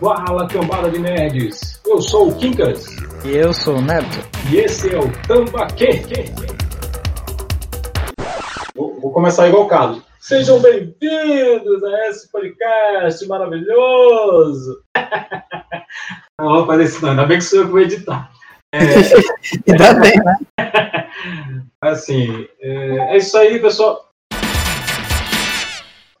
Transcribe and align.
Fala, 0.00 0.48
cambada 0.48 0.90
de 0.90 0.98
nerds! 0.98 1.82
Eu 1.86 2.00
sou 2.00 2.30
o 2.30 2.34
Kinkas. 2.36 2.86
E 3.22 3.36
eu 3.36 3.52
sou 3.52 3.76
o 3.76 3.82
Neto. 3.82 4.26
E 4.50 4.56
esse 4.56 4.94
é 4.94 4.98
o 4.98 5.12
Tambaquê. 5.26 6.02
Vou, 8.74 8.98
vou 8.98 9.12
começar 9.12 9.48
igual 9.48 9.64
o 9.64 9.68
Carlos. 9.68 10.02
Sejam 10.18 10.58
bem-vindos 10.60 11.84
a 11.84 12.08
esse 12.08 12.32
podcast 12.32 13.26
maravilhoso! 13.26 14.82
Não 16.40 16.48
vou 16.48 16.66
fazer 16.66 16.84
isso 16.84 17.02
não, 17.02 17.10
ainda 17.10 17.26
bem 17.26 17.38
que 17.38 17.44
sou 17.44 17.58
eu 17.58 17.64
que 17.66 17.70
vou 17.72 17.80
editar. 17.80 18.30
É... 18.72 18.78
ainda 19.70 19.94
bem, 20.00 20.14
né? 20.24 20.38
Assim, 21.82 22.48
é, 22.60 23.14
é 23.14 23.16
isso 23.16 23.36
aí, 23.36 23.58
pessoal. 23.58 24.07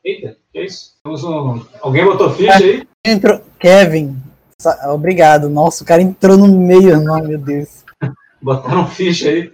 Eita, 0.08 0.38
que 0.50 0.58
é 0.58 0.64
isso? 0.64 0.94
Um... 1.06 1.62
Alguém 1.82 2.02
botou 2.02 2.30
ficha 2.30 2.56
aí? 2.56 2.82
Entrou. 3.04 3.42
Kevin, 3.58 4.16
obrigado. 4.86 5.50
Nossa, 5.50 5.84
o 5.84 5.86
cara 5.86 6.00
entrou 6.00 6.34
no 6.38 6.48
meio, 6.48 6.98
não, 7.02 7.22
meu 7.22 7.38
Deus. 7.38 7.84
Botaram 8.40 8.86
ficha 8.86 9.28
aí. 9.28 9.52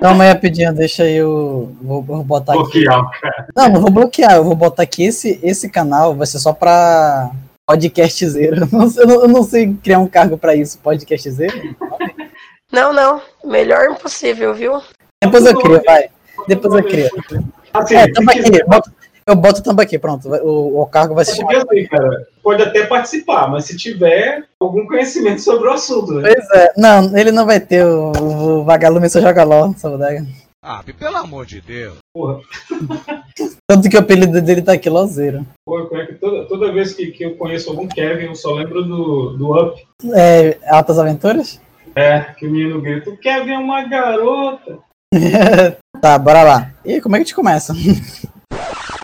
Calma 0.00 0.22
aí, 0.22 0.30
rapidinho, 0.30 0.72
deixa 0.72 1.04
eu. 1.10 1.74
Vou, 1.82 2.00
vou 2.00 2.22
botar 2.22 2.52
bloquear, 2.52 2.96
aqui. 2.96 3.20
cara. 3.20 3.48
Não, 3.56 3.68
não 3.70 3.80
vou 3.80 3.90
bloquear, 3.90 4.36
eu 4.36 4.44
vou 4.44 4.54
botar 4.54 4.84
aqui 4.84 5.02
esse, 5.02 5.40
esse 5.42 5.68
canal, 5.68 6.14
vai 6.14 6.28
ser 6.28 6.38
só 6.38 6.52
pra 6.52 7.32
podcastzeiro. 7.66 8.68
Eu 8.70 8.78
não, 8.78 8.92
eu 8.96 9.06
não, 9.06 9.22
eu 9.22 9.28
não 9.28 9.42
sei 9.42 9.74
criar 9.82 9.98
um 9.98 10.06
cargo 10.06 10.38
pra 10.38 10.54
isso, 10.54 10.78
podcastzeiro. 10.78 11.76
Não, 12.70 12.92
não, 12.92 13.20
melhor 13.44 13.90
impossível, 13.90 14.54
viu? 14.54 14.80
Depois 15.20 15.44
eu 15.44 15.60
crio, 15.60 15.82
vai. 15.84 16.08
Depois 16.46 16.74
eu 16.74 16.84
crio. 16.84 17.10
Assim, 17.72 17.96
é, 17.96 18.12
tamo 18.12 18.30
aqui, 18.30 18.64
bota, 18.64 18.92
eu 19.28 19.34
boto 19.34 19.60
o 19.60 19.62
tambaqui, 19.62 19.98
pronto. 19.98 20.28
O, 20.28 20.82
o 20.82 20.86
cargo 20.86 21.14
vai 21.14 21.24
se 21.24 21.36
chamar. 21.36 21.56
Assim, 21.56 21.86
cara, 21.86 22.26
pode 22.42 22.62
até 22.62 22.86
participar, 22.86 23.48
mas 23.48 23.64
se 23.64 23.76
tiver 23.76 24.44
algum 24.60 24.86
conhecimento 24.86 25.40
sobre 25.40 25.68
o 25.68 25.72
assunto. 25.72 26.12
Né? 26.14 26.32
Pois 26.32 26.50
é. 26.50 26.72
Não, 26.76 27.16
ele 27.16 27.32
não 27.32 27.44
vai 27.44 27.58
ter 27.58 27.84
o, 27.84 28.12
o 28.12 28.64
vagalume 28.64 29.08
só 29.08 29.20
joga 29.20 29.42
LOL, 29.42 29.72
essa 29.72 29.90
bodega. 29.90 30.24
Ah, 30.62 30.82
pelo 30.98 31.16
amor 31.16 31.46
de 31.46 31.60
Deus. 31.60 31.98
Porra. 32.14 32.40
Tanto 33.68 33.88
que 33.88 33.96
o 33.96 34.00
apelido 34.00 34.40
dele 34.40 34.62
tá 34.62 34.72
aqui, 34.72 34.88
Lozeiro. 34.88 35.46
Pô, 35.64 35.88
é 35.96 36.06
que 36.06 36.14
toda, 36.14 36.44
toda 36.46 36.72
vez 36.72 36.92
que, 36.92 37.12
que 37.12 37.24
eu 37.24 37.36
conheço 37.36 37.70
algum 37.70 37.86
Kevin, 37.86 38.26
eu 38.26 38.34
só 38.34 38.52
lembro 38.52 38.82
do, 38.82 39.36
do 39.36 39.60
Up. 39.60 39.86
É, 40.14 40.56
Altas 40.68 40.98
Aventuras? 40.98 41.60
É, 41.94 42.20
que 42.36 42.46
o 42.46 42.50
menino 42.50 42.80
grita, 42.80 43.10
o 43.10 43.16
Kevin 43.16 43.52
é 43.52 43.58
uma 43.58 43.82
garota. 43.84 44.78
tá, 46.00 46.18
bora 46.18 46.42
lá. 46.42 46.70
E 46.84 47.00
como 47.00 47.16
é 47.16 47.18
que 47.18 47.22
a 47.22 47.24
gente 47.26 47.34
começa? 47.34 47.72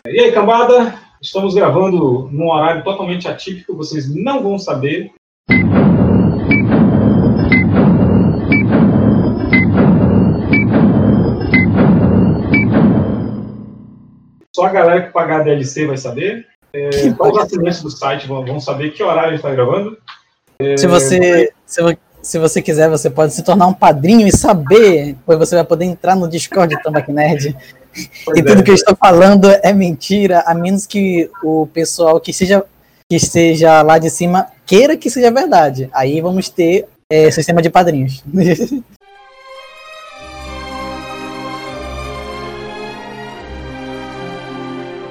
E 0.09 0.19
aí, 0.19 0.33
cambada? 0.33 0.99
Estamos 1.23 1.55
gravando 1.55 2.29
num 2.33 2.51
horário 2.51 2.83
totalmente 2.83 3.29
atípico, 3.29 3.77
vocês 3.77 4.13
não 4.13 4.43
vão 4.43 4.59
saber. 4.59 5.13
Só 14.53 14.65
a 14.65 14.71
galera 14.71 15.07
que 15.07 15.13
pagar 15.13 15.43
a 15.43 15.45
DLC 15.45 15.87
vai 15.87 15.97
saber. 15.97 16.49
É, 16.73 16.91
só 16.91 17.31
os 17.31 17.39
assinantes 17.39 17.81
do 17.81 17.91
site 17.91 18.27
vão, 18.27 18.45
vão 18.45 18.59
saber 18.59 18.91
que 18.91 19.05
horário 19.05 19.29
a 19.29 19.31
gente 19.31 19.39
está 19.39 19.53
gravando. 19.53 19.97
É, 20.59 20.77
se 20.77 20.89
você. 20.89 21.53
Se, 21.65 21.81
se 22.21 22.39
você 22.41 22.61
quiser, 22.61 22.91
você 22.91 23.09
pode 23.09 23.35
se 23.35 23.45
tornar 23.45 23.69
um 23.69 23.75
padrinho 23.75 24.27
e 24.27 24.37
saber, 24.37 25.17
pois 25.25 25.39
você 25.39 25.55
vai 25.55 25.65
poder 25.65 25.85
entrar 25.85 26.17
no 26.17 26.29
Discord 26.29 26.75
do 26.75 26.83
Tambaq 26.83 27.13
Nerd 27.13 27.57
Pois 28.25 28.39
e 28.39 28.43
tudo 28.43 28.61
é. 28.61 28.63
que 28.63 28.71
eu 28.71 28.75
estou 28.75 28.97
falando 28.97 29.49
é 29.63 29.73
mentira, 29.73 30.41
a 30.47 30.55
menos 30.55 30.87
que 30.87 31.31
o 31.43 31.67
pessoal 31.67 32.21
que 32.21 32.33
seja 32.33 32.65
que 33.09 33.17
esteja 33.17 33.83
lá 33.83 33.99
de 33.99 34.09
cima 34.09 34.47
queira 34.65 34.97
que 34.97 35.11
seja 35.11 35.31
verdade. 35.31 35.91
Aí 35.93 36.21
vamos 36.21 36.49
ter 36.49 36.89
é, 37.11 37.31
sistema 37.31 37.61
de 37.61 37.69
padrinhos. 37.69 38.25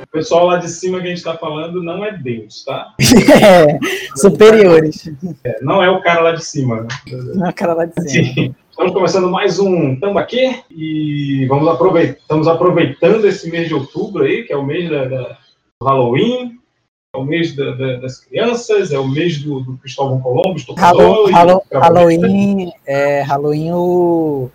O 0.03 0.19
pessoal 0.19 0.46
lá 0.46 0.58
de 0.58 0.68
cima 0.68 1.00
que 1.00 1.06
a 1.06 1.08
gente 1.08 1.19
está 1.19 1.38
falando 1.38 1.81
não 1.81 2.03
é 2.03 2.12
Deus, 2.12 2.66
tá? 2.66 2.94
É, 3.00 3.80
superiores. 4.18 5.09
É, 5.42 5.62
não 5.62 5.81
é 5.81 5.90
o 5.90 6.02
cara 6.02 6.19
lá 6.19 6.31
de 6.34 6.44
cima. 6.44 6.81
Né? 6.81 6.88
Não 7.34 7.46
é 7.46 7.50
o 7.50 7.53
cara 7.53 7.74
lá 7.74 7.86
de 7.86 8.12
cima. 8.12 8.53
Estamos 8.72 8.94
começando 8.94 9.30
mais 9.30 9.59
um 9.59 10.00
Tambaquê 10.00 10.64
e 10.72 11.46
vamos 11.48 11.68
aproveitar, 11.68 12.18
estamos 12.20 12.48
aproveitando 12.48 13.28
esse 13.28 13.52
mês 13.52 13.68
de 13.68 13.74
outubro 13.74 14.24
aí, 14.24 14.44
que 14.44 14.54
é 14.54 14.58
o 14.58 14.64
mês 14.64 14.90
da, 14.90 15.04
da 15.06 15.38
do 15.80 15.86
Halloween, 15.86 16.58
é 17.14 17.18
o 17.18 17.24
mês 17.24 17.54
da, 17.54 17.72
da, 17.72 17.98
das 17.98 18.20
crianças, 18.20 18.94
é 18.94 18.98
o 18.98 19.06
mês 19.06 19.44
do, 19.44 19.60
do 19.60 19.78
Cristóvão 19.78 20.22
Colombo, 20.22 20.58
Halloween, 20.78 21.31
Halloween, 21.34 21.64
Halloween, 21.74 22.74
é, 22.88 23.22
Halloween 23.24 23.72
o, 23.74 24.50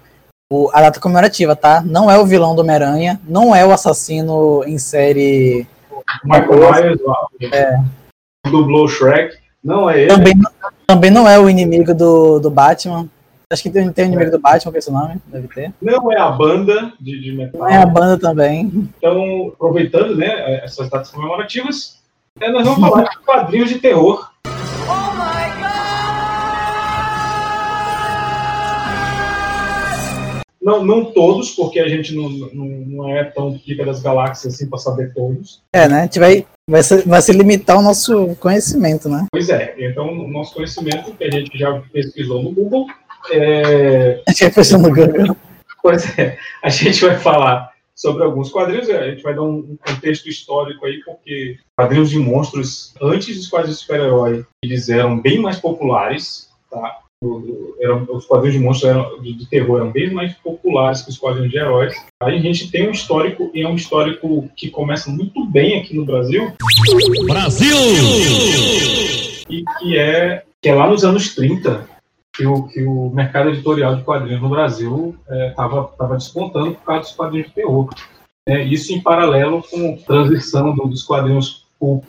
o, 0.51 0.71
a 0.73 0.81
data 0.81 0.99
comemorativa, 0.99 1.55
tá? 1.55 1.83
Não 1.83 2.11
é 2.11 2.19
o 2.19 2.25
vilão 2.25 2.57
do 2.57 2.63
Homem-Aranha, 2.63 3.21
não 3.29 3.55
é 3.55 3.67
o 3.67 3.73
assassino 3.73 4.65
em 4.65 4.79
série. 4.79 5.67
Michael 6.25 6.73
Myers, 6.73 7.01
é. 7.53 7.79
dublou 8.49 8.89
Shrek, 8.89 9.37
não 9.63 9.91
é 9.91 10.01
ele. 10.01 10.09
Também, 10.09 10.35
também 10.87 11.11
não 11.11 11.29
é 11.29 11.39
o 11.39 11.51
inimigo 11.51 11.95
do, 11.95 12.41
do 12.41 12.51
Batman. 12.51 13.11
Acho 13.49 13.63
que 13.63 13.71
tem, 13.71 13.93
tem 13.93 14.07
o 14.07 14.09
inimigo 14.09 14.33
do 14.33 14.41
Batman 14.41 14.73
com 14.73 14.79
esse 14.79 14.91
nome, 14.91 15.21
deve 15.29 15.47
ter. 15.47 15.73
Não 15.81 16.13
é 16.13 16.19
a 16.19 16.29
banda 16.33 16.93
de, 17.01 17.21
de 17.21 17.31
metal. 17.31 17.61
Não 17.61 17.69
é 17.69 17.77
a 17.77 17.87
banda 17.87 18.19
também. 18.19 18.91
Então, 18.99 19.53
aproveitando 19.55 20.17
né, 20.17 20.65
essas 20.65 20.91
datas 20.91 21.13
comemorativas, 21.13 22.03
é, 22.41 22.51
nós 22.51 22.67
vamos 22.67 22.81
falar 22.81 23.05
de 23.05 23.19
quadrinhos 23.19 23.69
de 23.69 23.79
terror. 23.79 24.29
Oh 24.47 25.13
my 25.15 25.51
God! 25.61 25.87
Não, 30.61 30.85
não 30.85 31.05
todos, 31.13 31.53
porque 31.53 31.79
a 31.79 31.87
gente 31.87 32.17
não, 32.17 32.29
não, 32.29 32.67
não 32.67 33.17
é 33.17 33.23
tão 33.23 33.57
pica 33.57 33.85
das 33.85 34.03
galáxias 34.03 34.55
assim 34.55 34.69
para 34.69 34.81
saber 34.81 35.15
todos. 35.15 35.63
É, 35.73 35.87
né? 35.87 36.01
A 36.01 36.03
gente 36.03 36.19
vai, 36.19 36.45
vai, 36.69 36.83
se, 36.83 37.03
vai 37.03 37.23
se 37.23 37.31
limitar 37.31 37.77
ao 37.77 37.83
nosso 37.83 38.35
conhecimento, 38.41 39.09
né? 39.09 39.25
Pois 39.31 39.49
é. 39.51 39.77
Então, 39.79 40.09
o 40.09 40.27
nosso 40.27 40.53
conhecimento, 40.53 41.13
que 41.13 41.23
a 41.23 41.31
gente 41.31 41.57
já 41.57 41.81
pesquisou 41.93 42.43
no 42.43 42.51
Google, 42.51 42.89
é... 43.31 44.23
A 44.27 44.33
gente 44.33 44.45
vai. 44.45 45.37
Pois 45.83 46.19
é, 46.19 46.37
a 46.63 46.69
gente 46.69 47.05
vai 47.05 47.17
falar 47.17 47.71
sobre 47.97 48.23
alguns 48.23 48.51
quadrinhos, 48.51 48.91
a 48.91 49.09
gente 49.09 49.23
vai 49.23 49.35
dar 49.35 49.43
um 49.43 49.77
contexto 49.77 50.29
histórico 50.29 50.85
aí, 50.85 51.01
porque 51.03 51.59
quadrinhos 51.75 52.11
de 52.11 52.19
monstros, 52.19 52.95
antes 53.01 53.37
dos 53.37 53.49
quadrinhos 53.49 53.79
de 53.79 53.85
super-herói, 53.85 54.45
eles 54.63 54.89
eram 54.91 55.19
bem 55.19 55.39
mais 55.39 55.59
populares, 55.59 56.51
tá? 56.71 56.99
Eram, 57.81 58.07
os 58.11 58.27
quadrinhos 58.27 58.59
de 58.59 58.63
monstros 58.63 58.91
eram, 58.91 59.23
de, 59.23 59.33
de, 59.33 59.47
terror 59.47 59.79
eram 59.79 59.91
bem 59.91 60.13
mais 60.13 60.35
populares 60.35 61.01
que 61.01 61.09
os 61.09 61.17
quadrinhos 61.17 61.51
de 61.51 61.57
heróis. 61.57 61.95
Aí 62.23 62.37
a 62.37 62.43
gente 62.43 62.71
tem 62.71 62.87
um 62.89 62.91
histórico, 62.91 63.51
e 63.55 63.63
é 63.63 63.69
um 63.69 63.75
histórico 63.75 64.51
que 64.55 64.69
começa 64.69 65.11
muito 65.11 65.47
bem 65.47 65.81
aqui 65.81 65.97
no 65.97 66.05
Brasil. 66.05 66.53
Brasil! 67.27 67.77
E 69.49 69.65
que 69.79 69.97
é, 69.97 70.43
que 70.61 70.69
é 70.69 70.75
lá 70.75 70.91
nos 70.91 71.05
anos 71.05 71.35
30, 71.35 71.89
que 72.37 72.47
o, 72.47 72.69
que 72.69 72.85
o 72.85 73.11
mercado 73.11 73.49
editorial 73.49 73.97
de 73.97 74.03
quadrinhos 74.03 74.43
no 74.43 74.51
Brasil 74.51 75.17
estava 75.29 75.81
é, 75.81 75.97
tava 75.97 76.15
despontando 76.17 76.75
por 76.75 76.85
causa 76.85 77.03
dos 77.03 77.13
quadrinhos 77.13 77.49
de 77.49 77.55
terror. 77.55 77.89
É, 78.47 78.63
isso 78.63 78.93
em 78.93 79.03
paralelo 79.03 79.63
com 79.63 79.95
a 79.95 80.07
transição 80.07 80.75
do, 80.75 80.87
dos 80.87 81.03
quadrinhos 81.03 81.67
pulp 81.81 82.09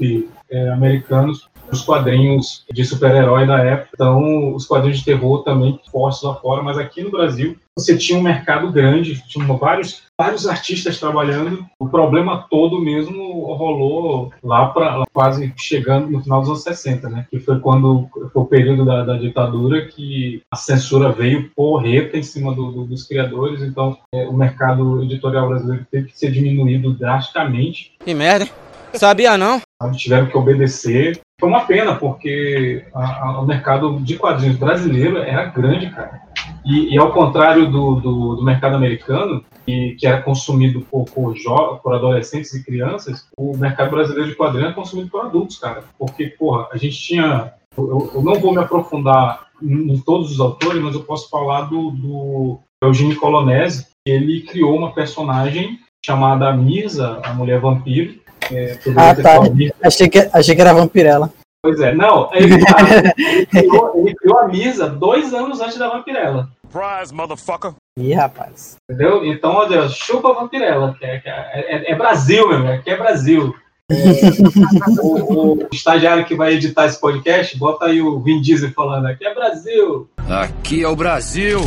é, 0.49 0.69
americanos 0.69 1.49
os 1.71 1.81
quadrinhos 1.81 2.65
de 2.71 2.85
super-herói 2.85 3.45
da 3.45 3.59
época. 3.59 3.89
Então, 3.93 4.53
os 4.53 4.65
quadrinhos 4.65 4.99
de 4.99 5.05
terror 5.05 5.43
também 5.43 5.79
fortes 5.91 6.21
lá 6.21 6.35
fora, 6.35 6.61
mas 6.61 6.77
aqui 6.77 7.01
no 7.03 7.11
Brasil 7.11 7.57
você 7.77 7.95
tinha 7.95 8.17
um 8.17 8.23
mercado 8.23 8.71
grande, 8.71 9.23
tinha 9.27 9.45
vários, 9.45 10.01
vários 10.19 10.47
artistas 10.47 10.99
trabalhando. 10.99 11.63
O 11.79 11.87
problema 11.87 12.47
todo 12.49 12.81
mesmo 12.81 13.53
rolou 13.53 14.33
lá 14.43 14.67
para 14.69 15.03
quase 15.13 15.53
chegando 15.55 16.09
no 16.09 16.23
final 16.23 16.39
dos 16.39 16.49
anos 16.49 16.63
60, 16.63 17.07
né? 17.07 17.27
Que 17.29 17.39
foi 17.39 17.59
quando 17.59 18.09
foi 18.33 18.41
o 18.41 18.45
período 18.45 18.83
da, 18.83 19.05
da 19.05 19.17
ditadura 19.17 19.85
que 19.85 20.41
a 20.51 20.55
censura 20.55 21.11
veio 21.11 21.51
porreta 21.55 22.17
em 22.17 22.23
cima 22.23 22.53
do, 22.53 22.71
do, 22.71 22.85
dos 22.85 23.03
criadores. 23.03 23.61
Então, 23.61 23.95
é, 24.11 24.27
o 24.27 24.33
mercado 24.33 25.03
editorial 25.03 25.47
brasileiro 25.47 25.85
teve 25.91 26.07
que 26.07 26.17
ser 26.17 26.31
diminuído 26.31 26.93
drasticamente. 26.93 27.93
Que 28.03 28.13
merda? 28.15 28.49
Sabia 28.93 29.37
não? 29.37 29.61
Tiveram 29.95 30.25
que 30.25 30.37
obedecer. 30.37 31.19
Foi 31.39 31.49
uma 31.49 31.65
pena, 31.65 31.95
porque 31.95 32.83
a, 32.95 33.27
a, 33.27 33.41
o 33.41 33.45
mercado 33.45 33.99
de 33.99 34.17
quadrinhos 34.17 34.57
brasileiro 34.57 35.17
era 35.17 35.45
grande, 35.45 35.91
cara. 35.91 36.19
E, 36.65 36.95
e 36.95 36.97
ao 36.97 37.11
contrário 37.11 37.69
do, 37.69 37.95
do, 37.95 38.35
do, 38.37 38.43
mercado 38.43 38.75
americano, 38.75 39.45
que, 39.63 39.95
que 39.99 40.07
era 40.07 40.23
consumido 40.23 40.81
por, 40.81 41.05
por, 41.05 41.35
por, 41.83 41.93
adolescentes 41.93 42.53
e 42.55 42.63
crianças, 42.63 43.27
o 43.37 43.55
mercado 43.55 43.91
brasileiro 43.91 44.29
de 44.29 44.35
quadrinhos 44.35 44.71
é 44.71 44.73
consumido 44.73 45.11
por 45.11 45.25
adultos, 45.27 45.59
cara. 45.59 45.83
Porque, 45.99 46.25
porra, 46.25 46.69
a 46.71 46.77
gente 46.77 46.97
tinha. 46.97 47.53
Eu, 47.77 48.11
eu 48.15 48.21
não 48.23 48.39
vou 48.39 48.51
me 48.51 48.59
aprofundar 48.59 49.45
em, 49.61 49.93
em, 49.93 49.99
todos 49.99 50.31
os 50.31 50.39
autores, 50.39 50.81
mas 50.81 50.95
eu 50.95 51.03
posso 51.03 51.29
falar 51.29 51.61
do, 51.69 51.91
do 51.91 52.59
Eugênio 52.81 53.19
Colonese. 53.19 53.85
Ele 54.07 54.41
criou 54.41 54.75
uma 54.75 54.91
personagem 54.91 55.79
chamada 56.03 56.51
Misa, 56.51 57.21
a 57.23 57.31
mulher 57.31 57.59
vampiro. 57.61 58.19
É, 58.51 58.77
ah, 58.95 59.15
tá. 59.15 59.39
Achei 59.83 60.09
que, 60.09 60.29
achei 60.31 60.55
que 60.55 60.61
era 60.61 60.73
Vampirella. 60.73 61.31
Pois 61.61 61.79
é, 61.81 61.93
não, 61.93 62.29
ele, 62.33 62.55
ele, 63.17 63.45
criou, 63.47 63.93
ele 63.95 64.15
criou 64.15 64.39
a 64.39 64.47
Misa 64.47 64.87
dois 64.87 65.33
anos 65.33 65.59
antes 65.59 65.77
da 65.77 65.89
Vampirella. 65.89 66.49
Surprise, 66.61 67.13
motherfucker! 67.13 67.73
Ih, 67.97 68.13
rapaz. 68.13 68.75
Entendeu? 68.89 69.25
Então, 69.25 69.51
olha, 69.53 69.89
chupa 69.89 70.29
a 70.29 70.33
Vampirella, 70.33 70.95
que 70.99 71.05
é, 71.05 71.21
é, 71.25 71.91
é 71.91 71.95
Brasil, 71.95 72.47
meu, 72.47 72.73
aqui 72.73 72.89
é 72.89 72.97
Brasil. 72.97 73.55
É, 73.89 73.95
o, 75.01 75.53
o, 75.53 75.67
estagiário 75.71 76.25
que 76.25 76.35
vai 76.35 76.53
editar 76.53 76.85
esse 76.85 76.99
podcast, 76.99 77.57
bota 77.57 77.85
aí 77.85 78.01
o 78.01 78.19
Vin 78.19 78.41
Diesel 78.41 78.71
falando, 78.71 79.07
aqui 79.07 79.25
é 79.25 79.33
Brasil. 79.33 80.09
Aqui 80.29 80.83
é 80.83 80.87
o 80.87 80.95
Brasil. 80.95 81.61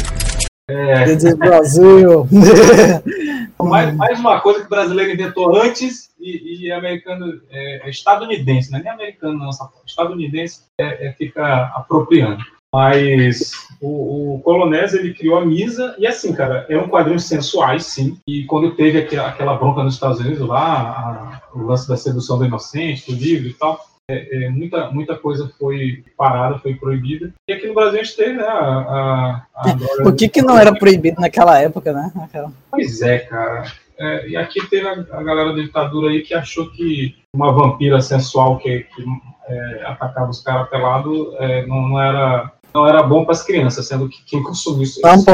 É. 0.71 1.35
Brasil. 1.35 2.29
mais, 3.59 3.97
mais 3.97 4.21
uma 4.21 4.41
coisa 4.41 4.61
que 4.61 4.67
o 4.67 4.71
brasileiro 4.71 5.13
inventou 5.13 5.57
antes 5.61 6.11
e, 6.21 6.67
e 6.67 6.73
americano, 6.73 7.41
é, 7.51 7.87
é 7.87 7.91
estadunidense, 7.91 8.71
não 8.71 8.79
é 8.79 8.83
nem 8.83 8.93
americano, 8.93 9.39
não, 9.39 9.51
estadunidense 9.87 10.63
é, 10.79 11.09
é, 11.09 11.13
fica 11.13 11.73
apropriando. 11.75 12.45
Mas 12.73 13.53
o, 13.81 14.37
o 14.37 14.41
Colonese, 14.43 14.99
ele 14.99 15.13
criou 15.13 15.39
a 15.39 15.45
Misa, 15.45 15.97
e 15.99 16.07
assim, 16.07 16.33
cara, 16.33 16.67
é 16.69 16.79
um 16.79 16.89
quadrinho 16.89 17.19
sensuais, 17.19 17.85
sim. 17.87 18.17
E 18.29 18.45
quando 18.45 18.77
teve 18.77 18.99
aquela, 18.99 19.29
aquela 19.29 19.57
bronca 19.57 19.83
nos 19.83 19.95
Estados 19.95 20.21
Unidos 20.21 20.47
lá, 20.47 21.41
a, 21.53 21.59
o 21.59 21.65
lance 21.65 21.89
da 21.89 21.97
sedução 21.97 22.39
do 22.39 22.45
inocente, 22.45 23.11
do 23.11 23.19
livro 23.19 23.49
e 23.49 23.55
tal, 23.55 23.90
é, 24.11 24.45
é, 24.45 24.51
muita, 24.51 24.91
muita 24.91 25.17
coisa 25.17 25.51
foi 25.59 26.05
parada, 26.17 26.59
foi 26.59 26.75
proibida. 26.75 27.33
E 27.49 27.53
aqui 27.53 27.67
no 27.67 27.75
Brasil 27.75 28.01
a 28.01 28.03
gente 28.03 28.17
teve, 28.17 28.33
né? 28.33 28.45
A, 28.45 28.57
a, 28.57 29.47
a 29.55 29.77
Por 30.03 30.15
que, 30.15 30.29
que 30.29 30.43
não 30.43 30.59
era 30.59 30.75
proibido 30.75 31.21
naquela 31.21 31.59
época, 31.59 31.93
né? 31.93 32.11
Naquela... 32.15 32.53
Pois 32.71 33.03
é, 33.03 33.21
cara. 33.21 33.65
É, 33.99 34.29
e 34.29 34.37
aqui 34.37 34.67
teve 34.69 34.89
a, 34.89 34.93
a, 34.93 35.23
galera 35.23 35.53
da 35.53 35.61
ditadura 35.61 36.11
aí 36.11 36.23
que 36.23 36.33
achou 36.33 36.71
que 36.71 37.15
uma 37.35 37.53
vampira 37.53 38.01
sensual 38.01 38.57
que, 38.59 38.81
que 38.81 39.05
é, 39.47 39.85
atacava 39.85 40.31
os 40.31 40.41
caras 40.41 40.71
pelados 40.71 41.35
é, 41.39 41.67
não, 41.67 41.89
não 41.89 42.03
era 42.03 42.51
não 42.73 42.87
era 42.87 43.03
bom 43.03 43.25
para 43.25 43.33
as 43.33 43.43
crianças, 43.43 43.87
sendo 43.87 44.09
que 44.09 44.25
quem 44.25 44.43
consumiu 44.43 44.85
isso. 44.85 45.01
Não, 45.03 45.23
pô, 45.25 45.33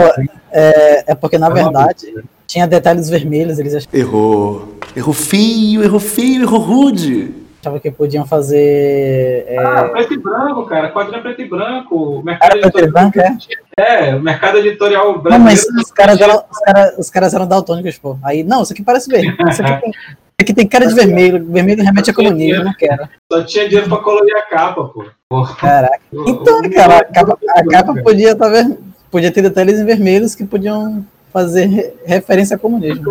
é, 0.51 1.13
é 1.13 1.15
porque 1.15 1.39
na 1.39 1.51
verdade 1.51 2.07
vida, 2.07 2.25
tinha 2.47 2.67
detalhes 2.67 3.09
vermelhos, 3.11 3.59
eles 3.59 3.75
achavam. 3.75 4.01
Errou. 4.01 4.79
Errou 4.97 5.15
feio, 5.15 5.85
errou 5.85 6.01
feio, 6.01 6.43
errou 6.43 6.61
rude. 6.61 7.46
Achavam 7.67 7.81
que 7.81 7.91
podiam 7.91 8.25
fazer. 8.25 9.45
É... 9.49 9.59
Ah, 9.59 9.89
preto 9.89 10.15
e 10.15 10.19
branco, 10.19 10.67
cara. 10.67 10.93
Quadrinho 10.93 11.21
preto 11.21 11.43
e 11.43 11.49
branco. 11.49 12.23
Mercado 12.25 12.59
Era 12.59 12.71
preto 12.71 12.89
e 12.89 12.93
branco, 12.93 13.19
é? 13.19 13.37
É, 13.77 14.15
o 14.15 14.21
mercado 14.21 14.59
editorial 14.59 15.19
brasileiro. 15.19 15.39
Não, 15.39 15.45
mas 15.45 15.65
os 15.65 15.91
caras, 15.91 16.21
eram, 16.21 16.45
os, 16.49 16.59
caras, 16.61 16.99
os 16.99 17.11
caras 17.11 17.35
eram 17.35 17.49
daltônicos, 17.49 17.99
pô. 17.99 18.17
Aí, 18.23 18.45
não, 18.45 18.63
isso 18.63 18.73
aqui 18.73 18.85
parece 18.85 19.11
bem. 19.11 19.37
Isso 19.49 19.63
aqui 19.63 19.81
tem, 19.81 19.93
Aqui 20.41 20.55
tem 20.55 20.69
cara 20.69 20.87
de 20.87 20.95
vermelho. 20.95 21.45
Vermelho 21.45 21.83
remete 21.83 22.11
a 22.11 22.15
comunismo, 22.15 22.63
não 22.63 22.75
quero. 22.75 23.09
Só 23.33 23.43
tinha 23.43 23.65
dinheiro 23.69 23.89
pra 23.89 23.99
colorir 23.99 24.37
a 24.37 24.43
capa, 24.43 24.85
pô. 24.85 25.45
Caraca. 25.59 26.01
Então, 26.13 26.63
cara, 26.71 26.99
a 26.99 27.05
capa, 27.05 27.39
a 27.49 27.67
capa 27.67 27.95
podia, 28.01 28.37
tá 28.37 28.49
ver, 28.49 28.79
podia 29.11 29.33
ter 29.33 29.43
detalhes 29.43 29.81
em 29.81 29.85
vermelhos 29.85 30.37
que 30.37 30.45
podiam 30.45 31.05
fazer 31.33 31.97
referência 32.07 32.55
a 32.55 32.59
comunismo. 32.59 33.07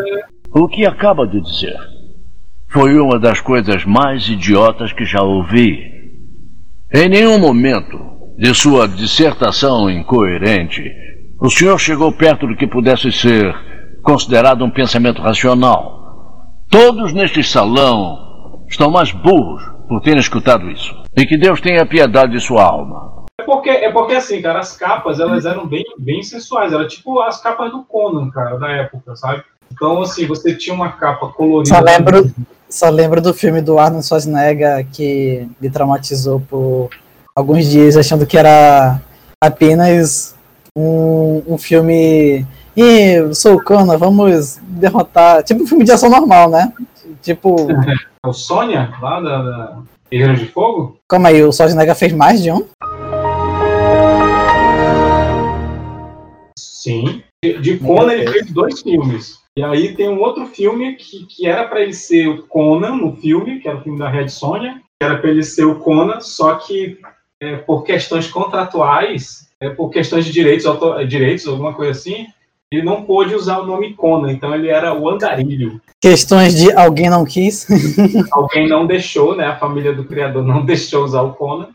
O 0.54 0.70
que 0.70 0.86
acaba 0.86 1.28
de 1.28 1.42
dizer 1.42 1.78
foi 2.76 3.00
uma 3.00 3.18
das 3.18 3.40
coisas 3.40 3.86
mais 3.86 4.28
idiotas 4.28 4.92
que 4.92 5.06
já 5.06 5.24
ouvi. 5.24 5.80
Em 6.94 7.08
nenhum 7.08 7.40
momento 7.40 7.98
de 8.38 8.54
sua 8.54 8.86
dissertação 8.86 9.90
incoerente, 9.90 10.84
o 11.40 11.50
senhor 11.50 11.80
chegou 11.80 12.12
perto 12.12 12.46
do 12.46 12.54
que 12.54 12.68
pudesse 12.68 13.14
ser 13.14 13.56
considerado 14.04 14.66
um 14.66 14.70
pensamento 14.70 15.22
racional. 15.22 16.52
Todos 16.70 17.14
neste 17.14 17.42
salão 17.46 18.66
estão 18.68 18.92
mais 18.92 19.10
burros 19.10 19.64
por 19.88 20.02
terem 20.02 20.20
escutado 20.20 20.70
isso. 20.70 20.94
E 21.16 21.26
que 21.26 21.38
Deus 21.38 21.62
tenha 21.62 21.86
piedade 21.86 22.34
de 22.34 22.42
sua 22.42 22.66
alma. 22.66 23.24
É 23.40 23.44
porque, 23.46 23.70
é 23.70 23.90
porque 23.90 24.16
assim, 24.16 24.42
cara, 24.42 24.60
as 24.60 24.76
capas, 24.76 25.22
elas 25.22 25.46
eram 25.46 25.66
bem, 25.66 25.86
bem 25.98 26.22
sensuais. 26.22 26.74
Era 26.74 26.86
tipo 26.86 27.22
as 27.22 27.42
capas 27.42 27.72
do 27.72 27.86
Conan, 27.86 28.30
cara, 28.32 28.58
da 28.58 28.70
época, 28.70 29.16
sabe? 29.16 29.46
Então, 29.72 30.02
assim, 30.02 30.28
você 30.28 30.54
tinha 30.54 30.76
uma 30.76 30.92
capa 30.92 31.30
colorida. 31.30 31.74
Só 31.74 31.82
lembro, 31.82 32.30
só 32.76 32.90
lembro 32.90 33.22
do 33.22 33.34
filme 33.34 33.62
do 33.62 33.80
Arnold 33.80 34.06
Schwarzenegger 34.06 34.86
que 34.92 35.48
me 35.62 35.70
traumatizou 35.70 36.42
por 36.42 36.90
alguns 37.34 37.70
dias, 37.70 37.96
achando 37.96 38.26
que 38.26 38.38
era 38.38 39.00
apenas 39.42 40.36
um, 40.78 41.42
um 41.48 41.58
filme 41.58 42.46
e 42.76 43.34
sou 43.34 43.56
o 43.56 43.64
Conan, 43.64 43.98
vamos 43.98 44.60
derrotar. 44.62 45.42
Tipo 45.42 45.64
um 45.64 45.68
filme 45.68 45.86
de 45.86 45.94
ação 45.94 46.10
normal, 46.10 46.50
né? 46.50 46.74
Tipo. 47.22 47.56
É 48.26 48.28
o 48.28 48.34
Sônia, 48.34 48.92
lá 49.00 49.22
da, 49.22 49.42
da 49.44 49.78
Guerreiro 50.12 50.36
de 50.36 50.48
Fogo? 50.48 50.98
Calma 51.08 51.30
aí, 51.30 51.44
o 51.44 51.52
Schwarzenegger 51.52 51.96
fez 51.96 52.12
mais 52.12 52.42
de 52.42 52.52
um? 52.52 52.66
Sim. 56.58 57.22
De 57.44 57.78
Conan 57.78 58.14
ele 58.14 58.32
fez 58.32 58.52
dois 58.52 58.82
filmes. 58.82 59.45
E 59.58 59.64
aí 59.64 59.96
tem 59.96 60.10
um 60.10 60.20
outro 60.20 60.46
filme 60.48 60.96
que, 60.96 61.26
que 61.26 61.48
era 61.48 61.66
para 61.66 61.82
ele 61.82 61.94
ser 61.94 62.28
o 62.28 62.44
Conan 62.44 62.98
no 62.98 63.16
filme, 63.16 63.60
que 63.60 63.68
era 63.68 63.78
o 63.78 63.82
filme 63.82 63.98
da 63.98 64.10
Red 64.10 64.28
Sonja, 64.28 64.82
que 65.00 65.06
era 65.06 65.18
para 65.18 65.30
ele 65.30 65.44
ser 65.44 65.64
o 65.64 65.80
Conan, 65.80 66.20
só 66.20 66.56
que 66.56 66.98
é, 67.40 67.56
por 67.58 67.84
questões 67.84 68.28
contratuais, 68.28 69.50
é, 69.60 69.70
por 69.70 69.90
questões 69.90 70.26
de 70.26 70.34
direitos, 70.34 70.66
direitos, 71.08 71.48
alguma 71.48 71.74
coisa 71.74 71.92
assim, 71.92 72.28
ele 72.72 72.84
não 72.84 73.04
pôde 73.04 73.34
usar 73.34 73.60
o 73.60 73.66
nome 73.66 73.94
Conan, 73.94 74.32
então 74.32 74.54
ele 74.54 74.68
era 74.68 74.94
o 74.94 75.08
Andarilho. 75.10 75.82
Questões 76.02 76.56
de 76.56 76.74
alguém 76.74 77.10
não 77.10 77.24
quis. 77.24 77.66
alguém 78.34 78.68
não 78.68 78.86
deixou, 78.86 79.36
né? 79.36 79.46
A 79.46 79.56
família 79.56 79.94
do 79.94 80.04
criador 80.04 80.44
não 80.44 80.64
deixou 80.66 81.04
usar 81.04 81.22
o 81.22 81.34
Conan. 81.34 81.70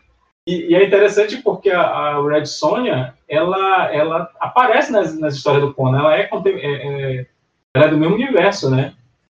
E, 0.47 0.71
e 0.71 0.75
é 0.75 0.85
interessante 0.85 1.37
porque 1.37 1.69
a, 1.69 1.81
a, 1.81 2.27
Red 2.27 2.45
Sonja, 2.45 3.13
ela, 3.27 3.91
ela 3.93 4.29
aparece 4.39 4.91
nas, 4.91 5.17
nas 5.17 5.35
histórias 5.35 5.63
do 5.63 5.73
Conan, 5.73 5.99
ela 5.99 6.15
é, 6.15 6.29
é, 6.31 6.49
é, 6.55 7.25
ela 7.75 7.85
é 7.85 7.89
do 7.89 7.97
mesmo 7.97 8.15
universo, 8.15 8.69
né? 8.69 8.93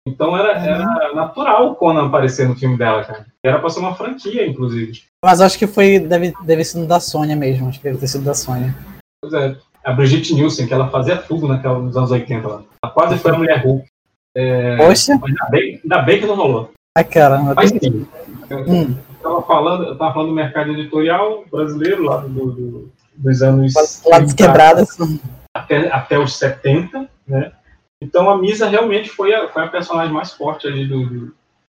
Então 0.07 0.37
era, 0.37 0.59
uhum. 0.59 0.65
era 0.65 1.15
natural 1.15 1.71
o 1.71 1.75
Conan 1.77 2.07
aparecer 2.07 2.49
no 2.49 2.57
filme 2.57 2.77
dela, 2.77 3.05
cara. 3.05 3.27
Era 3.45 3.59
pra 3.59 3.71
ser 3.71 3.81
uma 3.81 3.95
franquia, 3.95 4.47
inclusive. 4.47 5.03
Mas 5.25 5.41
acho 5.41 5.59
que 5.59 5.67
foi, 5.67 6.01
deve, 6.01 6.35
deve 6.45 6.65
ser 6.65 6.85
da 6.87 6.99
Sônia 6.99 7.37
mesmo, 7.37 7.69
acho 7.69 7.79
que 7.79 7.85
deve 7.85 7.99
ter 7.99 8.09
sido 8.09 8.25
da 8.25 8.35
Sônia. 8.35 8.75
Pois 9.23 9.33
é 9.35 9.57
a 9.85 9.93
Brigitte 9.93 10.35
Nielsen, 10.35 10.67
que 10.67 10.75
ela 10.75 10.89
fazia 10.89 11.17
tudo 11.17 11.49
naquela, 11.49 11.79
nos 11.79 11.97
anos 11.97 12.11
80. 12.11 12.47
Ela, 12.47 12.65
ela 12.83 12.93
quase 12.93 13.19
foi 13.19 13.31
a 13.33 13.39
mulher 13.39 13.65
Hulk. 13.65 13.87
É, 14.35 14.77
Poxa! 14.77 15.13
Ainda 15.13 15.47
bem, 15.51 15.81
ainda 15.83 16.03
bem 16.03 16.21
que 16.21 16.27
não 16.27 16.37
rolou. 16.37 16.71
Ai, 16.97 17.05
caramba. 17.05 17.55
Mas 17.55 17.71
sim. 17.71 18.07
Eu, 18.49 18.59
hum. 18.61 18.97
tava 19.23 19.43
falando, 19.43 19.85
eu 19.85 19.99
tava 19.99 20.15
falando 20.15 20.29
do 20.29 20.35
mercado 20.35 20.73
editorial 20.73 21.45
brasileiro, 21.51 22.05
lá 22.05 22.19
do, 22.19 22.29
do, 22.29 22.93
dos 23.17 23.43
anos. 23.43 23.75
Lados 24.07 24.33
quebradas. 24.33 24.97
Até, 25.55 25.93
até 25.93 26.19
os 26.19 26.37
70, 26.37 27.09
né? 27.27 27.53
Então 28.03 28.29
a 28.29 28.37
Misa 28.37 28.69
realmente 28.69 29.09
foi 29.09 29.33
a, 29.33 29.49
foi 29.49 29.63
a 29.63 29.69
personagem 29.69 30.13
mais 30.13 30.33
forte 30.33 30.67
ali 30.67 30.87
do. 30.87 31.07
do... 31.07 31.35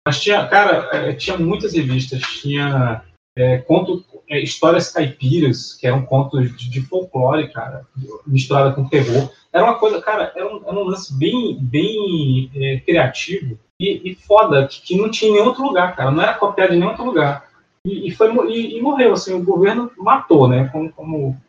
Mas 0.07 0.21
tinha, 0.21 0.47
cara, 0.47 0.89
é, 0.93 1.13
tinha 1.13 1.37
muitas 1.37 1.75
revistas, 1.75 2.21
tinha 2.23 3.03
é, 3.37 3.59
conto, 3.59 4.05
é, 4.29 4.41
histórias 4.41 4.91
caipiras, 4.91 5.75
que 5.75 5.87
eram 5.87 6.03
contos 6.03 6.57
de, 6.57 6.71
de, 6.71 6.81
folclore, 6.83 7.53
cara, 7.53 7.87
misturada 8.27 8.73
com 8.73 8.89
terror. 8.89 9.31
Era 9.53 9.65
uma 9.65 9.79
coisa, 9.79 10.01
cara, 10.01 10.33
era 10.35 10.47
um, 10.47 10.63
era 10.65 10.77
um 10.77 10.85
lance 10.85 11.17
bem, 11.17 11.59
bem 11.61 12.51
é, 12.55 12.81
criativo 12.81 13.59
e, 13.81 14.11
e 14.11 14.15
foda, 14.15 14.67
que, 14.67 14.81
que, 14.83 14.97
não 14.97 15.11
tinha 15.11 15.31
em 15.31 15.35
nenhum 15.35 15.47
outro 15.47 15.65
lugar, 15.65 15.95
cara, 15.97 16.11
não 16.11 16.23
era 16.23 16.35
copiado 16.35 16.73
em 16.73 16.79
nenhum 16.79 16.91
outro 16.91 17.05
lugar. 17.05 17.49
E, 17.85 18.09
e 18.09 18.11
foi, 18.13 18.29
e, 18.49 18.79
e, 18.79 18.81
morreu, 18.81 19.13
assim, 19.13 19.35
o 19.35 19.45
governo 19.45 19.91
matou, 19.97 20.49
né, 20.49 20.69
como, 20.73 20.93
como 20.93 21.41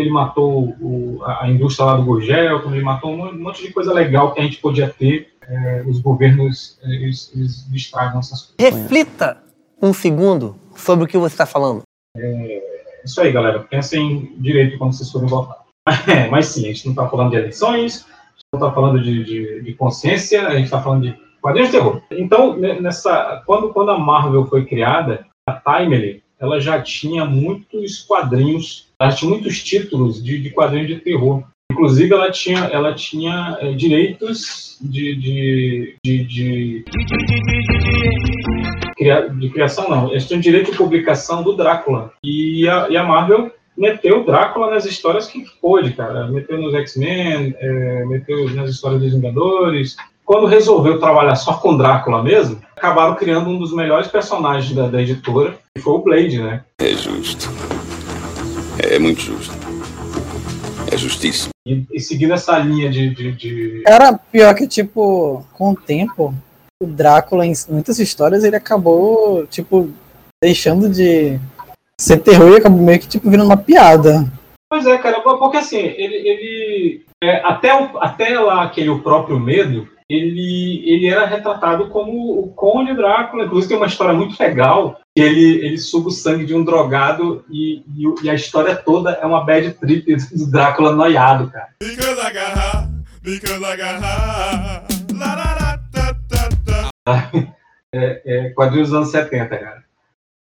ele 0.00 0.10
matou 0.10 0.74
o, 0.80 1.22
a 1.24 1.48
indústria 1.48 1.86
lá 1.86 1.96
do 1.96 2.04
Gurgel, 2.04 2.62
como 2.62 2.74
ele 2.74 2.84
matou 2.84 3.12
um 3.12 3.38
monte 3.38 3.66
de 3.66 3.72
coisa 3.72 3.92
legal 3.92 4.32
que 4.32 4.40
a 4.40 4.42
gente 4.42 4.58
podia 4.58 4.88
ter, 4.88 5.32
é, 5.46 5.82
os 5.86 6.00
governos, 6.00 6.78
é, 6.82 6.88
eles, 6.94 7.30
eles 7.34 7.66
estragam 7.72 8.20
essas 8.20 8.42
coisas. 8.42 8.56
Reflita 8.58 9.42
um 9.80 9.92
segundo 9.92 10.56
sobre 10.74 11.04
o 11.04 11.08
que 11.08 11.18
você 11.18 11.34
está 11.34 11.44
falando. 11.44 11.82
É 12.16 12.62
isso 13.04 13.20
aí, 13.20 13.32
galera. 13.32 13.60
Pensem 13.60 14.34
direito 14.38 14.78
quando 14.78 14.92
vocês 14.92 15.10
forem 15.10 15.28
votar. 15.28 15.60
É, 16.06 16.28
mas 16.28 16.46
sim, 16.46 16.64
a 16.64 16.68
gente 16.68 16.84
não 16.84 16.92
está 16.92 17.08
falando 17.08 17.30
de 17.30 17.36
eleições, 17.38 18.06
a 18.06 18.38
gente 18.38 18.46
não 18.52 18.60
está 18.60 18.72
falando 18.72 19.02
de, 19.02 19.24
de, 19.24 19.62
de, 19.62 19.74
consciência, 19.74 20.46
a 20.46 20.54
gente 20.54 20.66
está 20.66 20.80
falando 20.80 21.02
de 21.02 21.18
quadrinhos 21.40 21.72
de 21.72 21.76
terror. 21.76 22.00
Então, 22.12 22.56
nessa, 22.56 23.42
quando, 23.44 23.72
quando 23.72 23.90
a 23.90 23.98
Marvel 23.98 24.46
foi 24.46 24.64
criada, 24.64 25.26
a 25.44 25.52
Timely, 25.52 26.22
ela 26.38 26.60
já 26.60 26.80
tinha 26.80 27.24
muitos 27.24 28.02
quadrinhos, 28.02 28.91
ela 29.02 29.12
tinha 29.12 29.30
muitos 29.30 29.62
títulos 29.62 30.22
de, 30.22 30.38
de 30.38 30.50
quadrinhos 30.50 30.88
de 30.88 31.00
terror. 31.00 31.42
Inclusive, 31.70 32.12
ela 32.12 32.30
tinha, 32.30 32.60
ela 32.66 32.94
tinha 32.94 33.56
é, 33.60 33.72
direitos 33.72 34.76
de, 34.80 35.16
de, 35.16 35.96
de, 36.04 36.24
de 36.24 36.84
de 39.38 39.48
criação 39.50 39.88
não, 39.88 40.10
eles 40.10 40.28
tinham 40.28 40.40
direito 40.40 40.70
de 40.70 40.76
publicação 40.76 41.42
do 41.42 41.54
Drácula. 41.54 42.12
E 42.22 42.68
a, 42.68 42.88
e 42.88 42.96
a 42.96 43.02
Marvel 43.02 43.50
meteu 43.76 44.24
Drácula 44.24 44.70
nas 44.70 44.84
histórias 44.84 45.26
que 45.26 45.44
pôde, 45.60 45.92
cara. 45.92 46.28
Meteu 46.28 46.60
nos 46.60 46.74
X-Men, 46.74 47.54
é, 47.58 48.04
meteu 48.04 48.48
nas 48.54 48.70
histórias 48.70 49.00
dos 49.00 49.14
Vingadores. 49.14 49.96
quando 50.24 50.46
resolveu 50.46 51.00
trabalhar 51.00 51.34
só 51.34 51.54
com 51.54 51.76
Drácula 51.76 52.22
mesmo, 52.22 52.60
acabaram 52.76 53.16
criando 53.16 53.50
um 53.50 53.58
dos 53.58 53.74
melhores 53.74 54.06
personagens 54.06 54.72
da, 54.74 54.86
da 54.86 55.02
editora, 55.02 55.58
que 55.74 55.82
foi 55.82 55.94
o 55.94 56.02
Blade, 56.02 56.38
né? 56.38 56.62
É 56.78 56.92
justo. 56.92 57.50
É 58.78 58.98
muito 58.98 59.20
justo. 59.20 59.54
É 60.90 60.96
justiça. 60.96 61.48
E, 61.66 61.84
e 61.92 62.00
seguindo 62.00 62.34
essa 62.34 62.58
linha 62.58 62.90
de, 62.90 63.10
de, 63.14 63.32
de... 63.32 63.82
Cara, 63.86 64.18
pior 64.30 64.54
que, 64.54 64.66
tipo, 64.66 65.44
com 65.52 65.70
o 65.70 65.76
tempo, 65.76 66.34
o 66.82 66.86
Drácula, 66.86 67.46
em 67.46 67.52
muitas 67.68 67.98
histórias, 67.98 68.44
ele 68.44 68.56
acabou, 68.56 69.46
tipo, 69.46 69.90
deixando 70.42 70.88
de 70.88 71.38
ser 72.00 72.18
terror 72.18 72.52
e 72.52 72.56
acabou 72.56 72.80
meio 72.80 72.98
que, 72.98 73.06
tipo, 73.08 73.30
virando 73.30 73.46
uma 73.46 73.56
piada. 73.56 74.26
Pois 74.68 74.86
é, 74.86 74.98
cara, 74.98 75.20
porque 75.20 75.58
assim, 75.58 75.76
ele, 75.76 76.16
ele 76.16 77.04
é, 77.22 77.46
até, 77.46 77.74
o, 77.74 77.98
até 77.98 78.38
lá 78.38 78.64
aquele 78.64 78.88
O 78.88 79.02
Próprio 79.02 79.38
Medo, 79.38 79.88
ele, 80.08 80.82
ele 80.84 81.06
era 81.06 81.26
retratado 81.26 81.88
como 81.88 82.40
o 82.40 82.48
Conde 82.48 82.94
Drácula. 82.94 83.44
Inclusive 83.44 83.68
tem 83.68 83.76
uma 83.76 83.86
história 83.86 84.14
muito 84.14 84.38
legal, 84.42 84.98
ele, 85.16 85.66
ele 85.66 85.78
suga 85.78 86.08
o 86.08 86.12
sangue 86.12 86.46
de 86.46 86.54
um 86.54 86.64
drogado 86.64 87.44
e, 87.50 87.82
e, 87.96 88.04
e 88.24 88.30
a 88.30 88.34
história 88.34 88.74
toda 88.74 89.10
é 89.12 89.26
uma 89.26 89.44
bad 89.44 89.70
trip 89.74 90.14
do 90.16 90.50
Drácula 90.50 90.94
noiado, 90.94 91.50
cara. 91.50 91.68
É, 97.94 98.22
é 98.24 98.50
quadrinhos 98.50 98.88
dos 98.88 98.96
anos 98.96 99.10
70, 99.10 99.48
cara. 99.58 99.84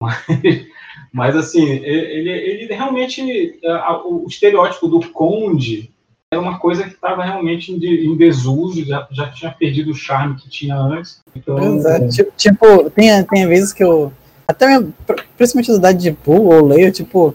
Mas, 0.02 0.16
mas 1.14 1.36
assim, 1.36 1.64
ele, 1.70 2.30
ele 2.30 2.74
realmente. 2.74 3.60
é, 3.64 3.74
O 4.06 4.26
estereótipo 4.28 4.88
do 4.88 5.02
conde 5.12 5.92
era 6.34 6.42
uma 6.42 6.60
coisa 6.60 6.84
que 6.86 6.92
estava 6.94 7.24
realmente 7.26 7.74
em, 7.74 7.78
de- 7.78 8.06
em 8.08 8.16
desuso, 8.16 8.86
já, 8.86 9.06
já 9.12 9.30
tinha 9.32 9.52
perdido 9.52 9.92
o 9.92 9.96
charme 9.96 10.36
que 10.36 10.50
tinha 10.50 10.78
antes. 10.78 11.22
Então, 11.36 11.56
Pois 11.58 11.84
é, 11.86 12.08
ti- 12.08 12.28
tipo, 12.38 12.90
tem, 12.92 13.24
tem 13.26 13.48
vezes 13.48 13.74
que 13.74 13.84
eu. 13.84 14.14
Até 14.52 14.80
pr- 14.80 15.22
principalmente 15.38 15.80
da 15.80 15.92
de 15.92 16.12
Pool 16.12 16.54
ou 16.54 16.66
leio, 16.68 16.92
tipo, 16.92 17.34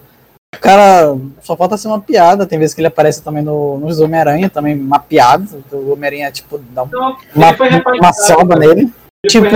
o 0.55 0.59
cara 0.61 1.17
só 1.43 1.57
falta 1.57 1.77
ser 1.77 1.89
uma 1.89 2.01
piada. 2.01 2.47
Tem 2.47 2.59
vezes 2.59 2.75
que 2.75 2.81
ele 2.81 2.89
aparece 2.89 3.23
também 3.23 3.43
no, 3.43 3.79
nos 3.79 4.01
Homem-Aranha, 4.01 4.49
também 4.49 4.79
uma 4.79 4.99
piada. 4.99 5.45
O 5.73 5.93
Homem-Aranha, 5.93 6.31
tipo, 6.31 6.59
dá 6.71 6.83
um- 6.85 6.87
então, 6.87 7.17
uma, 7.35 7.53
uma 7.99 8.13
cara. 8.13 8.57
nele. 8.61 8.81
Ele 8.83 9.31
tipo. 9.31 9.47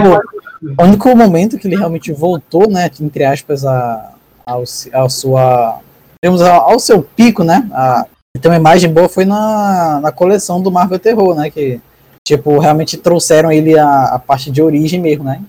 O 0.79 0.83
único 0.85 1.17
momento 1.17 1.57
que 1.59 1.67
ele 1.67 1.77
realmente 1.77 2.13
voltou, 2.13 2.69
né, 2.69 2.91
entre 3.01 3.25
aspas, 3.25 3.65
a, 3.65 4.13
ao, 4.45 4.63
ao 4.93 5.09
sua. 5.09 5.79
Digamos, 6.23 6.43
ao, 6.43 6.73
ao 6.73 6.79
seu 6.79 7.03
pico, 7.03 7.43
né? 7.43 7.67
A, 7.73 8.05
ter 8.41 8.49
uma 8.49 8.57
imagem 8.57 8.93
boa 8.93 9.09
foi 9.09 9.25
na, 9.25 10.01
na 10.03 10.13
coleção 10.13 10.61
do 10.63 10.71
Marvel 10.71 10.99
Terror, 10.99 11.35
né? 11.35 11.51
Que, 11.51 11.81
tipo, 12.27 12.59
realmente 12.59 12.97
trouxeram 12.99 13.51
ele 13.51 13.79
a, 13.79 14.05
a 14.15 14.19
parte 14.19 14.51
de 14.51 14.61
origem 14.63 15.01
mesmo, 15.01 15.25
né? 15.25 15.41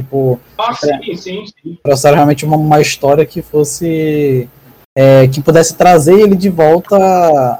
Tipo, 0.00 0.38
Ah, 0.58 0.74
sim, 0.74 1.16
sim, 1.16 1.44
sim. 1.46 1.78
trouxeram 1.82 2.16
realmente 2.16 2.44
uma, 2.44 2.56
uma 2.58 2.80
história 2.82 3.24
que 3.24 3.40
fosse. 3.40 4.46
é, 4.94 5.26
que 5.26 5.40
pudesse 5.42 5.74
trazer 5.74 6.18
ele 6.20 6.36
de 6.36 6.50
volta 6.50 6.96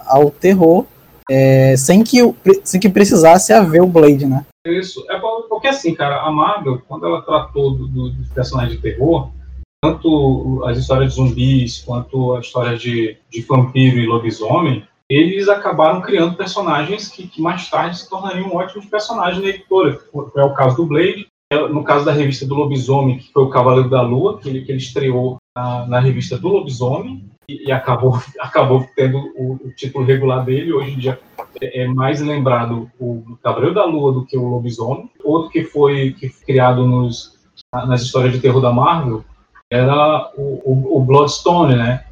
ao 0.06 0.30
terror. 0.30 0.84
é, 1.30 1.74
sem, 1.78 2.04
que, 2.04 2.18
sem 2.62 2.78
que 2.78 2.88
precisasse 2.90 3.52
haver 3.54 3.82
o 3.82 3.86
Blade, 3.86 4.26
né? 4.26 4.44
Isso. 4.66 5.02
É 5.10 5.18
por- 5.18 5.48
porque 5.48 5.66
assim, 5.68 5.94
cara, 5.94 6.20
a 6.20 6.30
Marvel, 6.30 6.80
quando 6.86 7.06
ela 7.06 7.22
tratou 7.22 7.70
do, 7.74 7.88
do, 7.88 8.10
dos 8.10 8.28
personagens 8.28 8.76
de 8.76 8.82
terror, 8.82 9.30
tanto 9.82 10.62
as 10.66 10.76
histórias 10.78 11.10
de 11.14 11.16
zumbis 11.16 11.80
quanto 11.86 12.34
a 12.36 12.40
história 12.40 12.76
de, 12.76 13.16
de 13.30 13.40
vampiro 13.42 13.98
e 13.98 14.06
lobisomem, 14.06 14.84
eles 15.10 15.48
acabaram 15.48 16.00
criando 16.00 16.36
personagens 16.36 17.08
que, 17.08 17.26
que 17.28 17.40
mais 17.40 17.68
tarde 17.70 17.98
se 17.98 18.08
tornariam 18.10 18.54
ótimos 18.54 18.86
personagens 18.86 19.42
na 19.42 19.48
editora. 19.50 19.98
É 20.36 20.42
o 20.44 20.54
caso 20.54 20.76
do 20.76 20.86
Blade, 20.86 21.26
no 21.52 21.84
caso 21.84 22.04
da 22.04 22.12
revista 22.12 22.44
do 22.44 22.54
Lobisomem, 22.54 23.18
que 23.18 23.32
foi 23.32 23.44
o 23.44 23.50
Cavaleiro 23.50 23.88
da 23.88 24.02
Lua, 24.02 24.38
que 24.38 24.48
ele, 24.48 24.62
que 24.62 24.72
ele 24.72 24.78
estreou 24.78 25.36
na, 25.56 25.86
na 25.86 26.00
revista 26.00 26.36
do 26.36 26.48
Lobisomem 26.48 27.24
e, 27.48 27.68
e 27.68 27.72
acabou, 27.72 28.18
acabou 28.40 28.84
tendo 28.96 29.18
o, 29.36 29.52
o 29.54 29.70
título 29.76 30.04
regular 30.04 30.44
dele. 30.44 30.72
Hoje 30.72 30.92
em 30.92 30.98
dia 30.98 31.18
é 31.62 31.82
é 31.82 31.86
mais 31.86 32.20
lembrado 32.20 32.90
o 33.00 33.38
Cavaleiro 33.42 33.74
da 33.74 33.84
Lua 33.84 34.12
do 34.12 34.26
que 34.26 34.36
o 34.36 34.48
Lobisomem. 34.48 35.08
Outro 35.24 35.50
que 35.50 35.64
foi, 35.64 36.12
que 36.12 36.28
foi 36.28 36.44
criado 36.46 36.86
nos, 36.86 37.38
nas 37.72 38.02
histórias 38.02 38.32
de 38.34 38.40
terror 38.40 38.60
da 38.60 38.72
Marvel 38.72 39.24
era 39.70 40.30
o, 40.36 40.60
o, 40.64 40.96
o 40.98 41.00
Bloodstone, 41.04 41.76
né? 41.76 42.04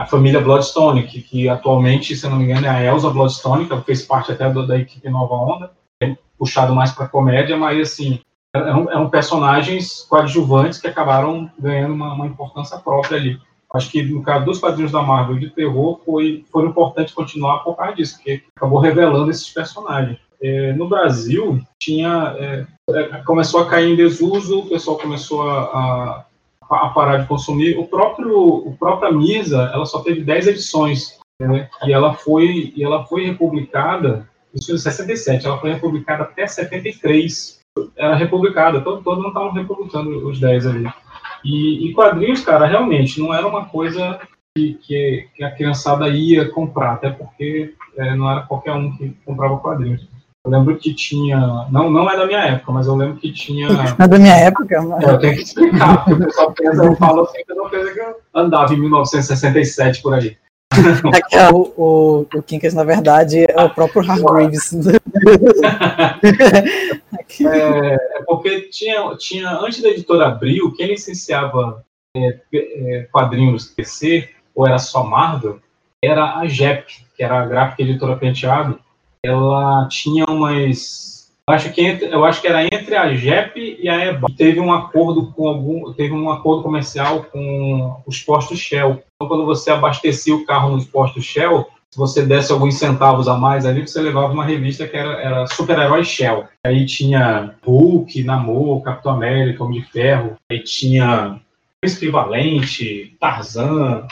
A 0.00 0.06
família 0.06 0.40
Bloodstone, 0.40 1.04
que, 1.04 1.22
que 1.22 1.48
atualmente, 1.48 2.16
se 2.16 2.28
não 2.28 2.36
me 2.36 2.44
engano, 2.44 2.66
é 2.66 2.70
a 2.70 2.84
Elsa 2.84 3.10
Bloodstone, 3.10 3.66
que 3.68 3.80
fez 3.82 4.02
parte 4.04 4.32
até 4.32 4.50
do- 4.50 4.66
da 4.66 4.78
equipe 4.78 5.08
Nova 5.08 5.34
Onda, 5.34 5.70
é 6.02 6.16
puxado 6.38 6.74
mais 6.74 6.90
para 6.92 7.06
comédia, 7.08 7.56
mas 7.56 7.80
assim, 7.80 8.20
é 8.54 8.74
um, 8.74 8.90
é 8.90 8.98
um 8.98 9.08
personagens 9.08 10.02
coadjuvantes 10.08 10.78
que 10.78 10.86
acabaram 10.86 11.50
ganhando 11.58 11.94
uma, 11.94 12.12
uma 12.12 12.26
importância 12.26 12.78
própria 12.78 13.16
ali. 13.16 13.40
Acho 13.74 13.90
que 13.90 14.02
no 14.02 14.22
caso 14.22 14.44
dos 14.44 14.58
quadrinhos 14.58 14.92
da 14.92 15.02
Marvel 15.02 15.38
de 15.38 15.48
terror 15.48 15.98
foi, 16.04 16.44
foi 16.52 16.66
importante 16.66 17.14
continuar 17.14 17.60
por 17.60 17.74
causa 17.74 17.94
disso, 17.94 18.16
porque 18.16 18.42
acabou 18.54 18.78
revelando 18.78 19.30
esses 19.30 19.48
personagens. 19.48 20.18
É, 20.42 20.72
no 20.74 20.88
Brasil, 20.88 21.60
tinha 21.78 22.34
é, 22.38 22.66
é, 22.90 23.02
começou 23.24 23.60
a 23.60 23.66
cair 23.66 23.92
em 23.92 23.96
desuso, 23.96 24.60
o 24.60 24.68
pessoal 24.68 24.98
começou 24.98 25.48
a, 25.48 25.62
a, 25.62 26.24
a 26.68 26.88
parar 26.90 27.18
de 27.18 27.28
consumir. 27.28 27.78
O 27.78 27.86
próprio, 27.86 28.36
o 28.36 28.76
própria 28.76 29.10
Misa, 29.10 29.70
ela 29.72 29.86
só 29.86 30.00
teve 30.00 30.22
10 30.22 30.48
edições, 30.48 31.18
né? 31.40 31.70
e 31.86 31.92
ela 31.92 32.12
foi, 32.12 32.74
e 32.76 32.84
ela 32.84 33.06
foi 33.06 33.24
republicada, 33.24 34.28
isso 34.52 34.74
em 34.74 34.78
67, 34.78 35.46
ela 35.46 35.58
foi 35.58 35.72
republicada 35.72 36.24
até 36.24 36.46
73. 36.46 37.61
Era 37.96 38.14
republicada, 38.14 38.80
todo, 38.80 39.02
todo 39.02 39.16
mundo 39.16 39.28
estavam 39.28 39.52
republicando 39.52 40.28
os 40.28 40.38
10 40.38 40.66
ali. 40.66 40.86
E, 41.44 41.88
e 41.88 41.92
quadrinhos, 41.92 42.44
cara, 42.44 42.66
realmente 42.66 43.20
não 43.20 43.32
era 43.32 43.46
uma 43.46 43.64
coisa 43.64 44.20
que, 44.54 44.74
que, 44.74 45.28
que 45.34 45.42
a 45.42 45.50
criançada 45.50 46.08
ia 46.08 46.50
comprar, 46.50 46.92
até 46.92 47.10
porque 47.10 47.74
é, 47.96 48.14
não 48.14 48.30
era 48.30 48.42
qualquer 48.42 48.72
um 48.72 48.94
que 48.96 49.16
comprava 49.24 49.58
quadrinhos. 49.58 50.06
Eu 50.44 50.50
lembro 50.50 50.76
que 50.76 50.92
tinha, 50.92 51.38
não, 51.70 51.88
não 51.88 52.10
é 52.10 52.16
da 52.16 52.26
minha 52.26 52.40
época, 52.40 52.72
mas 52.72 52.86
eu 52.88 52.96
lembro 52.96 53.16
que 53.16 53.32
tinha 53.32 53.68
Na 53.96 54.06
da 54.06 54.18
minha 54.18 54.34
época, 54.34 54.82
mas- 54.82 55.02
eu 55.04 55.18
tenho 55.18 55.36
que 55.36 55.42
explicar, 55.42 56.04
porque 56.04 56.12
o 56.14 56.26
pessoal 56.26 56.52
pensa, 56.52 56.84
eu 56.84 56.96
falo 56.96 57.22
assim, 57.22 57.44
que 57.44 57.52
eu 57.52 57.56
não 57.56 57.70
penso 57.70 57.94
que 57.94 58.00
eu 58.00 58.16
andava 58.34 58.74
em 58.74 58.80
1967 58.80 60.02
por 60.02 60.14
aí. 60.14 60.36
O, 61.52 61.72
o, 61.76 62.26
o 62.34 62.42
Kinkas, 62.42 62.74
na 62.74 62.84
verdade, 62.84 63.44
é 63.48 63.62
o 63.62 63.70
próprio 63.70 64.08
Hargreaves. 64.08 64.72
É, 67.40 67.94
é 67.94 68.22
porque 68.26 68.62
tinha, 68.62 69.16
tinha, 69.16 69.50
antes 69.58 69.80
da 69.80 69.88
editora 69.88 70.26
Abril, 70.26 70.74
quem 70.76 70.88
licenciava 70.88 71.82
é, 72.14 72.40
é, 72.52 73.08
quadrinhos 73.10 73.66
PC, 73.66 74.28
ou 74.54 74.66
era 74.66 74.78
só 74.78 75.02
Marvel, 75.02 75.58
era 76.02 76.36
a 76.36 76.46
JEP, 76.46 77.06
que 77.16 77.22
era 77.22 77.40
a 77.40 77.46
gráfica 77.46 77.82
editora 77.82 78.16
Penteado. 78.16 78.78
Ela 79.22 79.88
tinha 79.88 80.24
umas. 80.28 81.21
Acho 81.48 81.72
que, 81.72 81.82
entre- 81.82 82.06
eu 82.12 82.24
acho 82.24 82.40
que 82.40 82.46
era 82.46 82.64
entre 82.64 82.94
a 82.94 83.12
JEP 83.14 83.78
e 83.80 83.88
a 83.88 83.96
EBA. 84.06 84.28
Teve 84.36 84.60
um 84.60 84.72
acordo 84.72 85.32
com 85.32 85.48
algum. 85.48 85.92
Teve 85.92 86.14
um 86.14 86.30
acordo 86.30 86.62
comercial 86.62 87.24
com 87.24 88.00
os 88.06 88.20
postos 88.20 88.58
Shell. 88.60 89.02
Então, 89.16 89.28
quando 89.28 89.44
você 89.44 89.70
abastecia 89.70 90.34
o 90.34 90.44
carro 90.46 90.70
nos 90.70 90.84
postos 90.86 91.24
Shell, 91.24 91.66
se 91.90 91.98
você 91.98 92.24
desse 92.24 92.52
alguns 92.52 92.78
centavos 92.78 93.26
a 93.28 93.36
mais 93.36 93.66
ali, 93.66 93.86
você 93.86 94.00
levava 94.00 94.32
uma 94.32 94.44
revista 94.44 94.86
que 94.86 94.96
era, 94.96 95.20
era 95.20 95.46
Super-Herói 95.48 96.04
Shell. 96.04 96.44
Aí 96.64 96.86
tinha 96.86 97.54
Hulk, 97.66 98.22
Namor, 98.22 98.80
Capitão 98.82 99.12
América, 99.12 99.64
Homem 99.64 99.80
de 99.80 99.86
Ferro. 99.90 100.36
Aí 100.50 100.60
tinha 100.62 101.40
Príncipe 101.80 102.08
Valente, 102.08 103.16
Tarzan, 103.20 104.06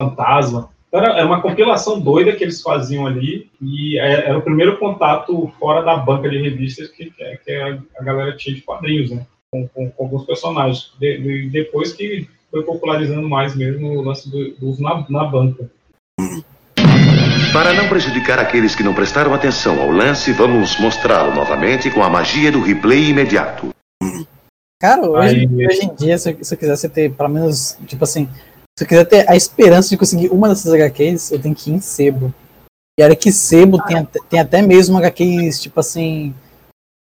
Fantasma. 0.00 0.70
Então, 0.96 1.04
Era, 1.04 1.18
era 1.18 1.26
uma 1.26 1.42
compilação 1.42 2.00
doida 2.00 2.32
que 2.32 2.42
eles 2.42 2.62
faziam 2.62 3.06
ali 3.06 3.50
e 3.60 3.98
é- 3.98 4.28
era 4.28 4.38
o 4.38 4.42
primeiro 4.42 4.78
contato 4.78 5.52
fora 5.58 5.82
da 5.82 5.94
banca 5.96 6.28
de 6.28 6.38
revistas 6.38 6.88
que, 6.88 7.10
que, 7.10 7.36
que 7.44 7.52
a, 7.52 7.78
a 7.98 8.02
galera 8.02 8.34
tinha 8.34 8.54
de 8.56 8.62
quadrinhos, 8.62 9.10
né? 9.10 9.26
Com, 9.52 9.68
com- 9.68 9.90
com 9.90 10.04
alguns 10.04 10.24
personagens. 10.24 10.92
De- 10.98 11.18
de- 11.18 11.50
depois 11.50 11.92
que 11.92 12.26
foi 12.50 12.62
popularizando 12.62 13.28
mais 13.28 13.54
mesmo 13.54 13.88
o 13.98 14.00
lance 14.02 14.30
do, 14.30 14.52
do 14.54 14.68
uso 14.70 14.82
na, 14.82 15.04
na 15.10 15.24
banca. 15.24 15.68
Para 17.52 17.72
não 17.74 17.88
prejudicar 17.88 18.38
aqueles 18.38 18.74
que 18.74 18.82
não 18.82 18.94
prestaram 18.94 19.34
atenção 19.34 19.80
ao 19.80 19.90
lance, 19.90 20.32
vamos 20.32 20.78
mostrá-lo 20.78 21.34
novamente 21.34 21.90
com 21.90 22.02
a 22.02 22.08
magia 22.08 22.50
do 22.50 22.60
replay 22.62 23.10
imediato. 23.10 23.68
Cara, 24.80 25.08
hoje, 25.08 25.40
Aí- 25.40 25.66
hoje 25.66 25.84
em 25.84 25.94
dia, 25.94 26.16
se 26.18 26.30
eu, 26.30 26.38
se 26.44 26.54
eu 26.54 26.58
quisesse 26.58 26.88
ter, 26.88 27.10
pelo 27.12 27.28
menos, 27.30 27.78
tipo 27.86 28.04
assim, 28.04 28.28
se 28.78 28.84
eu 28.84 28.88
quiser 28.88 29.04
ter 29.06 29.28
a 29.30 29.34
esperança 29.34 29.88
de 29.88 29.96
conseguir 29.96 30.28
uma 30.28 30.48
dessas 30.48 30.72
HQs, 30.72 31.32
eu 31.32 31.40
tenho 31.40 31.54
que 31.54 31.70
ir 31.70 31.74
em 31.74 31.80
sebo. 31.80 32.32
E 32.98 33.02
olha 33.02 33.16
que 33.16 33.32
sebo 33.32 33.82
tem, 33.84 33.98
até- 33.98 34.20
tem 34.28 34.40
até 34.40 34.62
mesmo 34.62 34.98
HQs, 34.98 35.60
tipo 35.60 35.80
assim, 35.80 36.34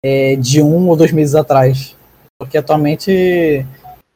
é, 0.05 0.37
de 0.37 0.61
um 0.62 0.88
ou 0.88 0.97
dois 0.97 1.12
meses 1.12 1.35
atrás. 1.35 1.97
Porque 2.38 2.59
atualmente, 2.59 3.64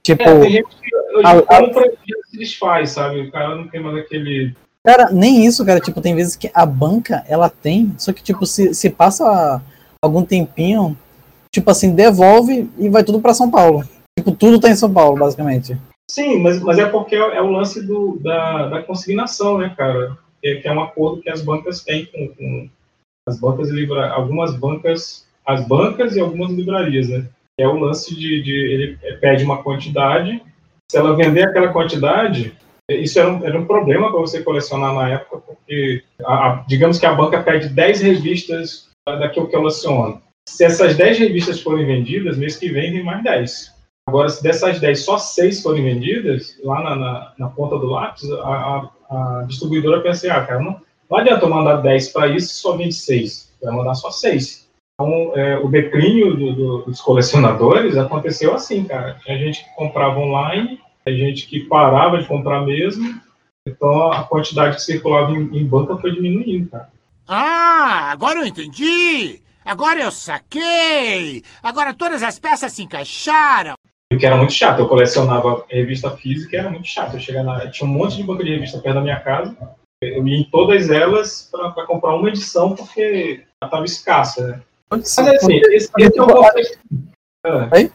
tipo, 0.02 0.22
É, 0.22 0.40
tem 0.40 0.50
gente 0.50 0.68
que 0.76 0.96
hoje 1.16 1.26
a- 1.26 1.30
a- 1.38 1.60
compra 1.60 1.86
e 1.86 1.90
já 1.90 2.16
se 2.30 2.38
desfaz, 2.38 2.90
sabe? 2.90 3.20
O 3.20 3.30
cara 3.30 3.54
não 3.54 3.68
tem 3.68 3.80
mais 3.80 3.96
aquele. 3.98 4.54
Cara, 4.84 5.10
nem 5.10 5.46
isso, 5.46 5.64
cara. 5.64 5.80
Tipo, 5.80 6.00
tem 6.00 6.14
vezes 6.14 6.36
que 6.36 6.50
a 6.54 6.64
banca, 6.66 7.24
ela 7.28 7.48
tem, 7.48 7.94
só 7.98 8.12
que, 8.12 8.22
tipo, 8.22 8.44
se, 8.46 8.74
se 8.74 8.90
passa 8.90 9.62
algum 10.02 10.24
tempinho, 10.24 10.96
tipo 11.52 11.70
assim, 11.70 11.94
devolve 11.94 12.70
e 12.78 12.88
vai 12.88 13.02
tudo 13.02 13.20
pra 13.20 13.34
São 13.34 13.50
Paulo. 13.50 13.82
Tipo, 14.18 14.32
tudo 14.32 14.60
tá 14.60 14.68
em 14.70 14.76
São 14.76 14.92
Paulo, 14.92 15.18
basicamente. 15.18 15.76
Sim, 16.10 16.40
mas, 16.40 16.60
mas 16.62 16.78
é 16.78 16.86
porque 16.86 17.16
é, 17.16 17.18
é 17.18 17.42
o 17.42 17.50
lance 17.50 17.84
do, 17.84 18.18
da, 18.18 18.68
da 18.68 18.82
consignação, 18.82 19.58
né, 19.58 19.74
cara? 19.76 20.16
Que, 20.40 20.56
que 20.56 20.68
é 20.68 20.72
um 20.72 20.82
acordo 20.82 21.22
que 21.22 21.30
as 21.30 21.42
bancas 21.42 21.82
têm 21.82 22.06
com, 22.06 22.28
com 22.28 22.68
as 23.28 23.40
bancas 23.40 23.70
livra, 23.70 24.10
algumas 24.10 24.54
bancas, 24.54 25.26
as 25.44 25.66
bancas 25.66 26.14
e 26.14 26.20
algumas 26.20 26.52
livrarias, 26.52 27.08
né? 27.08 27.26
É 27.58 27.66
o 27.66 27.78
lance 27.78 28.14
de, 28.14 28.42
de 28.42 28.52
ele 28.52 28.96
pede 29.20 29.44
uma 29.44 29.62
quantidade, 29.62 30.42
se 30.90 30.96
ela 30.96 31.16
vender 31.16 31.48
aquela 31.48 31.72
quantidade, 31.72 32.56
isso 32.88 33.18
era 33.18 33.32
um, 33.32 33.44
era 33.44 33.58
um 33.58 33.66
problema 33.66 34.10
para 34.10 34.20
você 34.20 34.42
colecionar 34.42 34.94
na 34.94 35.08
época, 35.08 35.38
porque 35.38 36.04
a, 36.24 36.34
a, 36.34 36.64
digamos 36.68 36.98
que 36.98 37.06
a 37.06 37.14
banca 37.14 37.42
pede 37.42 37.68
10 37.68 38.02
revistas 38.02 38.88
daquilo 39.04 39.48
que 39.48 39.56
eu 39.56 39.60
coleciono. 39.60 40.22
Se 40.48 40.64
essas 40.64 40.96
10 40.96 41.18
revistas 41.18 41.60
forem 41.60 41.84
vendidas, 41.84 42.38
mês 42.38 42.56
que 42.56 42.68
vem 42.68 42.92
vem 42.92 43.02
mais 43.02 43.22
10. 43.24 43.75
Agora, 44.08 44.28
se 44.28 44.40
dessas 44.40 44.78
10 44.78 45.04
só 45.04 45.18
6 45.18 45.62
forem 45.62 45.82
vendidas, 45.82 46.56
lá 46.62 46.80
na, 46.80 46.94
na, 46.94 47.32
na 47.36 47.48
ponta 47.48 47.76
do 47.76 47.86
lápis, 47.86 48.30
a, 48.30 48.88
a, 49.10 49.40
a 49.40 49.42
distribuidora 49.48 50.00
pensa, 50.00 50.32
ah, 50.32 50.46
cara, 50.46 50.60
não, 50.60 50.80
não 51.10 51.18
adianta 51.18 51.44
eu 51.44 51.50
mandar 51.50 51.78
10 51.78 52.10
para 52.10 52.28
isso 52.28 52.52
e 52.52 52.54
só 52.54 52.76
vende 52.76 52.94
6. 52.94 53.52
Vai 53.60 53.74
mandar 53.74 53.94
só 53.94 54.10
6. 54.10 54.68
Então, 54.94 55.32
é, 55.34 55.58
o 55.58 55.68
declínio 55.68 56.36
do, 56.36 56.52
do, 56.54 56.78
dos 56.82 57.00
colecionadores 57.00 57.96
aconteceu 57.96 58.54
assim, 58.54 58.84
cara. 58.84 59.18
Tinha 59.24 59.38
gente 59.38 59.64
que 59.64 59.74
comprava 59.74 60.20
online, 60.20 60.80
tinha 61.04 61.18
gente 61.18 61.46
que 61.48 61.60
parava 61.60 62.18
de 62.18 62.28
comprar 62.28 62.64
mesmo, 62.64 63.20
então 63.66 64.12
a 64.12 64.22
quantidade 64.22 64.76
que 64.76 64.82
circulava 64.82 65.32
em, 65.32 65.58
em 65.58 65.66
banca 65.66 65.96
foi 65.96 66.12
diminuindo, 66.12 66.70
cara. 66.70 66.88
Ah, 67.26 68.12
agora 68.12 68.38
eu 68.38 68.46
entendi! 68.46 69.42
Agora 69.64 70.00
eu 70.00 70.12
saquei! 70.12 71.42
Agora 71.60 71.92
todas 71.92 72.22
as 72.22 72.38
peças 72.38 72.72
se 72.72 72.84
encaixaram! 72.84 73.74
O 74.16 74.18
que 74.18 74.24
era 74.24 74.36
muito 74.36 74.54
chato, 74.54 74.78
eu 74.78 74.88
colecionava 74.88 75.62
revista 75.68 76.10
física 76.10 76.56
e 76.56 76.58
era 76.58 76.70
muito 76.70 76.88
chato. 76.88 77.12
Eu 77.14 77.20
chegava 77.20 77.44
na... 77.44 77.70
Tinha 77.70 77.88
um 77.88 77.92
monte 77.92 78.16
de 78.16 78.22
banca 78.22 78.42
de 78.42 78.50
revista 78.50 78.78
perto 78.78 78.94
da 78.94 79.02
minha 79.02 79.20
casa, 79.20 79.54
eu 80.00 80.26
ia 80.26 80.38
em 80.38 80.44
todas 80.44 80.88
elas 80.88 81.50
para 81.52 81.84
comprar 81.84 82.14
uma 82.14 82.30
edição 82.30 82.74
porque 82.74 83.42
ela 83.60 83.68
estava 83.68 83.84
escassa, 83.84 84.46
né? 84.46 84.60
Mas 84.90 85.18
assim, 85.18 85.60
esse, 85.70 85.90
esse 85.98 86.18
é 86.18 86.22
o 86.22 86.26
conceito. 86.26 86.78
Oi? 87.74 87.92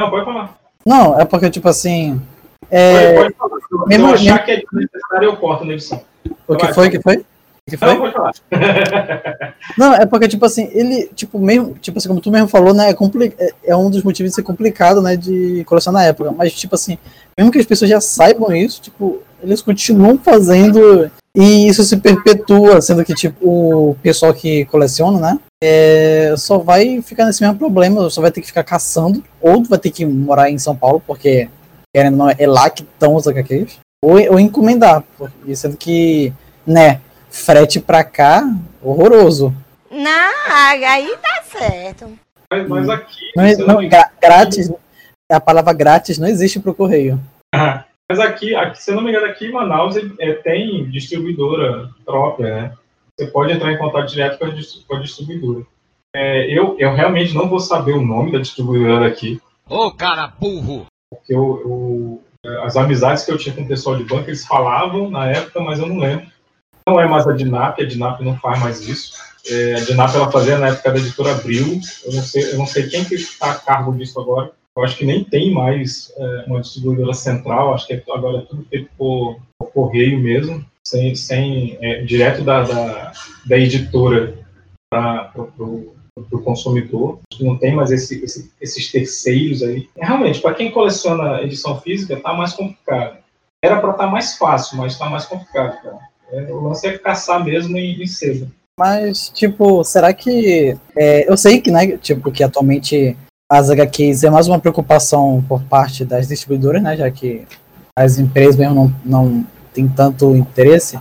Não, 0.00 0.10
pode 0.10 0.24
falar. 0.24 0.58
Não, 0.86 1.20
é 1.20 1.24
porque, 1.24 1.50
tipo 1.50 1.68
assim. 1.68 2.22
É... 2.70 3.14
Pode, 3.14 3.34
pode 3.34 3.34
falar. 3.34 3.60
Se 3.60 3.88
Mesmo- 3.88 4.06
eu 4.08 4.14
achar 4.14 4.24
mesmo- 4.24 4.44
que 4.44 4.50
é 4.52 4.56
desnecessário, 4.56 5.26
eu 5.26 5.36
corto 5.38 5.64
na 5.64 5.72
edição. 5.72 6.04
O 6.46 6.56
que 6.56 6.72
foi? 6.72 6.88
O 6.88 6.90
que 6.90 7.02
foi? 7.02 7.26
Que 7.68 7.78
foi? 7.78 7.94
Não. 7.94 8.30
Não, 9.78 9.94
é 9.94 10.04
porque, 10.04 10.28
tipo 10.28 10.44
assim, 10.44 10.68
ele, 10.72 11.08
tipo, 11.14 11.38
mesmo, 11.38 11.74
tipo 11.80 11.96
assim, 11.96 12.08
como 12.08 12.20
tu 12.20 12.30
mesmo 12.30 12.46
falou, 12.46 12.74
né, 12.74 12.90
é, 12.90 12.94
compli 12.94 13.34
é, 13.38 13.54
é 13.64 13.76
um 13.76 13.88
dos 13.88 14.02
motivos 14.02 14.30
de 14.30 14.36
ser 14.36 14.42
complicado, 14.42 15.00
né, 15.00 15.16
de 15.16 15.64
colecionar 15.64 16.02
na 16.02 16.08
época. 16.08 16.30
Mas, 16.32 16.52
tipo 16.52 16.74
assim, 16.74 16.98
mesmo 17.36 17.50
que 17.50 17.58
as 17.58 17.64
pessoas 17.64 17.90
já 17.90 18.00
saibam 18.00 18.54
isso, 18.54 18.82
tipo, 18.82 19.22
eles 19.42 19.62
continuam 19.62 20.18
fazendo 20.18 21.10
e 21.34 21.66
isso 21.66 21.82
se 21.84 21.96
perpetua, 21.96 22.82
sendo 22.82 23.04
que, 23.04 23.14
tipo, 23.14 23.90
o 23.90 23.96
pessoal 24.02 24.34
que 24.34 24.66
coleciona, 24.66 25.18
né, 25.18 25.38
é, 25.62 26.34
só 26.36 26.58
vai 26.58 27.00
ficar 27.00 27.24
nesse 27.24 27.42
mesmo 27.42 27.58
problema, 27.58 28.10
só 28.10 28.20
vai 28.20 28.30
ter 28.30 28.42
que 28.42 28.46
ficar 28.46 28.62
caçando, 28.62 29.24
ou 29.40 29.64
vai 29.64 29.78
ter 29.78 29.90
que 29.90 30.04
morar 30.04 30.50
em 30.50 30.58
São 30.58 30.76
Paulo, 30.76 31.02
porque, 31.06 31.48
querendo 31.94 32.20
ou 32.20 32.26
não, 32.26 32.34
é 32.36 32.46
lá 32.46 32.68
que 32.68 32.82
estão 32.82 33.14
os 33.14 33.26
HQs, 33.26 33.78
ou, 34.04 34.32
ou 34.32 34.38
encomendar, 34.38 35.02
porque, 35.16 35.56
sendo 35.56 35.78
que, 35.78 36.30
né, 36.66 37.00
frete 37.34 37.80
pra 37.80 38.04
cá, 38.04 38.48
horroroso. 38.80 39.52
Não, 39.90 40.30
aí 40.52 41.16
tá 41.20 41.42
certo. 41.42 42.16
Mas, 42.50 42.68
mas 42.68 42.88
aqui. 42.88 43.32
Não, 43.36 43.46
eu 43.46 43.66
não, 43.66 43.88
gra- 43.88 44.10
grátis, 44.20 44.70
a 45.30 45.40
palavra 45.40 45.72
grátis 45.72 46.18
não 46.18 46.28
existe 46.28 46.60
pro 46.60 46.74
correio. 46.74 47.20
Ah, 47.54 47.84
Mas 48.06 48.20
aqui, 48.20 48.54
aqui, 48.54 48.82
se 48.82 48.90
eu 48.90 48.96
não 48.96 49.02
me 49.02 49.08
engano, 49.10 49.24
aqui 49.24 49.46
em 49.46 49.52
Manaus 49.52 49.96
é, 49.96 50.32
tem 50.34 50.84
distribuidora 50.90 51.88
própria, 52.04 52.54
né? 52.54 52.72
Você 53.18 53.26
pode 53.28 53.50
entrar 53.54 53.72
em 53.72 53.78
contato 53.78 54.10
direto 54.10 54.38
com 54.38 54.44
a, 54.44 54.50
com 54.50 54.96
a 54.96 55.00
distribuidora. 55.00 55.64
É, 56.14 56.46
eu, 56.52 56.76
eu 56.78 56.94
realmente 56.94 57.34
não 57.34 57.48
vou 57.48 57.58
saber 57.58 57.92
o 57.94 58.04
nome 58.04 58.30
da 58.30 58.38
distribuidora 58.40 59.08
daqui, 59.08 59.40
Ô, 59.66 59.90
cara 59.90 60.26
burro! 60.38 60.84
porque 61.10 61.34
eu, 61.34 62.20
eu- 62.44 62.60
as 62.62 62.76
amizades 62.76 63.24
que 63.24 63.32
eu 63.32 63.38
tinha 63.38 63.54
com 63.54 63.62
o 63.62 63.66
pessoal 63.68 63.96
de 63.96 64.04
banco, 64.04 64.28
eles 64.28 64.46
falavam 64.46 65.08
na 65.10 65.26
época, 65.30 65.60
mas 65.60 65.78
eu 65.78 65.86
não 65.86 65.96
lembro. 65.96 66.26
Não 66.86 67.00
é 67.00 67.06
mais 67.08 67.26
a 67.26 67.32
Dinap, 67.32 67.80
a 67.80 67.84
Dinap 67.86 68.20
não 68.20 68.36
faz 68.38 68.60
mais 68.60 68.80
isso. 68.86 69.14
É, 69.48 69.74
a 69.74 69.80
Dinap 69.80 70.14
ela 70.14 70.30
fazia 70.30 70.58
na 70.58 70.68
época 70.68 70.92
da 70.92 70.98
editora 70.98 71.32
Abril. 71.32 71.80
Eu 72.04 72.12
não 72.12 72.22
sei, 72.22 72.52
eu 72.52 72.58
não 72.58 72.66
sei 72.66 72.88
quem 72.88 73.04
que 73.04 73.14
está 73.14 73.52
a 73.52 73.54
cargo 73.54 73.96
disso 73.96 74.20
agora. 74.20 74.52
Eu 74.76 74.84
acho 74.84 74.96
que 74.96 75.04
nem 75.06 75.24
tem 75.24 75.52
mais 75.52 76.12
é, 76.16 76.44
uma 76.46 76.60
distribuidora 76.60 77.14
central. 77.14 77.72
Acho 77.72 77.86
que 77.86 78.02
agora 78.12 78.38
é 78.38 78.42
tudo 78.42 78.66
feito 78.68 78.90
por, 78.98 79.38
por 79.58 79.70
correio 79.72 80.18
mesmo, 80.18 80.64
sem, 80.86 81.14
sem 81.14 81.78
é, 81.80 82.02
direto 82.02 82.42
da, 82.42 82.62
da, 82.64 83.12
da 83.46 83.56
editora 83.58 84.34
para 84.92 85.32
o 85.36 86.42
consumidor. 86.44 87.20
Não 87.40 87.56
tem 87.56 87.74
mais 87.74 87.90
esse, 87.90 88.22
esse- 88.22 88.52
esses 88.60 88.90
terceiros 88.92 89.62
aí. 89.62 89.88
Realmente, 89.96 90.40
para 90.40 90.54
quem 90.54 90.70
coleciona 90.70 91.40
edição 91.42 91.80
física, 91.80 92.20
tá 92.20 92.34
mais 92.34 92.52
complicado. 92.52 93.18
Era 93.64 93.80
para 93.80 93.92
estar 93.92 94.06
mais 94.08 94.36
fácil, 94.36 94.76
mas 94.76 94.92
está 94.92 95.08
mais 95.08 95.24
complicado, 95.24 95.80
cara. 95.82 95.98
É, 96.34 96.52
o 96.52 96.60
lance 96.60 96.84
é 96.86 96.98
caçar 96.98 97.44
mesmo 97.44 97.78
em, 97.78 98.02
em. 98.02 98.48
Mas, 98.78 99.28
tipo, 99.28 99.84
será 99.84 100.12
que. 100.12 100.76
é, 100.96 101.30
eu 101.30 101.36
sei 101.36 101.60
que, 101.60 101.70
né, 101.70 101.96
tipo, 101.98 102.32
que 102.32 102.42
atualmente 102.42 103.16
as 103.48 103.70
HQs 103.70 104.24
é 104.24 104.30
mais 104.30 104.48
uma 104.48 104.58
preocupação 104.58 105.44
por 105.48 105.62
parte 105.62 106.04
das 106.04 106.26
distribuidoras, 106.26 106.82
né? 106.82 106.96
Já 106.96 107.08
que 107.08 107.46
as 107.96 108.18
empresas 108.18 108.56
mesmo 108.56 108.74
não, 108.74 108.94
não 109.04 109.46
têm 109.72 109.86
tanto 109.86 110.34
interesse. 110.34 110.98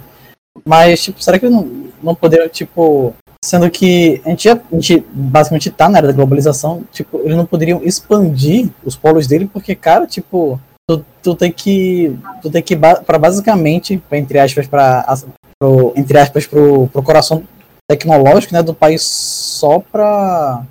Mas, 0.64 1.02
tipo, 1.02 1.24
será 1.24 1.40
que 1.40 1.50
não, 1.50 1.88
não 2.02 2.14
poderiam, 2.14 2.48
tipo. 2.48 3.16
Sendo 3.44 3.70
que 3.70 4.22
a 4.24 4.30
gente, 4.30 4.50
a 4.50 4.58
gente 4.72 5.06
basicamente 5.12 5.70
tá 5.70 5.90
na 5.90 5.98
era 5.98 6.08
da 6.08 6.14
globalização, 6.14 6.86
tipo, 6.94 7.20
eles 7.26 7.36
não 7.36 7.46
poderiam 7.46 7.84
expandir 7.84 8.70
os 8.86 8.96
polos 8.96 9.28
dele, 9.28 9.50
porque, 9.52 9.76
cara, 9.76 10.08
tipo, 10.08 10.58
tu, 10.90 11.06
tu 11.22 11.36
tem 11.36 11.52
que. 11.52 12.18
Tu 12.42 12.50
tem 12.50 12.62
que, 12.62 12.76
pra 12.76 13.18
basicamente, 13.18 13.98
pra, 14.10 14.18
entre 14.18 14.40
aspas, 14.40 14.68
pro, 14.68 15.94
entre 15.96 16.18
aspas, 16.18 16.46
pro, 16.46 16.88
pro 16.88 17.04
coração 17.04 17.44
tecnológico, 17.90 18.54
né, 18.54 18.64
do 18.64 18.74
país 18.74 19.02
só 19.04 19.80
pra, 19.80 20.64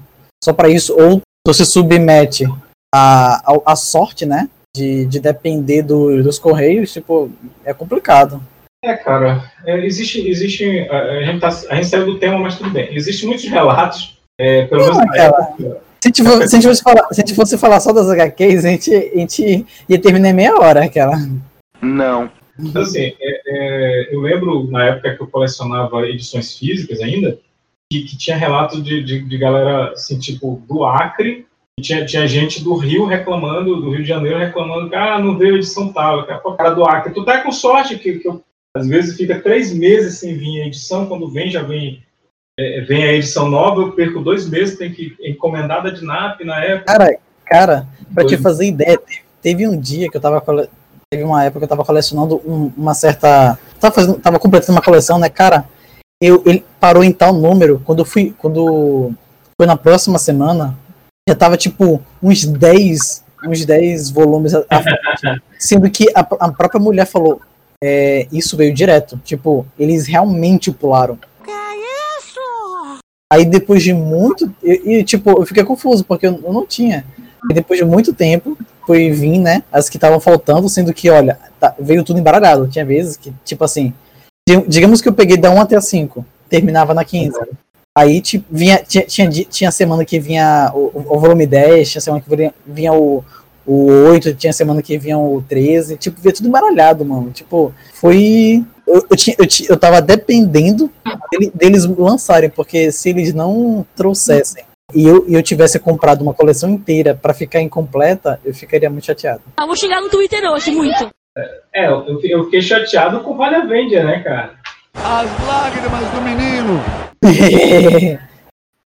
só 0.43 0.53
pra 0.53 0.69
isso, 0.69 0.95
ou 0.99 1.21
tu 1.47 1.55
se 1.55 1.65
submete 1.65 2.47
à, 2.95 3.53
à, 3.53 3.73
à 3.73 3.77
sorte, 3.77 4.25
né, 4.25 4.49
de, 4.75 5.05
de 5.07 5.21
depender 5.21 5.83
do, 5.83 6.23
dos 6.23 6.39
correios, 6.39 6.93
tipo, 6.93 7.31
é 7.65 7.73
complicado. 7.75 8.43
É, 8.85 8.95
cara, 8.95 9.53
é, 9.65 9.85
existe, 9.87 10.27
existe 10.29 10.89
a, 10.91 10.99
a 10.99 11.23
gente 11.23 11.41
tá, 11.41 11.49
a 11.49 11.75
gente 11.77 11.87
saiu 11.87 12.07
do 12.07 12.19
tema, 12.19 12.39
mas 12.39 12.57
tudo 12.57 12.71
bem. 12.71 12.95
Existem 12.95 13.29
muitos 13.29 13.47
relatos, 13.47 14.19
é, 14.41 14.67
pelo 14.67 14.83
menos 14.83 15.15
época, 15.15 15.83
Se 16.03 16.09
a 16.09 16.11
gente, 16.11 16.25
for- 16.25 16.49
se 16.49 16.57
a 16.57 16.59
gente 16.59 16.67
fosse 16.69 16.83
falar, 16.83 17.09
se 17.13 17.21
a 17.21 17.25
gente 17.25 17.37
fosse 17.37 17.59
falar 17.59 17.79
só 17.79 17.93
das 17.93 18.09
HQs, 18.11 18.65
a 18.65 18.71
gente, 18.71 18.93
a 18.93 19.19
gente 19.21 19.67
ia 19.89 20.01
terminar 20.01 20.31
em 20.31 20.33
meia 20.33 20.57
hora, 20.57 20.85
aquela. 20.85 21.17
Não. 21.81 22.29
Então, 22.59 22.83
assim, 22.83 23.13
é, 23.21 23.43
é, 23.47 24.09
eu 24.13 24.21
lembro 24.21 24.69
na 24.69 24.85
época 24.87 25.15
que 25.15 25.23
eu 25.23 25.29
colecionava 25.29 26.05
edições 26.09 26.59
físicas 26.59 27.01
ainda, 27.01 27.39
que, 27.89 28.03
que 28.03 28.19
tinha 28.19 28.37
relatos 28.37 28.83
de, 28.83 29.01
de, 29.01 29.23
de 29.23 29.39
galera, 29.39 29.93
assim, 29.93 30.19
tipo, 30.19 30.61
do 30.69 30.85
Acre, 30.85 31.47
e 31.79 31.83
tinha, 31.83 32.05
tinha 32.05 32.27
gente 32.27 32.65
do 32.65 32.75
Rio 32.75 33.05
reclamando, 33.07 33.81
do 33.81 33.91
Rio 33.91 34.03
de 34.03 34.09
Janeiro 34.09 34.41
reclamando, 34.41 34.91
que, 34.91 34.97
ah, 34.97 35.21
não 35.21 35.39
veio 35.39 35.55
edição 35.55 35.93
tal, 35.93 36.27
que 36.27 36.33
o 36.33 36.57
cara 36.57 36.71
do 36.71 36.85
Acre, 36.85 37.15
tu 37.15 37.25
tá 37.25 37.43
com 37.43 37.53
sorte, 37.53 37.97
que, 37.97 38.19
que 38.19 38.27
eu, 38.27 38.43
às 38.77 38.89
vezes 38.89 39.17
fica 39.17 39.39
três 39.39 39.73
meses 39.73 40.19
sem 40.19 40.37
vir 40.37 40.63
a 40.63 40.67
edição, 40.67 41.07
quando 41.07 41.31
vem, 41.31 41.49
já 41.49 41.63
vem, 41.63 42.03
é, 42.59 42.81
vem 42.83 43.05
a 43.05 43.13
edição 43.13 43.49
nova, 43.49 43.81
eu 43.81 43.93
perco 43.93 44.21
dois 44.21 44.49
meses, 44.49 44.79
tem 44.79 44.93
que 44.93 45.17
encomendar 45.23 45.83
da 45.83 45.91
DINAP 45.91 46.41
na 46.45 46.63
época. 46.63 46.93
Cara, 46.93 47.17
cara, 47.47 47.87
pra 48.15 48.25
te 48.27 48.35
Oi. 48.35 48.41
fazer 48.41 48.67
ideia, 48.67 48.99
teve, 48.99 49.21
teve 49.41 49.69
um 49.69 49.79
dia 49.79 50.09
que 50.11 50.17
eu 50.17 50.21
tava. 50.21 50.41
cole- 50.41 50.69
Teve 51.11 51.25
uma 51.25 51.45
época 51.45 51.61
que 51.61 51.65
eu 51.65 51.69
tava 51.69 51.85
colecionando 51.85 52.37
um- 52.43 52.73
uma 52.75 52.95
certa. 52.95 53.59
Tava, 53.79 53.95
fazendo, 53.95 54.19
tava 54.19 54.39
completando 54.39 54.73
uma 54.79 54.83
coleção, 54.83 55.19
né, 55.19 55.29
cara? 55.29 55.67
Eu, 56.23 56.43
ele 56.47 56.65
parou 56.81 57.05
em 57.05 57.13
tal 57.13 57.35
número, 57.35 57.83
quando 57.85 57.99
eu 57.99 58.05
fui. 58.07 58.35
Quando 58.39 59.13
foi 59.61 59.67
na 59.67 59.77
próxima 59.77 60.19
semana, 60.19 60.75
já 61.29 61.35
tava 61.35 61.59
tipo 61.59 62.01
uns 62.23 62.47
10, 62.47 63.23
uns 63.47 63.67
10 63.67 64.09
volumes 64.09 64.55
à 64.55 64.65
à 64.71 64.83
frente. 64.83 65.43
Sendo 65.59 65.91
que 65.91 66.07
a, 66.15 66.21
a 66.21 66.51
própria 66.51 66.81
mulher 66.81 67.05
falou. 67.07 67.43
é, 67.85 68.27
isso 68.33 68.57
veio 68.57 68.73
direto. 68.73 69.21
Tipo, 69.23 69.67
eles 69.79 70.07
realmente 70.07 70.71
pularam. 70.73 71.19
Aí 73.33 73.47
depois 73.47 73.83
de 73.83 73.95
muito. 73.95 74.53
E, 74.63 74.97
e, 74.99 75.05
tipo, 75.05 75.31
eu 75.31 75.47
fiquei 75.47 75.65
confuso, 75.65 76.05
porque 76.05 76.27
eu, 76.27 76.39
eu 76.45 76.53
não 76.53 76.67
tinha. 76.67 77.03
E 77.51 77.55
depois 77.55 77.79
de 77.81 77.85
muito 77.87 78.13
tempo, 78.13 78.59
foi 78.87 79.11
vir, 79.11 79.39
né? 79.39 79.63
As 79.73 79.89
que 79.89 79.97
estavam 79.97 80.21
faltando, 80.21 80.69
sendo 80.69 80.93
que, 80.93 81.09
olha, 81.09 81.39
tá- 81.59 81.75
veio 81.81 82.05
tudo 82.05 82.21
embaralhado. 82.21 82.69
Tinha 82.69 82.85
vezes 82.85 83.17
que, 83.17 83.33
tipo 83.43 83.65
assim. 83.65 83.95
di- 84.47 84.65
Digamos 84.69 85.01
que 85.01 85.09
eu 85.09 85.15
peguei 85.15 85.39
da 85.39 85.51
1 85.51 85.63
até 85.63 85.77
a 85.77 85.81
5, 85.81 86.25
terminava 86.51 86.93
na 86.93 87.05
15. 87.05 87.39
Aí 87.97 88.21
tipo, 88.21 88.45
vinha, 88.51 88.79
tinha, 88.87 89.05
tinha, 89.07 89.31
tinha 89.31 89.71
semana 89.71 90.05
que 90.05 90.19
vinha 90.21 90.71
o, 90.75 90.91
o- 90.95 91.19
volume 91.19 91.47
10, 91.47 91.91
tinha 91.91 92.01
semana 92.03 92.23
que 92.23 92.37
vinha, 92.37 92.55
vinha 92.67 92.93
o, 92.93 93.25
o 93.67 93.87
8, 94.11 94.35
tinha 94.35 94.53
semana 94.53 94.83
que 94.83 94.99
vinha 94.99 95.17
o 95.19 95.43
13, 95.49 95.97
tipo, 95.97 96.21
vinha 96.21 96.35
tudo 96.35 96.49
embaralhado, 96.49 97.03
mano. 97.05 97.31
Tipo, 97.31 97.73
foi. 97.95 98.63
Eu, 98.93 99.07
eu, 99.11 99.17
tinha, 99.17 99.35
eu, 99.39 99.47
ti- 99.47 99.67
eu 99.69 99.77
tava 99.79 100.03
dependendo 100.03 100.91
dele- 101.31 101.51
deles 101.55 101.85
lançarem, 101.87 102.51
porque 102.51 102.93
se 102.93 103.09
eles 103.11 103.33
não 103.33 103.87
trouxessem 103.97 104.65
e 104.95 105.07
eu, 105.07 105.25
e 105.27 105.33
eu 105.35 105.43
tivesse 105.43 105.79
comprado 105.79 106.21
uma 106.21 106.35
coleção 106.35 106.69
inteira 106.69 107.15
pra 107.15 107.33
ficar 107.33 107.61
incompleta, 107.63 108.39
eu 108.45 108.53
ficaria 108.53 108.91
muito 108.91 109.07
chateado. 109.07 109.41
Eu 109.59 109.67
vou 109.67 109.75
xingar 109.77 110.01
no 110.03 110.11
Twitter 110.11 110.43
hoje, 110.51 110.71
muito. 110.71 111.09
É, 111.75 111.89
eu, 111.89 112.21
eu 112.23 112.45
fiquei 112.45 112.61
chateado 112.61 113.21
com 113.21 113.31
o 113.33 113.37
Vale 113.37 113.55
a 113.57 113.65
Vender, 113.65 114.05
né, 114.05 114.21
cara? 114.23 114.55
As 114.95 115.47
lágrimas 115.47 116.11
do 116.11 116.21
menino. 116.21 116.79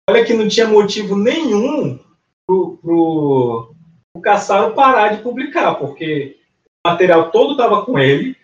Olha 0.09 0.23
que 0.23 0.33
não 0.33 0.47
tinha 0.47 0.67
motivo 0.67 1.15
nenhum 1.17 1.99
pro, 2.45 2.77
pro, 2.81 3.73
pro 4.13 4.21
Caçaro 4.21 4.73
parar 4.73 5.15
de 5.15 5.23
publicar, 5.23 5.75
porque 5.75 6.37
o 6.85 6.89
material 6.89 7.31
todo 7.31 7.53
estava 7.53 7.83
com 7.83 7.97
ele, 7.99 8.35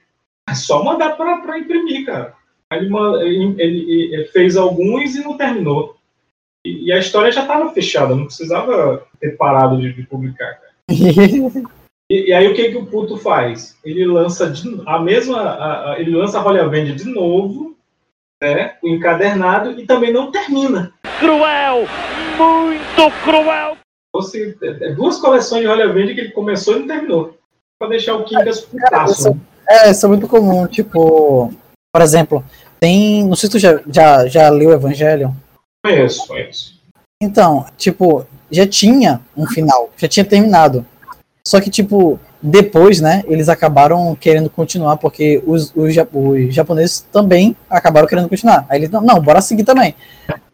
é 0.50 0.56
só 0.56 0.84
mandar 0.84 1.16
para 1.18 1.58
imprimir, 1.60 2.06
cara. 2.06 2.34
Aí 2.72 2.80
Ele, 2.86 3.56
ele- 3.62 4.14
ele- 4.14 4.26
fez 4.26 4.56
alguns 4.58 5.16
e 5.16 5.24
não 5.24 5.38
terminou. 5.38 5.96
E, 6.66 6.88
e 6.88 6.92
a 6.94 6.98
história 7.00 7.32
já 7.32 7.42
estava 7.42 7.70
fechada, 7.72 8.16
não 8.16 8.26
precisava 8.26 9.06
ter 9.20 9.38
parado 9.38 9.80
de, 9.80 9.94
de 9.94 10.04
publicar, 10.04 10.60
cara. 10.60 10.74
E, 12.12 12.28
e 12.30 12.34
aí 12.34 12.46
o 12.48 12.54
que, 12.54 12.70
que 12.70 12.78
o 12.78 12.86
puto 12.86 13.16
faz? 13.18 13.80
Ele 13.84 14.06
lança 14.06 14.50
de- 14.50 14.82
a 14.86 15.00
mesma. 15.00 15.40
a- 15.40 15.94
a- 15.94 16.00
ele 16.02 16.12
lança 16.12 16.38
a 16.38 16.42
Rolha 16.42 16.68
Vende 16.68 16.94
de 16.94 17.06
novo, 17.06 17.78
né? 18.42 18.76
O 18.84 18.90
encadernado, 18.90 19.80
e 19.80 19.86
também 19.86 20.12
não 20.12 20.30
termina. 20.30 20.94
Cruel! 21.18 21.88
Muito 22.38 23.12
cruel! 23.24 23.78
Fosse 24.14 24.56
é, 24.62 24.68
é, 24.68 24.92
duas 24.94 25.18
coleções 25.18 25.62
de 25.62 25.68
Rolha 25.68 25.92
Verde 25.94 26.14
que 26.14 26.20
ele 26.22 26.32
começou 26.32 26.76
e 26.76 26.80
não 26.80 26.88
terminou. 26.88 27.38
Pra 27.80 27.88
deixar 27.88 28.16
o 28.16 28.26
Kingas 28.26 28.62
putaço. 28.62 29.30
isso, 29.30 29.42
é, 29.68 29.92
isso 29.92 30.06
é 30.06 30.10
muito 30.10 30.28
comum, 30.28 30.68
tipo, 30.68 31.54
por 31.94 32.02
exemplo, 32.02 32.44
tem. 32.80 33.24
Não 33.24 33.36
sei 33.36 33.48
se 33.48 33.52
tu 33.52 33.60
já, 33.60 33.82
já, 33.88 34.28
já 34.28 34.50
leu 34.50 34.70
o 34.70 34.74
Evangelho. 34.74 35.36
Conheço, 35.86 36.28
conheço. 36.28 36.80
Então, 37.22 37.66
tipo, 37.78 38.26
já 38.52 38.68
tinha 38.68 39.22
um 39.36 39.46
final, 39.48 39.90
já 39.98 40.08
tinha 40.08 40.26
terminado. 40.26 40.86
Só 41.46 41.60
que, 41.60 41.70
tipo, 41.70 42.20
depois, 42.42 43.00
né, 43.00 43.24
eles 43.28 43.48
acabaram 43.48 44.16
querendo 44.16 44.50
continuar, 44.50 44.98
porque 44.98 45.42
os, 45.46 45.74
os, 45.76 45.96
os 46.14 46.54
japoneses 46.54 47.06
também 47.12 47.56
acabaram 47.70 48.08
querendo 48.08 48.30
continuar. 48.30 48.66
Aí 48.70 48.80
eles, 48.80 48.90
não, 48.90 49.02
não, 49.02 49.22
bora 49.22 49.42
seguir 49.42 49.64
também. 49.64 49.96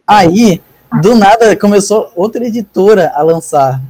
Aí, 0.06 0.60
do 1.00 1.14
nada, 1.14 1.56
começou 1.56 2.12
outra 2.14 2.44
editora 2.46 3.12
a 3.14 3.22
lançar. 3.22 3.80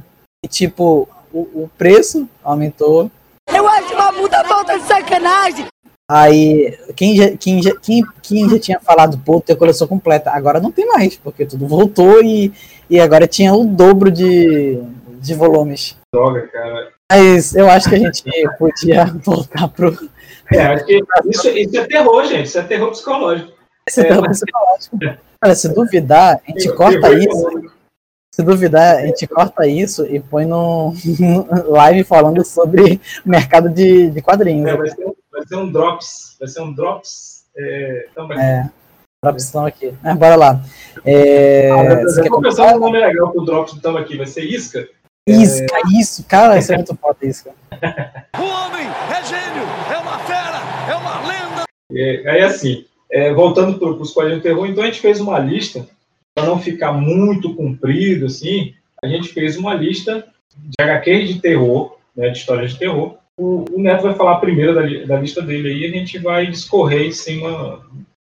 E, 0.43 0.47
tipo, 0.47 1.07
o, 1.31 1.39
o 1.63 1.69
preço 1.77 2.27
aumentou, 2.43 3.09
Eu 3.55 3.67
acho 3.67 3.93
uma 3.93 4.13
puta 4.13 4.43
falta 4.43 4.77
de 4.79 4.85
sacanagem. 4.85 5.65
Aí, 6.09 6.77
quem 6.95 7.15
já, 7.15 7.37
quem, 7.37 7.61
já, 7.63 7.73
quem, 7.79 8.03
quem 8.21 8.49
já 8.49 8.59
tinha 8.59 8.79
falado, 8.79 9.17
pô, 9.17 9.39
tem 9.39 9.55
a 9.55 9.59
coleção 9.59 9.87
completa, 9.87 10.29
agora 10.31 10.59
não 10.59 10.71
tem 10.71 10.85
mais, 10.85 11.15
porque 11.15 11.45
tudo 11.45 11.65
voltou 11.67 12.21
e, 12.21 12.51
e 12.89 12.99
agora 12.99 13.25
tinha 13.27 13.53
o 13.53 13.63
dobro 13.65 14.11
de, 14.11 14.77
de 15.21 15.33
volumes. 15.33 15.95
Droga, 16.13 16.47
cara. 16.47 16.89
Mas 17.09 17.55
eu 17.55 17.69
acho 17.69 17.87
que 17.89 17.95
a 17.95 17.99
gente 17.99 18.23
podia 18.59 19.05
voltar 19.23 19.67
pro. 19.69 19.97
É, 20.51 20.61
acho 20.65 20.85
que 20.85 21.01
isso, 21.29 21.47
isso 21.49 21.77
é 21.77 21.85
terror, 21.85 22.25
gente. 22.25 22.45
Isso 22.47 22.59
é 22.59 22.63
terror 22.63 22.91
psicológico. 22.91 23.51
Esse 23.87 24.01
É, 24.01 24.03
terror 24.05 24.23
mas- 24.27 24.39
psicológico. 24.39 24.97
Cara, 25.41 25.55
se 25.55 25.69
duvidar, 25.73 26.39
a 26.45 26.51
gente 26.51 26.63
Terror 26.63 26.75
corta 26.77 27.13
isso. 27.13 27.71
Se 28.33 28.41
duvidar, 28.43 28.97
a 28.97 29.05
gente 29.07 29.27
corta 29.27 29.67
isso 29.67 30.05
e 30.05 30.19
põe 30.19 30.45
no, 30.45 30.93
no 31.19 31.71
live 31.71 32.03
falando 32.05 32.45
sobre 32.45 33.01
mercado 33.25 33.69
de, 33.69 34.09
de 34.09 34.21
quadrinhos. 34.21 34.69
É, 34.69 34.77
vai, 34.77 34.89
ser, 34.89 35.05
um- 35.05 35.13
vai 35.31 35.45
ser 35.45 35.55
um 35.57 35.69
drops. 35.71 36.37
Vai 36.39 36.47
ser 36.47 36.61
um 36.61 36.73
drops 36.73 37.43
é, 37.57 38.07
também. 38.15 38.39
É, 38.39 38.69
opção 39.25 39.65
aqui. 39.65 39.93
Mas 40.01 40.17
bora 40.17 40.35
lá. 40.37 40.61
É, 41.05 41.69
Ah, 41.71 42.01
eu 42.23 42.29
vou 42.29 42.41
pensar 42.41 42.73
um 42.73 42.79
nome 42.79 42.99
legal 42.99 43.31
pro 43.31 43.43
drops 43.43 43.73
do 43.73 43.81
Tamo 43.81 43.97
aqui. 43.97 44.15
Vai 44.17 44.27
ser 44.27 44.43
Isca? 44.45 44.87
Isca, 45.27 45.77
isso, 45.93 46.23
cara, 46.23 46.57
isso 46.57 46.71
é 46.71 46.77
muito 46.77 46.95
foda, 46.95 47.17
Isca. 47.23 47.51
O 48.39 48.43
homem 48.43 48.87
é 48.87 49.23
gênio, 49.25 49.63
é 49.93 49.97
uma 49.97 50.17
fera, 50.19 50.57
é 50.89 50.95
uma 50.95 51.19
lenda. 51.27 51.63
É, 51.93 52.29
aí 52.31 52.41
assim, 52.43 52.85
é, 53.11 53.31
voltando 53.33 53.77
para 53.77 53.89
os 53.89 54.11
quadrinhos 54.13 54.41
terror, 54.41 54.65
então 54.67 54.83
a 54.83 54.87
gente 54.87 55.01
fez 55.01 55.19
uma 55.19 55.37
lista, 55.37 55.85
para 56.35 56.47
não 56.47 56.59
ficar 56.59 56.93
muito 56.93 57.55
comprido, 57.55 58.25
assim, 58.25 58.73
a 59.03 59.07
gente 59.07 59.29
fez 59.29 59.57
uma 59.57 59.73
lista 59.73 60.27
de 60.55 60.75
HQs 60.79 61.33
de 61.33 61.41
terror, 61.41 61.97
né, 62.15 62.29
de 62.29 62.37
histórias 62.37 62.71
de 62.71 62.79
terror. 62.79 63.17
O, 63.39 63.65
o 63.71 63.81
Neto 63.81 64.03
vai 64.03 64.13
falar 64.13 64.39
primeiro 64.39 64.75
da, 64.75 64.81
da 65.05 65.19
lista 65.19 65.41
dele 65.41 65.69
aí, 65.69 65.85
a 65.85 65.97
gente 65.97 66.19
vai 66.19 66.47
discorrer 66.47 67.07
em 67.07 67.11
cima, 67.11 67.81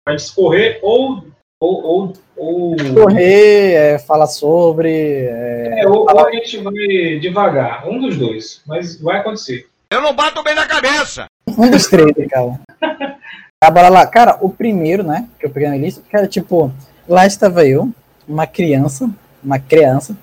vai 0.08 0.16
discorrer 0.16 0.80
ou... 0.82 1.26
ou, 1.62 1.84
ou, 1.84 2.14
ou 2.36 2.76
Correr, 2.94 3.74
é, 3.74 4.00
falar 4.00 4.28
sobre. 4.28 4.90
É, 4.90 5.82
é, 5.82 5.88
ou, 5.88 6.02
ou 6.02 6.28
a 6.28 6.32
gente 6.32 6.58
vai 6.58 7.20
devagar, 7.20 7.88
um 7.88 8.00
dos 8.00 8.18
dois, 8.18 8.62
mas 8.66 9.00
vai 9.00 9.20
acontecer. 9.20 9.68
Eu 9.92 10.02
não 10.02 10.16
bato 10.16 10.44
bem 10.44 10.56
na 10.56 10.66
cabeça. 10.66 11.28
um 11.48 11.70
dos 11.70 11.88
três, 11.88 12.12
cara. 12.30 12.60
Tá, 13.58 13.72
bora 13.72 13.90
lá. 13.90 14.06
Cara, 14.06 14.38
o 14.42 14.50
primeiro, 14.50 15.02
né, 15.02 15.28
que 15.40 15.46
eu 15.46 15.50
peguei 15.50 15.70
na 15.70 15.78
lista, 15.78 16.04
cara, 16.12 16.28
tipo, 16.28 16.72
lá 17.08 17.26
estava 17.26 17.66
eu, 17.66 17.90
uma 18.28 18.48
criança, 18.48 19.10
uma 19.44 19.60
criança, 19.60 20.16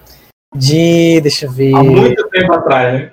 de. 0.55 1.21
Deixa 1.21 1.47
eu 1.47 1.51
ver. 1.53 1.75
Há 1.75 1.83
muito 1.83 2.29
tempo 2.29 2.53
atrás, 2.53 2.95
né? 2.95 3.13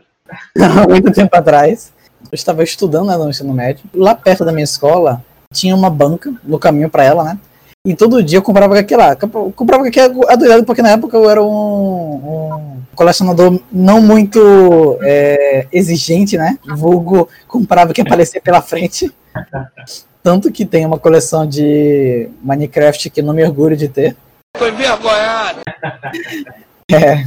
há 0.60 0.88
muito 0.88 1.12
tempo 1.12 1.36
atrás. 1.36 1.94
Eu 2.32 2.36
estava 2.36 2.64
estudando 2.64 3.08
né, 3.08 3.18
no 3.18 3.30
ensino 3.30 3.54
médio. 3.54 3.84
Lá 3.94 4.14
perto 4.14 4.44
da 4.44 4.52
minha 4.52 4.64
escola 4.64 5.24
tinha 5.54 5.76
uma 5.76 5.90
banca 5.90 6.34
no 6.44 6.60
caminho 6.60 6.90
para 6.90 7.04
ela, 7.04 7.24
né? 7.24 7.40
E 7.86 7.96
todo 7.96 8.22
dia 8.22 8.38
eu 8.38 8.44
comprava 8.44 8.74
HQ 8.76 8.96
lá. 8.96 9.18
Eu 9.20 9.54
comprava 9.56 9.84
HQ 9.84 10.00
adorado 10.28 10.66
porque 10.66 10.82
na 10.82 10.92
época 10.92 11.16
eu 11.16 11.30
era 11.30 11.42
um, 11.42 11.48
um 11.48 12.82
colecionador 12.94 13.60
não 13.72 14.02
muito 14.02 15.00
é, 15.02 15.66
exigente, 15.72 16.38
né? 16.38 16.60
Vulgo 16.76 17.30
comprava 17.48 17.92
o 17.92 17.94
que 17.94 18.02
aparecer 18.02 18.42
pela 18.42 18.62
frente. 18.62 19.12
Tanto 20.22 20.52
que 20.52 20.66
tem 20.66 20.86
uma 20.86 21.00
coleção 21.00 21.48
de 21.48 22.30
Minecraft 22.42 23.10
que 23.10 23.22
não 23.22 23.34
me 23.34 23.44
orgulho 23.44 23.78
de 23.78 23.88
ter. 23.88 24.16
Tô 24.58 24.68
envergonhado. 24.68 25.60
É. 26.92 27.24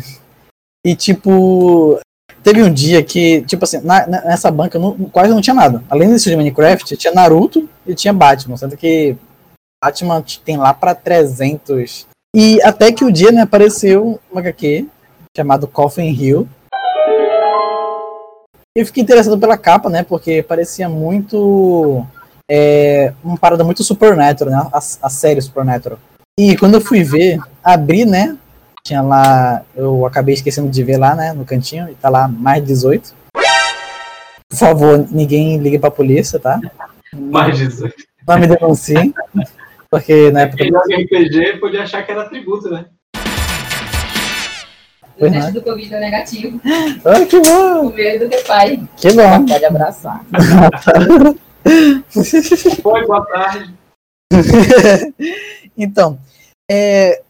E 0.85 0.97
tipo, 0.97 2.01
teve 2.43 2.61
um 2.65 2.73
dia 2.73 3.01
que, 3.05 3.43
tipo 3.43 3.63
assim, 3.63 3.81
na- 3.83 4.05
nessa 4.09 4.51
banca 4.51 4.77
não- 4.77 4.97
quase 5.09 5.33
não 5.33 5.41
tinha 5.41 5.55
nada. 5.55 5.85
Além 5.89 6.11
desse 6.11 6.29
de 6.29 6.35
Minecraft, 6.35 6.97
tinha 6.97 7.13
Naruto 7.15 7.69
e 7.87 7.95
tinha 7.95 8.13
Batman, 8.13 8.57
sendo 8.57 8.77
que 8.77 9.17
Batman 9.81 10.21
tem 10.45 10.57
lá 10.57 10.75
pra 10.75 10.97
300. 10.97 12.09
E 12.35 12.61
até 12.63 12.91
que 12.91 13.05
o 13.05 13.13
dia, 13.13 13.31
né, 13.31 13.43
apareceu 13.43 14.19
um 14.35 14.39
HQ 14.41 14.89
chamado 15.37 15.69
Coffin 15.69 16.11
Hill. 16.11 16.49
Eu 18.77 18.85
fiquei 18.85 19.01
interessado 19.03 19.39
pela 19.39 19.57
capa, 19.57 19.89
né, 19.89 20.03
porque 20.03 20.43
parecia 20.43 20.89
muito 20.89 22.05
é, 22.49 23.13
uma 23.23 23.37
parada 23.37 23.65
muito 23.65 23.83
Supernatural, 23.83 24.55
né, 24.55 24.71
a, 24.73 24.79
a 24.79 25.11
série 25.11 25.41
Supernatural. 25.41 25.99
E 26.39 26.57
quando 26.57 26.75
eu 26.75 26.81
fui 26.81 27.03
ver, 27.03 27.39
abri, 27.63 28.05
né, 28.05 28.37
tinha 28.85 29.03
lá, 29.03 29.63
eu 29.77 30.05
acabei 30.07 30.35
esquecendo 30.35 30.71
de 30.71 30.83
ver 30.83 30.97
lá, 30.97 31.15
né, 31.15 31.33
no 31.33 31.45
cantinho, 31.45 31.89
e 31.89 31.95
tá 31.95 32.09
lá 32.09 32.27
mais 32.27 32.65
18. 32.65 33.15
Por 34.51 34.57
favor, 34.57 35.07
ninguém 35.11 35.59
ligue 35.59 35.79
pra 35.79 35.91
polícia, 35.91 36.39
tá? 36.39 36.61
Mais 37.15 37.57
18. 37.57 37.95
Não 38.27 38.39
me 38.39 38.47
denunciem. 38.47 39.15
Porque 39.91 40.31
na 40.31 40.43
época. 40.43 40.65
Quem 40.65 41.05
RPG 41.05 41.59
pode 41.59 41.77
achar 41.77 42.03
que 42.05 42.13
era 42.13 42.25
tributo, 42.25 42.71
né? 42.71 42.87
O 45.17 45.31
teste 45.31 45.39
não. 45.39 45.53
do 45.53 45.63
Covid 45.63 45.89
deu 45.89 46.01
negativo. 46.01 46.61
Ah, 47.05 47.25
que 47.27 47.41
bom! 47.41 47.89
O 47.89 47.95
medo 47.95 48.25
do 48.25 48.31
teu 48.31 48.43
pai. 48.45 48.83
Que 48.97 49.13
bom. 49.13 49.47
Pode 49.47 49.65
abraçar. 49.65 50.25
Oi, 52.85 53.07
boa 53.07 53.27
tarde. 53.27 53.75
então, 55.77 56.19
é, 56.71 57.23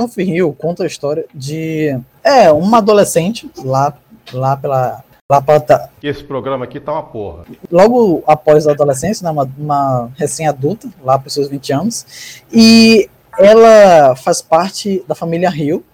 Coffee 0.00 0.30
Hill 0.30 0.52
conta 0.54 0.84
a 0.84 0.86
história 0.86 1.26
de 1.34 1.98
é 2.22 2.50
uma 2.50 2.78
adolescente 2.78 3.50
lá 3.64 3.96
lá 4.32 4.56
pela 4.56 5.04
lá 5.30 5.40
para 5.40 5.88
Esse 6.02 6.24
programa 6.24 6.64
aqui 6.64 6.80
tá 6.80 6.92
uma 6.92 7.04
porra. 7.04 7.44
logo 7.70 8.24
após 8.26 8.66
a 8.66 8.72
adolescência, 8.72 9.24
né, 9.24 9.30
uma, 9.30 9.48
uma 9.56 10.10
recém-adulta, 10.16 10.88
lá 11.04 11.16
para 11.16 11.28
os 11.28 11.34
seus 11.34 11.48
20 11.48 11.72
anos, 11.72 12.42
e 12.52 13.08
ela 13.38 14.16
faz 14.16 14.42
parte 14.42 15.04
da 15.06 15.14
família 15.14 15.48
Hill, 15.54 15.84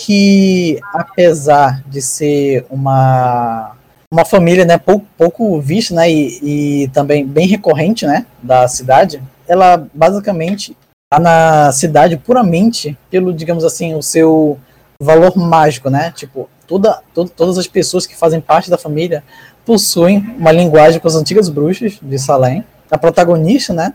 que 0.00 0.80
apesar 0.92 1.84
de 1.88 2.02
ser 2.02 2.66
uma 2.68 3.73
uma 4.12 4.24
família 4.24 4.64
né, 4.64 4.78
pouco, 4.78 5.06
pouco 5.16 5.60
vista 5.60 5.94
né, 5.94 6.10
e, 6.10 6.82
e 6.84 6.88
também 6.88 7.26
bem 7.26 7.46
recorrente 7.46 8.06
né, 8.06 8.26
da 8.42 8.66
cidade, 8.68 9.22
ela 9.46 9.86
basicamente 9.92 10.76
tá 11.12 11.18
na 11.18 11.72
cidade 11.72 12.16
puramente 12.16 12.96
pelo, 13.10 13.32
digamos 13.32 13.64
assim, 13.64 13.94
o 13.94 14.02
seu 14.02 14.58
valor 15.00 15.36
mágico, 15.36 15.90
né? 15.90 16.12
Tipo, 16.12 16.48
toda, 16.66 17.00
to- 17.12 17.28
todas 17.28 17.58
as 17.58 17.66
pessoas 17.66 18.06
que 18.06 18.16
fazem 18.16 18.40
parte 18.40 18.70
da 18.70 18.78
família 18.78 19.22
possuem 19.66 20.18
uma 20.38 20.52
linguagem 20.52 21.00
com 21.00 21.08
as 21.08 21.14
antigas 21.14 21.48
bruxas 21.48 21.98
de 22.00 22.18
Salem. 22.18 22.64
A 22.90 22.96
protagonista, 22.96 23.72
né? 23.72 23.94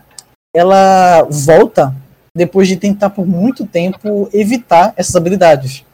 Ela 0.54 1.26
volta 1.30 1.94
depois 2.36 2.68
de 2.68 2.76
tentar 2.76 3.10
por 3.10 3.26
muito 3.26 3.66
tempo 3.66 4.28
evitar 4.32 4.92
essas 4.96 5.16
habilidades. 5.16 5.84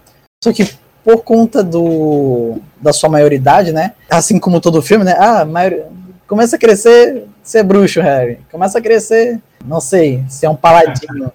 Só 0.42 0.52
que 0.52 0.68
por 1.06 1.22
conta 1.22 1.62
do 1.62 2.58
da 2.80 2.92
sua 2.92 3.08
maioridade, 3.08 3.70
né? 3.70 3.92
Assim 4.10 4.40
como 4.40 4.60
todo 4.60 4.82
filme, 4.82 5.04
né? 5.04 5.14
Ah, 5.16 5.44
maior... 5.44 5.84
começa 6.26 6.56
a 6.56 6.58
crescer, 6.58 7.28
ser 7.44 7.62
bruxo, 7.62 8.00
Harry. 8.00 8.40
Começa 8.50 8.78
a 8.78 8.82
crescer, 8.82 9.40
não 9.64 9.80
sei, 9.80 10.24
ser 10.28 10.48
um 10.48 10.56
paladino. 10.56 11.32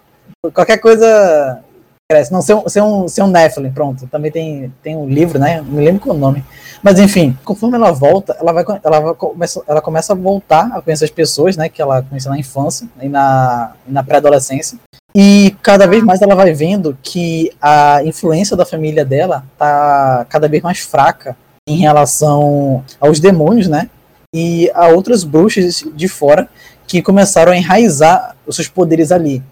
Qualquer 0.53 0.77
coisa 0.77 1.63
cresce. 2.10 2.34
Não, 2.34 2.41
ser 2.41 2.55
um, 2.55 2.67
ser 2.67 2.81
um, 2.81 3.07
ser 3.07 3.21
um 3.21 3.27
Nephilim, 3.27 3.71
pronto. 3.71 4.07
Também 4.07 4.29
tem, 4.29 4.73
tem 4.84 4.97
um 4.97 5.07
livro, 5.07 5.39
né? 5.39 5.62
Não 5.62 5.71
me 5.71 5.86
lembro 5.86 6.01
qual 6.01 6.15
é 6.15 6.17
o 6.17 6.21
nome. 6.21 6.43
Mas 6.84 6.99
enfim, 6.99 7.38
conforme 7.45 7.77
ela 7.77 7.91
volta, 7.91 8.36
ela 8.38 8.51
vai, 8.51 8.65
ela 8.84 8.99
vai 8.99 9.13
começa, 9.13 9.63
ela 9.65 9.81
começa 9.81 10.12
a 10.12 10.15
voltar 10.17 10.69
a 10.73 10.81
conhecer 10.81 11.05
as 11.05 11.12
pessoas, 11.12 11.55
né? 11.55 11.69
Que 11.69 11.81
ela 11.81 12.01
conheceu 12.01 12.29
na 12.29 12.38
infância 12.38 12.89
e 13.01 13.07
na, 13.07 13.71
e 13.88 13.91
na 13.91 14.03
pré-adolescência. 14.03 14.77
E 15.13 15.56
cada 15.62 15.86
vez 15.86 16.04
mais 16.04 16.21
ela 16.21 16.36
vai 16.36 16.54
vendo 16.54 16.97
que 17.04 17.52
a 17.62 18.04
influência 18.04 18.56
da 18.56 18.65
família 18.65 19.04
dela 19.04 19.43
tá 19.58 20.26
cada 20.30 20.47
vez 20.47 20.63
mais 20.63 20.80
fraca 20.80 21.36
em 21.67 21.78
relação 21.78 22.84
aos 23.00 23.19
demônios, 23.19 23.67
né? 23.67 23.89
E 24.34 24.71
a 24.74 24.88
outras 24.88 25.24
bruxas 25.24 25.84
de 25.93 26.08
fora 26.08 26.47
que 26.88 27.02
começaram 27.02 27.52
a 27.52 27.58
enraizar 27.58 28.36
os 28.47 28.56
seus 28.56 28.67
poderes 28.67 29.12
ali. 29.12 29.43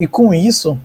E 0.00 0.06
com 0.06 0.32
isso, 0.32 0.78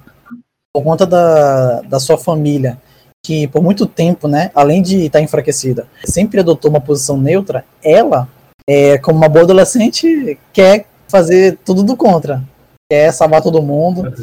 por 0.74 0.84
conta 0.84 1.06
da, 1.06 1.82
da 1.82 2.00
sua 2.00 2.18
família, 2.18 2.78
que 3.24 3.48
por 3.48 3.62
muito 3.62 3.86
tempo, 3.86 4.28
né, 4.28 4.52
além 4.54 4.82
de 4.82 5.06
estar 5.06 5.22
enfraquecida, 5.22 5.88
sempre 6.06 6.40
adotou 6.40 6.70
uma 6.70 6.82
posição 6.82 7.18
neutra, 7.18 7.66
ela, 7.84 8.28
é, 8.68 8.98
como 8.98 9.18
uma 9.18 9.30
boa 9.30 9.44
adolescente, 9.44 10.38
quer 10.54 10.86
fazer 11.08 11.58
tudo 11.66 11.84
do 11.84 11.96
contra. 11.96 12.44
Quer 12.90 13.12
salvar 13.12 13.42
todo 13.42 13.62
mundo, 13.62 14.14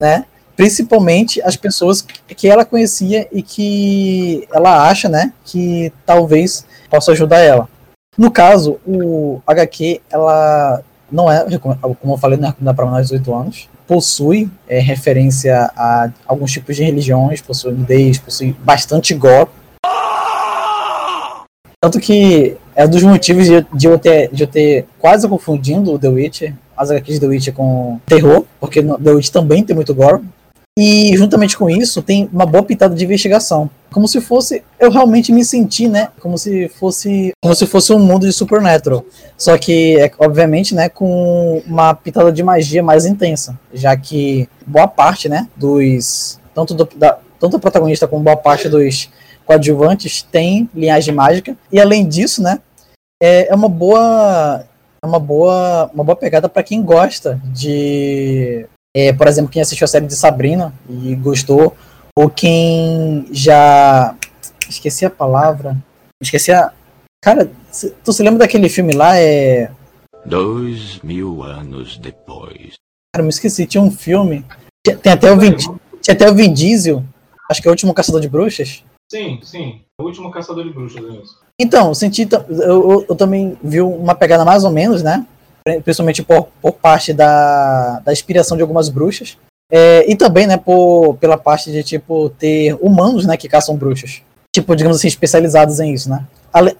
né? 0.00 0.24
Principalmente 0.56 1.42
as 1.42 1.56
pessoas 1.56 2.02
que 2.02 2.48
ela 2.48 2.64
conhecia 2.64 3.28
e 3.30 3.42
que 3.42 4.48
ela 4.52 4.88
acha, 4.88 5.08
né, 5.08 5.32
que 5.44 5.92
talvez 6.06 6.64
possa 6.88 7.12
ajudar 7.12 7.40
ela. 7.40 7.68
No 8.16 8.30
caso, 8.30 8.80
o 8.86 9.42
HQ, 9.46 10.00
ela 10.10 10.82
não 11.10 11.30
é, 11.30 11.44
como 11.58 12.14
eu 12.14 12.16
falei, 12.16 12.38
não 12.38 12.48
é 12.48 12.50
recomendada 12.50 12.74
para 12.74 12.86
menores 12.86 13.08
de 13.08 13.18
18 13.18 13.34
anos. 13.34 13.68
Possui 13.86 14.50
é, 14.66 14.78
referência 14.78 15.70
a 15.76 16.10
alguns 16.26 16.52
tipos 16.52 16.74
de 16.74 16.84
religiões, 16.84 17.40
possui 17.40 17.72
nudez, 17.72 18.18
possui 18.18 18.52
bastante 18.60 19.14
gore. 19.14 19.50
Tanto 21.80 22.00
que 22.00 22.56
é 22.74 22.84
um 22.84 22.88
dos 22.88 23.02
motivos 23.02 23.46
de, 23.46 23.66
de, 23.74 23.86
eu 23.86 23.98
ter, 23.98 24.30
de 24.32 24.42
eu 24.42 24.46
ter 24.46 24.86
quase 24.98 25.28
confundindo 25.28 25.92
o 25.92 25.98
The 25.98 26.08
Witcher, 26.08 26.54
as 26.76 26.90
HQs 26.90 27.14
de 27.14 27.20
The 27.20 27.26
Witcher 27.26 27.54
com 27.54 27.98
terror, 28.06 28.44
porque 28.60 28.82
The 28.82 29.10
Witcher 29.10 29.32
também 29.32 29.64
tem 29.64 29.74
muito 29.74 29.94
gore. 29.94 30.22
E 30.78 31.16
juntamente 31.16 31.56
com 31.56 31.70
isso, 31.70 32.02
tem 32.02 32.28
uma 32.30 32.44
boa 32.44 32.62
pitada 32.62 32.94
de 32.94 33.02
investigação. 33.02 33.70
Como 33.90 34.06
se 34.06 34.20
fosse. 34.20 34.62
Eu 34.78 34.90
realmente 34.90 35.32
me 35.32 35.42
senti, 35.42 35.88
né? 35.88 36.08
Como 36.20 36.36
se 36.36 36.68
fosse. 36.68 37.32
Como 37.42 37.54
se 37.54 37.64
fosse 37.66 37.94
um 37.94 37.98
mundo 37.98 38.26
de 38.26 38.32
Supernatural. 38.32 39.02
Só 39.38 39.56
que, 39.56 39.98
é, 39.98 40.10
obviamente, 40.18 40.74
né, 40.74 40.90
com 40.90 41.62
uma 41.66 41.94
pitada 41.94 42.30
de 42.30 42.42
magia 42.42 42.82
mais 42.82 43.06
intensa. 43.06 43.58
Já 43.72 43.96
que 43.96 44.46
boa 44.66 44.86
parte, 44.86 45.30
né, 45.30 45.48
dos. 45.56 46.38
Tanto, 46.54 46.74
do, 46.74 46.86
da, 46.94 47.18
tanto 47.40 47.56
o 47.56 47.60
protagonista 47.60 48.06
como 48.06 48.22
boa 48.22 48.36
parte 48.36 48.68
dos 48.68 49.08
coadjuvantes 49.46 50.22
tem 50.22 50.68
linhagem 50.74 51.14
mágica. 51.14 51.56
E 51.72 51.80
além 51.80 52.06
disso, 52.06 52.42
né? 52.42 52.60
É, 53.22 53.50
é 53.50 53.54
uma 53.54 53.68
boa. 53.68 54.62
É 55.06 55.08
uma 55.08 55.20
boa. 55.20 55.88
Uma 55.94 56.02
boa 56.02 56.16
pegada 56.16 56.48
para 56.48 56.64
quem 56.64 56.82
gosta 56.82 57.40
de 57.44 58.66
é, 58.98 59.12
por 59.12 59.28
exemplo, 59.28 59.50
quem 59.50 59.62
assistiu 59.62 59.84
a 59.84 59.88
série 59.88 60.06
de 60.06 60.16
Sabrina 60.16 60.74
e 60.88 61.14
gostou, 61.14 61.76
ou 62.16 62.28
quem 62.28 63.26
já. 63.30 64.16
Esqueci 64.68 65.06
a 65.06 65.10
palavra. 65.10 65.76
Esqueci 66.20 66.50
a. 66.50 66.72
Cara, 67.22 67.50
tu 68.02 68.12
se 68.12 68.22
lembra 68.22 68.40
daquele 68.40 68.68
filme 68.68 68.94
lá? 68.94 69.16
É. 69.16 69.70
Dois 70.24 70.98
mil 71.02 71.42
anos 71.42 71.98
depois. 71.98 72.74
Cara, 73.14 73.22
me 73.22 73.28
esqueci, 73.28 73.66
tinha 73.66 73.82
um 73.82 73.90
filme. 73.90 74.44
Tem 75.02 75.12
até 75.12 75.30
o 75.30 75.38
Vin, 75.38 75.54
tinha 75.56 76.14
até 76.14 76.28
o 76.28 76.34
Vin 76.34 76.52
Diesel. 76.52 77.04
Acho 77.48 77.62
que 77.62 77.68
é 77.68 77.70
o 77.70 77.72
último 77.72 77.94
caçador 77.94 78.20
de 78.20 78.28
bruxas. 78.28 78.82
Sim, 79.12 79.40
sim. 79.42 79.82
Último 80.06 80.30
caçador 80.30 80.64
de 80.64 80.70
bruxas 80.70 81.04
é. 81.04 81.22
Então, 81.58 81.94
senti. 81.94 82.28
Eu, 82.30 82.90
eu, 82.90 83.06
eu 83.08 83.16
também 83.16 83.56
vi 83.62 83.80
uma 83.80 84.14
pegada 84.14 84.44
mais 84.44 84.64
ou 84.64 84.70
menos, 84.70 85.02
né? 85.02 85.26
principalmente 85.82 86.22
por, 86.22 86.48
por 86.62 86.72
parte 86.72 87.12
da, 87.12 88.00
da 88.04 88.12
inspiração 88.12 88.56
de 88.56 88.62
algumas 88.62 88.88
bruxas. 88.88 89.36
É, 89.70 90.08
e 90.10 90.14
também, 90.14 90.46
né, 90.46 90.56
por, 90.56 91.16
pela 91.16 91.36
parte 91.36 91.72
de, 91.72 91.82
tipo, 91.82 92.30
ter 92.30 92.74
humanos, 92.80 93.26
né, 93.26 93.36
que 93.36 93.48
caçam 93.48 93.76
bruxas. 93.76 94.22
Tipo, 94.54 94.76
digamos 94.76 94.98
assim, 94.98 95.08
especializados 95.08 95.80
em 95.80 95.92
isso, 95.92 96.08
né. 96.08 96.24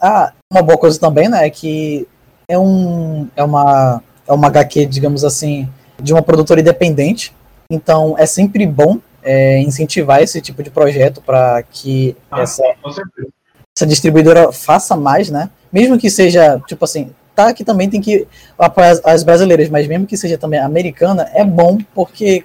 Ah, 0.01 0.33
uma 0.51 0.63
boa 0.63 0.79
coisa 0.79 0.99
também, 0.99 1.29
né, 1.29 1.47
é 1.47 1.51
que 1.51 2.07
é, 2.49 2.57
um, 2.57 3.29
é, 3.35 3.43
uma, 3.43 4.03
é 4.27 4.33
uma 4.33 4.47
HQ, 4.47 4.87
digamos 4.87 5.25
assim, 5.25 5.69
de 6.01 6.13
uma 6.13 6.23
produtora 6.23 6.61
independente. 6.61 7.35
Então, 7.69 8.15
é 8.17 8.25
sempre 8.25 8.65
bom 8.67 8.99
é, 9.27 9.59
incentivar 9.59 10.23
esse 10.23 10.41
tipo 10.41 10.63
de 10.63 10.71
projeto 10.71 11.21
para 11.21 11.63
que 11.65 12.17
Ah, 12.31 12.43
essa, 12.43 12.63
essa 13.77 13.87
distribuidora 13.87 14.53
faça 14.53 14.97
mais, 14.97 15.29
né. 15.31 15.51
Mesmo 15.73 15.99
que 15.99 16.09
seja, 16.09 16.59
tipo 16.67 16.85
assim, 16.85 17.11
tá 17.35 17.53
que 17.53 17.65
também 17.65 17.91
tem 17.91 18.01
que 18.01 18.27
apoiar 18.59 18.91
as, 18.93 19.05
as 19.05 19.23
brasileiras, 19.23 19.69
mas 19.69 19.87
mesmo 19.87 20.07
que 20.07 20.17
seja 20.17 20.39
também 20.39 20.61
americana, 20.61 21.29
é 21.35 21.45
bom 21.45 21.77
porque 21.95 22.45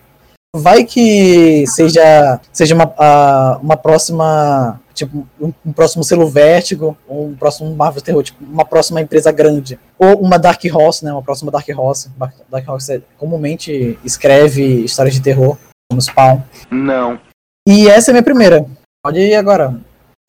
vai 0.54 0.84
que 0.84 1.66
seja 1.68 2.42
seja 2.52 2.76
uma, 2.76 2.94
a- 2.98 3.58
uma 3.64 3.78
próxima 3.78 4.78
tipo 4.94 5.26
um, 5.40 5.72
próximo 5.72 6.04
selo 6.04 6.28
Vértigo, 6.28 6.98
ou 7.08 7.28
um 7.28 7.36
próximo 7.36 7.74
Marvel 7.74 8.02
Terror, 8.02 8.22
tipo, 8.22 8.44
uma 8.44 8.66
próxima 8.66 9.00
empresa 9.02 9.32
grande, 9.32 9.80
ou 9.98 10.20
uma 10.20 10.38
Dark 10.38 10.62
Horse, 10.72 11.06
né, 11.06 11.12
uma 11.14 11.22
próxima 11.24 11.50
Dark 11.50 11.66
Horse. 11.70 12.10
Dark 12.50 12.68
Horse 12.68 12.96
é- 12.98 13.02
comumente 13.18 13.98
escreve 14.04 14.84
histórias 14.84 15.16
de 15.16 15.22
terror, 15.22 15.58
como 15.92 16.02
Spawn. 16.02 16.42
Não. 16.72 17.20
E 17.68 17.90
essa 17.90 18.10
é 18.10 18.12
a 18.12 18.16
minha 18.16 18.24
primeira. 18.24 18.66
Pode 19.04 19.20
ir 19.20 19.36
agora. 19.36 19.78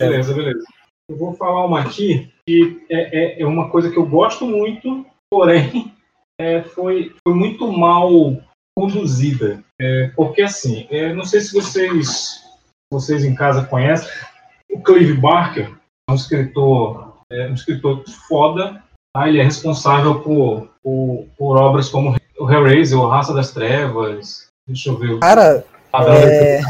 Beleza, 0.01 0.35
beleza. 0.35 0.65
Eu 1.09 1.17
vou 1.17 1.35
falar 1.35 1.65
uma 1.65 1.81
aqui 1.81 2.33
que 2.45 2.85
é, 2.91 3.37
é, 3.39 3.43
é 3.43 3.47
uma 3.47 3.71
coisa 3.71 3.91
que 3.91 3.97
eu 3.97 4.05
gosto 4.05 4.45
muito, 4.45 5.07
porém 5.31 5.95
é, 6.41 6.63
foi, 6.63 7.15
foi 7.23 7.35
muito 7.35 7.71
mal 7.71 8.11
conduzida. 8.77 9.63
É, 9.81 10.11
porque 10.17 10.43
assim, 10.43 10.89
é, 10.91 11.15
não 11.15 11.25
sei 11.25 11.41
se 11.41 11.53
vocês, 11.53 12.43
vocês 12.93 13.25
em 13.25 13.35
casa 13.35 13.65
conhecem, 13.65 14.11
o 14.73 14.83
Clive 14.83 15.15
Barker 15.15 15.71
é 16.09 16.13
um 16.13 16.17
escritor, 16.17 17.19
é 17.31 17.49
um 17.49 17.55
escritor 17.55 18.03
foda. 18.29 18.83
Tá? 19.15 19.29
Ele 19.29 19.39
é 19.39 19.45
responsável 19.45 20.21
por, 20.23 20.71
por, 20.83 21.29
por 21.39 21.57
obras 21.57 21.89
como 21.89 22.17
o 22.39 22.51
Hellraiser, 22.51 22.99
o 22.99 23.07
Raça 23.07 23.33
das 23.33 23.53
Trevas. 23.53 24.51
Deixa 24.67 24.91
eu 24.91 24.99
ver. 24.99 25.19
Cara, 25.19 25.65
Bela 25.93 26.15
é-. 26.19 26.61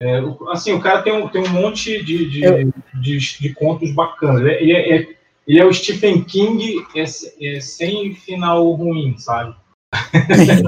É, 0.00 0.20
o- 0.20 0.50
assim, 0.50 0.72
o 0.72 0.80
cara 0.80 1.02
tem 1.02 1.12
um, 1.12 1.28
tem 1.28 1.42
um 1.42 1.48
monte 1.48 2.02
de, 2.04 2.28
de, 2.30 2.42
Eu- 2.44 2.72
de, 3.00 3.18
de 3.18 3.54
contos 3.54 3.92
bacanas. 3.94 4.40
Ele 4.42 4.50
é, 4.50 4.62
ele 4.62 4.72
é- 4.72 4.96
é- 4.96 5.16
ele 5.46 5.60
é 5.60 5.64
o 5.64 5.72
Stephen 5.72 6.22
King 6.24 6.84
é, 6.94 7.04
é 7.04 7.60
sem 7.60 8.14
final 8.14 8.68
ruim, 8.72 9.16
sabe? 9.16 9.54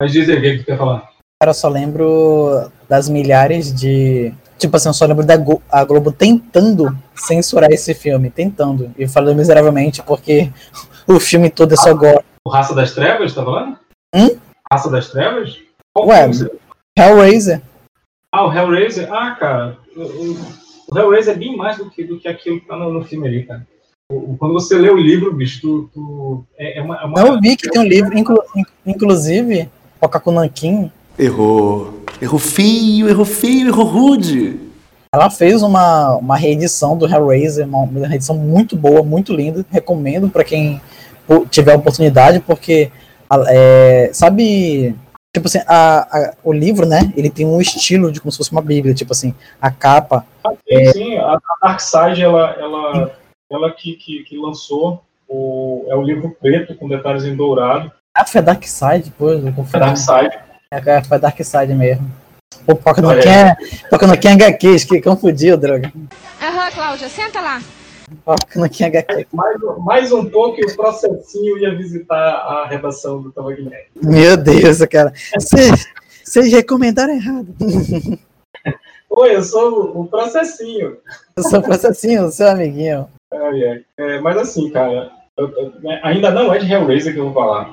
Mas 0.00 0.12
diz 0.12 0.28
aí, 0.28 0.36
o 0.38 0.40
que 0.40 0.50
que 0.52 0.58
tu 0.58 0.66
quer 0.66 0.78
falar? 0.78 1.10
Cara, 1.40 1.50
eu 1.50 1.54
só 1.54 1.68
lembro 1.68 2.70
das 2.88 3.08
milhares 3.08 3.74
de. 3.74 4.32
Tipo 4.58 4.76
assim, 4.76 4.88
eu 4.88 4.94
só 4.94 5.04
lembro 5.04 5.24
da 5.26 5.36
Go- 5.36 5.60
a 5.70 5.84
Globo 5.84 6.10
tentando 6.12 6.96
censurar 7.14 7.70
esse 7.70 7.92
filme, 7.92 8.30
tentando. 8.30 8.94
E 8.96 9.06
falando 9.06 9.36
miseravelmente 9.36 10.02
porque 10.02 10.50
o 11.06 11.20
filme 11.20 11.50
todo 11.50 11.72
é 11.74 11.76
só 11.76 11.92
gore. 11.92 12.24
O 12.46 12.50
Raça 12.50 12.74
das 12.74 12.92
Trevas, 12.94 13.34
tá 13.34 13.44
falando? 13.44 13.78
Hum? 14.14 14.38
Raça 14.70 14.90
das 14.90 15.08
Trevas? 15.10 15.58
Qual 15.94 16.08
Ué, 16.08 16.26
você- 16.26 16.50
Hellraiser. 16.98 17.62
Ah, 18.32 18.46
o 18.46 18.52
Hellraiser? 18.52 19.12
Ah, 19.12 19.30
cara, 19.32 19.78
o, 19.96 20.96
Hellraiser 20.98 21.34
é 21.34 21.38
bem 21.38 21.56
mais 21.56 21.78
do 21.78 21.90
que, 21.90 22.04
do 22.04 22.18
que 22.18 22.28
aquilo 22.28 22.60
que 22.60 22.66
tá 22.66 22.76
no, 22.76 22.92
no 22.92 23.04
filme 23.04 23.26
ali, 23.28 23.42
cara. 23.44 23.66
O- 24.10 24.32
o- 24.32 24.36
quando 24.38 24.52
você 24.54 24.76
lê 24.78 24.88
o 24.90 24.96
livro, 24.96 25.32
bicho, 25.34 25.60
tu, 25.60 25.90
tu- 25.92 26.44
é, 26.58 26.78
é 26.78 26.82
uma, 26.82 26.96
é 27.00 27.04
uma- 27.04 27.22
Não 27.24 27.40
vi 27.40 27.56
que 27.56 27.68
tem 27.70 27.80
um 27.80 27.86
livro, 27.86 28.16
inclu- 28.16 28.42
in- 28.54 28.64
inclusive, 28.86 29.68
Pokaku 30.00 30.30
Nankin, 30.32 30.90
Errou. 31.18 32.02
Errou 32.20 32.38
feio, 32.38 33.08
errou 33.08 33.24
feio, 33.24 33.68
errou 33.68 33.84
rude. 33.86 34.60
ela 35.14 35.30
fez 35.30 35.62
uma, 35.62 36.14
uma 36.16 36.36
reedição 36.36 36.96
do 36.96 37.06
Hellraiser, 37.06 37.66
uma, 37.66 37.78
uma 37.78 38.06
reedição 38.06 38.36
muito 38.36 38.76
boa, 38.76 39.02
muito 39.02 39.32
linda. 39.32 39.64
Recomendo 39.70 40.28
pra 40.28 40.44
quem 40.44 40.78
tiver 41.50 41.74
oportunidade, 41.74 42.38
porque 42.40 42.90
a- 42.90 43.05
é, 43.48 44.10
sabe 44.12 44.94
tipo 45.34 45.48
assim, 45.48 45.58
a, 45.66 45.98
a- 46.00 46.34
o 46.42 46.52
livro, 46.52 46.86
né? 46.86 47.12
Ele 47.16 47.28
tem 47.28 47.44
um 47.44 47.60
estilo 47.60 48.10
de 48.10 48.20
como 48.20 48.32
se 48.32 48.38
fosse 48.38 48.52
uma 48.52 48.62
bíblia, 48.62 48.94
tipo 48.94 49.12
assim, 49.12 49.34
a 49.60 49.70
capa. 49.70 50.24
Sim, 50.66 50.92
sim, 50.92 51.16
a, 51.18 51.34
a 51.34 51.40
Darkseid, 51.62 52.22
ela, 52.22 52.56
ela, 52.58 53.12
ela 53.50 53.70
que, 53.72 53.94
que, 53.96 54.22
que 54.24 54.38
lançou 54.38 55.02
o, 55.28 55.84
é 55.88 55.94
o 55.94 56.02
livro 56.02 56.34
preto 56.40 56.74
com 56.74 56.88
detalhes 56.88 57.24
em 57.24 57.36
dourado. 57.36 57.92
Ah, 58.16 58.24
foi 58.24 58.40
a 58.40 58.44
Dark 58.44 58.62
Side, 58.64 59.10
pô, 59.18 59.30
eu 59.30 59.46
É 59.48 59.52
confundi. 59.52 59.78
Darkseid. 59.84 60.38
É, 60.70 61.02
foi 61.04 61.16
a 61.16 61.20
Dark 61.20 61.38
Side 61.42 61.74
mesmo. 61.74 62.10
Pô, 62.64 62.74
Poca 62.74 63.02
não 63.02 63.10
Olha 63.10 63.22
quer, 63.22 63.56
Poca 63.90 64.06
não 64.06 64.16
quer 64.16 64.32
HQs, 64.32 64.84
que 64.84 65.02
confundiu, 65.02 65.58
droga. 65.58 65.92
Aham, 66.42 66.70
Cláudia, 66.70 67.08
senta 67.10 67.40
lá. 67.42 67.60
Não 68.56 68.68
quer 68.68 68.86
HQ. 68.86 69.28
Mais, 69.32 69.56
mais 69.84 70.12
um 70.12 70.28
pouco 70.28 70.60
e 70.60 70.64
o 70.64 70.76
processinho 70.76 71.58
ia 71.58 71.76
visitar 71.76 72.16
a 72.18 72.66
redação 72.66 73.22
do 73.22 73.30
Tava. 73.30 73.54
Meu 74.02 74.36
Deus, 74.36 74.78
cara. 74.86 75.12
Vocês 76.24 76.52
recomendaram 76.52 77.14
errado. 77.14 77.54
Oi, 79.10 79.36
eu 79.36 79.42
sou 79.42 80.00
o, 80.00 80.06
processinho. 80.08 80.98
Eu 81.36 81.42
sou 81.44 81.60
o 81.60 81.62
processinho, 81.62 82.30
seu 82.30 82.48
amiguinho. 82.48 83.08
É, 83.96 84.18
mas 84.20 84.36
assim, 84.36 84.70
cara, 84.70 85.12
eu- 85.38 85.48
eu- 85.56 85.80
né, 85.80 86.00
ainda 86.02 86.30
não 86.32 86.52
é 86.52 86.58
de 86.58 86.70
Hellraiser 86.70 87.14
que 87.14 87.20
eu 87.20 87.26
vou 87.26 87.34
falar. 87.34 87.70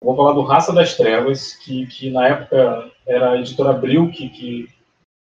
Eu 0.00 0.06
vou 0.06 0.16
falar 0.16 0.32
do 0.32 0.42
Raça 0.42 0.72
das 0.72 0.96
Trevas, 0.96 1.54
que, 1.56 1.86
que 1.86 2.10
na 2.10 2.28
época 2.28 2.88
era 3.06 3.32
a 3.32 3.38
editora 3.38 3.70
Abril 3.70 4.10
que, 4.12 4.28
que, 4.28 4.68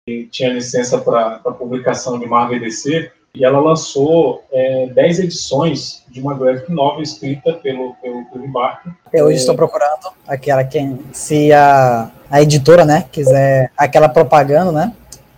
que 0.08 0.26
tinha 0.28 0.52
licença 0.52 0.98
para 1.00 1.38
publicação 1.52 2.18
de 2.20 2.26
Marvel 2.26 2.58
e 2.58 2.62
DC, 2.62 3.12
e 3.36 3.44
ela 3.44 3.60
lançou 3.60 4.44
é, 4.52 4.88
10 4.88 5.20
edições 5.20 6.04
de 6.10 6.22
uma 6.22 6.34
graphic 6.34 6.72
novel 6.72 7.02
escrita 7.02 7.54
pelo, 7.54 7.94
pelo, 7.96 8.26
pelo 8.26 8.48
Barker. 8.48 8.94
Até 9.06 9.24
hoje 9.24 9.38
estou 9.38 9.56
procurando 9.56 10.14
aquela 10.28 10.64
quem 10.64 11.00
se 11.12 11.52
a, 11.52 12.10
a 12.30 12.42
editora, 12.42 12.86
né, 12.86 13.06
quiser 13.12 13.72
aquela 13.78 14.08
propaganda, 14.08 14.72
né? 14.72 14.94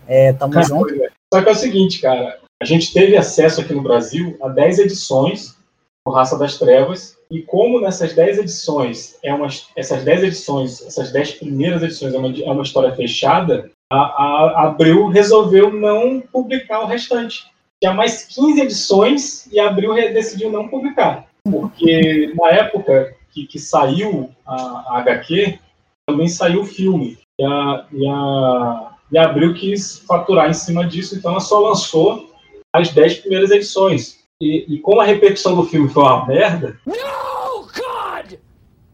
É, 0.07 0.33
tamo 0.33 0.53
junto. 0.63 0.87
Pois 0.87 1.01
é. 1.01 1.09
Só 1.33 1.41
que 1.41 1.49
é 1.49 1.51
o 1.51 1.55
seguinte, 1.55 1.99
cara, 1.99 2.37
a 2.61 2.65
gente 2.65 2.93
teve 2.93 3.17
acesso 3.17 3.61
aqui 3.61 3.73
no 3.73 3.81
Brasil 3.81 4.37
a 4.41 4.47
10 4.47 4.79
edições 4.79 5.57
do 6.05 6.13
Raça 6.13 6.37
das 6.37 6.57
Trevas, 6.57 7.17
e 7.29 7.41
como 7.41 7.81
nessas 7.81 8.13
10 8.13 8.39
edições, 8.39 9.17
é 9.21 9.33
uma, 9.33 9.47
essas 9.75 10.03
10 10.03 10.23
edições, 10.23 10.81
essas 10.81 11.11
10 11.11 11.31
primeiras 11.33 11.83
edições 11.83 12.13
é 12.13 12.17
uma, 12.17 12.29
é 12.29 12.49
uma 12.49 12.63
história 12.63 12.95
fechada, 12.95 13.69
a, 13.91 13.97
a 13.97 14.67
Abril 14.67 15.09
resolveu 15.09 15.71
não 15.71 16.21
publicar 16.21 16.79
o 16.81 16.85
restante. 16.85 17.45
Tinha 17.81 17.93
mais 17.93 18.23
15 18.23 18.61
edições 18.61 19.47
e 19.51 19.59
a 19.59 19.67
Abril 19.67 19.93
decidiu 19.95 20.51
não 20.51 20.67
publicar. 20.67 21.27
Porque 21.43 22.33
na 22.35 22.49
época 22.49 23.15
que, 23.31 23.45
que 23.45 23.59
saiu 23.59 24.29
a, 24.45 24.55
a 24.55 24.97
HQ, 24.99 25.59
também 26.07 26.27
saiu 26.27 26.61
o 26.61 26.65
filme. 26.65 27.17
E 27.39 27.45
a, 27.45 27.85
e, 27.91 28.07
a, 28.07 28.95
e 29.11 29.17
a 29.17 29.25
Abril 29.25 29.53
quis 29.53 29.99
faturar 29.99 30.49
em 30.49 30.53
cima 30.53 30.85
disso, 30.85 31.15
então 31.15 31.31
ela 31.31 31.39
só 31.39 31.59
lançou 31.59 32.33
as 32.73 32.89
10 32.89 33.19
primeiras 33.19 33.51
edições. 33.51 34.23
E, 34.41 34.75
e 34.75 34.79
como 34.79 35.01
a 35.01 35.05
repercussão 35.05 35.55
do 35.55 35.63
filme 35.63 35.89
foi 35.89 36.03
uma 36.03 36.25
merda, 36.25 36.79
No, 36.85 37.63
God! 37.63 38.39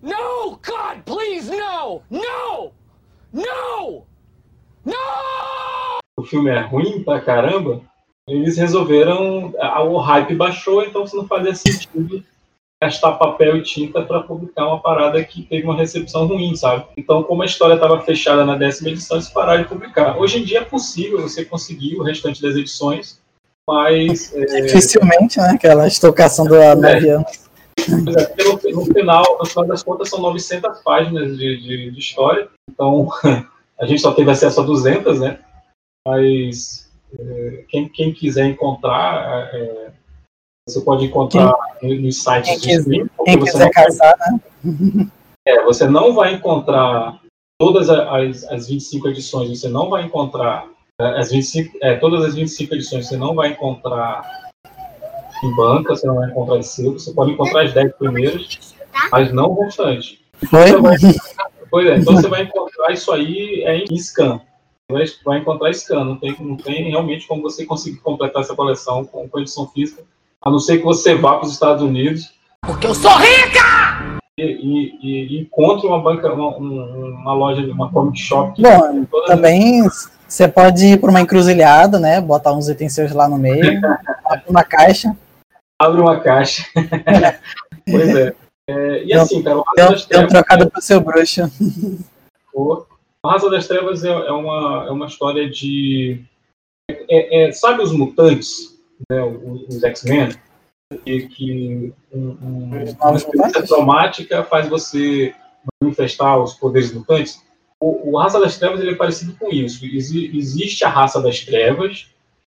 No, 0.01 0.51
God, 0.51 1.03
please, 1.05 1.49
no! 1.49 2.01
No! 2.09 2.71
No! 3.31 4.03
o 6.15 6.23
filme 6.23 6.49
é 6.49 6.61
ruim 6.61 7.03
pra 7.03 7.19
caramba, 7.19 7.81
eles 8.27 8.57
resolveram. 8.57 9.53
O 9.87 9.97
hype 9.97 10.35
baixou, 10.35 10.83
então 10.83 11.05
se 11.05 11.15
não 11.15 11.27
fazia 11.27 11.55
sentido 11.55 12.23
gastar 12.81 13.13
papel 13.13 13.55
e 13.57 13.63
tinta 13.63 14.01
para 14.01 14.21
publicar 14.21 14.67
uma 14.67 14.81
parada 14.81 15.23
que 15.23 15.43
teve 15.43 15.63
uma 15.63 15.77
recepção 15.77 16.25
ruim, 16.25 16.53
sabe? 16.53 16.85
Então, 16.97 17.23
como 17.23 17.41
a 17.41 17.45
história 17.45 17.75
estava 17.75 18.01
fechada 18.01 18.45
na 18.45 18.57
décima 18.57 18.89
edição, 18.89 19.15
eles 19.15 19.29
pararam 19.29 19.63
de 19.63 19.69
publicar. 19.69 20.17
Hoje 20.17 20.39
em 20.39 20.43
dia 20.43 20.59
é 20.59 20.65
possível 20.65 21.21
você 21.21 21.45
conseguir 21.45 21.95
o 21.95 22.03
restante 22.03 22.41
das 22.41 22.55
edições, 22.55 23.21
mas. 23.67 24.33
é, 24.35 24.61
Dificilmente, 24.63 25.39
né? 25.39 25.51
Aquela 25.51 25.87
estocação 25.87 26.45
do 26.45 26.55
nove 26.55 27.09
anos. 27.09 27.43
É, 27.79 28.43
no, 28.43 28.81
no 28.81 28.85
final, 28.93 29.37
no 29.39 29.45
final 29.45 29.65
das 29.65 29.83
contas, 29.83 30.09
são 30.09 30.19
900 30.19 30.79
páginas 30.79 31.37
de, 31.37 31.61
de, 31.61 31.91
de 31.91 31.99
história. 31.99 32.49
Então, 32.69 33.07
a 33.79 33.85
gente 33.85 34.01
só 34.01 34.11
teve 34.11 34.29
acesso 34.29 34.59
a 34.59 34.63
200, 34.63 35.21
né? 35.21 35.39
Mas 36.05 36.83
é, 36.83 36.92
quem, 37.69 37.87
quem 37.89 38.13
quiser 38.13 38.45
encontrar, 38.47 39.49
é, 39.53 39.91
você 40.67 40.81
pode 40.81 41.05
encontrar 41.05 41.53
no- 41.81 42.01
nos 42.01 42.23
sites 42.23 42.49
Quem 42.49 42.59
de 42.59 42.71
streaming. 42.79 43.09
quem 43.25 43.37
você 43.37 43.51
quiser 43.51 43.63
vai- 43.63 43.71
casar, 43.71 44.15
né? 44.19 44.39
é, 45.47 45.63
você 45.63 45.87
não 45.87 46.13
vai 46.13 46.33
encontrar 46.33 47.19
todas 47.59 47.89
as, 47.89 48.43
as 48.45 48.67
25 48.67 49.07
edições, 49.09 49.59
você 49.59 49.69
não 49.69 49.89
vai 49.89 50.03
encontrar 50.05 50.65
é, 51.01 51.19
as 51.19 51.31
25, 51.31 51.77
é, 51.81 51.95
todas 51.95 52.23
as 52.25 52.35
25 52.35 52.73
edições, 52.75 53.07
você 53.07 53.17
não 53.17 53.33
vai 53.35 53.49
encontrar 53.49 54.23
em 55.43 55.55
banca, 55.55 55.95
você 55.95 56.07
não 56.07 56.15
vai 56.15 56.29
encontrar 56.29 56.57
em 56.57 56.63
selo, 56.63 56.99
você 56.99 57.11
pode 57.13 57.31
encontrar 57.31 57.63
as 57.63 57.73
10 57.73 57.93
primeiras, 57.97 58.73
mas 59.11 59.33
não 59.33 59.47
o 59.51 59.63
restante. 59.65 60.23
Foi? 60.49 60.71
Você 60.71 60.79
vai- 60.81 60.97
pois 61.69 61.87
é, 61.87 61.97
então 61.97 62.15
você 62.15 62.27
vai 62.29 62.43
encontrar 62.43 62.91
isso 62.93 63.11
aí 63.11 63.63
é 63.63 63.77
em 63.77 63.95
scan. 63.97 64.39
Vai, 64.91 65.03
vai 65.25 65.39
encontrar 65.39 65.73
scan, 65.73 66.03
não 66.03 66.17
tem, 66.17 66.35
não 66.39 66.57
tem 66.57 66.89
realmente 66.89 67.25
como 67.27 67.41
você 67.41 67.65
conseguir 67.65 67.97
completar 67.99 68.41
essa 68.41 68.55
coleção 68.55 69.05
com, 69.05 69.27
com 69.29 69.39
edição 69.39 69.67
física, 69.69 70.03
a 70.41 70.49
não 70.51 70.59
ser 70.59 70.77
que 70.79 70.83
você 70.83 71.15
vá 71.15 71.37
para 71.37 71.45
os 71.47 71.53
Estados 71.53 71.81
Unidos 71.81 72.33
Porque 72.61 72.87
eu 72.87 72.93
sou 72.93 73.11
rica! 73.17 74.19
e, 74.37 74.43
e- 74.43 75.37
e 75.37 75.41
encontre 75.41 75.87
uma 75.87 76.01
banca, 76.01 76.31
uma, 76.33 76.49
um- 76.57 77.13
uma 77.21 77.33
loja, 77.33 77.61
uma 77.71 77.91
comic 77.91 78.19
shop 78.19 78.61
Bom, 78.61 79.05
tem 79.05 79.25
também 79.25 79.83
você 80.27 80.47
pode 80.47 80.85
ir 80.85 80.99
para 80.99 81.11
uma 81.11 81.21
encruzilhada, 81.21 81.99
né? 81.99 82.19
Botar 82.19 82.53
uns 82.53 82.67
itens 82.67 82.93
seus 82.93 83.11
lá 83.11 83.29
no 83.29 83.37
meio, 83.37 83.79
abre 84.25 84.43
uma 84.49 84.63
caixa. 84.63 85.15
abre 85.79 86.01
uma 86.01 86.19
caixa. 86.19 86.65
pois 87.89 88.15
é. 88.15 88.33
É, 88.67 89.03
e 89.03 89.13
assim, 89.13 89.43
cara, 89.43 89.61
das 89.77 90.05
deu 90.07 90.21
um 90.21 90.27
trocado 90.27 90.69
pro 90.71 90.81
seu 90.81 90.99
bruxo. 90.99 91.41
o 92.53 92.83
o 93.25 93.29
Raça 93.29 93.49
das 93.49 93.67
Trevas 93.67 94.03
é, 94.03 94.09
é 94.09 94.31
uma, 94.31 94.85
é 94.87 94.91
uma 94.91 95.07
história 95.07 95.49
de. 95.49 96.19
é- 96.89 97.47
é- 97.47 97.51
sabe 97.53 97.81
os 97.81 97.91
mutantes, 97.93 98.77
né, 99.09 99.23
os, 99.23 99.75
os 99.77 99.83
X-Men? 99.83 100.33
Que, 101.05 101.27
que 101.27 101.93
um, 102.13 102.37
um- 102.41 102.95
uma 103.01 103.15
experiência 103.15 103.63
traumática 103.63 104.43
faz 104.43 104.67
você 104.67 105.33
manifestar 105.81 106.37
os 106.37 106.53
poderes 106.53 106.93
mutantes. 106.93 107.41
O, 107.79 108.11
o 108.11 108.17
Raça 108.17 108.39
das 108.39 108.57
Trevas 108.57 108.79
ele 108.81 108.91
é 108.91 108.95
parecido 108.95 109.33
com 109.39 109.49
isso. 109.49 109.85
Exi- 109.85 110.29
existe 110.35 110.83
a 110.83 110.89
Raça 110.89 111.21
das 111.21 111.39
Trevas, 111.39 112.07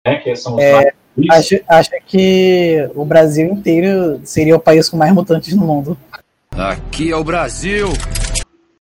né, 0.07 0.17
que 0.17 0.35
são 0.35 0.57
os 0.57 0.63
É, 0.63 0.93
acho, 1.31 1.61
acho 1.69 1.91
que 2.07 2.89
o 2.95 3.05
Brasil 3.05 3.47
inteiro 3.51 4.21
seria 4.25 4.57
o 4.57 4.61
país 4.61 4.89
com 4.89 4.97
mais 4.97 5.13
mutantes 5.13 5.55
no 5.55 5.65
mundo. 5.67 5.97
Aqui 6.51 7.13
é 7.13 7.17
o 7.17 7.23
Brasil. 7.23 7.89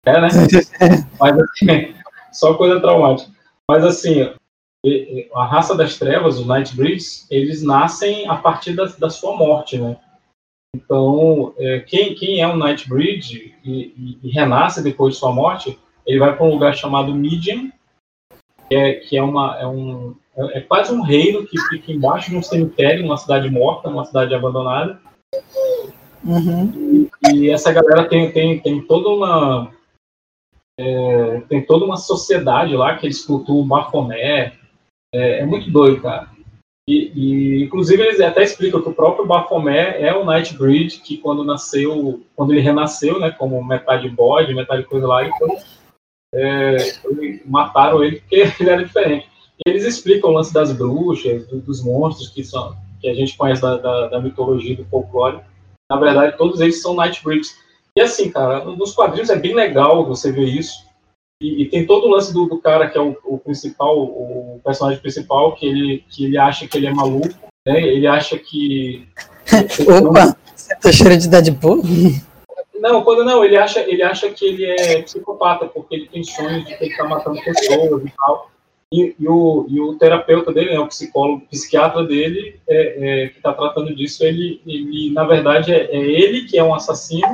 É, 0.06 0.20
né? 0.20 0.28
Mas 1.20 1.40
assim, 1.40 1.96
só 2.32 2.56
coisa 2.56 2.80
traumática. 2.80 3.32
Mas 3.70 3.86
assim, 3.86 4.34
e- 4.84 4.90
e 4.90 5.30
a 5.34 5.46
raça 5.46 5.76
das 5.76 5.98
trevas, 5.98 6.40
os 6.40 6.48
Nightbreeds, 6.48 7.28
eles 7.30 7.62
nascem 7.62 8.28
a 8.28 8.36
partir 8.36 8.74
da, 8.74 8.86
da 8.86 9.10
sua 9.10 9.36
morte, 9.36 9.78
né? 9.78 9.98
Então, 10.76 11.54
é, 11.58 11.80
quem, 11.82 12.16
quem 12.16 12.42
é 12.42 12.48
um 12.48 12.56
Nightbreed 12.56 13.54
e, 13.64 13.70
e, 13.70 14.20
e 14.24 14.30
renasce 14.32 14.82
depois 14.82 15.14
de 15.14 15.20
sua 15.20 15.32
morte, 15.32 15.78
ele 16.08 16.20
vai 16.20 16.36
para 16.36 16.46
um 16.46 16.52
lugar 16.52 16.76
chamado 16.76 17.14
Medium, 17.14 17.70
que 18.68 18.76
é, 18.76 18.94
que 18.94 19.18
é, 19.18 19.22
uma, 19.22 19.58
é, 19.60 19.68
um, 19.68 20.16
é 20.36 20.60
é 20.60 20.62
quase 20.62 20.94
um 20.94 21.02
reino 21.02 21.46
que 21.46 21.60
fica 21.70 21.92
embaixo 21.92 22.30
de 22.30 22.38
um 22.38 22.42
cemitério, 22.42 23.04
numa 23.04 23.18
cidade 23.18 23.50
morta, 23.50 23.90
numa 23.90 24.06
cidade 24.06 24.34
abandonada. 24.34 25.00
Uhum. 26.24 27.08
E 27.34 27.50
essa 27.50 27.72
galera 27.72 28.08
tem, 28.08 28.32
tem, 28.32 28.60
tem 28.60 28.82
toda 28.82 29.10
uma. 29.10 29.72
É, 30.82 31.42
tem 31.42 31.66
toda 31.66 31.86
uma 31.86 31.98
sociedade 31.98 32.76
lá 32.76 32.96
que 32.98 33.06
eles 33.06 33.24
cultuam 33.24 33.68
Baphomet. 33.68 34.54
É, 35.14 35.40
é 35.40 35.46
muito 35.46 35.70
doido, 35.70 36.02
cara. 36.02 36.30
E, 36.90 37.12
e, 37.16 37.64
inclusive 37.64 38.02
eles 38.02 38.20
até 38.20 38.44
explicam 38.44 38.82
que 38.82 38.90
o 38.90 38.94
próprio 38.94 39.26
Baphomet 39.26 39.96
é 39.98 40.14
o 40.16 40.26
Nightbreed 40.26 41.02
que 41.02 41.18
quando 41.18 41.44
nasceu, 41.44 42.24
quando 42.36 42.52
ele 42.52 42.62
renasceu, 42.62 43.20
né, 43.20 43.32
como 43.32 43.64
metade 43.64 44.10
bode, 44.10 44.54
metade 44.54 44.84
coisa 44.86 45.08
lá, 45.08 45.26
então 45.26 45.58
é, 46.34 46.78
mataram 47.46 48.04
ele 48.04 48.20
porque 48.20 48.36
ele 48.60 48.70
era 48.70 48.84
diferente. 48.84 49.30
E 49.64 49.70
eles 49.70 49.86
explicam 49.86 50.32
o 50.32 50.34
lance 50.34 50.54
das 50.54 50.72
bruxas, 50.72 51.48
do- 51.48 51.62
dos 51.62 51.84
monstros 51.84 52.30
que 52.30 52.44
são 52.44 52.76
que 53.00 53.10
a 53.10 53.14
gente 53.16 53.36
conhece 53.36 53.62
da, 53.62 53.78
da, 53.78 54.08
da 54.10 54.22
mitologia 54.22 54.76
do 54.76 54.86
folclore. 54.86 55.40
Na 55.90 55.98
verdade, 55.98 56.38
todos 56.38 56.62
eles 56.62 56.82
são 56.82 56.94
Nightbreeds. 56.94 57.56
E 57.98 58.02
assim, 58.02 58.32
cara, 58.32 58.64
nos 58.64 58.94
quadrinhos 58.94 59.30
é 59.30 59.36
bem 59.36 59.54
legal 59.54 60.06
você 60.06 60.32
ver 60.32 60.46
isso. 60.46 60.86
E, 61.42 61.64
e 61.64 61.70
tem 61.70 61.86
todo 61.86 62.06
o 62.06 62.10
lance 62.10 62.32
do, 62.32 62.46
do 62.46 62.60
cara 62.60 62.90
que 62.90 62.98
é 62.98 63.02
o, 63.02 63.18
o 63.26 63.38
principal, 63.38 63.98
o 64.00 64.62
personagem 64.64 65.02
principal, 65.02 65.56
que 65.56 65.66
ele, 65.66 66.06
que 66.10 66.26
ele 66.26 66.38
acha 66.38 66.68
que 66.68 66.78
ele 66.78 66.88
é 66.88 66.94
maluco, 66.94 67.34
né? 67.68 67.82
Ele 67.82 68.08
acha 68.08 68.38
que. 68.38 69.08
Opa, 70.08 70.38
você 70.56 70.76
tá 70.76 70.92
cheiro 70.92 71.18
de 71.18 71.28
Deadpool? 71.28 71.82
Não, 72.80 73.04
quando 73.04 73.24
não, 73.26 73.44
ele 73.44 73.58
acha, 73.58 73.82
ele 73.82 74.02
acha 74.02 74.30
que 74.30 74.46
ele 74.46 74.66
é 74.66 75.02
psicopata, 75.02 75.68
porque 75.68 75.96
ele 75.96 76.08
tem 76.08 76.24
sonhos 76.24 76.66
de 76.66 76.78
ter 76.78 76.86
que 76.86 76.92
estar 76.92 77.04
matando 77.04 77.42
pessoas 77.44 78.04
e 78.04 78.14
tal. 78.16 78.52
E, 78.94 79.16
e, 79.18 79.28
o, 79.28 79.66
e 79.70 79.80
o 79.80 79.96
terapeuta 79.96 80.52
dele, 80.52 80.72
né, 80.72 80.80
o 80.80 80.88
psicólogo, 80.88 81.44
o 81.46 81.48
psiquiatra 81.48 82.04
dele, 82.04 82.60
é, 82.68 83.24
é, 83.24 83.28
que 83.30 83.38
está 83.38 83.54
tratando 83.54 83.96
disso, 83.96 84.24
ele, 84.24 84.62
ele 84.66 85.12
na 85.12 85.24
verdade, 85.24 85.72
é, 85.72 85.86
é, 85.86 85.98
ele 85.98 86.46
que 86.46 86.58
é 86.58 86.64
um 86.64 86.74
assassino, 86.74 87.34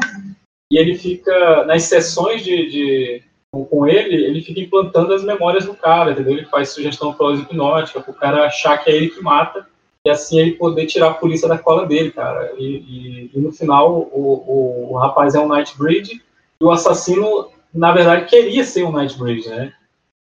e 0.71 0.77
ele 0.77 0.95
fica, 0.97 1.63
nas 1.65 1.83
sessões 1.83 2.43
de, 2.43 2.69
de 2.69 3.23
com 3.51 3.87
ele, 3.87 4.25
ele 4.25 4.41
fica 4.41 4.59
implantando 4.59 5.13
as 5.13 5.23
memórias 5.23 5.65
do 5.65 5.73
cara, 5.73 6.11
entendeu? 6.11 6.33
Ele 6.33 6.45
faz 6.45 6.69
sugestão 6.69 7.13
para 7.13 7.33
hipnótica, 7.33 8.01
para 8.01 8.11
o 8.11 8.15
cara 8.15 8.45
achar 8.45 8.77
que 8.77 8.89
é 8.89 8.95
ele 8.95 9.09
que 9.09 9.21
mata, 9.21 9.65
e 10.05 10.09
assim 10.09 10.39
ele 10.39 10.51
poder 10.51 10.85
tirar 10.85 11.07
a 11.07 11.13
polícia 11.13 11.47
da 11.47 11.57
cola 11.57 11.85
dele, 11.85 12.11
cara. 12.11 12.53
E, 12.57 12.63
e, 12.63 13.31
e 13.33 13.39
no 13.39 13.51
final, 13.51 14.09
o, 14.11 14.43
o, 14.47 14.93
o, 14.93 14.97
rapaz 14.97 15.33
é 15.35 15.39
um 15.39 15.47
Nightbreed, 15.47 16.21
e 16.59 16.63
o 16.63 16.71
assassino, 16.71 17.49
na 17.73 17.91
verdade, 17.91 18.25
queria 18.25 18.63
ser 18.63 18.83
um 18.83 18.91
Nightbreed, 18.91 19.47
né? 19.47 19.73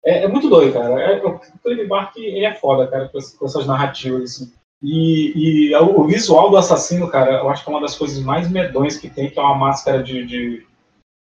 É, 0.06 0.26
é 0.26 0.28
muito 0.28 0.50
doido, 0.50 0.74
cara. 0.74 1.02
É, 1.02 1.26
o 1.26 1.40
Clive 1.64 1.88
Bark 1.88 2.16
é 2.18 2.54
foda, 2.56 2.88
cara, 2.88 3.10
com 3.10 3.46
essas 3.46 3.66
narrativas, 3.66 4.24
assim. 4.24 4.54
E, 4.84 5.70
e, 5.70 5.76
o 5.78 6.04
visual 6.04 6.50
do 6.50 6.58
assassino, 6.58 7.08
cara, 7.08 7.38
eu 7.38 7.50
acho 7.50 7.64
que 7.64 7.70
é 7.70 7.74
uma 7.74 7.82
das 7.82 7.96
coisas 7.96 8.22
mais 8.22 8.52
medonhas 8.52 8.98
que 8.98 9.10
tem, 9.10 9.30
que 9.30 9.40
é 9.40 9.42
uma 9.42 9.56
máscara 9.56 10.04
de, 10.04 10.26
de, 10.26 10.68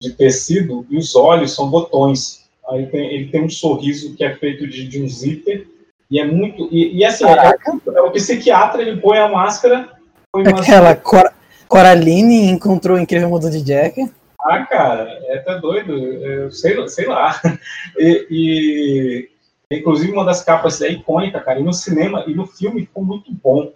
de 0.00 0.12
tecido, 0.14 0.86
e 0.88 0.96
os 0.96 1.14
olhos 1.14 1.54
são 1.54 1.68
botões. 1.68 2.48
Aí 2.70 2.86
tem, 2.86 3.12
ele 3.12 3.28
tem 3.28 3.44
um 3.44 3.50
sorriso 3.50 4.16
que 4.16 4.24
é 4.24 4.34
feito 4.34 4.66
de, 4.66 4.88
de 4.88 5.02
um 5.02 5.06
zíper, 5.06 5.66
e 6.10 6.18
é 6.18 6.24
muito. 6.24 6.68
E, 6.72 6.96
e 6.96 7.04
assim, 7.04 7.26
é, 7.26 7.54
é, 7.94 8.00
o 8.00 8.10
psiquiatra, 8.10 8.80
ele 8.80 8.98
põe 8.98 9.18
a 9.18 9.28
máscara. 9.28 9.90
Põe 10.32 10.48
Aquela 10.48 10.96
Cor 10.96 11.30
Coraline 11.68 12.50
encontrou 12.50 12.96
o 12.96 13.00
incrível 13.00 13.28
mundo 13.28 13.50
de 13.50 13.62
Jack. 13.62 14.10
Ah, 14.40 14.64
cara, 14.64 15.06
é 15.24 15.36
até 15.36 15.58
doido. 15.58 15.92
Eu 15.92 16.50
sei, 16.50 16.88
sei 16.88 17.06
lá. 17.06 17.38
E, 17.98 18.26
e, 18.30 19.28
inclusive 19.70 20.12
uma 20.12 20.24
das 20.24 20.42
capas 20.42 20.80
é 20.80 20.88
icônica, 20.90 21.40
cara. 21.40 21.60
E 21.60 21.62
no 21.62 21.72
cinema 21.72 22.24
e 22.26 22.34
no 22.34 22.46
filme 22.46 22.82
ficou 22.82 23.04
muito 23.04 23.32
bom. 23.32 23.72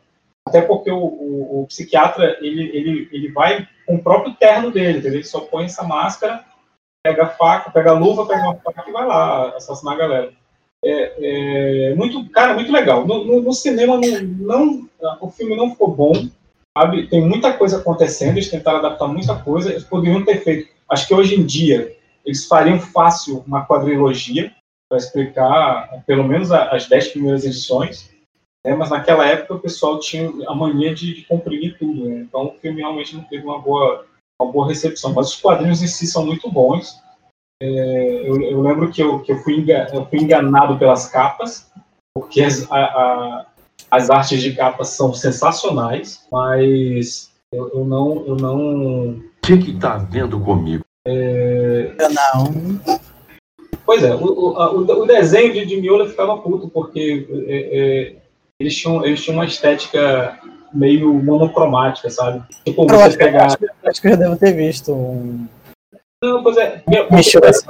Até 0.47 0.61
porque 0.61 0.91
o, 0.91 0.99
o, 0.99 1.63
o 1.63 1.67
psiquiatra 1.67 2.37
ele, 2.41 2.69
ele, 2.77 3.09
ele 3.13 3.33
vai 3.33 3.67
com 3.87 3.97
o 3.97 4.03
próprio 4.03 4.35
terno 4.35 4.71
dele, 4.71 4.99
entendeu? 4.99 5.19
ele 5.19 5.25
só 5.25 5.41
põe 5.41 5.65
essa 5.65 5.83
máscara, 5.83 6.45
pega 7.03 7.25
a 7.25 7.29
faca, 7.29 7.71
pega 7.71 7.91
a 7.91 7.99
luva, 7.99 8.27
pega 8.27 8.43
uma 8.43 8.57
faca 8.57 8.85
e 8.89 8.93
vai 8.93 9.07
lá 9.07 9.57
assassinar 9.57 9.95
a 9.95 9.99
galera. 9.99 10.33
É, 10.85 11.91
é, 11.91 11.95
muito, 11.95 12.29
cara, 12.31 12.55
muito 12.55 12.71
legal. 12.71 13.07
No, 13.07 13.25
no, 13.25 13.43
no 13.43 13.53
cinema, 13.53 13.99
não, 13.99 14.89
não, 15.01 15.19
o 15.21 15.31
filme 15.31 15.57
não 15.57 15.71
ficou 15.71 15.91
bom, 15.91 16.13
sabe? 16.77 17.07
Tem 17.09 17.23
muita 17.23 17.53
coisa 17.55 17.79
acontecendo, 17.79 18.37
eles 18.37 18.51
tentaram 18.51 18.79
adaptar 18.79 19.09
muita 19.09 19.35
coisa, 19.37 19.71
eles 19.71 19.85
poderiam 19.85 20.25
ter 20.25 20.43
feito. 20.43 20.69
Acho 20.89 21.09
que 21.09 21.15
hoje 21.15 21.37
em 21.37 21.45
dia 21.45 21.97
eles 22.25 22.47
fariam 22.47 22.79
fácil 22.79 23.43
uma 23.47 23.67
quadrilogia 23.67 24.53
para 24.95 24.99
explicar 24.99 26.05
pelo 26.07 26.23
menos 26.23 26.53
as 26.53 26.89
dez 26.89 27.09
primeiras 27.09 27.45
edições, 27.45 28.11
né? 28.65 28.75
mas 28.77 28.91
naquela 28.91 29.27
época 29.27 29.55
o 29.55 29.61
pessoal 29.61 29.99
tinha 29.99 30.31
a 30.47 30.55
mania 30.55 30.95
de, 30.95 31.15
de 31.15 31.23
comprimir 31.23 31.77
tudo, 31.77 32.09
né? 32.09 32.21
então 32.21 32.47
o 32.47 32.61
filme 32.61 32.81
realmente 32.81 33.17
não 33.17 33.25
teve 33.25 33.45
uma 33.45 33.61
boa, 33.61 34.07
uma 34.41 34.53
boa 34.53 34.69
recepção. 34.69 35.13
Mas 35.13 35.31
os 35.31 35.41
quadrinhos 35.41 35.83
em 35.83 35.89
si 35.89 36.07
são 36.07 36.25
muito 36.25 36.51
bons. 36.51 37.03
É, 37.61 38.29
eu, 38.29 38.41
eu, 38.41 38.61
lembro 38.61 38.91
que, 38.91 39.03
eu, 39.03 39.21
que 39.21 39.33
eu, 39.33 39.39
fui 39.39 39.57
enganado, 39.57 39.97
eu 39.97 40.07
fui 40.07 40.21
enganado 40.21 40.79
pelas 40.79 41.09
capas, 41.09 41.73
porque 42.15 42.43
as, 42.43 42.71
a, 42.71 42.79
a, 42.79 43.47
as 43.91 44.11
artes 44.11 44.41
de 44.41 44.55
capas 44.55 44.91
são 44.91 45.13
sensacionais, 45.13 46.25
mas 46.31 47.33
eu, 47.53 47.69
eu 47.75 47.85
não. 47.85 48.27
Eu 48.27 48.37
não... 48.37 49.11
O 49.11 49.31
que 49.43 49.59
que 49.59 49.79
tá 49.79 49.97
vendo 49.99 50.39
comigo? 50.41 50.85
É... 51.07 51.95
Eu 51.99 52.11
não. 52.11 53.05
Pois 53.85 54.03
é, 54.03 54.15
o, 54.15 54.25
o, 54.25 55.03
o 55.03 55.07
desenho 55.07 55.53
de, 55.53 55.67
de 55.67 55.81
Miola 55.81 56.09
ficava 56.09 56.39
puto, 56.39 56.69
porque 56.69 57.27
é, 57.47 57.57
é, 57.57 58.17
eles, 58.59 58.77
tinham, 58.77 59.05
eles 59.05 59.23
tinham 59.23 59.37
uma 59.37 59.45
estética 59.45 60.39
meio 60.73 61.13
monocromática, 61.13 62.11
sabe? 62.11 62.43
Tipo, 62.65 62.87
você 62.87 63.03
acho, 63.03 63.19
pegar... 63.19 63.47
acho, 63.47 63.57
acho 63.85 64.01
que 64.01 64.07
eu 64.07 64.11
já 64.13 64.17
devo 64.17 64.37
ter 64.37 64.53
visto 64.53 64.93
um 64.93 65.47
não, 66.25 66.43
pois 66.43 66.57
é. 66.57 66.83
Assim. 67.45 67.69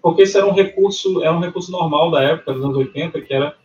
Porque 0.00 0.22
isso 0.22 0.38
era 0.38 0.46
um 0.46 0.52
recurso, 0.52 1.22
era 1.22 1.32
um 1.32 1.40
recurso 1.40 1.72
normal 1.72 2.10
da 2.12 2.22
época, 2.22 2.52
dos 2.52 2.64
anos 2.64 2.76
80, 2.76 3.20
que 3.20 3.34
era 3.34 3.56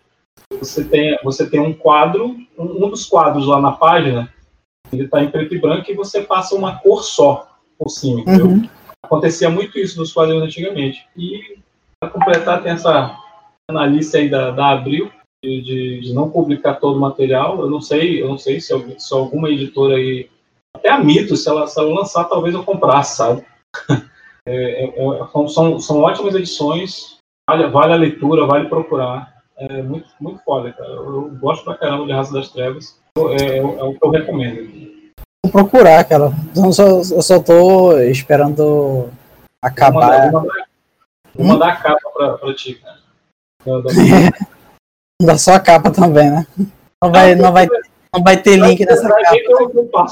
você 0.60 0.84
tem, 0.84 1.18
você 1.24 1.50
tem 1.50 1.60
um 1.60 1.74
quadro, 1.74 2.36
um, 2.58 2.86
um 2.86 2.90
dos 2.90 3.06
quadros 3.06 3.46
lá 3.48 3.60
na 3.60 3.72
página, 3.72 4.34
ele 4.92 5.04
está 5.04 5.22
em 5.22 5.30
preto 5.30 5.54
e 5.54 5.60
branco 5.60 5.92
e 5.92 5.96
você 5.96 6.22
passa 6.22 6.56
uma 6.56 6.80
cor 6.80 7.04
só 7.04 7.48
por 7.78 7.90
cima, 7.90 8.22
entendeu? 8.22 8.48
Uhum. 8.48 8.70
Acontecia 9.04 9.50
muito 9.50 9.78
isso 9.78 10.00
nos 10.00 10.14
quadrinhos 10.14 10.44
antigamente. 10.44 11.08
E 11.16 11.60
para 12.00 12.12
completar, 12.12 12.62
tem 12.62 12.72
essa 12.72 13.18
analista 13.70 14.18
aí 14.18 14.30
da, 14.30 14.52
da 14.52 14.70
Abril, 14.72 15.12
de, 15.44 16.00
de, 16.02 16.14
não 16.14 16.30
publicar 16.30 16.76
todo 16.76 16.98
o 16.98 17.02
material. 17.02 17.60
Eu 17.60 17.70
não 17.70 17.82
sei, 17.82 18.22
eu 18.22 18.28
não 18.28 18.38
sei 18.38 18.60
se, 18.60 18.74
se 19.00 19.14
alguma 19.14 19.50
editora 19.50 19.96
aí, 19.96 20.30
até 20.76 20.90
a 20.90 21.00
Mito, 21.00 21.36
se 21.36 21.50
ela, 21.50 21.68
se 21.68 21.80
ela 21.80 21.94
lançar, 21.94 22.26
talvez 22.26 22.54
eu 22.54 22.64
comprasse, 22.64 23.18
sabe? 23.18 23.46
É, 24.50 24.86
é, 24.86 24.88
é 24.88 25.48
são, 25.50 25.78
são 25.78 26.00
ótimas 26.00 26.34
edições, 26.34 27.18
vale, 27.50 27.68
vale 27.68 27.92
a 27.92 27.98
leitura, 27.98 28.46
vale 28.46 28.70
procurar. 28.70 29.44
É 29.58 29.82
muito, 29.82 30.08
muito 30.22 30.42
foda, 30.46 30.72
cara. 30.72 30.90
Eu 30.90 31.32
gosto 31.38 31.66
pra 31.66 31.76
caramba 31.76 32.06
de 32.06 32.14
Raça 32.14 32.32
das 32.32 32.48
Trevas. 32.48 32.98
É, 33.18 33.58
é, 33.58 33.62
o 33.62 33.94
que 33.94 34.06
eu 34.06 34.10
recomendo. 34.10 35.12
Vou 35.44 35.52
procurar, 35.52 36.02
cara. 36.06 36.32
Eu 36.56 36.72
só, 36.72 36.88
eu 36.88 37.22
só 37.22 37.44
tô 37.44 38.00
esperando 38.00 39.10
acabar. 39.62 40.32
Vou 41.38 41.46
mandar, 41.46 41.68
hum? 41.68 41.70
a 41.70 41.76
capa 41.76 42.10
pra, 42.12 42.38
pra 42.38 42.54
ti, 42.54 42.76
cara. 42.76 42.98
Dá 45.22 45.38
só 45.38 45.54
a 45.54 45.60
capa 45.60 45.92
também, 45.92 46.30
né? 46.30 46.48
Não 47.02 47.12
vai, 47.12 47.36
não 47.36 47.52
vai, 47.52 47.68
não 48.14 48.24
vai 48.24 48.42
ter 48.42 48.58
link 48.58 48.86
nessa 48.86 49.08
capa. 49.08 50.08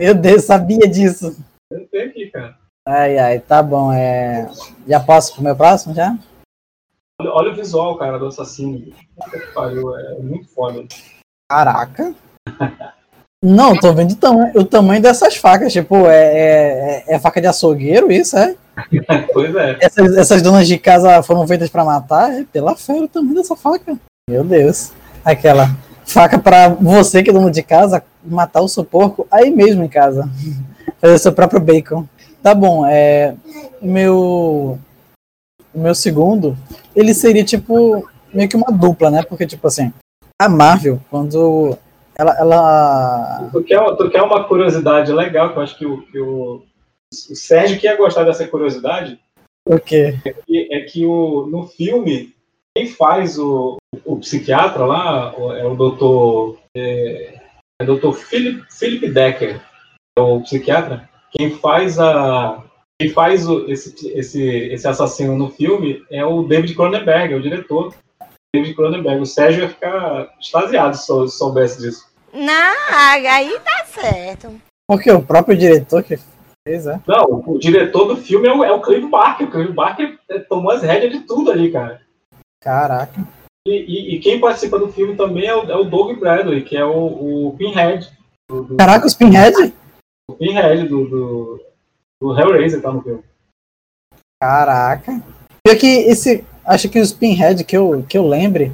Meu 0.00 0.14
Deus, 0.14 0.44
sabia 0.44 0.88
disso. 0.88 1.36
Eu 1.70 1.86
tenho 1.88 2.10
aqui, 2.10 2.30
cara. 2.30 2.58
Ai, 2.86 3.18
ai, 3.18 3.38
tá 3.38 3.62
bom. 3.62 3.92
É... 3.92 4.50
Já 4.86 5.00
posso 5.00 5.34
pro 5.34 5.42
meu 5.42 5.56
próximo 5.56 5.94
já? 5.94 6.16
Olha, 7.20 7.32
olha 7.32 7.52
o 7.52 7.54
visual, 7.54 7.96
cara, 7.96 8.18
do 8.18 8.26
assassino. 8.26 8.94
Pariu, 9.54 9.94
é 9.96 10.18
muito 10.18 10.48
foda. 10.48 10.86
Caraca. 11.48 12.14
Não, 13.42 13.74
tô 13.74 13.94
vendo 13.94 14.12
o 14.12 14.16
tamanho, 14.16 14.52
o 14.54 14.64
tamanho 14.64 15.00
dessas 15.00 15.36
facas. 15.36 15.72
Tipo, 15.72 16.06
é, 16.06 17.04
é, 17.06 17.14
é 17.14 17.18
faca 17.18 17.40
de 17.40 17.46
açougueiro, 17.46 18.12
isso, 18.12 18.36
é? 18.36 18.54
pois 19.32 19.54
é. 19.54 19.78
Essas, 19.80 20.16
essas 20.16 20.42
donas 20.42 20.68
de 20.68 20.78
casa 20.78 21.22
foram 21.22 21.46
feitas 21.46 21.70
para 21.70 21.84
matar? 21.84 22.32
É 22.32 22.44
pela 22.44 22.76
fé 22.76 22.94
o 22.94 23.08
tamanho 23.08 23.36
dessa 23.36 23.56
faca. 23.56 23.96
Meu 24.28 24.44
Deus. 24.44 24.92
Aquela 25.24 25.70
faca 26.04 26.38
para 26.38 26.68
você 26.68 27.22
que 27.22 27.30
é 27.30 27.32
dono 27.32 27.50
de 27.50 27.62
casa 27.62 28.02
matar 28.24 28.60
o 28.60 28.68
seu 28.68 28.84
porco 28.84 29.26
aí 29.30 29.50
mesmo 29.50 29.84
em 29.84 29.88
casa. 29.88 30.28
Fazer 31.00 31.18
seu 31.18 31.32
próprio 31.32 31.60
bacon. 31.60 32.06
Tá 32.42 32.54
bom, 32.54 32.86
é. 32.86 33.34
Meu. 33.80 34.78
O 35.72 35.78
meu 35.78 35.94
segundo, 35.94 36.56
ele 36.94 37.14
seria 37.14 37.44
tipo. 37.44 38.06
meio 38.34 38.48
que 38.48 38.56
uma 38.56 38.70
dupla, 38.70 39.10
né? 39.10 39.22
Porque, 39.22 39.46
tipo 39.46 39.66
assim, 39.66 39.92
a 40.38 40.48
Marvel, 40.48 41.00
quando. 41.10 41.78
Ela. 42.20 42.36
ela... 42.38 43.48
Tu, 43.50 43.62
quer, 43.64 43.96
tu 43.96 44.10
quer 44.10 44.22
uma 44.22 44.44
curiosidade 44.44 45.10
legal, 45.10 45.52
que 45.52 45.58
eu 45.58 45.62
acho 45.62 45.78
que 45.78 45.86
o, 45.86 46.02
que 46.02 46.20
o, 46.20 46.62
o 47.10 47.34
Sérgio 47.34 47.80
que 47.80 47.86
ia 47.86 47.96
gostar 47.96 48.24
dessa 48.24 48.46
curiosidade. 48.46 49.18
O 49.66 49.78
quê? 49.78 50.18
É 50.26 50.32
que, 50.34 50.68
é 50.70 50.80
que 50.80 51.06
o, 51.06 51.46
no 51.46 51.66
filme, 51.66 52.34
quem 52.76 52.88
faz 52.88 53.38
o, 53.38 53.78
o 54.04 54.18
psiquiatra 54.18 54.84
lá 54.84 55.34
é 55.56 55.64
o 55.64 55.74
doutor. 55.74 56.58
É, 56.76 57.40
é 57.80 57.84
o 57.84 57.86
doutor 57.86 58.12
Philip, 58.12 58.62
Philip 58.70 59.08
Decker, 59.08 59.58
é 60.18 60.20
o 60.20 60.42
psiquiatra. 60.42 61.08
Quem 61.32 61.50
faz 61.56 61.98
a 61.98 62.62
quem 63.00 63.08
faz 63.08 63.48
o, 63.48 63.64
esse, 63.66 64.10
esse, 64.10 64.42
esse 64.46 64.86
assassino 64.86 65.34
no 65.34 65.48
filme 65.48 66.04
é 66.10 66.22
o 66.22 66.42
David 66.42 66.74
Cronenberg, 66.74 67.32
é 67.32 67.36
o 67.36 67.42
diretor. 67.42 67.94
David 68.54 68.74
Cronenberg. 68.74 69.22
O 69.22 69.26
Sérgio 69.26 69.62
ia 69.62 69.70
ficar 69.70 70.34
extasiado 70.38 70.96
se 70.96 71.06
soubesse 71.28 71.80
disso. 71.80 72.09
Não, 72.32 72.74
aí 73.28 73.58
tá 73.60 73.84
certo. 73.86 74.60
Porque 74.88 75.10
o 75.10 75.22
próprio 75.22 75.56
diretor 75.56 76.02
que 76.02 76.18
fez, 76.66 76.86
é? 76.86 77.00
Não, 77.06 77.42
o 77.46 77.58
diretor 77.58 78.06
do 78.06 78.16
filme 78.16 78.48
é 78.48 78.52
o, 78.52 78.64
é 78.64 78.72
o 78.72 78.80
Clive 78.80 79.08
Barker. 79.08 79.46
O 79.46 79.50
Clive 79.50 79.72
Barker 79.72 80.18
tomou 80.48 80.72
as 80.72 80.82
rédeas 80.82 81.12
de 81.12 81.20
tudo 81.20 81.50
ali, 81.50 81.70
cara. 81.70 82.00
Caraca. 82.62 83.26
E, 83.66 83.72
e, 83.72 84.14
e, 84.14 84.20
quem 84.20 84.40
participa 84.40 84.78
do 84.78 84.90
filme 84.90 85.16
também 85.16 85.46
é 85.46 85.54
o, 85.54 85.70
é 85.70 85.76
o 85.76 85.84
Doug 85.84 86.18
Bradley, 86.18 86.64
que 86.64 86.76
é 86.76 86.84
o, 86.84 87.48
o 87.48 87.56
Pinhead. 87.56 88.10
Do, 88.48 88.62
do... 88.64 88.76
Caraca, 88.76 89.06
os 89.06 89.14
Pinhead? 89.14 89.74
O 90.30 90.34
Pinhead 90.34 90.88
do, 90.88 91.08
do, 91.08 91.60
do 92.20 92.38
Hellraiser 92.38 92.80
tá 92.80 92.92
no 92.92 93.02
filme. 93.02 93.22
Caraca. 94.42 95.22
Pior 95.62 95.78
que 95.78 95.86
esse. 95.86 96.44
Acho 96.64 96.88
que 96.88 96.98
os 96.98 97.12
Pinhead 97.12 97.64
que 97.64 97.76
eu, 97.76 98.04
que 98.08 98.16
eu 98.16 98.26
lembre. 98.26 98.72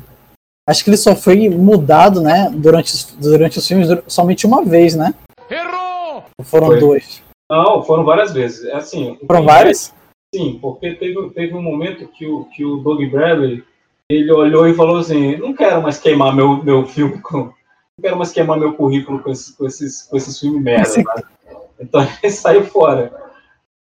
Acho 0.69 0.83
que 0.83 0.91
ele 0.91 0.97
só 0.97 1.15
foi 1.15 1.49
mudado, 1.49 2.21
né? 2.21 2.51
Durante, 2.53 3.15
durante 3.17 3.59
os 3.59 3.69
filmes 3.69 3.89
somente 4.09 4.47
uma 4.47 4.65
vez, 4.65 4.97
né? 4.97 5.15
Errou! 5.49 6.25
Foram 6.43 6.67
foi. 6.69 6.81
dois. 6.81 7.23
Não, 7.51 7.83
foram 7.83 8.05
várias 8.05 8.33
vezes. 8.33 8.65
É 8.65 8.75
assim. 8.75 9.17
Foram 9.27 9.45
várias? 9.45 9.95
Sim, 10.35 10.59
porque 10.61 10.95
teve, 10.95 11.31
teve 11.31 11.55
um 11.55 11.63
momento 11.63 12.09
que 12.09 12.27
o, 12.27 12.45
que 12.47 12.65
o 12.65 12.79
Doug 12.79 13.01
Bradley 13.11 13.63
ele 14.11 14.33
olhou 14.33 14.67
e 14.67 14.75
falou 14.75 14.99
assim: 14.99 15.37
não 15.37 15.55
quero 15.55 15.83
mais 15.83 15.99
queimar 15.99 16.35
meu, 16.35 16.63
meu 16.63 16.85
filme 16.87 17.21
com. 17.21 17.39
Não 17.39 18.03
quero 18.03 18.17
mais 18.17 18.33
queimar 18.33 18.59
meu 18.59 18.75
currículo 18.75 19.21
com 19.21 19.31
esses, 19.31 19.51
com 19.53 19.67
esses, 19.67 20.03
com 20.03 20.17
esses 20.17 20.39
filmes 20.39 20.63
merda. 20.63 20.97
né? 20.97 21.23
Então 21.81 22.07
ele 22.23 22.33
saiu 22.33 22.65
fora. 22.65 23.26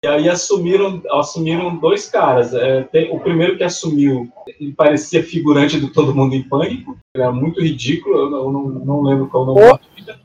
E 0.04 0.08
aí 0.08 0.28
assumiram, 0.28 1.02
assumiram 1.10 1.76
dois 1.76 2.08
caras. 2.08 2.54
É, 2.54 2.82
tem- 2.84 3.10
o 3.10 3.18
primeiro 3.18 3.56
que 3.56 3.64
assumiu, 3.64 4.28
ele 4.46 4.72
parecia 4.72 5.22
figurante 5.22 5.80
do 5.80 5.92
Todo 5.92 6.14
Mundo 6.14 6.34
em 6.34 6.42
Pânico. 6.42 6.96
Era 7.14 7.32
muito 7.32 7.60
ridículo, 7.60 8.16
eu 8.16 8.30
não, 8.30 8.50
não, 8.50 8.68
não 8.68 9.02
lembro 9.02 9.26
qual 9.28 9.44
o 9.44 9.46
nome. 9.46 9.60
Pô, 9.60 9.78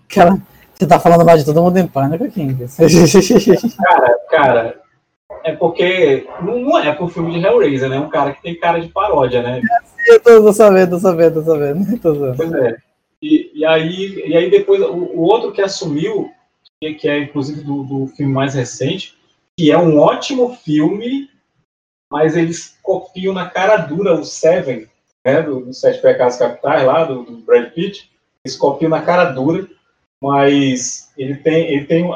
Cara, 0.10 0.38
você 0.74 0.86
tá 0.86 1.00
falando 1.00 1.26
mal 1.26 1.38
de 1.38 1.46
todo 1.46 1.62
mundo 1.62 1.78
em 1.78 1.88
pânico 1.88 2.24
aqui. 2.24 2.48
Cara, 3.78 4.20
cara, 4.30 4.82
é 5.44 5.54
porque 5.54 6.28
não, 6.42 6.78
é 6.78 6.92
pro 6.92 7.08
filme 7.08 7.32
de 7.32 7.46
Hellraiser, 7.46 7.90
né? 7.90 7.96
É 7.96 8.00
um 8.00 8.10
cara 8.10 8.34
que 8.34 8.42
tem 8.42 8.60
cara 8.60 8.80
de 8.80 8.90
paródia, 8.90 9.42
né? 9.42 9.62
eu 10.08 10.20
tô, 10.20 10.42
tô 10.42 10.54
sabendo, 10.54 10.92
tô 10.92 11.00
sabendo, 11.00 11.34
tô 11.36 11.44
sabendo. 11.44 11.98
Tô 12.00 12.14
sabendo. 12.14 12.36
Pois 12.38 12.54
é. 12.54 12.78
E, 13.22 13.52
e, 13.54 13.66
aí, 13.66 14.24
e 14.28 14.36
aí 14.36 14.50
depois, 14.50 14.82
o, 14.82 14.94
o 14.94 15.22
outro 15.22 15.52
que 15.52 15.62
assumiu, 15.62 16.30
que, 16.82 16.94
que 16.96 17.08
é 17.08 17.20
inclusive 17.20 17.62
do, 17.62 17.84
do 17.84 18.08
filme 18.08 18.34
mais 18.34 18.56
recente, 18.56 19.16
que 19.62 19.70
é 19.70 19.78
um 19.78 20.00
ótimo 20.00 20.56
filme, 20.56 21.30
mas 22.12 22.36
eles 22.36 22.80
copiam 22.82 23.32
na 23.32 23.48
cara 23.48 23.78
dura 23.78 24.16
o 24.16 24.26
Seven, 24.26 24.88
né, 25.24 25.44
do, 25.44 25.60
do 25.66 25.72
Sete 25.72 26.02
Pecados 26.02 26.36
Capitais, 26.38 26.84
lá, 26.84 27.04
do, 27.04 27.22
do 27.24 27.38
Brad 27.38 27.72
Pitt, 27.72 28.10
eles 28.44 28.58
copiam 28.58 28.90
na 28.90 29.04
cara 29.04 29.26
dura, 29.26 29.68
mas 30.20 31.14
ele 31.16 31.36
tem, 31.36 31.68
ele 31.74 31.86
tem 31.86 32.10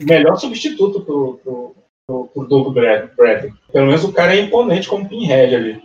melhor 0.00 0.34
substituto 0.36 1.00
pro, 1.02 1.38
pro, 1.44 1.76
pro, 2.08 2.26
pro 2.26 2.48
Doug 2.48 2.74
Brad- 2.74 3.14
Bradley. 3.14 3.52
Pelo 3.72 3.86
menos 3.86 4.02
o 4.02 4.12
cara 4.12 4.34
é 4.34 4.40
imponente 4.40 4.88
como 4.88 5.08
Pinhead 5.08 5.54
ali. 5.54 5.80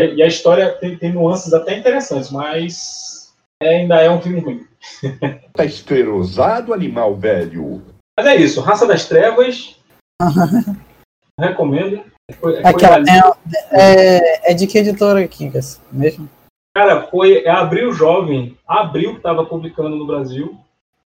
E 0.00 0.22
a 0.22 0.26
história 0.28 0.70
tem, 0.70 0.96
tem 0.96 1.12
nuances 1.12 1.52
até 1.52 1.76
interessantes, 1.76 2.30
mas 2.30 3.34
é- 3.60 3.78
ainda 3.78 4.00
é 4.00 4.08
um 4.08 4.22
filme 4.22 4.38
ruim. 4.38 4.66
Tá 5.52 5.64
esterosado, 5.64 6.72
animal 6.72 7.16
velho. 7.16 7.93
Mas 8.16 8.26
é 8.26 8.36
isso, 8.36 8.60
Raça 8.60 8.86
das 8.86 9.06
Trevas. 9.06 9.76
recomendo. 11.38 12.02
Foi- 12.40 12.58
Aquela, 12.64 12.98
é, 13.00 13.72
é, 13.72 14.52
é 14.52 14.54
de 14.54 14.66
que 14.66 14.78
editora, 14.78 15.26
Kinkas? 15.28 15.80
Mesmo? 15.92 16.28
Cara, 16.74 17.02
foi 17.08 17.44
é 17.44 17.50
Abril 17.50 17.92
Jovem, 17.92 18.56
Abril 18.66 19.12
que 19.12 19.16
estava 19.18 19.44
publicando 19.44 19.96
no 19.96 20.06
Brasil. 20.06 20.56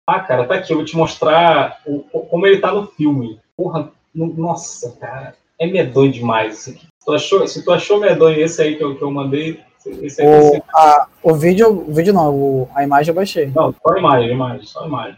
Ah, 0.07 0.19
cara, 0.19 0.45
tá 0.45 0.55
aqui, 0.55 0.71
eu 0.71 0.77
vou 0.77 0.85
te 0.85 0.95
mostrar 0.95 1.79
o- 1.85 2.01
como 2.03 2.45
ele 2.45 2.59
tá 2.59 2.71
no 2.71 2.87
filme. 2.87 3.39
Porra, 3.57 3.91
no- 4.13 4.33
nossa, 4.33 4.91
cara, 4.99 5.35
é 5.59 5.67
medonho 5.67 6.11
demais 6.11 6.59
isso 6.59 6.69
aqui. 6.71 6.87
Tu 7.05 7.11
achou, 7.13 7.47
se 7.47 7.63
tu 7.63 7.71
achou 7.71 7.99
medonho 7.99 8.39
esse 8.39 8.61
aí 8.61 8.75
que 8.75 8.83
eu, 8.83 8.95
que 8.95 9.01
eu 9.01 9.11
mandei, 9.11 9.59
esse 10.01 10.21
aí 10.21 10.27
O, 10.27 10.49
ser- 10.51 10.63
a, 10.73 11.07
o 11.23 11.33
vídeo, 11.33 11.85
o 11.87 11.93
vídeo 11.93 12.13
não, 12.13 12.33
o- 12.33 12.69
a 12.75 12.83
imagem 12.83 13.09
eu 13.11 13.15
baixei. 13.15 13.47
Não, 13.55 13.73
só 13.85 13.97
imagem, 13.97 14.31
imagem, 14.31 14.65
só 14.65 14.85
imagem. 14.85 15.17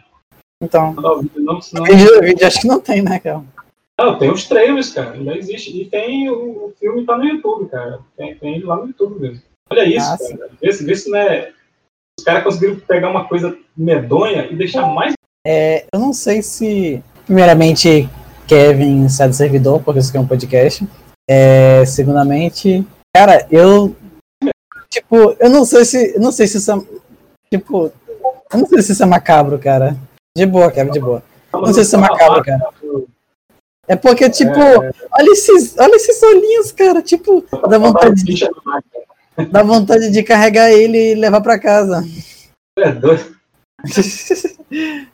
Então, 0.61 0.93
Não, 0.93 1.21
vídeo 1.21 1.41
não, 1.43 1.57
o 1.57 1.61
senão- 1.61 1.83
vídeo, 1.85 2.45
acho 2.47 2.61
que 2.61 2.67
não 2.67 2.79
tem, 2.79 3.01
né, 3.01 3.19
cara? 3.19 3.41
Não, 3.99 4.17
tem 4.17 4.31
os 4.31 4.47
trailers, 4.47 4.91
cara, 4.93 5.11
ainda 5.13 5.35
existe. 5.37 5.79
E 5.79 5.85
tem 5.85 6.29
o, 6.29 6.67
o 6.67 6.73
filme 6.79 7.05
tá 7.05 7.17
no 7.17 7.25
YouTube, 7.25 7.69
cara. 7.69 7.99
Tem, 8.17 8.35
tem 8.35 8.55
ele 8.55 8.65
lá 8.65 8.77
no 8.77 8.87
YouTube 8.87 9.19
mesmo. 9.19 9.41
Olha 9.69 9.85
isso, 9.85 10.07
Ah, 10.11 10.17
cara. 10.17 10.49
Vê 10.61 10.71
se, 10.73 10.83
vê 10.85 10.95
se 10.95 11.09
não 11.09 11.17
é. 11.19 11.51
Os 12.19 12.25
caras 12.25 12.43
conseguiram 12.43 12.79
pegar 12.79 13.09
uma 13.09 13.27
coisa 13.27 13.57
medonha 13.75 14.45
e 14.51 14.55
deixar 14.55 14.85
mais. 14.87 15.13
É, 15.45 15.85
eu 15.93 15.99
não 15.99 16.13
sei 16.13 16.41
se, 16.41 17.01
primeiramente, 17.25 18.07
Kevin 18.47 19.07
sai 19.09 19.29
do 19.29 19.35
servidor, 19.35 19.81
porque 19.81 19.99
isso 19.99 20.09
aqui 20.09 20.17
é 20.17 20.21
um 20.21 20.27
podcast. 20.27 20.87
É, 21.29 21.85
segundamente, 21.85 22.85
cara, 23.15 23.47
eu. 23.51 23.95
Tipo, 24.89 25.35
eu 25.39 25.49
não 25.49 25.63
sei 25.63 25.85
se. 25.85 26.15
Eu 26.15 26.21
não 26.21 26.31
sei 26.31 26.47
se 26.47 26.57
isso 26.57 26.71
é. 26.71 26.75
Tipo, 27.53 27.91
eu 28.53 28.59
não 28.59 28.67
sei 28.67 28.81
se 28.81 28.91
isso 28.91 29.03
é 29.03 29.05
macabro, 29.05 29.57
cara. 29.57 29.95
De 30.35 30.45
boa, 30.45 30.71
Kevin, 30.71 30.91
de 30.91 30.99
boa. 30.99 31.23
Não 31.53 31.73
sei 31.73 31.83
se 31.83 31.95
é 31.95 31.97
macabro, 31.97 32.43
cara. 32.43 32.69
É 33.87 33.95
porque, 33.95 34.29
tipo, 34.29 34.59
olha 34.59 35.31
esses, 35.31 35.77
olha 35.77 35.95
esses 35.95 36.23
olhinhos, 36.23 36.71
cara. 36.71 37.01
Tipo, 37.01 37.43
dá 37.67 37.77
vontade, 37.77 38.23
de, 38.23 38.49
dá 39.49 39.63
vontade 39.63 40.09
de 40.09 40.23
carregar 40.23 40.71
ele 40.71 41.11
e 41.11 41.15
levar 41.15 41.41
pra 41.41 41.59
casa. 41.59 42.01
É 42.77 42.91
doido. 42.91 43.35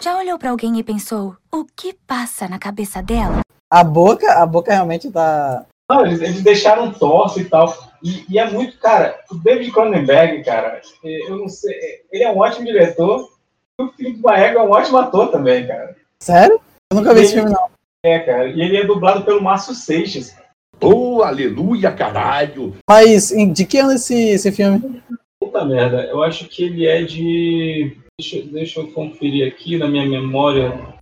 Já 0.00 0.16
olhou 0.16 0.38
pra 0.38 0.50
alguém 0.50 0.78
e 0.78 0.84
pensou, 0.84 1.36
o 1.52 1.64
que 1.64 1.94
passa 2.06 2.48
na 2.48 2.58
cabeça 2.58 3.02
dela? 3.02 3.40
A 3.70 3.82
boca, 3.82 4.32
a 4.32 4.46
boca 4.46 4.72
realmente 4.72 5.10
tá. 5.10 5.66
Não, 5.90 6.06
eles, 6.06 6.20
eles 6.20 6.42
deixaram 6.42 6.92
torto 6.92 7.40
e 7.40 7.44
tal. 7.44 7.76
E, 8.02 8.24
e 8.28 8.38
é 8.38 8.48
muito, 8.48 8.78
cara, 8.78 9.18
o 9.30 9.34
David 9.34 9.72
Cronenberg, 9.72 10.44
cara, 10.44 10.80
eu 11.02 11.36
não 11.36 11.48
sei. 11.48 11.74
Ele 12.12 12.22
é 12.22 12.30
um 12.30 12.38
ótimo 12.38 12.64
diretor. 12.64 13.28
O 13.80 13.92
Felipe 13.92 14.18
Baega 14.18 14.58
é 14.58 14.62
um 14.62 14.70
ótimo 14.70 14.98
ator 14.98 15.30
também, 15.30 15.66
cara. 15.66 15.96
Sério? 16.22 16.60
Eu 16.92 16.98
nunca 16.98 17.14
vi 17.14 17.22
esse 17.22 17.34
filme, 17.34 17.50
não. 17.50 17.68
É, 18.04 18.18
cara. 18.18 18.48
E 18.48 18.60
ele 18.60 18.76
é 18.76 18.84
dublado 18.84 19.24
pelo 19.24 19.42
Márcio 19.42 19.74
Seixas. 19.74 20.36
Oh, 20.82 21.22
aleluia, 21.22 21.92
caralho! 21.92 22.74
Mas 22.88 23.28
de 23.52 23.66
que 23.66 23.78
ano 23.78 23.92
esse, 23.92 24.14
esse 24.14 24.50
filme? 24.50 25.02
Puta 25.38 25.64
merda, 25.64 26.04
eu 26.04 26.22
acho 26.22 26.48
que 26.48 26.64
ele 26.64 26.86
é 26.86 27.02
de. 27.02 27.96
Deixa, 28.18 28.42
deixa 28.42 28.80
eu 28.80 28.90
conferir 28.92 29.46
aqui 29.46 29.76
na 29.76 29.88
minha 29.88 30.06
memória. 30.06 30.99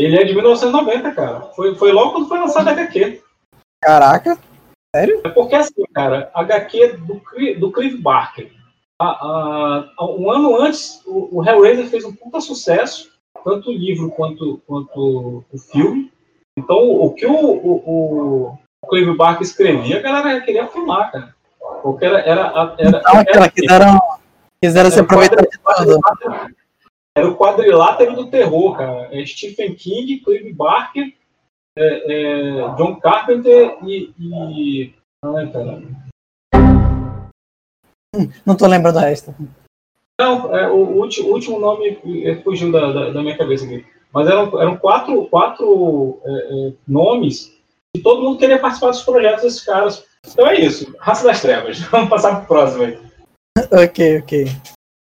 Ele 0.00 0.16
é 0.18 0.24
de 0.24 0.34
1990, 0.34 1.12
cara. 1.12 1.40
Foi, 1.54 1.74
foi 1.74 1.92
logo 1.92 2.12
quando 2.12 2.28
foi 2.28 2.38
lançado 2.38 2.68
a 2.68 2.72
HQ. 2.72 3.20
Caraca, 3.82 4.38
sério? 4.96 5.20
É 5.22 5.28
porque 5.28 5.54
assim, 5.54 5.84
cara, 5.92 6.30
a 6.34 6.40
HQ 6.40 6.96
do, 7.06 7.20
Cri- 7.20 7.54
do 7.56 7.70
Clive 7.70 7.98
Barker. 7.98 8.50
A- 8.98 9.84
a- 9.98 10.06
um 10.16 10.30
ano 10.30 10.56
antes, 10.58 11.02
o, 11.06 11.38
o 11.38 11.44
Hellraiser 11.46 11.86
fez 11.88 12.04
um 12.04 12.14
puta 12.14 12.40
sucesso, 12.40 13.10
tanto 13.44 13.68
o 13.70 13.74
livro 13.74 14.10
quanto, 14.10 14.62
quanto 14.66 15.44
o 15.52 15.58
filme. 15.58 16.10
Então, 16.58 16.78
o 16.78 17.12
que 17.14 17.26
o, 17.26 17.32
o, 17.34 18.58
o 18.82 18.88
Clive 18.88 19.14
Barker 19.16 19.42
escrevia, 19.42 19.98
a 19.98 20.02
galera 20.02 20.40
queria 20.40 20.66
filmar, 20.66 21.12
cara. 21.12 21.34
Porque 21.82 22.04
era. 22.04 22.20
era, 22.20 22.74
era, 22.78 23.02
era 23.02 23.02
Era 23.68 23.92
o 24.88 25.00
aproveitar 25.00 25.42
de 25.42 25.58
tudo. 25.58 26.00
Era 26.22 26.50
o 27.18 27.36
quadrilátero 27.36 28.14
do 28.14 28.30
terror, 28.30 28.76
cara. 28.76 29.08
É 29.12 29.24
Stephen 29.26 29.74
King, 29.74 30.20
Clive 30.20 30.52
Barker, 30.52 31.12
é, 31.76 31.82
é, 31.82 32.74
John 32.76 32.96
Carpenter 33.00 33.78
e. 33.82 34.14
e... 34.18 34.94
Ai, 35.24 35.50
cara. 35.52 35.82
Não 38.44 38.56
tô 38.56 38.66
lembrando 38.66 38.96
o 38.96 39.00
resto. 39.00 39.34
Não, 40.20 40.54
é, 40.54 40.68
o, 40.68 40.98
último, 40.98 41.28
o 41.28 41.32
último 41.32 41.58
nome 41.58 41.98
eh, 42.24 42.36
fugiu 42.42 42.70
da, 42.70 42.92
da, 42.92 43.10
da 43.10 43.22
minha 43.22 43.38
cabeça 43.38 43.64
aqui. 43.64 43.86
Mas 44.12 44.28
eram, 44.28 44.60
eram 44.60 44.76
quatro, 44.76 45.26
quatro 45.26 46.20
é, 46.24 46.30
é, 46.30 46.72
nomes 46.86 47.56
e 47.96 48.00
todo 48.00 48.22
mundo 48.22 48.38
queria 48.38 48.58
participar 48.58 48.90
dos 48.90 49.02
projetos 49.02 49.42
desses 49.42 49.64
caras. 49.64 50.04
Então 50.26 50.46
é 50.46 50.60
isso. 50.60 50.94
Raça 50.98 51.24
das 51.24 51.40
Trevas. 51.40 51.78
Vamos 51.90 52.10
passar 52.10 52.36
pro 52.36 52.48
próximo 52.48 52.84
aí. 52.84 52.98
ok, 53.72 54.18
ok. 54.18 54.46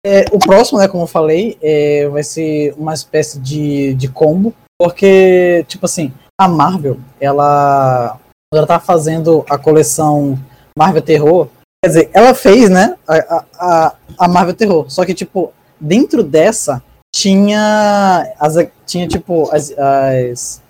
É, 0.04 0.24
o 0.32 0.38
próximo, 0.38 0.78
né, 0.78 0.86
como 0.86 1.02
eu 1.02 1.08
falei, 1.08 1.58
é, 1.60 2.08
vai 2.08 2.22
ser 2.22 2.74
uma 2.78 2.94
espécie 2.94 3.38
de, 3.38 3.94
de 3.94 4.08
combo, 4.08 4.54
porque, 4.80 5.64
tipo 5.66 5.86
assim, 5.86 6.12
a 6.40 6.46
Marvel, 6.46 6.98
ela, 7.20 8.18
ela 8.54 8.66
tá 8.66 8.78
fazendo 8.78 9.44
a 9.50 9.58
coleção 9.58 10.38
Marvel 10.78 11.02
Terror, 11.02 11.48
quer 11.82 11.88
dizer, 11.88 12.10
ela 12.12 12.32
fez, 12.32 12.70
né, 12.70 12.96
a, 13.08 13.44
a, 13.58 13.94
a 14.18 14.28
Marvel 14.28 14.54
Terror, 14.54 14.88
só 14.88 15.04
que, 15.04 15.14
tipo, 15.14 15.52
dentro 15.80 16.22
dessa 16.22 16.82
tinha, 17.14 18.32
as, 18.38 18.54
tinha 18.86 19.08
tipo, 19.08 19.50
as, 19.52 19.72
as, 19.76 20.62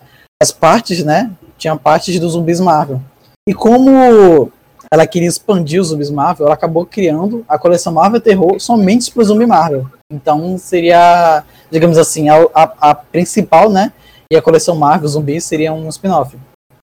as 0.43 0.51
partes, 0.51 1.05
né, 1.05 1.31
tinha 1.59 1.76
partes 1.76 2.18
dos 2.18 2.33
zumbis 2.33 2.61
Marvel. 2.61 3.03
E 3.47 3.53
como 3.53 4.51
ela 4.93 5.07
queria 5.07 5.28
expandir 5.28 5.80
os 5.80 5.89
zumbis 5.89 6.11
Marvel, 6.11 6.47
ela 6.47 6.55
acabou 6.55 6.86
criando 6.86 7.45
a 7.49 7.59
coleção 7.59 7.93
Marvel 7.93 8.20
Terror 8.20 8.59
somente 8.59 9.11
para 9.11 9.22
o 9.22 9.24
zumbi 9.24 9.47
Marvel. 9.47 9.86
Então 10.11 10.57
seria, 10.57 11.45
digamos 11.70 11.99
assim, 11.99 12.28
a, 12.28 12.36
a, 12.55 12.91
a 12.91 12.95
principal, 12.95 13.68
né? 13.68 13.93
E 14.30 14.36
a 14.36 14.43
coleção 14.43 14.76
Marvel 14.76 15.09
Zumbis 15.09 15.45
seria 15.45 15.72
um 15.72 15.89
spin-off. 15.89 16.36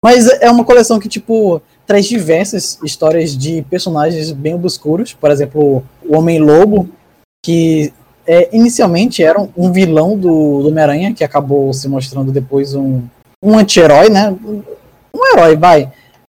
Mas 0.03 0.27
é 0.27 0.49
uma 0.51 0.63
coleção 0.63 0.99
que, 0.99 1.09
tipo, 1.09 1.61
traz 1.85 2.05
diversas 2.05 2.79
histórias 2.83 3.35
de 3.35 3.63
personagens 3.63 4.31
bem 4.31 4.53
obscuros. 4.53 5.13
Por 5.13 5.31
exemplo, 5.31 5.83
o 6.03 6.15
Homem-Lobo, 6.15 6.89
que 7.43 7.91
é, 8.27 8.55
inicialmente 8.55 9.23
era 9.23 9.39
um, 9.39 9.71
vilão 9.71 10.17
do, 10.17 10.61
do 10.61 10.67
Homem-Aranha, 10.67 11.13
que 11.13 11.23
acabou 11.23 11.73
se 11.73 11.87
mostrando 11.87 12.31
depois 12.31 12.75
um, 12.75 13.01
um 13.43 13.57
anti-herói, 13.57 14.09
né? 14.09 14.29
Um, 14.29 14.63
um 15.15 15.25
herói, 15.33 15.55
vai. 15.55 15.91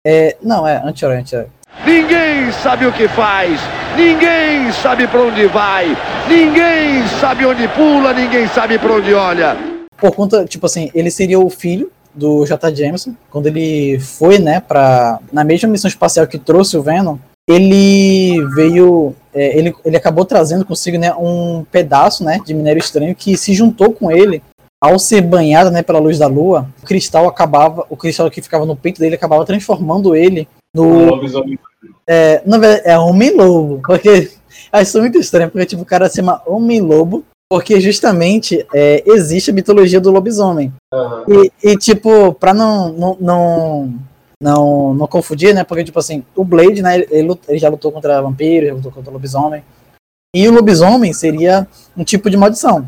É, 0.05 0.37
não, 0.41 0.65
é 0.65 0.81
anti-herói, 0.81 1.17
anti-herói. 1.17 1.49
Ninguém 1.85 2.51
sabe 2.51 2.85
o 2.85 2.91
que 2.91 3.07
faz, 3.07 3.59
ninguém 3.95 4.71
sabe 4.71 5.07
pra 5.07 5.21
onde 5.21 5.45
vai, 5.47 5.85
ninguém 6.27 7.07
sabe 7.19 7.45
onde 7.45 7.67
pula, 7.69 8.13
ninguém 8.13 8.47
sabe 8.47 8.77
pra 8.77 8.93
onde 8.93 9.13
olha. 9.13 9.55
Por 9.97 10.11
conta, 10.11 10.45
tipo 10.45 10.65
assim, 10.65 10.91
ele 10.93 11.09
seria 11.09 11.39
o 11.39 11.49
filho 11.49 11.89
do 12.13 12.45
J. 12.45 12.75
Jameson, 12.75 13.13
quando 13.29 13.47
ele 13.47 13.99
foi, 13.99 14.39
né, 14.39 14.59
pra, 14.59 15.19
na 15.31 15.43
mesma 15.43 15.69
missão 15.69 15.87
espacial 15.87 16.27
que 16.27 16.37
trouxe 16.37 16.75
o 16.75 16.81
Venom, 16.81 17.17
ele 17.47 18.43
veio, 18.55 19.15
é, 19.33 19.57
ele, 19.57 19.73
ele 19.85 19.95
acabou 19.95 20.25
trazendo 20.25 20.65
consigo, 20.65 20.97
né, 20.97 21.13
um 21.13 21.63
pedaço, 21.71 22.23
né, 22.23 22.39
de 22.45 22.53
minério 22.53 22.79
estranho 22.79 23.15
que 23.15 23.37
se 23.37 23.53
juntou 23.53 23.93
com 23.93 24.11
ele 24.11 24.41
ao 24.81 24.99
ser 24.99 25.21
banhado, 25.21 25.71
né, 25.71 25.81
pela 25.81 25.99
luz 25.99 26.19
da 26.19 26.27
lua, 26.27 26.67
o 26.83 26.85
cristal 26.85 27.27
acabava, 27.27 27.85
o 27.89 27.95
cristal 27.95 28.29
que 28.29 28.41
ficava 28.41 28.65
no 28.65 28.75
peito 28.75 28.99
dele 28.99 29.15
acabava 29.15 29.45
transformando 29.45 30.15
ele 30.15 30.47
no 30.73 31.05
Lobisomem. 31.05 31.57
é, 32.07 32.41
na 32.45 32.57
verdade, 32.57 32.87
é 32.87 32.97
Homem-Lobo, 32.97 33.81
porque 33.85 34.31
acho 34.71 34.99
muito 34.99 35.17
estranho, 35.17 35.49
porque 35.49 35.65
tipo, 35.65 35.81
o 35.81 35.85
cara 35.85 36.09
se 36.09 36.17
chama 36.17 36.41
Homem-Lobo, 36.45 37.25
porque 37.49 37.79
justamente 37.79 38.65
é, 38.73 39.03
existe 39.05 39.51
a 39.51 39.53
mitologia 39.53 40.01
do 40.01 40.11
lobisomem. 40.11 40.73
E, 41.27 41.71
e, 41.71 41.77
tipo, 41.77 42.33
pra 42.33 42.53
não, 42.53 42.91
não, 42.91 43.17
não, 43.19 43.93
não, 44.41 44.93
não 44.93 45.07
confundir, 45.07 45.55
né, 45.55 45.63
porque 45.63 45.83
tipo 45.83 45.97
assim, 45.97 46.23
o 46.35 46.43
Blade, 46.43 46.81
né, 46.81 46.99
ele, 47.09 47.39
ele 47.47 47.57
já 47.57 47.69
lutou 47.69 47.91
contra 47.91 48.21
vampiro, 48.21 48.67
já 48.67 48.73
lutou 48.73 48.91
contra 48.91 49.11
lobisomem, 49.11 49.63
e 50.35 50.47
o 50.47 50.51
lobisomem 50.51 51.13
seria 51.13 51.65
um 51.95 52.03
tipo 52.03 52.29
de 52.29 52.37
maldição, 52.37 52.87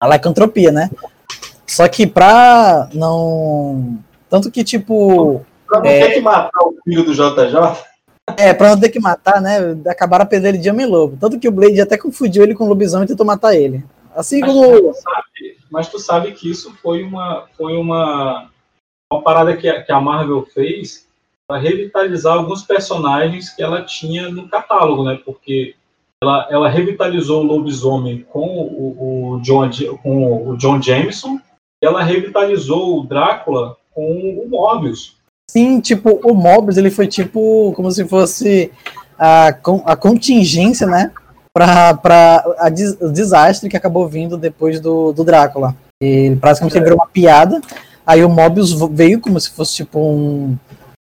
a 0.00 0.08
lycanthropia, 0.08 0.70
né? 0.70 0.90
Só 1.66 1.88
que 1.88 2.06
pra 2.06 2.88
não... 2.94 3.98
Tanto 4.30 4.50
que, 4.50 4.62
tipo... 4.62 5.44
Pra 5.68 5.80
não 5.80 5.86
É. 5.86 6.06
ter 6.06 6.14
que 6.14 6.20
matar 6.20 6.64
o 6.64 6.74
filho 6.82 7.04
do 7.04 7.12
JJ, 7.14 7.84
É, 8.36 8.52
pra 8.52 8.70
não 8.70 8.80
ter 8.80 8.88
que 8.88 9.00
matar, 9.00 9.40
né? 9.40 9.58
Acabaram 9.86 10.24
a 10.24 10.26
perder 10.26 10.50
ele 10.50 10.58
de 10.58 10.70
Homem-Lobo. 10.70 11.16
Tanto 11.20 11.38
que 11.38 11.48
o 11.48 11.52
Blade 11.52 11.80
até 11.80 11.96
confundiu 11.96 12.42
ele 12.42 12.54
com 12.54 12.64
o 12.64 12.68
lobisomem 12.68 13.04
e 13.04 13.08
tentou 13.08 13.24
matar 13.26 13.54
ele. 13.54 13.84
Assim 14.14 14.40
mas, 14.40 14.52
como. 14.52 14.92
tu 14.92 14.94
sabe, 14.94 15.56
mas 15.70 15.88
tu 15.88 15.98
sabe 15.98 16.32
que 16.32 16.50
isso 16.50 16.74
foi 16.82 17.02
uma, 17.02 17.46
foi 17.56 17.76
uma, 17.76 18.50
uma 19.12 19.22
parada 19.22 19.56
que 19.56 19.68
a, 19.68 19.82
que 19.82 19.92
a 19.92 20.00
Marvel 20.00 20.44
fez 20.52 21.06
para 21.46 21.60
revitalizar 21.60 22.34
alguns 22.36 22.62
personagens 22.62 23.50
que 23.50 23.62
ela 23.62 23.82
tinha 23.82 24.28
no 24.28 24.48
catálogo, 24.48 25.04
né? 25.04 25.18
Porque 25.24 25.74
ela, 26.22 26.46
ela 26.50 26.68
revitalizou 26.68 27.42
o 27.42 27.46
lobisomem 27.46 28.26
com 28.28 28.46
o, 28.46 29.34
o 29.36 29.40
John, 29.40 29.70
com 30.02 30.50
o 30.50 30.56
John 30.56 30.82
Jameson 30.82 31.38
e 31.82 31.86
ela 31.86 32.02
revitalizou 32.02 32.98
o 32.98 33.04
Drácula 33.04 33.76
com 33.94 34.42
o 34.44 34.48
Morbius. 34.48 35.16
Sim, 35.50 35.80
tipo, 35.80 36.20
o 36.24 36.34
Mobius, 36.34 36.76
ele 36.76 36.90
foi 36.90 37.06
tipo 37.06 37.72
como 37.74 37.90
se 37.90 38.04
fosse 38.06 38.70
a, 39.18 39.48
a 39.48 39.96
contingência, 39.96 40.86
né? 40.86 41.10
Pra, 41.54 41.94
pra 41.94 42.44
a 42.58 42.68
des- 42.68 42.96
o 43.00 43.10
desastre 43.10 43.68
que 43.68 43.76
acabou 43.76 44.06
vindo 44.06 44.36
depois 44.36 44.78
do, 44.80 45.12
do 45.12 45.24
Drácula. 45.24 45.74
Ele 46.00 46.36
praticamente 46.36 46.78
virou 46.78 46.96
uma 46.96 47.08
piada. 47.08 47.60
Aí 48.06 48.24
o 48.24 48.28
Mobius 48.28 48.72
veio 48.92 49.20
como 49.20 49.40
se 49.40 49.50
fosse 49.50 49.74
tipo 49.76 49.98
um, 49.98 50.56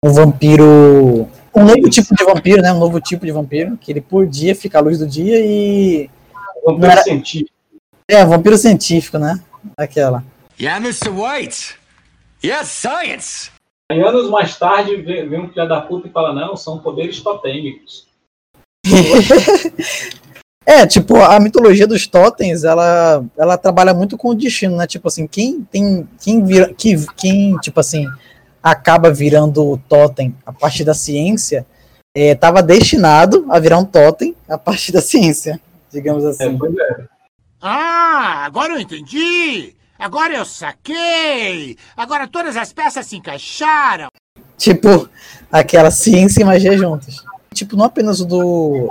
um 0.04 0.12
vampiro. 0.12 1.28
Um 1.54 1.64
novo 1.64 1.88
tipo 1.90 2.14
de 2.14 2.24
vampiro, 2.24 2.62
né? 2.62 2.72
Um 2.72 2.78
novo 2.78 3.00
tipo 3.00 3.24
de 3.26 3.32
vampiro. 3.32 3.76
Que 3.78 3.90
ele 3.90 4.00
podia 4.00 4.54
ficar 4.54 4.78
à 4.78 4.82
luz 4.82 4.98
do 4.98 5.06
dia 5.06 5.38
e. 5.44 6.08
Vampiro 6.64 6.92
era- 6.92 7.02
científico. 7.02 7.50
É, 8.08 8.24
vampiro 8.24 8.56
científico, 8.56 9.18
né? 9.18 9.40
Aquela. 9.76 10.22
Yeah, 10.60 10.78
Mr. 10.84 11.08
White. 11.08 11.74
Yes, 12.44 12.68
science. 12.68 13.50
Aí 13.90 14.00
anos 14.02 14.28
mais 14.28 14.58
tarde 14.58 14.96
vem, 14.96 15.28
vem 15.28 15.40
um 15.40 15.48
filho 15.48 15.68
da 15.68 15.80
puta 15.80 16.08
e 16.08 16.10
fala, 16.10 16.34
não, 16.34 16.56
são 16.56 16.78
poderes 16.78 17.20
totêmicos. 17.20 18.06
É, 20.68 20.84
tipo, 20.84 21.14
a 21.22 21.38
mitologia 21.38 21.86
dos 21.86 22.08
totens, 22.08 22.64
ela, 22.64 23.24
ela 23.38 23.56
trabalha 23.56 23.94
muito 23.94 24.18
com 24.18 24.30
o 24.30 24.34
destino, 24.34 24.76
né? 24.76 24.84
Tipo 24.84 25.06
assim, 25.06 25.24
quem 25.24 25.62
tem. 25.62 26.08
Quem 26.20 26.44
vira. 26.44 26.74
Que, 26.74 26.96
quem, 27.14 27.56
tipo 27.58 27.78
assim, 27.78 28.04
acaba 28.60 29.12
virando 29.12 29.64
o 29.64 29.78
totem 29.78 30.34
a 30.44 30.52
partir 30.52 30.82
da 30.82 30.92
ciência, 30.92 31.64
estava 32.12 32.64
destinado 32.64 33.46
a 33.48 33.60
virar 33.60 33.78
um 33.78 33.84
totem 33.84 34.34
a 34.48 34.58
partir 34.58 34.90
da 34.90 35.00
ciência, 35.00 35.60
digamos 35.88 36.24
assim. 36.24 36.58
Ah, 37.62 38.42
agora 38.44 38.72
eu 38.72 38.80
entendi! 38.80 39.75
Agora 39.98 40.34
eu 40.34 40.44
saquei! 40.44 41.76
Agora 41.96 42.28
todas 42.28 42.56
as 42.56 42.72
peças 42.72 43.06
se 43.06 43.16
encaixaram! 43.16 44.08
Tipo, 44.56 45.08
aquela 45.50 45.90
ciência 45.90 46.42
e 46.42 46.44
magia 46.44 46.76
juntas. 46.76 47.16
Tipo, 47.52 47.76
não 47.76 47.84
apenas 47.86 48.20
o 48.20 48.24
do. 48.24 48.90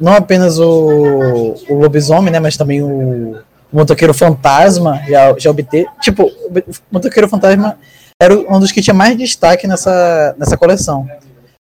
Não 0.00 0.12
apenas 0.12 0.58
o, 0.58 1.54
o 1.68 1.74
lobisomem, 1.74 2.32
né? 2.32 2.40
Mas 2.40 2.56
também 2.56 2.82
o, 2.82 3.36
o 3.72 3.76
motoqueiro 3.76 4.14
fantasma 4.14 5.02
já, 5.08 5.36
já 5.38 5.50
obteve. 5.50 5.88
Tipo, 6.00 6.24
o 6.24 6.62
motoqueiro 6.90 7.28
fantasma 7.28 7.78
era 8.20 8.34
um 8.34 8.60
dos 8.60 8.70
que 8.70 8.82
tinha 8.82 8.94
mais 8.94 9.16
destaque 9.16 9.66
nessa, 9.66 10.34
nessa 10.38 10.56
coleção. 10.56 11.08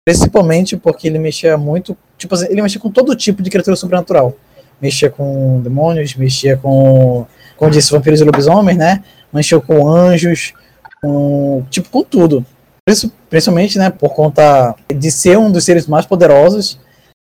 Principalmente 0.05 0.77
porque 0.77 1.09
ele 1.09 1.19
mexia 1.19 1.57
muito. 1.59 1.97
Tipo 2.17 2.35
ele 2.45 2.63
mexia 2.63 2.81
com 2.81 2.91
todo 2.91 3.17
tipo 3.17 3.43
de 3.43 3.51
criatura 3.51 3.77
sobrenatural. 3.77 4.35
Mexia 4.81 5.11
com 5.11 5.61
demônios, 5.63 6.15
mexia 6.15 6.57
com. 6.57 7.27
Como 7.57 7.71
disse, 7.71 7.91
vampiros 7.93 8.21
e 8.21 8.25
lobisomens, 8.25 8.77
né? 8.79 9.03
Mexia 9.33 9.61
com 9.61 9.89
anjos, 9.89 10.53
com. 11.03 11.65
Tipo, 11.71 11.89
com 11.91 12.03
tudo. 12.05 12.45
Princi- 12.87 13.11
Principalmente, 13.29 13.79
né, 13.79 13.91
por 13.91 14.15
conta 14.15 14.75
de 14.95 15.11
ser 15.11 15.37
um 15.39 15.51
dos 15.51 15.65
seres 15.65 15.87
mais 15.87 16.07
poderosos 16.07 16.79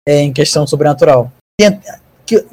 é, 0.06 0.20
em 0.20 0.32
questão 0.32 0.66
sobrenatural. 0.66 1.32
Tem, 1.58 1.80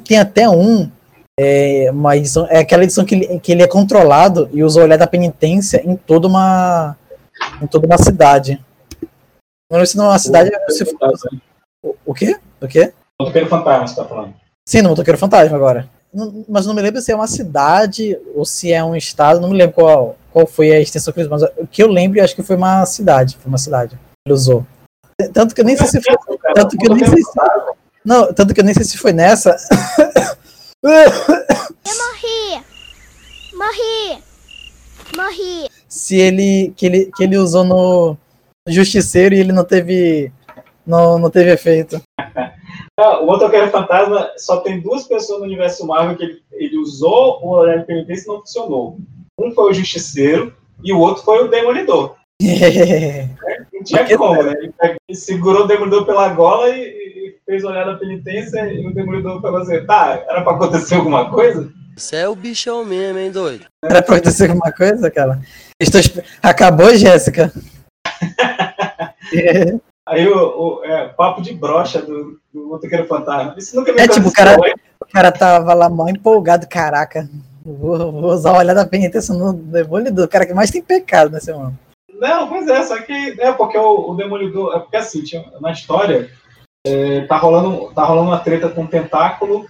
tem 0.06 0.18
até 0.18 0.48
um, 0.48 0.90
é, 1.38 1.90
uma 1.92 2.16
edição, 2.16 2.46
é 2.48 2.58
aquela 2.58 2.82
edição 2.84 3.04
que 3.04 3.14
ele, 3.14 3.40
que 3.40 3.52
ele 3.52 3.62
é 3.62 3.68
controlado 3.68 4.48
e 4.52 4.64
usa 4.64 4.80
o 4.80 4.82
olhar 4.84 4.96
da 4.96 5.06
penitência 5.06 5.82
em 5.84 5.94
toda 5.96 6.26
uma, 6.26 6.96
em 7.60 7.66
toda 7.66 7.86
uma 7.86 7.98
cidade. 7.98 8.58
Não 9.70 9.78
sei 9.80 9.86
se 9.86 9.96
não 9.98 10.06
é 10.06 10.08
uma 10.08 10.18
cidade. 10.18 10.50
se 10.70 10.84
for- 10.86 10.96
o, 11.84 11.94
o 12.06 12.14
quê? 12.14 12.38
O 12.60 12.66
quê? 12.66 12.92
Motoqueiro 13.20 13.48
fantasma, 13.48 13.86
você 13.86 13.96
tá 13.96 14.04
falando. 14.06 14.34
Sim, 14.66 14.82
no 14.82 14.88
Motoqueiro 14.90 15.18
Fantasma 15.18 15.56
agora. 15.56 15.88
Não- 16.12 16.44
mas 16.48 16.66
não 16.66 16.74
me 16.74 16.82
lembro 16.82 17.00
se 17.00 17.12
é 17.12 17.14
uma 17.14 17.26
cidade 17.26 18.18
ou 18.34 18.44
se 18.44 18.72
é 18.72 18.82
um 18.82 18.96
estado, 18.96 19.40
não 19.40 19.50
me 19.50 19.56
lembro 19.56 19.74
qual, 19.74 20.16
qual 20.32 20.46
foi 20.46 20.70
a 20.72 20.80
extensão 20.80 21.12
que 21.12 21.20
ele 21.20 21.26
usou, 21.26 21.38
mas 21.48 21.58
o 21.58 21.66
que 21.66 21.82
eu 21.82 21.88
lembro, 21.88 22.18
eu 22.18 22.24
acho 22.24 22.34
que 22.34 22.42
foi 22.42 22.56
uma 22.56 22.84
cidade, 22.86 23.36
foi 23.40 23.48
uma 23.48 23.58
cidade 23.58 23.98
ele 24.26 24.34
usou. 24.34 24.66
Tanto 25.32 25.54
que 25.54 25.60
eu 25.60 25.64
nem 25.64 25.76
sei 25.76 25.86
se 25.86 26.00
foi, 26.00 26.16
tanto 26.54 26.76
que 26.76 26.86
eu 26.90 26.94
nem 26.94 27.06
sei 27.06 27.22
se, 27.22 27.32
não, 28.04 28.32
tanto 28.32 28.52
que 28.54 28.60
eu 28.60 28.64
nem 28.64 28.74
sei 28.74 28.84
se 28.84 28.98
foi 28.98 29.12
nessa. 29.12 29.56
Morri! 30.84 32.62
Morri! 33.54 34.22
Morri! 35.16 35.70
se 35.88 36.16
ele 36.16 36.72
que 36.76 36.86
ele 36.86 37.10
que 37.16 37.24
ele 37.24 37.38
usou 37.38 37.64
no 37.64 38.16
Justiceiro 38.68 39.34
e 39.34 39.38
ele 39.40 39.52
não 39.52 39.64
teve 39.64 40.30
não, 40.86 41.18
não 41.18 41.30
teve 41.30 41.50
efeito. 41.50 42.00
Ah, 42.98 43.20
o 43.20 43.26
Motoqueiro 43.26 43.70
Fantasma 43.70 44.30
só 44.38 44.60
tem 44.60 44.80
duas 44.80 45.06
pessoas 45.06 45.40
no 45.40 45.44
universo 45.44 45.86
Marvel 45.86 46.16
que 46.16 46.24
ele, 46.24 46.42
ele 46.52 46.78
usou 46.78 47.44
o 47.44 47.50
olhar 47.50 47.78
de 47.78 47.84
penitência 47.84 48.24
e 48.24 48.28
não 48.28 48.40
funcionou. 48.40 48.98
Um 49.38 49.52
foi 49.52 49.70
o 49.70 49.74
Justiceiro 49.74 50.56
e 50.82 50.94
o 50.94 50.98
outro 50.98 51.22
foi 51.22 51.44
o 51.44 51.48
Demolidor. 51.48 52.16
Não 53.72 53.82
tinha 53.82 54.16
como, 54.16 54.42
né? 54.42 54.54
Ele 54.58 55.18
segurou 55.18 55.64
o 55.64 55.66
Demolidor 55.66 56.04
pela 56.04 56.28
gola 56.30 56.70
e, 56.70 56.82
e 56.82 57.36
fez 57.46 57.64
o 57.64 57.68
olhar 57.68 57.84
da 57.84 57.96
penitência 57.96 58.72
e 58.72 58.86
o 58.86 58.94
Demolidor 58.94 59.40
falou 59.40 59.60
assim, 59.60 59.84
tá, 59.86 60.22
era 60.28 60.42
pra 60.42 60.52
acontecer 60.52 60.96
alguma 60.96 61.30
coisa? 61.30 61.70
Você 61.96 62.16
é 62.16 62.28
o 62.28 62.34
bichão 62.34 62.84
mesmo, 62.84 63.18
hein, 63.18 63.30
doido? 63.30 63.66
Era 63.82 64.02
pra 64.02 64.16
acontecer 64.16 64.50
alguma 64.50 64.72
coisa, 64.72 65.10
cara? 65.10 65.40
Estou 65.80 66.00
Acabou, 66.42 66.94
Jéssica? 66.94 67.52
Aí 70.06 70.26
o, 70.28 70.36
o- 70.78 70.84
é, 70.84 71.08
papo 71.08 71.42
de 71.42 71.52
brocha 71.52 72.00
do, 72.00 72.38
do 72.54 72.66
Motoqueiro 72.68 73.06
Fantasma. 73.06 73.54
Isso 73.58 73.74
nunca 73.74 73.92
me 73.92 74.00
É 74.00 74.06
tipo, 74.06 74.28
o 74.28 74.32
cara, 74.32 74.56
o 75.00 75.12
cara 75.12 75.32
tava 75.32 75.74
lá 75.74 75.88
mó 75.88 76.08
empolgado, 76.08 76.66
caraca. 76.68 77.28
Vou, 77.64 78.12
vou 78.12 78.30
usar 78.32 78.52
o 78.52 78.58
olhar 78.58 78.74
da 78.74 78.86
penitência 78.86 79.34
no 79.34 79.52
Demolidor, 79.52 80.26
o 80.26 80.28
cara 80.28 80.46
que 80.46 80.54
mais 80.54 80.70
tem 80.70 80.80
pecado 80.80 81.32
nesse 81.32 81.52
mundo. 81.52 81.76
Não, 82.14 82.48
pois 82.48 82.68
é, 82.68 82.82
só 82.84 82.96
que 83.02 83.34
é 83.40 83.52
porque 83.52 83.76
o, 83.76 84.10
o 84.12 84.14
Demolidor. 84.14 84.76
É 84.76 84.78
porque 84.78 84.96
assim, 84.96 85.24
tinha, 85.24 85.44
na 85.60 85.72
história, 85.72 86.30
é, 86.86 87.22
tá, 87.22 87.36
rolando, 87.36 87.92
tá 87.92 88.04
rolando 88.04 88.28
uma 88.28 88.38
treta 88.38 88.68
com 88.68 88.84
o 88.84 88.88
Tentáculo 88.88 89.66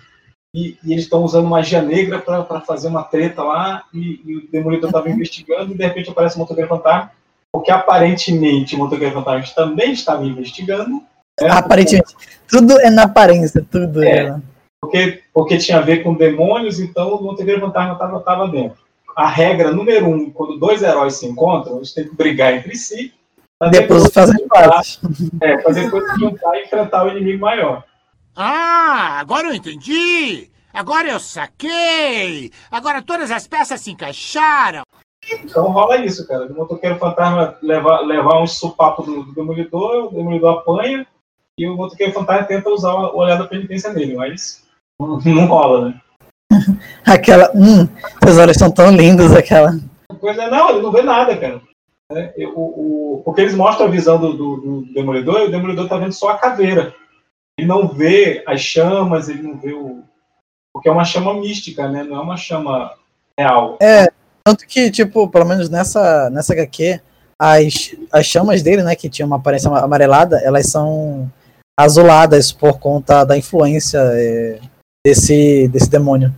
e, 0.55 0.77
e 0.85 0.93
eles 0.93 1.05
estão 1.05 1.25
usando 1.25 1.49
magia 1.49 1.81
negra 1.81 2.19
pra, 2.19 2.43
pra 2.43 2.61
fazer 2.61 2.89
uma 2.89 3.03
treta 3.03 3.43
lá 3.43 3.85
e, 3.93 4.21
e 4.27 4.37
o 4.37 4.51
Demolidor 4.51 4.93
tava 4.93 5.09
investigando 5.09 5.73
e 5.73 5.77
de 5.79 5.83
repente 5.85 6.11
aparece 6.11 6.37
o 6.37 6.39
Motoqueiro 6.39 6.69
Fantasma, 6.69 7.11
porque 7.57 7.71
aparentemente 7.71 8.75
o 8.75 8.79
Motoqueiro 8.79 9.15
Fantasma 9.15 9.55
também 9.55 9.93
estava 9.93 10.23
investigando. 10.27 11.03
né? 11.41 11.49
Aparentemente, 11.49 12.15
tudo 12.47 12.79
é 12.81 12.91
na 12.91 13.05
aparência, 13.05 13.65
tudo. 13.71 14.03
É. 14.03 14.31
né? 14.31 14.43
porque, 14.79 15.23
porque 15.33 15.57
tinha 15.57 15.79
a 15.79 15.81
ver 15.81 16.03
com 16.03 16.13
demônios, 16.13 16.79
então 16.79 17.15
o 17.15 17.23
motoqueiro 17.23 17.63
fantasma 17.63 17.95
estava 17.95 18.21
tava 18.21 18.49
dentro. 18.49 18.77
A 19.17 19.27
regra 19.27 19.73
número 19.73 20.07
um, 20.07 20.31
quando 20.31 20.59
dois 20.59 20.83
heróis 20.83 21.15
se 21.15 21.27
encontram, 21.27 21.79
eles 21.79 21.95
têm 21.95 22.07
que 22.07 22.15
brigar 22.15 22.53
entre 22.53 22.77
si. 22.77 23.15
Depois 23.71 24.03
juntar- 24.03 24.29
parte. 24.51 25.01
É, 25.41 25.57
para 25.57 25.73
depois 25.73 26.13
se 26.13 26.21
juntar 26.21 26.59
e 26.59 26.65
enfrentar 26.65 27.07
o 27.07 27.11
inimigo 27.11 27.41
maior. 27.41 27.85
Ah, 28.37 29.17
agora 29.19 29.49
eu 29.49 29.55
entendi! 29.55 30.51
Agora 30.75 31.09
eu 31.09 31.19
saquei! 31.19 32.53
Agora 32.71 33.01
todas 33.01 33.31
as 33.31 33.47
peças 33.47 33.81
se 33.81 33.93
encaixaram! 33.93 34.83
Então 35.45 35.71
rola 35.71 35.97
isso, 35.99 36.27
cara. 36.27 36.47
O 36.47 36.55
motoqueiro 36.55 36.97
fantasma 36.99 37.57
levar, 37.63 38.01
levar 38.01 38.41
um 38.41 38.47
supapo 38.47 39.03
do, 39.03 39.25
do 39.25 39.35
demolidor, 39.35 40.07
o 40.07 40.15
demolidor 40.15 40.59
apanha, 40.59 41.07
e 41.59 41.67
o 41.67 41.77
motoqueiro 41.77 42.13
fantasma 42.13 42.47
tenta 42.47 42.71
usar 42.71 42.95
o 42.95 43.17
olhar 43.17 43.37
da 43.37 43.47
penitência 43.47 43.93
nele, 43.93 44.15
mas 44.15 44.65
não, 45.01 45.19
não 45.19 45.47
rola, 45.47 45.89
né? 45.89 46.01
Aquela. 47.05 47.51
Hum, 47.55 47.87
seus 48.23 48.39
olhos 48.39 48.57
são 48.57 48.71
tão 48.71 48.91
lindos, 48.91 49.33
aquela. 49.33 49.73
Pois 50.21 50.39
é, 50.39 50.49
não, 50.49 50.71
ele 50.71 50.83
não 50.83 50.93
vê 50.93 51.03
nada, 51.03 51.37
cara. 51.37 51.61
É, 52.13 52.33
eu- 52.37 52.53
o- 52.57 53.23
porque 53.25 53.41
eles 53.41 53.55
mostram 53.55 53.87
a 53.87 53.91
visão 53.91 54.19
do, 54.19 54.33
do, 54.33 54.57
do 54.57 54.93
Demolidor 54.93 55.41
e 55.41 55.45
o 55.47 55.51
Demolidor 55.51 55.89
tá 55.89 55.97
vendo 55.97 56.13
só 56.13 56.29
a 56.31 56.39
caveira. 56.39 56.95
Ele 57.59 57.67
não 57.67 57.89
vê 57.89 58.45
as 58.47 58.61
chamas, 58.61 59.29
ele 59.29 59.43
não 59.43 59.57
vê 59.59 59.73
o. 59.73 60.03
Porque 60.73 60.89
é 60.89 60.93
uma 60.93 61.05
chama 61.05 61.35
mística, 61.35 61.89
né? 61.89 62.05
Não 62.05 62.17
é 62.17 62.21
uma 62.21 62.37
chama 62.37 62.93
real. 63.39 63.79
É, 63.81 64.09
tanto 64.47 64.65
que, 64.65 64.93
tipo, 64.93 65.29
pelo 65.29 65.45
menos 65.45 65.69
nessa, 65.69 66.31
nessa 66.31 66.53
HQ, 66.53 67.01
as, 67.37 67.97
as 68.13 68.27
chamas 68.27 68.63
dele, 68.63 68.85
né, 68.85 68.95
que 68.95 69.11
tinha 69.11 69.27
uma 69.27 69.39
aparência 69.39 69.69
amarelada, 69.69 70.39
elas 70.39 70.67
são 70.67 71.29
azuladas 71.77 72.53
por 72.53 72.79
conta 72.79 73.25
da 73.25 73.37
influência 73.37 73.99
é, 73.99 74.61
desse, 75.05 75.67
desse 75.67 75.91
demônio. 75.91 76.33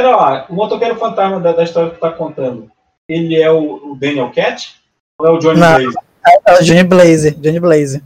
Olha 0.00 0.16
lá, 0.16 0.46
o 0.48 0.54
motoqueiro 0.54 0.96
fantasma 0.96 1.38
da, 1.38 1.52
da 1.52 1.64
história 1.64 1.90
que 1.90 1.96
tu 1.96 2.00
tá 2.00 2.12
contando, 2.12 2.70
ele 3.06 3.38
é 3.38 3.50
o, 3.52 3.92
o 3.92 3.94
Daniel 3.94 4.32
Cat? 4.32 4.76
Ou 5.18 5.26
é 5.26 5.30
o 5.30 5.38
Johnny 5.38 5.60
Não. 5.60 5.76
Blaze? 5.78 5.96
É 6.46 6.54
o 6.54 6.64
Johnny 6.64 6.82
Blaze, 6.84 7.30
Johnny 7.32 7.60
Blaze. 7.60 8.02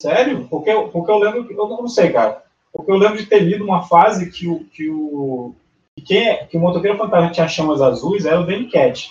Sério? 0.00 0.48
Porque, 0.48 0.70
eu- 0.70 0.88
porque 0.88 1.10
eu 1.10 1.18
lembro, 1.18 1.46
eu 1.52 1.68
não 1.68 1.86
sei, 1.86 2.10
cara. 2.10 2.42
Porque 2.72 2.90
eu 2.90 2.96
lembro 2.96 3.18
de 3.18 3.26
ter 3.26 3.40
lido 3.40 3.62
uma 3.62 3.82
fase 3.82 4.30
que 4.30 4.48
o 4.48 4.64
que 4.64 4.88
o 4.88 5.54
que, 6.04 6.34
que 6.46 6.56
o 6.56 6.60
motoqueiro 6.60 6.98
fantasma 6.98 7.30
tinha 7.30 7.48
chamas 7.48 7.80
azuis 7.80 8.24
era 8.26 8.40
o 8.40 8.46
Danny 8.46 8.68
Cat. 8.68 9.10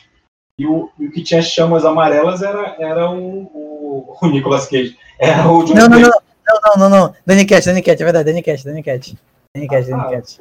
E 0.59 0.67
o, 0.67 0.89
e 0.99 1.07
o 1.07 1.11
que 1.11 1.23
tinha 1.23 1.41
chamas 1.41 1.83
amarelas 1.85 2.41
era, 2.43 2.75
era 2.79 3.09
o, 3.09 3.43
o, 3.43 4.17
o 4.21 4.27
Nicolas 4.27 4.67
Cage. 4.67 4.97
Era 5.19 5.47
o 5.51 5.63
Johnny 5.63 5.79
Não, 5.79 5.87
não, 5.87 5.99
não, 5.99 6.09
não, 6.09 6.59
não, 6.77 6.89
não, 6.89 6.89
não. 7.07 7.15
Danny 7.25 7.45
Cat, 7.45 7.65
Danny 7.65 7.81
Cat, 7.81 8.01
é 8.01 8.05
verdade, 8.05 8.25
Danny 8.29 8.43
Cat, 8.43 8.63
Danny 8.63 8.83
Cat. 8.83 9.17
Danny 9.55 9.67
Cat, 9.67 9.89
Danny 9.89 10.09
Cat. 10.09 10.39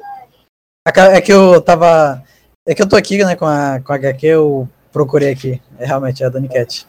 Aca- 0.87 1.13
É 1.15 1.21
que 1.21 1.31
eu 1.31 1.61
tava. 1.61 2.23
É 2.67 2.73
que 2.75 2.81
eu 2.81 2.87
tô 2.87 2.95
aqui, 2.95 3.23
né, 3.23 3.35
com 3.35 3.45
a, 3.45 3.79
com 3.81 3.91
a 3.91 3.95
HQ, 3.95 4.25
eu 4.27 4.69
procurei 4.91 5.31
aqui. 5.31 5.61
É 5.77 5.85
realmente 5.85 6.23
é 6.23 6.27
a 6.27 6.29
Danny 6.29 6.47
Cat. 6.47 6.85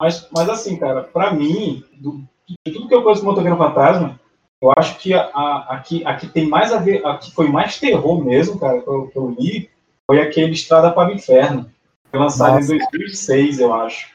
Mas, 0.00 0.28
mas 0.32 0.48
assim, 0.48 0.76
cara, 0.78 1.02
pra 1.04 1.32
mim, 1.32 1.84
do- 2.00 2.24
de 2.66 2.72
tudo 2.72 2.88
que 2.88 2.94
eu 2.94 3.02
conheço 3.02 3.22
do 3.22 3.26
Motoqueiro 3.26 3.56
Fantasma, 3.56 4.18
eu 4.62 4.72
acho 4.78 4.96
que 4.98 5.12
a, 5.12 5.22
a, 5.34 5.66
a, 5.70 5.78
que, 5.80 6.06
a 6.06 6.14
que 6.14 6.28
tem 6.28 6.48
mais 6.48 6.72
a 6.72 6.78
ver, 6.78 7.04
a 7.04 7.18
que 7.18 7.32
foi 7.32 7.48
mais 7.48 7.80
terror 7.80 8.24
mesmo, 8.24 8.60
cara, 8.60 8.80
que 8.80 8.88
eu, 8.88 9.08
que 9.08 9.18
eu 9.18 9.36
li, 9.36 9.68
foi 10.06 10.22
aquele 10.22 10.52
Estrada 10.52 10.92
para 10.92 11.10
o 11.10 11.12
Inferno. 11.12 11.68
Foi 12.08 12.20
lançado 12.20 12.54
Nossa. 12.54 12.72
em 12.72 12.78
2006, 12.78 13.58
eu 13.58 13.74
acho. 13.74 14.08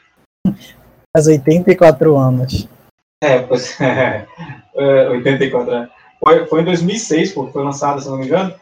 Faz 1.13 1.27
84 1.27 2.15
anos. 2.15 2.67
É, 3.21 3.39
pois 3.39 3.79
é, 3.81 4.25
é 4.75 5.09
84 5.09 5.69
anos. 5.69 5.89
Foi, 6.23 6.45
foi 6.45 6.61
em 6.61 6.65
2006, 6.65 7.33
pô, 7.33 7.47
que 7.47 7.53
foi 7.53 7.63
lançado, 7.63 8.01
se 8.01 8.07
não 8.07 8.17
me 8.17 8.25
engano. 8.25 8.53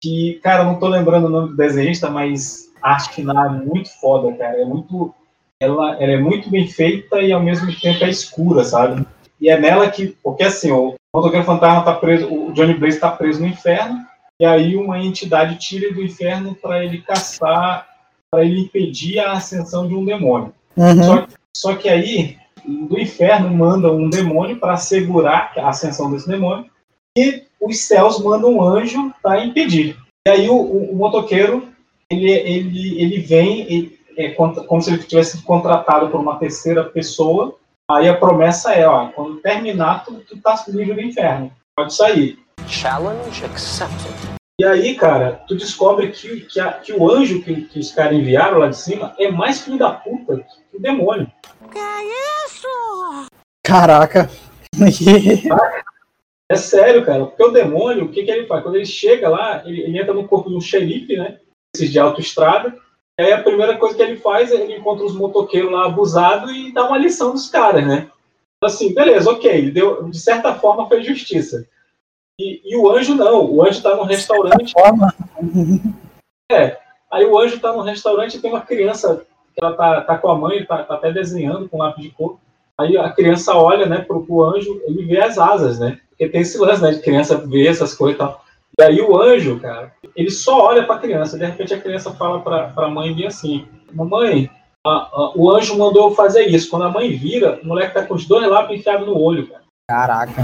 Que, 0.00 0.40
cara, 0.42 0.64
não 0.64 0.78
tô 0.78 0.88
lembrando 0.88 1.26
o 1.26 1.30
nome 1.30 1.48
do 1.50 1.56
desenhista, 1.56 2.08
mas 2.08 2.72
a 2.82 2.92
arte 2.92 3.14
final 3.14 3.44
é 3.44 3.50
muito 3.50 3.90
foda, 4.00 4.34
cara. 4.36 4.62
É 4.62 4.64
muito. 4.64 5.14
Ela, 5.60 6.02
ela 6.02 6.12
é 6.12 6.18
muito 6.18 6.50
bem 6.50 6.66
feita 6.68 7.20
e 7.20 7.32
ao 7.32 7.42
mesmo 7.42 7.66
tempo 7.78 8.04
é 8.04 8.08
escura, 8.08 8.64
sabe? 8.64 9.06
E 9.38 9.50
é 9.50 9.60
nela 9.60 9.90
que. 9.90 10.16
Porque 10.22 10.42
assim, 10.42 10.72
o 10.72 10.94
motoqueiro 11.14 11.46
fantasma 11.46 11.82
tá 11.84 11.94
preso, 11.94 12.26
o 12.32 12.52
Johnny 12.52 12.74
Blaze 12.74 12.98
tá 12.98 13.10
preso 13.10 13.40
no 13.40 13.46
inferno, 13.46 14.04
e 14.40 14.44
aí 14.44 14.74
uma 14.76 14.98
entidade 14.98 15.56
tira 15.58 15.86
ele 15.86 15.94
do 15.94 16.02
inferno 16.02 16.54
para 16.56 16.84
ele 16.84 17.00
caçar, 17.02 17.86
para 18.30 18.44
ele 18.44 18.60
impedir 18.62 19.20
a 19.20 19.32
ascensão 19.32 19.86
de 19.86 19.94
um 19.94 20.04
demônio. 20.04 20.52
Uhum. 20.76 21.02
Só, 21.04 21.26
só 21.56 21.74
que 21.76 21.88
aí, 21.88 22.36
do 22.66 22.98
inferno 22.98 23.48
manda 23.54 23.92
um 23.92 24.10
demônio 24.10 24.58
para 24.58 24.76
segurar 24.76 25.52
a 25.56 25.68
ascensão 25.68 26.10
desse 26.10 26.28
demônio, 26.28 26.66
e 27.16 27.44
os 27.60 27.78
céus 27.82 28.22
mandam 28.22 28.54
um 28.56 28.62
anjo 28.62 29.12
para 29.22 29.44
impedir. 29.44 29.96
E 30.26 30.30
aí 30.30 30.48
o, 30.48 30.54
o- 30.56 30.92
o 30.92 30.96
motoqueiro, 30.96 31.68
ele, 32.10 32.30
ele, 32.30 33.00
ele 33.00 33.18
vem, 33.20 33.60
ele- 33.72 33.98
é 34.16 34.30
como 34.30 34.80
se 34.80 34.90
ele 34.92 35.02
tivesse 35.02 35.32
sido 35.32 35.42
contratado 35.44 36.08
por 36.08 36.20
uma 36.20 36.36
terceira 36.36 36.84
pessoa, 36.84 37.56
aí 37.90 38.08
a 38.08 38.16
promessa 38.16 38.72
é, 38.72 38.86
ó, 38.86 39.08
quando 39.08 39.40
terminar, 39.40 40.04
tu, 40.04 40.14
tu 40.20 40.40
tá 40.40 40.62
livre 40.68 40.94
do 40.94 41.00
inferno, 41.00 41.52
pode 41.76 41.94
sair. 41.94 42.38
Challenge 42.66 43.44
accepted. 43.44 44.14
E 44.60 44.64
aí, 44.64 44.94
cara, 44.94 45.42
tu 45.48 45.56
descobre 45.56 46.10
que, 46.12 46.42
que, 46.42 46.60
a- 46.60 46.74
que 46.74 46.92
o 46.92 47.10
anjo 47.10 47.42
que, 47.42 47.62
que 47.62 47.78
os 47.80 47.90
caras 47.90 48.16
enviaram 48.16 48.58
lá 48.58 48.68
de 48.68 48.76
cima 48.76 49.14
é 49.18 49.28
mais 49.30 49.60
filho 49.60 49.76
da 49.78 49.90
puta 49.90 50.36
que 50.70 50.76
o 50.76 50.80
demônio. 50.80 51.30
Que 51.72 51.78
isso? 52.46 52.68
Caraca. 53.64 54.30
É 56.52 56.56
sério, 56.56 57.04
cara, 57.06 57.24
porque 57.24 57.42
o 57.42 57.50
demônio, 57.50 58.04
o 58.04 58.08
que, 58.10 58.22
que 58.22 58.30
ele 58.30 58.46
faz? 58.46 58.62
Quando 58.62 58.74
ele 58.74 58.84
chega 58.84 59.30
lá, 59.30 59.62
ele, 59.64 59.80
ele 59.80 59.98
entra 59.98 60.12
no 60.12 60.28
corpo 60.28 60.50
de 60.50 60.54
um 60.56 60.60
xerife, 60.60 61.16
né? 61.16 61.38
Esses 61.74 61.90
de 61.90 61.98
autoestrada. 61.98 62.76
E 63.18 63.22
aí 63.22 63.32
a 63.32 63.42
primeira 63.42 63.76
coisa 63.76 63.94
que 63.94 64.02
ele 64.02 64.16
faz 64.16 64.50
é 64.50 64.56
ele 64.56 64.76
encontra 64.76 65.04
os 65.04 65.14
motoqueiros 65.14 65.70
lá 65.70 65.86
abusados 65.86 66.50
e 66.50 66.72
dá 66.72 66.86
uma 66.86 66.98
lição 66.98 67.32
dos 67.32 67.48
caras, 67.48 67.86
né? 67.86 68.10
Assim, 68.62 68.94
beleza, 68.94 69.30
ok, 69.30 69.70
deu, 69.70 70.08
de 70.08 70.18
certa 70.18 70.54
forma 70.54 70.88
fez 70.88 71.06
justiça. 71.06 71.66
E, 72.38 72.60
e 72.64 72.76
o 72.76 72.90
anjo 72.90 73.14
não, 73.14 73.44
o 73.44 73.62
anjo 73.62 73.82
tá 73.82 73.94
num 73.94 74.04
restaurante. 74.04 74.72
É, 76.50 76.78
aí 77.10 77.24
o 77.24 77.38
anjo 77.38 77.60
tá 77.60 77.72
num 77.72 77.82
restaurante 77.82 78.36
e 78.36 78.40
tem 78.40 78.50
uma 78.50 78.62
criança 78.62 79.24
que 79.54 79.64
ela 79.64 79.74
tá, 79.76 80.00
tá 80.00 80.18
com 80.18 80.28
a 80.28 80.36
mãe, 80.36 80.64
tá, 80.64 80.82
tá 80.82 80.94
até 80.94 81.12
desenhando 81.12 81.68
com 81.68 81.78
lápis 81.78 82.02
de 82.02 82.10
cor. 82.10 82.38
Aí 82.76 82.96
a 82.96 83.12
criança 83.12 83.54
olha, 83.54 83.86
né, 83.86 84.00
pro, 84.00 84.26
pro 84.26 84.42
anjo, 84.42 84.80
ele 84.86 85.04
vê 85.04 85.20
as 85.20 85.38
asas, 85.38 85.78
né? 85.78 86.00
Porque 86.10 86.28
tem 86.28 86.40
esse 86.40 86.58
lance, 86.58 86.82
né, 86.82 86.90
de 86.90 87.00
criança 87.00 87.36
ver 87.36 87.68
essas 87.68 87.94
coisas 87.94 88.16
e 88.16 88.18
tal. 88.18 88.43
E 88.78 88.82
aí 88.82 89.00
o 89.00 89.16
anjo, 89.20 89.60
cara, 89.60 89.92
ele 90.16 90.30
só 90.30 90.66
olha 90.66 90.84
pra 90.84 90.98
criança. 90.98 91.38
De 91.38 91.44
repente 91.46 91.72
a 91.74 91.80
criança 91.80 92.10
fala 92.12 92.40
pra, 92.40 92.68
pra 92.68 92.88
mãe 92.88 93.14
bem 93.14 93.26
assim: 93.26 93.66
Mamãe, 93.92 94.50
a- 94.84 95.08
a- 95.12 95.32
o 95.36 95.50
anjo 95.50 95.78
mandou 95.78 96.14
fazer 96.14 96.46
isso. 96.48 96.68
Quando 96.70 96.84
a 96.84 96.90
mãe 96.90 97.10
vira, 97.16 97.60
o 97.62 97.66
moleque 97.66 97.94
tá 97.94 98.02
com 98.04 98.14
os 98.14 98.26
dois 98.26 98.46
lápis 98.48 98.80
enfiados 98.80 99.06
no 99.06 99.16
olho, 99.18 99.46
cara. 99.46 99.62
Caraca. 99.88 100.42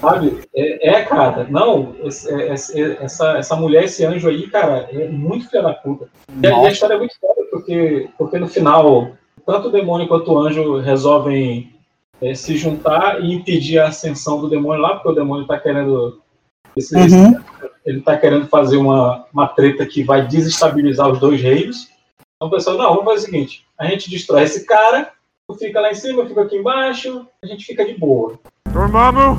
Sabe? 0.00 0.40
É, 0.54 0.90
é, 0.90 1.02
cara, 1.02 1.46
não, 1.50 1.94
esse- 2.04 2.32
é- 2.32 2.52
esse- 2.54 2.96
essa, 3.00 3.32
essa 3.36 3.56
mulher, 3.56 3.84
esse 3.84 4.04
anjo 4.04 4.28
aí, 4.28 4.46
cara, 4.48 4.88
é 4.92 5.08
muito 5.08 5.50
filha 5.50 5.62
da 5.62 5.74
puta. 5.74 6.08
E 6.42 6.46
a, 6.46 6.50
e 6.50 6.66
a 6.66 6.70
história 6.70 6.94
é 6.94 6.98
muito 6.98 7.14
foda, 7.20 7.42
porque, 7.50 8.08
porque 8.16 8.38
no 8.38 8.46
final, 8.46 9.10
tanto 9.44 9.68
o 9.68 9.72
demônio 9.72 10.06
quanto 10.06 10.32
o 10.32 10.38
anjo 10.38 10.78
resolvem 10.78 11.72
é, 12.22 12.32
se 12.34 12.56
juntar 12.56 13.20
e 13.22 13.32
impedir 13.34 13.78
a 13.78 13.88
ascensão 13.88 14.40
do 14.40 14.48
demônio 14.48 14.80
lá, 14.82 14.94
porque 14.94 15.08
o 15.08 15.14
demônio 15.14 15.46
tá 15.46 15.58
querendo. 15.58 16.20
esse- 16.76 16.96
esse- 16.96 17.16
Uhum. 17.16 17.40
Ele 17.88 18.02
tá 18.02 18.18
querendo 18.18 18.46
fazer 18.48 18.76
uma, 18.76 19.24
uma 19.32 19.48
treta 19.48 19.86
que 19.86 20.04
vai 20.04 20.26
desestabilizar 20.26 21.10
os 21.10 21.18
dois 21.18 21.40
reinos. 21.40 21.88
Então 22.36 22.48
o 22.48 22.50
pessoal, 22.50 22.76
não, 22.76 22.90
vamos 22.90 23.04
fazer 23.04 23.16
o 23.16 23.24
seguinte: 23.24 23.64
a 23.78 23.86
gente 23.86 24.10
destrói 24.10 24.42
esse 24.42 24.66
cara, 24.66 25.10
tu 25.48 25.56
fica 25.56 25.80
lá 25.80 25.90
em 25.90 25.94
cima, 25.94 26.22
eu 26.22 26.28
fico 26.28 26.40
aqui 26.40 26.56
embaixo, 26.56 27.26
a 27.42 27.46
gente 27.46 27.64
fica 27.64 27.86
de 27.86 27.94
boa. 27.94 28.38
Dormammu, 28.70 29.38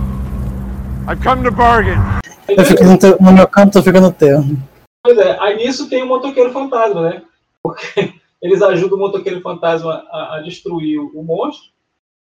I've 1.08 1.24
come 1.24 1.44
to 1.44 1.52
bargain. 1.52 2.00
Eu 2.48 2.66
fico 2.66 2.84
no, 2.84 2.98
teu- 2.98 3.18
no 3.20 3.32
meu 3.32 3.48
canto, 3.48 3.74
tu 3.74 3.84
fica 3.84 4.02
no 4.02 4.12
teu. 4.12 4.44
Pois 5.04 5.16
é, 5.20 5.38
aí 5.40 5.56
nisso 5.56 5.88
tem 5.88 6.02
o 6.02 6.08
motoqueiro 6.08 6.52
fantasma, 6.52 7.08
né? 7.08 7.22
Porque 7.62 8.16
eles 8.42 8.64
ajudam 8.64 8.98
o 8.98 9.02
motoqueiro 9.02 9.42
fantasma 9.42 10.04
a, 10.10 10.38
a 10.38 10.42
destruir 10.42 10.98
o, 11.00 11.12
o 11.14 11.24
monstro. 11.24 11.70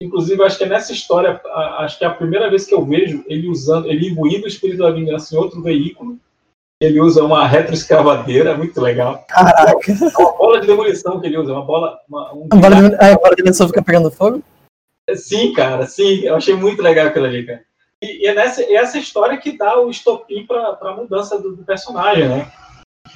Inclusive, 0.02 0.44
acho 0.44 0.58
que 0.58 0.66
é 0.66 0.68
nessa 0.68 0.92
história, 0.92 1.42
acho 1.80 1.98
que 1.98 2.04
é 2.04 2.08
a 2.08 2.14
primeira 2.14 2.50
vez 2.50 2.66
que 2.66 2.74
eu 2.74 2.84
vejo 2.84 3.24
ele 3.28 3.48
usando, 3.48 3.90
ele 3.90 4.10
imbuindo 4.10 4.44
o 4.44 4.48
espírito 4.48 4.80
da 4.80 4.92
vingança 4.92 5.34
em 5.34 5.38
outro 5.38 5.62
veículo. 5.62 6.20
Ele 6.82 7.00
usa 7.00 7.24
uma 7.24 7.48
retroescavadeira, 7.48 8.58
muito 8.58 8.82
legal. 8.82 9.24
Caraca. 9.30 9.92
É 9.92 10.22
uma 10.22 10.38
bola 10.38 10.60
de 10.60 10.68
demolição 10.68 11.22
que 11.22 11.28
ele 11.28 11.38
usa, 11.38 11.54
uma 11.54 11.64
bola. 11.64 11.98
Uma, 12.10 12.34
um 12.34 12.48
A 12.52 12.56
bola 12.58 12.90
de, 12.90 12.96
a 12.96 13.16
bola 13.16 13.30
de 13.30 13.38
dimensão 13.38 13.68
fica 13.68 13.82
pegando 13.82 14.12
fogo? 14.12 14.44
Sim, 15.16 15.54
cara, 15.54 15.86
sim, 15.86 16.22
eu 16.22 16.36
achei 16.36 16.56
muito 16.56 16.82
legal 16.82 17.08
aquilo 17.08 17.26
ali, 17.26 17.46
cara. 17.46 17.64
E, 18.04 18.24
e 18.24 18.28
é 18.28 18.34
nessa, 18.34 18.62
é 18.64 18.74
essa 18.74 18.98
história 18.98 19.38
que 19.38 19.58
dá 19.58 19.80
o 19.80 19.90
estopim 19.90 20.46
para 20.46 20.78
a 20.82 20.96
mudança 20.96 21.40
do, 21.40 21.56
do 21.56 21.64
personagem, 21.64 22.28
né? 22.28 22.52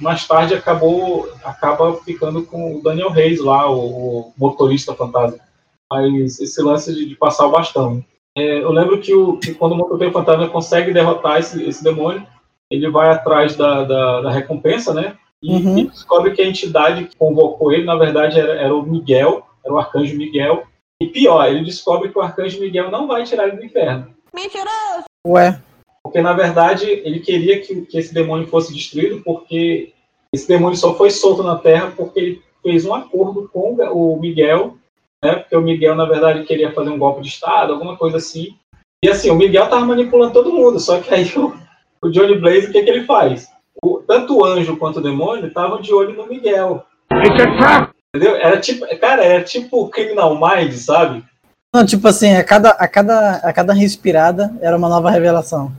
Mais 0.00 0.26
tarde 0.26 0.54
acabou 0.54 1.30
acaba 1.44 1.94
ficando 1.98 2.42
com 2.44 2.76
o 2.76 2.82
Daniel 2.82 3.10
Reis 3.10 3.40
lá, 3.40 3.70
o, 3.70 4.20
o 4.20 4.32
motorista 4.38 4.94
fantasma. 4.94 5.49
Mas 5.92 6.40
esse 6.40 6.62
lance 6.62 6.94
de, 6.94 7.06
de 7.06 7.14
passar 7.16 7.46
o 7.46 7.50
bastão. 7.50 8.04
É, 8.36 8.62
eu 8.62 8.70
lembro 8.70 9.00
que, 9.00 9.12
o, 9.12 9.38
que 9.38 9.54
quando 9.54 9.72
o 9.72 9.76
motoqueiro 9.76 10.12
fantasma 10.12 10.48
consegue 10.48 10.92
derrotar 10.92 11.38
esse, 11.40 11.62
esse 11.64 11.82
demônio, 11.82 12.24
ele 12.70 12.88
vai 12.88 13.10
atrás 13.10 13.56
da, 13.56 13.82
da, 13.82 14.20
da 14.20 14.30
recompensa, 14.30 14.94
né? 14.94 15.16
E, 15.42 15.52
Uhum. 15.52 15.78
e 15.78 15.86
descobre 15.86 16.32
que 16.32 16.42
a 16.42 16.46
entidade 16.46 17.04
que 17.06 17.16
convocou 17.16 17.72
ele, 17.72 17.84
na 17.84 17.96
verdade, 17.96 18.38
era, 18.38 18.52
era 18.52 18.74
o 18.74 18.82
Miguel, 18.82 19.44
era 19.64 19.74
o 19.74 19.78
arcanjo 19.78 20.16
Miguel. 20.16 20.64
E 21.00 21.06
pior, 21.06 21.48
ele 21.48 21.64
descobre 21.64 22.10
que 22.10 22.18
o 22.18 22.20
arcanjo 22.22 22.60
Miguel 22.60 22.90
não 22.90 23.08
vai 23.08 23.24
tirar 23.24 23.48
ele 23.48 23.56
do 23.56 23.64
inferno. 23.64 24.14
Mentiroso! 24.34 25.04
Ué, 25.26 25.60
Porque, 26.04 26.20
na 26.20 26.34
verdade, 26.34 26.88
ele 26.88 27.20
queria 27.20 27.60
que, 27.60 27.82
que 27.82 27.98
esse 27.98 28.12
demônio 28.14 28.46
fosse 28.46 28.72
destruído, 28.72 29.22
porque 29.22 29.92
esse 30.32 30.46
demônio 30.46 30.76
só 30.76 30.94
foi 30.94 31.10
solto 31.10 31.42
na 31.42 31.56
Terra 31.56 31.92
porque 31.96 32.20
ele 32.20 32.42
fez 32.62 32.84
um 32.84 32.94
acordo 32.94 33.48
com 33.52 33.74
o 33.74 34.20
Miguel, 34.20 34.76
né? 35.24 35.36
Porque 35.36 35.56
o 35.56 35.60
Miguel, 35.60 35.94
na 35.94 36.04
verdade, 36.06 36.44
queria 36.44 36.72
fazer 36.72 36.90
um 36.90 36.98
golpe 36.98 37.22
de 37.22 37.28
Estado, 37.28 37.72
alguma 37.72 37.96
coisa 37.96 38.16
assim. 38.16 38.56
E 39.04 39.08
assim, 39.08 39.30
o 39.30 39.34
Miguel 39.34 39.68
tava 39.68 39.84
manipulando 39.84 40.32
todo 40.32 40.52
mundo, 40.52 40.78
só 40.78 41.00
que 41.00 41.12
aí 41.12 41.24
o, 41.36 41.54
o 42.02 42.10
Johnny 42.10 42.38
Blaze, 42.38 42.66
o 42.66 42.72
que, 42.72 42.82
que 42.82 42.90
ele 42.90 43.04
faz? 43.04 43.48
O- 43.82 43.98
tanto 44.06 44.36
o 44.36 44.44
anjo 44.44 44.76
quanto 44.76 44.98
o 44.98 45.02
demônio 45.02 45.46
estavam 45.46 45.80
de 45.80 45.92
olho 45.92 46.14
no 46.14 46.26
Miguel. 46.26 46.84
Entendeu? 48.14 48.36
Era 48.36 48.60
tipo, 48.60 48.86
cara, 48.98 49.24
era 49.24 49.42
tipo 49.44 49.88
Criminal 49.88 50.34
Mind, 50.34 50.72
sabe? 50.72 51.24
não, 51.74 51.86
tipo 51.86 52.06
assim, 52.08 52.32
a 52.34 52.42
cada, 52.42 52.70
a, 52.70 52.88
cada, 52.88 53.36
a 53.36 53.52
cada 53.52 53.72
respirada 53.72 54.52
era 54.60 54.76
uma 54.76 54.88
nova 54.88 55.10
revelação. 55.10 55.72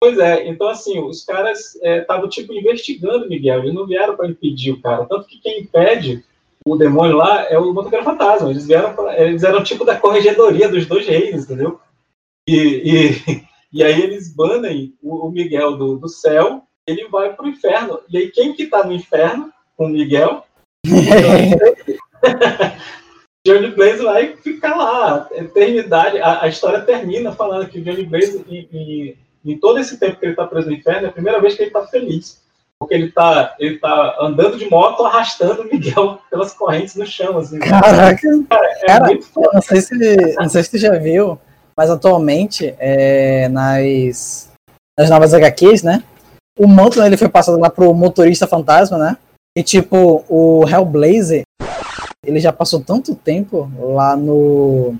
Pois 0.00 0.18
é, 0.18 0.48
então 0.48 0.68
assim, 0.68 0.98
os 1.00 1.24
caras 1.24 1.76
estavam 1.82 2.28
tipo 2.28 2.52
investigando 2.52 3.26
o 3.26 3.28
Miguel, 3.28 3.60
eles 3.60 3.74
não 3.74 3.86
vieram 3.86 4.16
para 4.16 4.28
impedir 4.28 4.72
o 4.72 4.80
cara. 4.80 5.04
Tanto 5.06 5.26
que 5.26 5.40
quem 5.40 5.60
impede 5.60 6.24
o 6.66 6.76
demônio 6.76 7.16
lá 7.16 7.44
é 7.48 7.58
o 7.58 7.72
motoqueiro 7.72 8.04
fantasma. 8.04 8.50
Eles 8.50 8.66
vieram 8.66 9.10
eles 9.12 9.42
eram 9.42 9.62
tipo 9.62 9.84
da 9.84 9.98
corregedoria 9.98 10.68
dos 10.68 10.86
dois 10.86 11.06
reis, 11.06 11.44
entendeu? 11.44 11.80
E, 12.48 12.56
e, 12.56 13.42
e 13.80 13.82
aí 13.82 14.00
eles 14.02 14.34
banem 14.34 14.94
o, 15.02 15.26
o 15.26 15.30
Miguel 15.30 15.76
do, 15.76 15.96
do 15.98 16.08
céu, 16.08 16.62
ele 16.86 17.08
vai 17.08 17.34
pro 17.34 17.48
inferno. 17.48 18.00
E 18.08 18.18
aí 18.18 18.30
quem 18.30 18.52
que 18.54 18.66
tá 18.66 18.84
no 18.84 18.92
inferno 18.92 19.52
com 19.76 19.86
o 19.86 19.90
Miguel? 19.90 20.44
Johnny 23.44 23.70
Blaze 23.72 24.02
vai 24.02 24.36
ficar 24.36 24.76
lá, 24.76 25.28
eternidade. 25.32 26.18
A, 26.18 26.44
a 26.44 26.48
história 26.48 26.82
termina 26.82 27.32
falando 27.32 27.68
que 27.68 27.80
o 27.80 27.82
Johnny 27.82 28.04
Blaze, 28.04 28.44
em, 28.48 28.68
em, 28.72 29.18
em 29.44 29.58
todo 29.58 29.80
esse 29.80 29.98
tempo 29.98 30.18
que 30.18 30.26
ele 30.26 30.32
está 30.32 30.46
preso 30.46 30.68
no 30.68 30.74
inferno, 30.74 31.06
é 31.06 31.10
a 31.10 31.12
primeira 31.12 31.40
vez 31.40 31.54
que 31.54 31.62
ele 31.62 31.70
está 31.70 31.84
feliz. 31.86 32.41
Porque 32.82 32.94
ele 32.94 33.06
está 33.06 33.54
ele 33.58 33.78
tá 33.78 34.16
andando 34.20 34.58
de 34.58 34.68
moto, 34.68 35.04
arrastando 35.04 35.62
o 35.62 35.64
Miguel 35.64 36.18
pelas 36.30 36.52
correntes 36.52 36.94
no 36.94 37.06
chão. 37.06 37.38
Assim, 37.38 37.58
Caraca, 37.58 38.28
é 38.28 38.86
cara, 38.86 39.06
muito 39.06 39.28
eu 39.36 39.50
não 39.52 39.62
sei 39.62 39.80
se, 39.80 40.36
não 40.36 40.48
sei 40.48 40.62
se 40.62 40.70
tu 40.70 40.78
já 40.78 40.96
viu, 40.98 41.38
mas 41.76 41.90
atualmente, 41.90 42.74
é, 42.78 43.48
nas, 43.48 44.50
nas 44.98 45.10
novas 45.10 45.32
HQs, 45.34 45.82
né? 45.82 46.02
O 46.58 46.66
manto 46.66 47.00
né, 47.00 47.06
ele 47.06 47.16
foi 47.16 47.28
passado 47.28 47.58
lá 47.58 47.70
pro 47.70 47.94
motorista 47.94 48.46
fantasma, 48.46 48.98
né? 48.98 49.16
E 49.56 49.62
tipo, 49.62 50.24
o 50.28 50.66
Hellblazer, 50.68 51.42
ele 52.24 52.40
já 52.40 52.52
passou 52.52 52.80
tanto 52.80 53.14
tempo 53.14 53.70
lá 53.78 54.16
no 54.16 54.94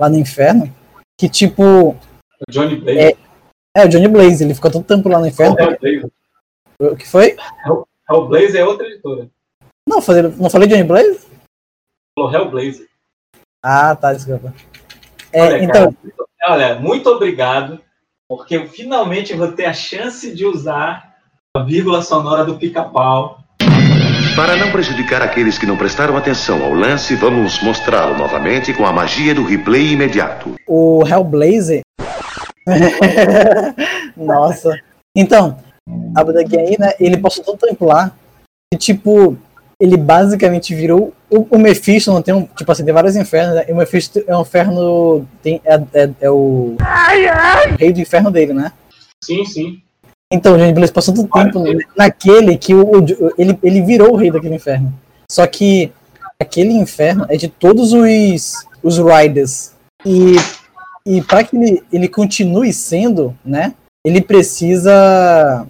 lá 0.00 0.08
no 0.08 0.18
inferno 0.18 0.72
que 1.18 1.28
tipo, 1.28 1.62
O 1.62 2.50
Johnny 2.50 2.76
Blaze. 2.76 2.98
É, 2.98 3.16
é 3.76 3.84
o 3.84 3.88
Johnny 3.88 4.08
Blaze, 4.08 4.44
ele 4.44 4.54
ficou 4.54 4.70
tanto 4.70 4.86
tempo 4.86 5.08
lá 5.08 5.18
no 5.18 5.26
inferno. 5.26 5.56
Hellblazer. 5.58 6.10
O 6.78 6.96
que 6.96 7.06
foi? 7.08 7.36
Hell- 7.66 7.86
Hellblazer 8.10 8.60
é 8.60 8.64
outra 8.64 8.86
editora. 8.86 9.28
Não, 9.88 10.00
falei, 10.02 10.22
não 10.22 10.50
falei 10.50 10.68
Johnny 10.68 10.84
Blaze? 10.84 11.26
Falou 12.18 12.32
Hellblazer. 12.32 12.86
Ah, 13.62 13.94
tá, 13.96 14.12
desculpa. 14.12 14.52
É, 15.32 15.40
Olha, 15.42 15.62
então, 15.64 15.72
cara, 15.72 15.96
muito- 16.02 16.24
olha, 16.48 16.74
muito 16.76 17.08
obrigado, 17.10 17.80
porque 18.28 18.56
eu 18.56 18.68
finalmente 18.68 19.34
vou 19.34 19.52
ter 19.52 19.64
a 19.66 19.72
chance 19.72 20.34
de 20.34 20.44
usar 20.44 21.14
a 21.56 21.62
vírgula 21.62 22.02
sonora 22.02 22.44
do 22.44 22.56
pica-pau. 22.58 23.38
Para 24.36 24.56
não 24.56 24.70
prejudicar 24.72 25.22
aqueles 25.22 25.58
que 25.58 25.66
não 25.66 25.76
prestaram 25.76 26.16
atenção 26.16 26.62
ao 26.64 26.72
lance, 26.74 27.14
vamos 27.14 27.62
mostrá-lo 27.62 28.18
novamente 28.18 28.72
com 28.74 28.84
a 28.84 28.92
magia 28.92 29.34
do 29.34 29.44
replay 29.44 29.92
imediato. 29.92 30.54
o 30.66 31.04
Hellblazer. 31.06 31.82
Nossa. 34.16 34.78
Então, 35.16 35.58
a 36.14 36.24
Budagi 36.24 36.58
aí, 36.58 36.76
né? 36.78 36.92
Ele 36.98 37.16
passou 37.16 37.44
tanto 37.44 37.66
tempo 37.66 37.84
lá 37.84 38.12
que, 38.72 38.78
tipo, 38.78 39.36
ele 39.80 39.96
basicamente 39.96 40.74
virou. 40.74 41.12
O, 41.30 41.56
o 41.56 41.58
Mephisto 41.58 42.12
não 42.12 42.22
tem 42.22 42.34
um. 42.34 42.46
Tipo 42.46 42.70
assim, 42.72 42.84
tem 42.84 42.94
vários 42.94 43.16
infernos, 43.16 43.56
né? 43.56 43.64
E 43.68 43.72
o 43.72 43.76
Mephisto 43.76 44.22
é 44.26 44.36
um 44.36 44.42
inferno. 44.42 45.26
Tem, 45.42 45.60
é, 45.64 45.74
é, 45.92 46.10
é 46.22 46.30
o. 46.30 46.76
rei 47.78 47.92
do 47.92 48.00
inferno 48.00 48.30
dele, 48.30 48.52
né? 48.52 48.72
Sim, 49.22 49.44
sim. 49.44 49.80
Então, 50.32 50.54
o 50.54 50.58
Johnny 50.58 50.72
Blaze 50.72 50.92
passou 50.92 51.14
tanto 51.14 51.28
tempo 51.32 51.62
naquele 51.96 52.56
que 52.56 52.74
o, 52.74 52.98
o- 53.00 53.34
ele, 53.38 53.58
ele 53.62 53.82
virou 53.82 54.12
o 54.12 54.16
rei 54.16 54.30
daquele 54.30 54.54
inferno. 54.54 54.92
Só 55.30 55.46
que 55.46 55.92
aquele 56.40 56.72
inferno 56.72 57.26
é 57.28 57.36
de 57.36 57.48
todos 57.48 57.92
os, 57.92 58.52
os 58.82 58.98
Riders. 58.98 59.72
E, 60.04 60.36
e 61.06 61.22
para 61.22 61.44
que 61.44 61.56
ele, 61.56 61.82
ele 61.92 62.08
continue 62.08 62.72
sendo, 62.72 63.36
né? 63.44 63.74
Ele 64.06 64.20
precisa. 64.20 65.66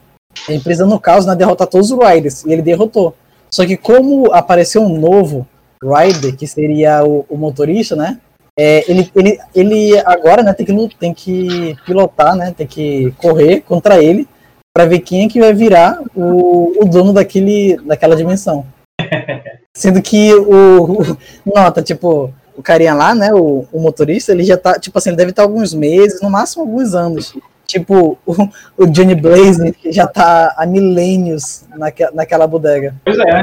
Ele 0.48 0.60
precisa, 0.60 0.86
no 0.86 0.98
caso, 1.00 1.26
né, 1.28 1.34
derrotar 1.34 1.66
todos 1.66 1.90
os 1.90 1.98
Riders. 1.98 2.44
E 2.44 2.52
ele 2.52 2.62
derrotou. 2.62 3.14
Só 3.50 3.64
que 3.64 3.76
como 3.76 4.32
apareceu 4.32 4.82
um 4.82 4.98
novo 4.98 5.46
Rider, 5.82 6.36
que 6.36 6.46
seria 6.46 7.04
o, 7.04 7.24
o 7.28 7.36
motorista, 7.36 7.94
né? 7.94 8.18
É, 8.58 8.88
ele, 8.90 9.10
ele, 9.14 9.38
ele 9.54 9.98
agora 10.04 10.42
né, 10.42 10.52
tem, 10.52 10.64
que, 10.64 10.96
tem 10.96 11.12
que 11.12 11.76
pilotar, 11.84 12.36
né? 12.36 12.54
Tem 12.56 12.66
que 12.66 13.12
correr 13.18 13.60
contra 13.62 14.02
ele 14.02 14.28
para 14.72 14.86
ver 14.86 15.00
quem 15.00 15.26
é 15.26 15.28
que 15.28 15.40
vai 15.40 15.52
virar 15.52 16.00
o, 16.16 16.82
o 16.82 16.84
dono 16.84 17.12
daquele, 17.12 17.76
daquela 17.84 18.16
dimensão. 18.16 18.64
Sendo 19.76 20.00
que 20.02 20.32
o, 20.34 21.00
o- 21.02 21.16
Nota, 21.44 21.82
tipo, 21.82 22.32
o 22.56 22.62
carinha 22.62 22.94
lá, 22.94 23.14
né? 23.14 23.32
O, 23.32 23.66
o 23.72 23.80
motorista, 23.80 24.32
ele 24.32 24.44
já 24.44 24.56
tá. 24.56 24.78
Tipo 24.78 24.98
assim, 24.98 25.10
ele 25.10 25.16
deve 25.16 25.30
estar 25.30 25.42
alguns 25.42 25.74
meses, 25.74 26.20
no 26.20 26.30
máximo 26.30 26.62
alguns 26.62 26.94
anos. 26.94 27.36
Tipo, 27.66 28.18
o, 28.26 28.32
o 28.76 28.86
Johnny 28.86 29.14
Blaze 29.14 29.74
já 29.86 30.06
tá 30.06 30.54
há 30.56 30.66
milênios 30.66 31.64
naque, 31.76 32.04
naquela 32.14 32.46
bodega. 32.46 32.94
Pois 33.04 33.18
é. 33.18 33.40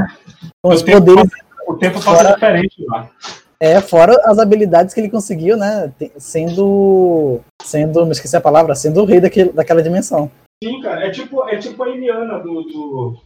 Com 0.64 0.70
os 0.74 0.82
O 0.82 0.86
tempo 0.86 1.06
poderes. 1.06 1.32
O 1.68 1.74
tempo 1.76 1.96
passa 2.04 2.16
Fora- 2.18 2.34
diferente 2.34 2.86
lá. 2.88 3.10
É, 3.60 3.80
fora 3.80 4.20
as 4.26 4.40
habilidades 4.40 4.92
que 4.94 5.00
ele 5.00 5.10
conseguiu, 5.10 5.56
né? 5.56 5.92
Sendo. 6.18 7.42
Sendo. 7.64 8.06
Me 8.06 8.12
esqueci 8.12 8.36
a 8.36 8.42
palavra, 8.42 8.74
sendo 8.76 9.02
o 9.02 9.06
rei 9.06 9.20
daquele, 9.20 9.52
daquela 9.52 9.84
dimensão. 9.84 10.32
Sim, 10.64 10.82
cara, 10.82 11.06
é 11.06 11.10
tipo, 11.12 11.48
é 11.48 11.58
tipo 11.58 11.84
a 11.84 11.90
Eliana 11.90 12.40
do, 12.40 12.64
do, 12.64 13.18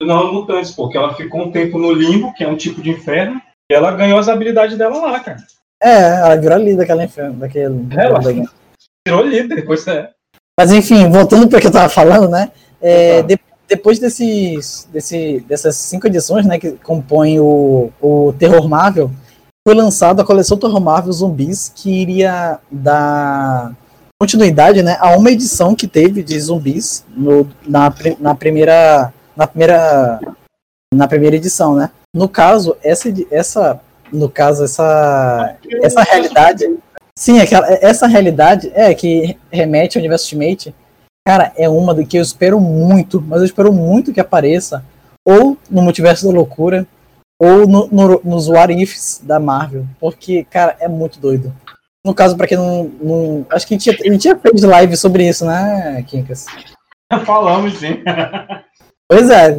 do 0.00 0.06
Não 0.06 0.32
Mutantes, 0.32 0.70
porque 0.72 0.96
ela 0.98 1.14
ficou 1.14 1.42
um 1.42 1.50
tempo 1.52 1.78
no 1.78 1.92
limbo, 1.92 2.32
que 2.34 2.42
é 2.44 2.48
um 2.48 2.56
tipo 2.56 2.80
de 2.82 2.90
inferno, 2.90 3.40
e 3.70 3.74
ela 3.74 3.90
ganhou 3.92 4.18
as 4.18 4.28
habilidades 4.28 4.76
dela 4.78 4.98
lá, 5.00 5.20
cara. 5.20 5.38
É, 5.82 6.20
ela 6.20 6.36
virou 6.36 6.56
ali 6.56 6.76
daquela 6.76 7.04
inferno, 7.04 7.34
daquele. 7.34 7.86
Ela 7.96 8.18
bodega. 8.20 8.50
virou 9.06 9.24
líder, 9.24 9.56
depois 9.56 9.86
é. 9.86 10.10
Mas 10.58 10.72
enfim, 10.72 11.10
voltando 11.10 11.48
para 11.48 11.58
o 11.58 11.60
que 11.60 11.66
eu 11.66 11.72
tava 11.72 11.88
falando, 11.88 12.28
né? 12.28 12.50
é, 12.80 13.22
de- 13.22 13.38
depois 13.66 13.98
desses, 13.98 14.86
desse, 14.92 15.40
dessas 15.48 15.74
cinco 15.76 16.06
edições, 16.06 16.44
né, 16.44 16.58
que 16.58 16.72
compõem 16.72 17.40
o, 17.40 17.90
o 18.00 18.34
Terror 18.38 18.68
Marvel, 18.68 19.10
foi 19.66 19.74
lançada 19.74 20.20
a 20.20 20.24
coleção 20.24 20.58
Terror 20.58 20.80
Marvel 20.80 21.12
Zumbis, 21.12 21.72
que 21.74 21.90
iria 21.90 22.58
dar 22.70 23.72
continuidade, 24.20 24.82
né, 24.82 24.98
a 25.00 25.16
uma 25.16 25.30
edição 25.30 25.74
que 25.74 25.88
teve 25.88 26.22
de 26.22 26.38
zumbis 26.38 27.04
no, 27.16 27.48
na, 27.66 27.92
na 28.20 28.34
primeira 28.34 29.12
na 29.34 29.46
primeira 29.46 30.20
na 30.94 31.08
primeira 31.08 31.34
edição, 31.36 31.74
né? 31.74 31.90
No 32.14 32.28
caso, 32.28 32.76
essa 32.84 33.12
essa 33.30 33.80
no 34.12 34.28
caso 34.28 34.62
essa 34.62 35.56
essa 35.82 36.02
realidade 36.02 36.78
Sim, 37.16 37.40
aquela, 37.40 37.66
essa 37.80 38.06
realidade 38.06 38.70
é 38.74 38.92
que 38.94 39.38
remete 39.50 39.96
ao 39.96 40.00
universo 40.00 40.34
Ultimate, 40.34 40.74
cara, 41.26 41.52
é 41.56 41.68
uma 41.68 41.94
do 41.94 42.04
que 42.04 42.18
eu 42.18 42.22
espero 42.22 42.60
muito, 42.60 43.22
mas 43.22 43.40
eu 43.40 43.46
espero 43.46 43.72
muito 43.72 44.12
que 44.12 44.20
apareça 44.20 44.84
ou 45.24 45.56
no 45.70 45.82
Multiverso 45.82 46.26
da 46.26 46.32
Loucura 46.32 46.86
ou 47.40 47.66
no, 47.66 47.86
no, 47.86 48.20
nos 48.24 48.48
What 48.48 48.72
Ifs 48.72 49.20
da 49.22 49.38
Marvel, 49.38 49.86
porque, 50.00 50.44
cara, 50.44 50.76
é 50.80 50.88
muito 50.88 51.20
doido. 51.20 51.54
No 52.04 52.14
caso, 52.14 52.36
pra 52.36 52.46
quem 52.46 52.58
não. 52.58 52.84
não 53.00 53.46
acho 53.48 53.66
que 53.66 53.74
a 53.74 53.78
gente, 53.78 53.84
tinha, 53.84 53.96
a 54.10 54.12
gente 54.12 54.22
tinha 54.22 54.36
feito 54.36 54.66
live 54.66 54.96
sobre 54.96 55.26
isso, 55.26 55.46
né, 55.46 56.04
Kinkas? 56.06 56.46
Falamos, 57.24 57.78
sim. 57.78 58.02
Pois 59.08 59.30
é, 59.30 59.56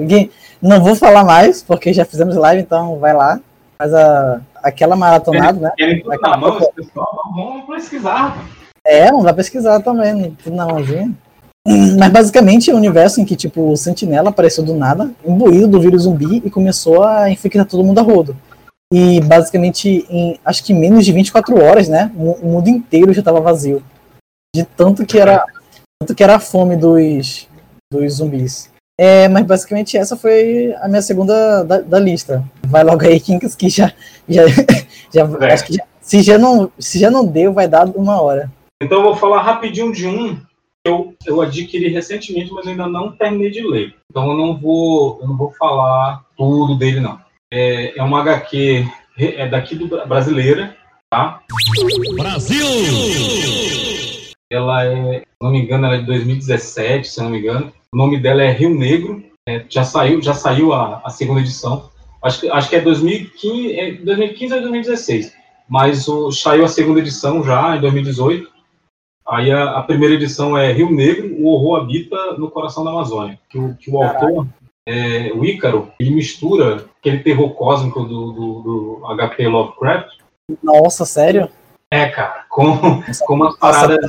não 0.61 0.83
vou 0.83 0.95
falar 0.95 1.23
mais, 1.23 1.63
porque 1.63 1.93
já 1.93 2.05
fizemos 2.05 2.35
live, 2.35 2.61
então 2.61 2.99
vai 2.99 3.13
lá. 3.13 3.39
Mas 3.79 3.93
a, 3.93 4.41
aquela 4.65 4.95
maratonada, 4.95 5.59
né? 5.59 5.71
Aquela 6.11 6.37
mão, 6.37 6.59
pessoal, 6.75 7.21
vamos 7.35 7.65
pesquisar. 7.67 8.43
É, 8.83 9.11
não 9.11 9.21
vai 9.21 9.33
pesquisar 9.33 9.79
também, 9.81 10.35
tudo 10.43 10.55
na 10.55 10.65
mãozinha. 10.65 11.13
Mas 11.97 12.11
basicamente 12.11 12.69
é 12.69 12.73
um 12.73 12.77
universo 12.77 13.21
em 13.21 13.25
que, 13.25 13.35
tipo, 13.35 13.71
o 13.71 13.77
Sentinela 13.77 14.29
apareceu 14.29 14.63
do 14.63 14.75
nada, 14.75 15.11
imbuído 15.25 15.67
do 15.67 15.79
vírus 15.79 16.03
zumbi 16.03 16.41
e 16.43 16.49
começou 16.49 17.03
a 17.03 17.29
infectar 17.29 17.65
todo 17.65 17.83
mundo 17.83 17.99
a 17.99 18.03
rodo. 18.03 18.35
E 18.93 19.19
basicamente, 19.21 20.05
em 20.09 20.39
acho 20.43 20.63
que 20.63 20.73
menos 20.73 21.05
de 21.05 21.11
24 21.11 21.63
horas, 21.63 21.87
né? 21.87 22.11
O, 22.15 22.31
o 22.33 22.51
mundo 22.51 22.67
inteiro 22.67 23.13
já 23.13 23.19
estava 23.19 23.41
vazio. 23.41 23.83
De 24.55 24.63
tanto 24.63 25.05
que 25.05 25.19
era. 25.19 25.43
Tanto 25.99 26.13
que 26.13 26.23
era 26.23 26.35
a 26.35 26.39
fome 26.39 26.75
dos, 26.75 27.47
dos 27.91 28.13
zumbis. 28.15 28.69
É, 28.97 29.27
mas 29.27 29.45
basicamente 29.45 29.97
essa 29.97 30.15
foi 30.15 30.73
a 30.81 30.87
minha 30.87 31.01
segunda 31.01 31.63
da, 31.63 31.81
da 31.81 31.99
lista. 31.99 32.43
Vai 32.67 32.83
logo 32.83 33.03
aí, 33.05 33.19
Kinkas, 33.19 33.55
que 33.55 33.67
já. 33.69 33.91
já, 34.27 34.43
já 35.13 35.21
É. 35.47 35.53
acho 35.53 35.65
que 35.65 35.73
já- 35.73 35.83
se, 36.01 36.21
já 36.21 36.37
não, 36.37 36.71
se 36.79 36.99
já 36.99 37.09
não 37.09 37.25
deu, 37.25 37.51
vai 37.51 37.67
dar 37.67 37.85
uma 37.87 38.21
hora. 38.21 38.51
Então 38.81 38.99
eu 38.99 39.03
vou 39.03 39.15
falar 39.15 39.41
rapidinho 39.41 39.91
de 39.91 40.07
um 40.07 40.35
que 40.35 40.41
eu, 40.85 41.13
eu 41.25 41.41
adquiri 41.41 41.87
recentemente, 41.89 42.51
mas 42.53 42.67
ainda 42.67 42.87
não 42.87 43.11
terminei 43.11 43.49
de 43.49 43.61
ler. 43.67 43.95
Então 44.09 44.29
eu 44.29 44.37
não 44.37 44.55
vou, 44.55 45.19
eu 45.21 45.27
não 45.27 45.35
vou 45.35 45.51
falar 45.57 46.23
tudo 46.37 46.77
dele, 46.77 46.99
não. 46.99 47.19
É, 47.51 47.97
é 47.97 48.03
uma 48.03 48.21
HQ 48.21 48.85
é 49.17 49.47
daqui 49.47 49.75
do 49.75 49.87
Bra- 49.87 50.05
brasileira, 50.05 50.75
tá? 51.09 51.41
Brasil! 52.17 52.65
Ela 54.51 54.85
é, 54.85 55.19
se 55.21 55.25
não 55.41 55.51
me 55.51 55.59
engano, 55.61 55.85
ela 55.85 55.95
é 55.95 55.99
de 55.99 56.05
2017, 56.05 57.07
se 57.07 57.21
não 57.21 57.29
me 57.31 57.39
engano. 57.39 57.73
O 57.95 57.97
nome 57.97 58.19
dela 58.19 58.43
é 58.43 58.51
Rio 58.51 58.75
Negro. 58.77 59.23
É, 59.47 59.63
já 59.69 59.85
saiu, 59.85 60.21
já 60.21 60.33
saiu 60.33 60.73
a, 60.73 61.01
a 61.05 61.09
segunda 61.09 61.39
edição. 61.39 61.89
Acho 62.21 62.41
que, 62.41 62.49
acho 62.49 62.69
que 62.69 62.75
é 62.75 62.81
2015, 62.81 63.79
é 63.79 63.91
2015 63.93 64.53
ou 64.53 64.59
2016. 64.59 65.33
Mas 65.69 66.05
o, 66.05 66.29
saiu 66.29 66.65
a 66.65 66.67
segunda 66.67 66.99
edição 66.99 67.41
já 67.41 67.77
em 67.77 67.79
2018. 67.79 68.51
Aí 69.25 69.49
a, 69.49 69.77
a 69.77 69.83
primeira 69.83 70.13
edição 70.13 70.57
é 70.57 70.73
Rio 70.73 70.91
Negro, 70.91 71.37
o 71.39 71.47
horror 71.47 71.83
habita 71.83 72.33
no 72.33 72.51
coração 72.51 72.83
da 72.83 72.91
Amazônia. 72.91 73.39
Que 73.49 73.57
o, 73.57 73.73
que 73.75 73.89
o 73.89 74.03
autor, 74.03 74.45
é, 74.85 75.31
o 75.33 75.45
Ícaro, 75.45 75.89
ele 75.97 76.09
mistura 76.09 76.85
aquele 76.99 77.19
terror 77.19 77.51
cósmico 77.51 78.03
do, 78.03 78.33
do, 78.33 78.61
do 78.61 79.15
HP 79.15 79.47
Lovecraft 79.47 80.17
Nossa, 80.61 81.05
sério? 81.05 81.47
é, 81.89 82.09
cara, 82.09 82.43
com, 82.49 82.77
com 83.25 83.33
umas 83.35 83.57
paradas 83.57 83.99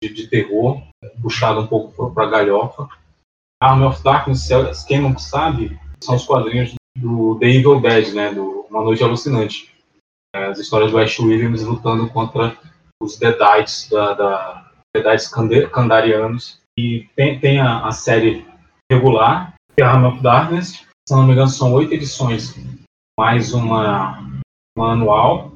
de, 0.02 0.12
de 0.12 0.28
terror, 0.28 0.82
puxado 1.20 1.61
um 1.61 1.66
pouco 1.66 2.12
para 2.12 2.30
galhofa. 2.30 2.88
Army 3.62 3.84
of 3.84 4.02
Darkness, 4.02 4.48
quem 4.86 5.00
não 5.00 5.18
sabe, 5.18 5.78
são 6.02 6.16
os 6.16 6.24
quadrinhos 6.24 6.74
do 6.96 7.38
The 7.38 7.46
Evil 7.46 7.80
Dead, 7.80 8.14
né? 8.14 8.32
Do 8.32 8.66
Uma 8.70 8.82
Noite 8.82 9.02
Alucinante. 9.02 9.74
É, 10.34 10.46
as 10.46 10.58
histórias 10.58 10.90
do 10.90 10.98
Ash 10.98 11.18
Williams 11.18 11.62
lutando 11.62 12.08
contra 12.08 12.56
os 13.02 13.18
Deadites, 13.18 13.88
da, 13.90 14.14
da 14.14 14.70
Deadites 14.94 15.28
Kandarianos. 15.72 16.61
E 16.78 17.08
tem, 17.16 17.38
tem 17.38 17.61
a, 17.61 17.86
a 17.86 17.90
série 17.90 18.46
regular, 18.90 19.54
que 19.74 19.82
é 19.82 19.84
Army 19.84 20.06
of 20.06 20.22
Darkness. 20.22 20.86
Se 21.11 21.16
não 21.16 21.26
me 21.26 21.32
engano, 21.32 21.48
são 21.48 21.72
oito 21.72 21.92
edições, 21.92 22.54
mais 23.18 23.52
uma, 23.52 24.30
uma 24.78 24.92
anual. 24.92 25.50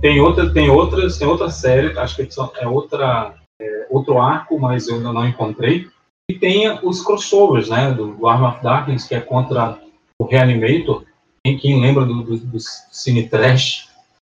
Tem 0.00 0.20
outra, 0.20 0.52
tem 0.52 0.68
outras, 0.68 1.16
tem 1.16 1.28
outra 1.28 1.48
série, 1.48 1.96
acho 1.96 2.16
que 2.16 2.28
são- 2.28 2.50
é 2.56 2.66
outra, 2.66 3.36
é, 3.62 3.86
outro 3.88 4.20
arco, 4.20 4.58
mas 4.58 4.88
eu 4.88 4.96
ainda 4.96 5.12
não 5.12 5.28
encontrei. 5.28 5.88
E 6.28 6.34
tem 6.34 6.68
os 6.82 7.04
crossovers, 7.04 7.68
né, 7.68 7.92
do, 7.92 8.26
Army 8.26 8.46
of 8.46 8.64
Darkness, 8.64 9.06
que 9.06 9.14
é 9.14 9.20
contra 9.20 9.78
o 10.20 10.24
Reanimator. 10.24 11.04
Quem, 11.46 11.56
quem 11.56 11.80
lembra 11.80 12.04
do, 12.04 12.24
do, 12.24 12.36
do 12.36 12.58
Cine 12.58 13.28
Trash, 13.28 13.88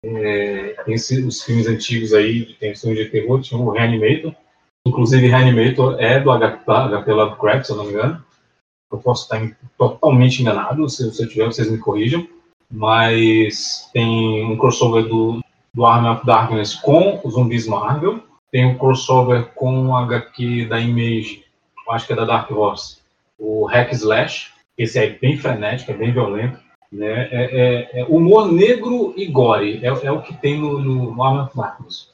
é, 0.05 0.81
tem 0.85 0.95
os 0.95 1.43
filmes 1.43 1.67
antigos 1.67 2.13
aí, 2.13 2.45
tem 2.61 2.73
filmes 2.73 2.97
de 2.97 3.09
terror, 3.09 3.41
tinha 3.41 3.59
o 3.59 3.71
Reanimator. 3.71 4.33
Inclusive, 4.87 5.27
Reanimator 5.27 5.97
é 5.99 6.17
do 6.17 6.31
HP, 6.31 6.63
HP 6.65 7.11
Lovecraft, 7.11 7.65
se 7.65 7.73
eu 7.73 7.75
não 7.75 7.83
me 7.83 7.91
engano. 7.91 8.28
Eu 8.91 8.97
posso 8.97 9.23
estar 9.23 9.55
totalmente 9.77 10.41
enganado, 10.41 10.89
se, 10.89 11.03
eu 11.03 11.27
tiver, 11.27 11.45
vocês 11.45 11.69
me 11.69 11.77
corrijam. 11.77 12.27
Mas 12.71 13.89
tem 13.93 14.45
um 14.45 14.57
crossover 14.57 15.07
do, 15.07 15.39
do 15.73 15.85
Army 15.85 16.09
of 16.09 16.25
Darkness 16.25 16.75
com 16.75 17.19
os 17.23 17.33
zumbis 17.33 17.67
Marvel. 17.67 18.21
Tem 18.51 18.65
um 18.65 18.77
crossover 18.77 19.45
com 19.55 19.87
o 19.87 19.95
HQ 19.95 20.65
da 20.65 20.79
Image, 20.79 21.43
acho 21.89 22.07
que 22.07 22.13
é 22.13 22.15
da 22.15 22.25
Dark 22.25 22.49
Horse, 22.51 22.97
o 23.37 23.65
Hack 23.65 23.91
Slash. 23.93 24.51
Esse 24.77 24.99
é 24.99 25.09
bem 25.09 25.37
frenético, 25.37 25.91
é 25.91 25.95
bem 25.95 26.11
violento. 26.11 26.59
Né? 26.91 27.27
É, 27.31 27.89
é- 27.93 28.01
é 28.01 28.05
humor 28.05 28.51
negro 28.51 29.13
e 29.15 29.27
gore, 29.27 29.79
é, 29.83 29.87
é 29.87 30.11
o 30.11 30.21
que 30.21 30.33
tem 30.33 30.59
no, 30.59 30.79
no, 30.79 31.15
no 31.15 31.23
Army 31.23 31.41
of 31.41 31.55
Darkness. 31.55 32.09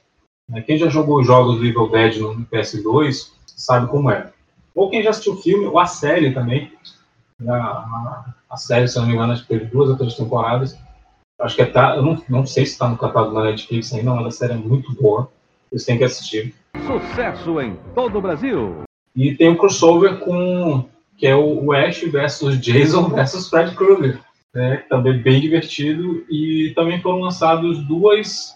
Né? 0.50 0.62
Quem 0.62 0.78
já 0.78 0.90
jogou 0.90 1.20
os 1.20 1.28
jogos 1.28 1.58
do 1.58 1.66
Evil 1.66 1.90
Dead 1.90 2.18
no 2.18 2.46
PS2 2.46 3.32
sabe 3.46 3.88
como 3.88 4.12
é. 4.12 4.32
Ou 4.76 4.90
quem 4.90 5.02
já 5.02 5.10
assistiu 5.10 5.34
o 5.34 5.42
filme, 5.42 5.66
ou 5.66 5.80
a 5.80 5.86
série 5.86 6.34
também. 6.34 6.72
A, 7.48 7.54
a, 7.54 8.34
a 8.52 8.58
série, 8.58 8.88
se 8.88 9.00
não 9.00 9.08
me 9.08 9.14
engano, 9.14 9.34
acho 9.34 9.44
que 9.44 9.48
teve 9.48 9.66
duas 9.66 9.90
ou 9.90 9.98
três 9.98 10.16
temporadas. 10.16 10.78
Acho 11.40 11.56
que 11.56 11.62
é, 11.62 11.66
tá, 11.66 11.96
eu 11.96 12.04
não, 12.04 12.22
não 12.30 12.46
sei 12.46 12.66
se 12.66 12.74
está 12.74 12.88
no 12.88 12.98
catálogo 12.98 13.36
da 13.36 13.46
Netflix 13.46 13.94
ainda, 13.94 14.14
mas 14.14 14.28
a 14.28 14.32
série 14.32 14.54
é 14.54 14.58
muito 14.58 14.94
boa. 14.94 15.32
Vocês 15.70 15.86
têm 15.86 15.98
que 15.98 16.04
assistir. 16.04 16.54
Sucesso 16.86 17.60
em 17.62 17.78
todo 17.94 18.18
o 18.18 18.22
Brasil. 18.22 18.84
E 19.16 19.34
tem 19.34 19.50
um 19.50 19.56
crossover 19.56 20.20
com 20.20 20.86
que 21.18 21.26
é 21.26 21.36
o, 21.36 21.66
o 21.66 21.72
Ash 21.72 22.02
versus 22.04 22.60
Jason 22.60 23.08
versus 23.08 23.50
Fred 23.50 23.74
Krueger, 23.76 24.20
né? 24.54 24.84
Também 24.90 25.22
bem 25.22 25.40
divertido 25.40 26.26
e 26.30 26.74
também 26.76 27.02
foram 27.02 27.20
lançados 27.20 27.80
duas 27.88 28.54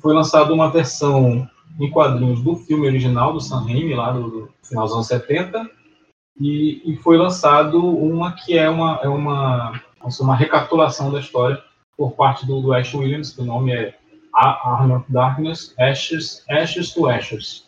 foi 0.00 0.14
lançada 0.14 0.52
uma 0.52 0.70
versão 0.70 1.48
em 1.80 1.90
quadrinhos 1.90 2.42
do 2.42 2.56
filme 2.56 2.86
original 2.86 3.32
do 3.32 3.40
Sam 3.40 3.64
Raimi 3.64 3.94
lá 3.94 4.12
do, 4.12 4.48
final 4.62 4.84
dos 4.84 4.94
anos 4.94 5.06
70 5.06 5.68
e, 6.40 6.82
e 6.84 6.96
foi 6.96 7.16
lançado 7.16 7.84
uma 7.84 8.32
que 8.32 8.56
é 8.56 8.68
uma 8.68 9.00
é 9.02 9.08
uma 9.08 9.80
assim, 10.00 10.22
uma 10.22 10.36
recapitulação 10.36 11.10
da 11.10 11.20
história 11.20 11.62
por 11.96 12.12
parte 12.12 12.46
do, 12.46 12.60
do 12.60 12.72
Ash 12.72 12.94
Williams, 12.94 13.32
que 13.32 13.42
o 13.42 13.44
nome 13.44 13.72
é 13.72 13.94
Arm 14.34 14.92
of 14.92 15.04
Darkness, 15.08 15.74
Ashes, 15.78 16.44
Ashes 16.48 16.92
to 16.92 17.08
Ashes. 17.08 17.66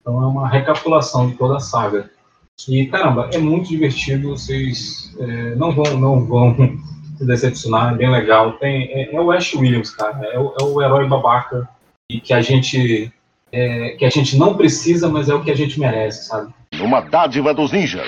Então 0.00 0.22
é 0.22 0.26
uma 0.26 0.48
recapitulação 0.48 1.28
de 1.28 1.36
toda 1.36 1.56
a 1.56 1.60
saga. 1.60 2.10
E 2.68 2.86
caramba, 2.86 3.30
é 3.32 3.38
muito 3.38 3.68
divertido, 3.68 4.30
vocês 4.30 5.14
é, 5.18 5.54
não 5.54 5.72
vão 5.72 5.98
não 5.98 6.26
vão 6.26 6.56
se 7.16 7.26
decepcionar, 7.26 7.94
é 7.94 7.96
bem 7.96 8.10
legal. 8.10 8.54
Tem, 8.54 8.84
é, 8.92 9.14
é 9.14 9.20
o 9.20 9.30
Ash 9.30 9.54
Williams, 9.54 9.90
cara, 9.90 10.24
é 10.26 10.38
o, 10.38 10.54
é 10.58 10.64
o 10.64 10.82
herói 10.82 11.06
babaca 11.08 11.68
e 12.10 12.20
que 12.20 12.32
a 12.32 12.40
gente 12.40 13.12
é, 13.52 13.90
que 13.90 14.04
a 14.04 14.10
gente 14.10 14.36
não 14.38 14.56
precisa, 14.56 15.08
mas 15.08 15.28
é 15.28 15.34
o 15.34 15.42
que 15.42 15.50
a 15.50 15.56
gente 15.56 15.78
merece, 15.78 16.26
sabe? 16.26 16.52
Uma 16.80 17.00
dádiva 17.00 17.52
dos 17.52 17.70
ninjas. 17.70 18.06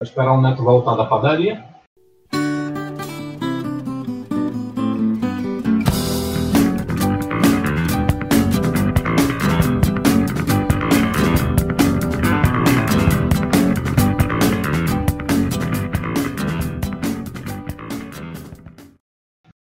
Vou 0.00 0.08
esperar 0.08 0.32
o 0.32 0.38
um 0.38 0.40
neto 0.40 0.62
voltar 0.62 0.94
da 0.94 1.04
padaria. 1.04 1.64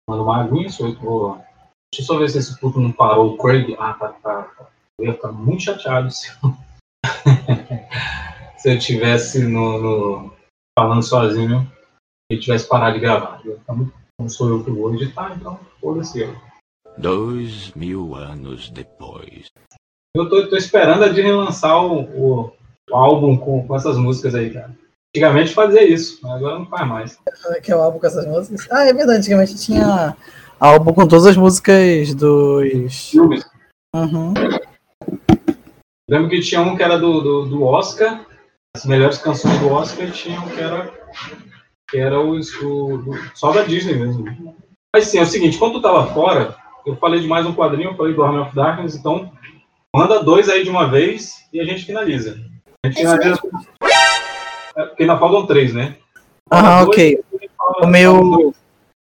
Mano, 0.07 0.23
uma 0.23 0.43
aguinha, 0.43 0.67
eu 0.79 0.93
vou 0.95 1.48
Deixa 1.99 2.13
eu 2.13 2.15
só 2.15 2.17
ver 2.21 2.29
se 2.29 2.37
esse 2.37 2.57
puto 2.57 2.79
não 2.79 2.93
parou 2.93 3.33
o 3.33 3.37
Craig. 3.37 3.75
Ah, 3.77 3.93
tá, 3.93 4.07
tá. 4.23 4.43
tá. 4.43 4.67
Eu 4.97 5.07
ia 5.07 5.13
ficar 5.13 5.33
muito 5.33 5.63
chateado 5.63 6.09
se 6.09 6.29
eu, 6.29 6.53
se 8.57 8.73
eu 8.73 8.79
tivesse 8.79 9.43
no, 9.45 9.77
no- 9.81 10.33
falando 10.77 11.03
sozinho 11.03 11.69
e 12.31 12.37
tivesse 12.39 12.69
parado 12.69 12.93
de 12.93 13.01
gravar. 13.01 13.41
Eu 13.43 13.51
ia 13.51 13.57
ficar 13.59 13.73
muito- 13.73 13.93
Não 14.17 14.29
sou 14.29 14.47
eu 14.49 14.63
que 14.63 14.71
vou 14.71 14.93
editar, 14.95 15.35
então 15.35 15.59
foda-se 15.81 16.21
eu. 16.21 16.33
Dois 16.97 17.71
mil 17.73 18.15
anos 18.15 18.69
depois. 18.69 19.47
Eu 20.15 20.29
tô, 20.29 20.49
tô 20.49 20.55
esperando 20.55 21.03
a 21.03 21.09
Disney 21.09 21.33
lançar 21.33 21.77
o, 21.81 22.03
o- 22.03 22.53
o 22.89 22.95
álbum 22.95 23.37
com, 23.37 23.67
com 23.67 23.75
essas 23.75 23.97
músicas 23.97 24.35
aí, 24.35 24.53
cara. 24.53 24.73
Antigamente 25.13 25.53
fazia 25.53 25.83
isso, 25.83 26.19
mas 26.23 26.31
agora 26.33 26.59
não 26.59 26.65
faz 26.65 26.87
mais. 26.87 27.19
Que 27.61 27.73
é 27.73 27.75
o 27.75 27.81
álbum 27.81 27.99
com 27.99 28.07
essas 28.07 28.25
músicas. 28.25 28.67
Ah, 28.71 28.85
é 28.87 28.93
verdade, 28.93 29.19
antigamente 29.19 29.57
tinha 29.57 30.15
álbum 30.59 30.93
com 30.93 31.07
todas 31.07 31.25
as 31.25 31.37
músicas 31.37 32.13
dos. 32.13 33.09
Filmes. 33.11 33.45
Uhum. 33.95 34.33
Lembro 36.09 36.29
que 36.29 36.41
tinha 36.41 36.61
um 36.61 36.75
que 36.75 36.83
era 36.83 36.97
do, 36.97 37.21
do, 37.21 37.45
do 37.45 37.63
Oscar, 37.63 38.25
as 38.75 38.85
melhores 38.85 39.17
canções 39.19 39.57
do 39.59 39.71
Oscar, 39.71 40.07
e 40.07 40.11
tinha 40.11 40.39
um 40.39 40.49
que 40.49 40.59
era, 40.59 40.91
que 41.89 41.97
era 41.97 42.19
os, 42.19 42.53
o, 42.61 42.97
do- 42.97 43.17
só 43.35 43.51
da 43.51 43.63
Disney 43.63 43.95
mesmo. 43.95 44.25
Mas 44.95 45.05
sim, 45.05 45.19
é 45.19 45.21
o 45.21 45.25
seguinte, 45.25 45.57
quando 45.57 45.73
tu 45.73 45.81
tava 45.81 46.11
fora, 46.13 46.55
eu 46.85 46.95
falei 46.95 47.19
de 47.19 47.27
mais 47.27 47.45
um 47.45 47.53
quadrinho, 47.53 47.91
eu 47.91 47.95
falei 47.95 48.13
do 48.13 48.23
Army 48.23 48.39
of 48.39 48.55
Darkness, 48.55 48.95
então 48.95 49.31
manda 49.95 50.23
dois 50.23 50.49
aí 50.49 50.63
de 50.63 50.69
uma 50.69 50.89
vez 50.89 51.47
e 51.53 51.59
a 51.59 51.63
gente 51.63 51.85
finaliza. 51.85 52.39
A 52.83 52.89
gente 52.89 53.01
finaliza. 53.01 53.39
É, 54.75 54.85
porque 54.85 55.03
ainda 55.03 55.17
faltam 55.19 55.45
três, 55.45 55.73
né? 55.73 55.95
Ah, 56.49 56.83
Dois, 56.83 56.89
ok. 56.89 57.23
O 57.83 57.87
meu, 57.87 58.15
o 58.19 58.53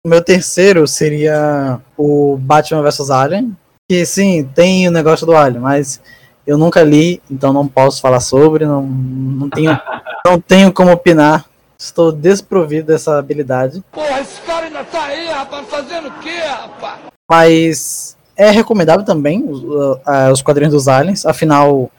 meu 0.06 0.22
terceiro 0.22 0.86
seria 0.86 1.80
o 1.98 2.38
Batman 2.38 2.82
vs 2.82 3.10
Alien. 3.10 3.56
Que 3.90 4.06
sim, 4.06 4.44
tem 4.56 4.88
o 4.88 4.92
negócio 4.92 5.26
do 5.26 5.36
Alien, 5.36 5.62
mas 5.62 6.02
eu 6.46 6.58
nunca 6.58 6.84
li, 6.84 7.22
então 7.30 7.54
não 7.54 7.68
posso 7.68 8.02
falar 8.02 8.20
sobre, 8.20 8.66
não, 8.66 8.82
não, 8.82 9.50
tenho, 9.50 9.80
não 10.26 10.40
tenho 10.40 10.74
como 10.74 10.92
opinar. 10.92 11.46
Estou 11.80 12.12
desprovido 12.12 12.88
dessa 12.88 13.18
habilidade. 13.18 13.84
Porra, 13.92 14.22
esse 14.22 14.42
cara 14.42 14.66
ainda 14.66 14.84
tá 14.84 15.04
aí, 15.04 15.28
rapaz, 15.28 15.68
fazendo 15.68 16.08
o 16.08 16.20
quê, 16.20 16.38
rapaz? 16.46 17.00
Mas 17.30 18.18
é 18.36 18.50
recomendável 18.50 19.06
também 19.06 19.44
os, 19.48 19.64
os 20.32 20.42
quadrinhos 20.42 20.74
dos 20.74 20.88
aliens, 20.88 21.26
afinal, 21.26 21.92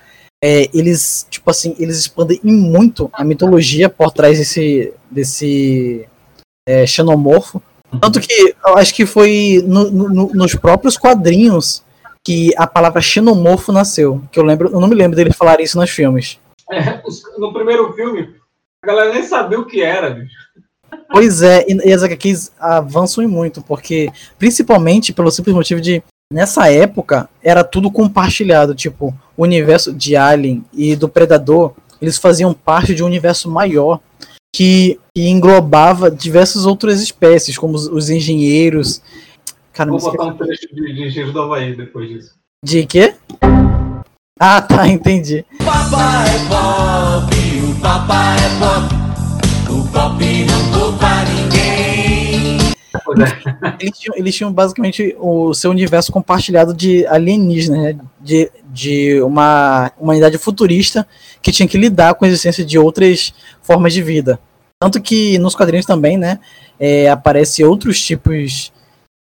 é, 0.43 0.69
eles, 0.75 1.27
tipo 1.31 1.51
assim, 1.51 1.75
eles 1.79 1.99
expandem 1.99 2.41
muito 2.43 3.11
a 3.13 3.25
mitologia 3.25 3.89
por 3.89 4.11
trás 4.11 4.39
desse, 4.39 4.93
desse 5.11 6.09
é, 6.69 6.87
xenomorfo. 6.87 7.63
Tanto 8.01 8.21
que 8.21 8.55
eu 8.67 8.77
acho 8.77 8.95
que 8.95 9.07
foi 9.07 9.63
no- 9.67 9.91
no- 9.91 10.31
nos 10.35 10.55
próprios 10.55 10.97
quadrinhos 10.97 11.83
que 12.23 12.51
a 12.57 12.67
palavra 12.67 13.01
xenomorfo 13.03 13.71
nasceu. 13.73 14.23
Que 14.33 14.39
eu 14.39 14.45
lembro, 14.45 14.71
eu 14.73 14.81
não 14.81 14.89
me 14.89 14.95
lembro 14.95 15.17
deles 15.17 15.37
falarem 15.37 15.65
isso 15.65 15.79
nos 15.79 15.91
filmes. 15.91 16.39
É, 16.73 17.03
no 17.39 17.53
primeiro 17.53 17.93
filme, 17.93 18.35
a 18.83 18.87
galera 18.87 19.13
nem 19.13 19.23
sabia 19.23 19.61
o 19.61 19.67
que 19.67 19.83
era, 19.83 20.11
bicho. 20.11 20.35
Pois 21.11 21.43
é, 21.43 21.65
e, 21.69 21.89
e 21.89 21.93
as 21.93 22.03
HQs 22.03 22.53
avançam 22.59 23.23
em 23.23 23.27
muito, 23.27 23.61
porque 23.63 24.11
principalmente 24.39 25.13
pelo 25.13 25.31
simples 25.31 25.55
motivo 25.55 25.81
de 25.81 26.03
nessa 26.33 26.73
época 26.73 27.29
era 27.43 27.63
tudo 27.63 27.91
compartilhado, 27.91 28.75
tipo, 28.75 29.15
o 29.37 29.43
universo 29.43 29.93
de 29.93 30.17
Alien 30.17 30.65
e 30.73 30.97
do 30.97 31.09
Predador, 31.09 31.73
eles 32.01 32.17
faziam 32.17 32.55
parte 32.55 32.95
de 32.95 33.03
um 33.03 33.07
universo 33.07 33.51
maior 33.51 34.01
que, 34.55 35.01
que 35.13 35.29
englobava 35.29 36.09
diversas 36.09 36.65
outras 36.65 37.03
espécies, 37.03 37.59
como 37.59 37.75
os, 37.75 37.89
os 37.89 38.09
engenheiros. 38.09 39.03
Cara, 39.73 39.91
Vou 39.91 39.99
botar 39.99 40.27
um 40.27 40.37
trecho 40.37 40.69
de, 40.73 41.11
de 41.11 41.33
do 41.33 41.43
Havaí 41.43 41.75
depois 41.75 42.09
disso. 42.09 42.35
de 42.65 42.87
quê? 42.87 43.15
Ah, 44.39 44.63
tá, 44.63 44.87
entendi. 44.89 45.45
Papai 45.59 46.29
é 46.29 46.39
pop, 46.49 47.35
o 47.69 47.81
papai 47.81 48.37
é 48.37 48.49
pop. 48.61 48.95
O 49.73 49.93
pop 49.93 50.25
não. 50.25 50.74
Eles 53.81 53.99
tinham, 53.99 54.17
eles 54.17 54.35
tinham 54.35 54.53
basicamente 54.53 55.17
o 55.19 55.55
seu 55.55 55.71
universo 55.71 56.13
compartilhado 56.13 56.75
de 56.75 57.07
alienígenas, 57.07 57.81
né? 57.81 57.99
De, 58.21 58.51
de 58.67 59.23
uma 59.23 59.93
humanidade 59.99 60.39
futurista 60.39 61.07
que 61.43 61.53
tinha 61.53 61.69
que 61.69 61.79
lidar 61.79 62.15
com 62.15 62.25
a 62.25 62.29
existência 62.29 62.65
de 62.65 62.79
outras 62.79 63.33
formas 63.63 63.93
de 63.93 64.03
vida. 64.03 64.39
Tanto 64.81 65.01
que 65.01 65.39
nos 65.39 65.55
quadrinhos 65.55 65.87
também, 65.87 66.17
né? 66.17 66.39
É, 66.79 67.09
aparece 67.09 67.65
outros 67.65 68.01
tipos 68.01 68.73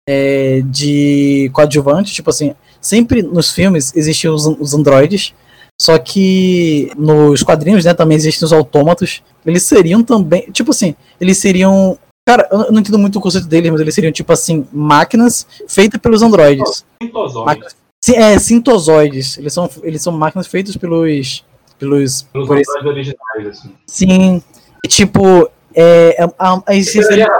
é, 0.08 0.62
de 0.66 1.50
coadjuvantes, 1.54 2.14
tipo 2.14 2.30
assim, 2.30 2.56
sempre 2.80 3.22
nos 3.22 3.52
filmes 3.52 3.94
existiam 3.96 4.34
os, 4.34 4.46
os 4.46 4.74
androides, 4.74 5.34
só 5.80 5.98
que 5.98 6.92
nos 6.96 7.42
quadrinhos, 7.42 7.86
né, 7.86 7.94
também 7.94 8.16
existem 8.16 8.46
os 8.46 8.54
autômatos. 8.54 9.24
Eles 9.46 9.64
seriam 9.64 10.04
também, 10.04 10.44
tipo 10.52 10.72
assim, 10.72 10.96
eles 11.20 11.40
seriam 11.40 11.98
Cara, 12.28 12.48
eu 12.52 12.72
não 12.72 12.80
entendo 12.80 13.00
muito 13.00 13.18
o 13.18 13.22
conceito 13.22 13.48
deles, 13.48 13.72
mas 13.72 13.82
eles 13.82 13.96
seriam 13.96 14.12
tipo 14.12 14.32
assim, 14.32 14.68
máquinas 14.72 15.46
feitas 15.68 16.00
pelos 16.00 16.22
androides. 16.22 16.86
Sintozoides. 17.02 17.76
É, 18.14 18.38
sintozoides. 18.40 19.38
Eles 19.38 19.54
são, 19.54 19.70
eles 19.84 20.02
são 20.04 20.14
máquinas 20.14 20.48
feitas 20.48 20.76
pelos. 20.78 21.44
pelos. 21.80 22.22
Pelos 22.24 22.48
por 22.48 22.58
esse- 22.58 22.72
androides 22.80 23.14
originais, 23.36 23.58
assim. 23.60 23.76
Sim. 23.88 24.44
E, 24.86 24.88
tipo, 24.88 25.50
é, 25.74 26.24
a, 26.38 26.62
a 26.68 26.76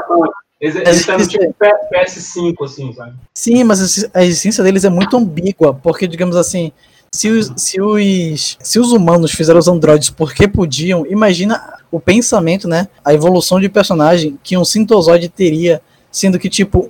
bom. 0.08 0.24
Eles 0.60 0.76
eles 0.76 1.10
eram 1.10 1.28
tipo 1.28 1.54
P- 1.56 1.74
PS5, 1.92 2.54
assim, 2.66 2.94
sabe? 2.94 3.16
Sim, 3.34 3.64
mas 3.64 4.06
a 4.14 4.24
existência 4.24 4.64
deles 4.64 4.84
é 4.86 4.90
muito 4.92 5.18
ambígua, 5.18 5.74
porque, 5.74 6.08
digamos 6.08 6.36
assim, 6.36 6.72
se 7.14 7.30
os, 7.30 7.52
se 7.58 7.82
os, 7.82 8.58
se 8.62 8.80
os 8.80 8.92
humanos 8.92 9.32
fizeram 9.32 9.60
os 9.60 9.68
androides 9.68 10.10
porque 10.10 10.48
podiam, 10.48 11.06
imagina 11.06 11.62
o 11.92 12.00
pensamento, 12.00 12.68
né? 12.68 12.88
A 13.04 13.14
evolução 13.14 13.60
de 13.60 13.68
personagem 13.68 14.40
que 14.42 14.58
um 14.58 14.64
sintozoide 14.64 15.28
teria, 15.28 15.82
sendo 16.10 16.40
que, 16.40 16.50
tipo, 16.50 16.90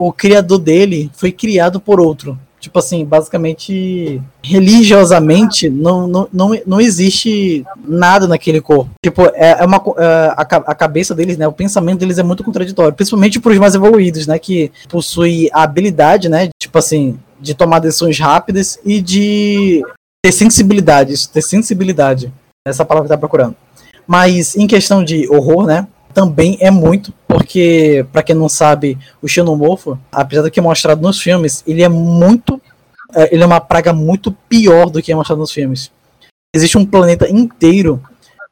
o 0.00 0.12
criador 0.12 0.58
dele 0.58 1.10
foi 1.14 1.30
criado 1.30 1.78
por 1.78 2.00
outro. 2.00 2.36
Tipo 2.58 2.78
assim, 2.78 3.04
basicamente, 3.04 4.20
religiosamente, 4.42 5.68
não, 5.68 6.06
não, 6.06 6.28
não, 6.32 6.60
não 6.66 6.80
existe 6.80 7.62
nada 7.86 8.26
naquele 8.26 8.60
corpo. 8.60 8.90
Tipo, 9.04 9.26
é, 9.34 9.58
é 9.60 9.64
uma, 9.64 9.76
é, 9.98 10.34
a, 10.34 10.40
a 10.40 10.74
cabeça 10.74 11.14
deles, 11.14 11.36
né? 11.36 11.46
O 11.46 11.52
pensamento 11.52 11.98
deles 12.00 12.18
é 12.18 12.22
muito 12.22 12.42
contraditório, 12.42 12.94
principalmente 12.94 13.38
para 13.38 13.52
os 13.52 13.58
mais 13.58 13.74
evoluídos, 13.74 14.26
né? 14.26 14.38
Que 14.38 14.72
possui 14.88 15.50
a 15.52 15.62
habilidade, 15.62 16.28
né? 16.28 16.48
Tipo 16.58 16.78
assim, 16.78 17.18
de 17.44 17.54
tomar 17.54 17.78
decisões 17.78 18.18
rápidas 18.18 18.78
e 18.84 19.00
de 19.00 19.82
ter 20.24 20.32
sensibilidade, 20.32 21.12
isso, 21.12 21.30
ter 21.30 21.42
sensibilidade. 21.42 22.32
Essa 22.66 22.84
palavra 22.84 23.08
que 23.08 23.14
tá 23.14 23.18
procurando. 23.18 23.54
Mas 24.06 24.56
em 24.56 24.66
questão 24.66 25.04
de 25.04 25.28
horror, 25.28 25.66
né? 25.66 25.86
Também 26.14 26.56
é 26.60 26.70
muito, 26.70 27.12
porque, 27.26 28.06
pra 28.12 28.22
quem 28.22 28.36
não 28.36 28.48
sabe, 28.48 28.96
o 29.20 29.28
xenomorfo, 29.28 29.98
apesar 30.12 30.42
do 30.42 30.50
que 30.50 30.60
é 30.60 30.62
mostrado 30.62 31.02
nos 31.02 31.20
filmes, 31.20 31.62
ele 31.66 31.82
é 31.82 31.88
muito. 31.88 32.60
é, 33.14 33.34
Ele 33.34 33.42
é 33.42 33.46
uma 33.46 33.60
praga 33.60 33.92
muito 33.92 34.32
pior 34.48 34.88
do 34.88 35.02
que 35.02 35.12
é 35.12 35.14
mostrado 35.14 35.40
nos 35.40 35.52
filmes. 35.52 35.90
Existe 36.54 36.78
um 36.78 36.86
planeta 36.86 37.28
inteiro 37.28 38.00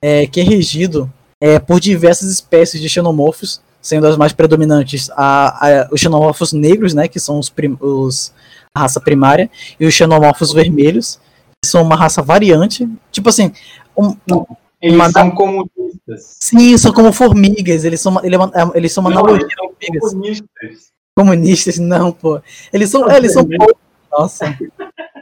é, 0.03 0.27
que 0.27 0.41
é 0.41 0.45
regido 0.45 1.11
é, 1.41 1.59
por 1.59 1.81
diversas 1.81 2.31
espécies 2.31 2.81
de 2.81 2.89
xenomorfos, 2.89 3.61
sendo 3.83 4.07
as 4.07 4.17
mais 4.17 4.33
predominantes 4.33 5.11
a, 5.11 5.83
a- 5.83 5.89
os 5.93 6.01
xenomorfos 6.01 6.53
negros, 6.55 6.95
né, 6.95 7.09
que 7.09 7.19
são 7.21 7.39
os, 7.39 7.51
prim- 7.51 7.77
os- 7.81 8.33
a 8.75 8.81
raça 8.81 9.01
primária, 9.01 9.51
e 9.79 9.85
os 9.85 9.93
xenomorfos 9.93 10.53
vermelhos, 10.53 11.19
que 11.63 11.69
são 11.69 11.83
uma 11.83 11.97
raça 11.97 12.23
variante. 12.23 12.89
Tipo 13.11 13.29
assim, 13.29 13.53
um- 13.99 14.17
Eles 14.81 14.95
uma- 14.97 15.11
são 15.11 15.31
comunistas. 15.33 16.37
Sim, 16.41 16.77
são 16.79 16.93
como 16.93 17.13
formigas, 17.13 17.85
eles 17.85 18.01
são, 18.01 18.13
uma- 18.13 18.21
ele 18.25 18.35
é 18.35 18.39
uma- 18.39 18.53
é- 18.55 18.79
eles 18.79 18.93
são 18.93 19.03
uma 19.03 19.11
Não, 19.11 19.19
analogia 19.19 19.45
eles 19.47 19.55
são 19.55 19.69
formigas. 19.69 20.11
comunistas. 20.11 20.93
Comunistas, 21.15 21.79
não, 21.79 22.11
pô. 22.13 22.41
Eles 22.73 22.89
são, 22.89 23.11
é, 23.11 23.17
eles 23.19 23.33
são 23.35 23.45
poucos. 23.45 23.75
Nossa. 24.11 24.57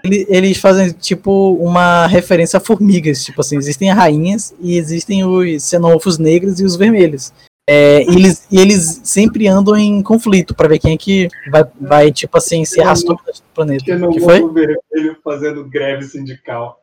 Ele- 0.05 0.27
Eles 0.29 0.57
fazem, 0.59 0.91
tipo, 0.93 1.55
uma 1.61 2.07
referência 2.07 2.57
a 2.57 2.61
formigas. 2.61 3.23
Tipo 3.25 3.41
assim, 3.41 3.57
existem 3.57 3.91
rainhas 3.91 4.55
e 4.61 4.77
existem 4.79 5.25
os 5.25 5.69
xenomorfos 5.69 6.17
negros 6.19 6.59
e 6.61 6.65
os 6.65 6.75
vermelhos. 6.77 7.33
É, 7.73 8.03
e, 8.03 8.17
eles, 8.17 8.47
e 8.51 8.59
eles 8.59 9.01
sempre 9.05 9.47
andam 9.47 9.77
em 9.77 10.03
conflito 10.03 10.57
pra 10.57 10.67
ver 10.67 10.81
quem 10.81 10.95
é 10.95 10.97
que 10.97 11.29
vai, 11.53 11.65
vai 11.81 12.11
tipo 12.11 12.37
assim, 12.37 12.65
se 12.65 12.81
arrastou 12.81 13.15
do 13.15 13.23
planeta. 13.55 13.85
Que 13.85 14.09
que 14.09 14.19
foi? 14.21 14.41
vermelho 14.41 15.17
fazendo 15.23 15.63
greve 15.69 16.03
sindical. 16.03 16.81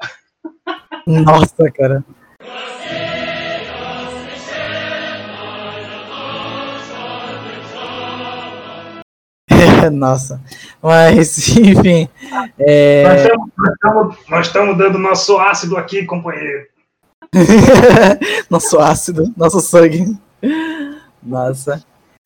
Nossa, 1.05 1.69
cara. 1.75 2.05
Nossa. 9.91 10.41
Mas, 10.81 11.49
enfim. 11.57 12.07
é, 12.59 13.03
Nós 13.03 13.21
estamos- 13.21 13.49
nós 13.57 13.73
estamos- 13.73 14.17
Nós 14.29 14.47
estamos 14.47 14.77
dando 14.77 14.97
nosso 14.97 15.37
ácido 15.37 15.75
aqui, 15.77 16.05
companheiro. 16.05 16.65
nosso 18.49 18.79
ácido, 18.79 19.33
nosso 19.35 19.59
sangue. 19.59 20.17
Nossa. 21.27 21.83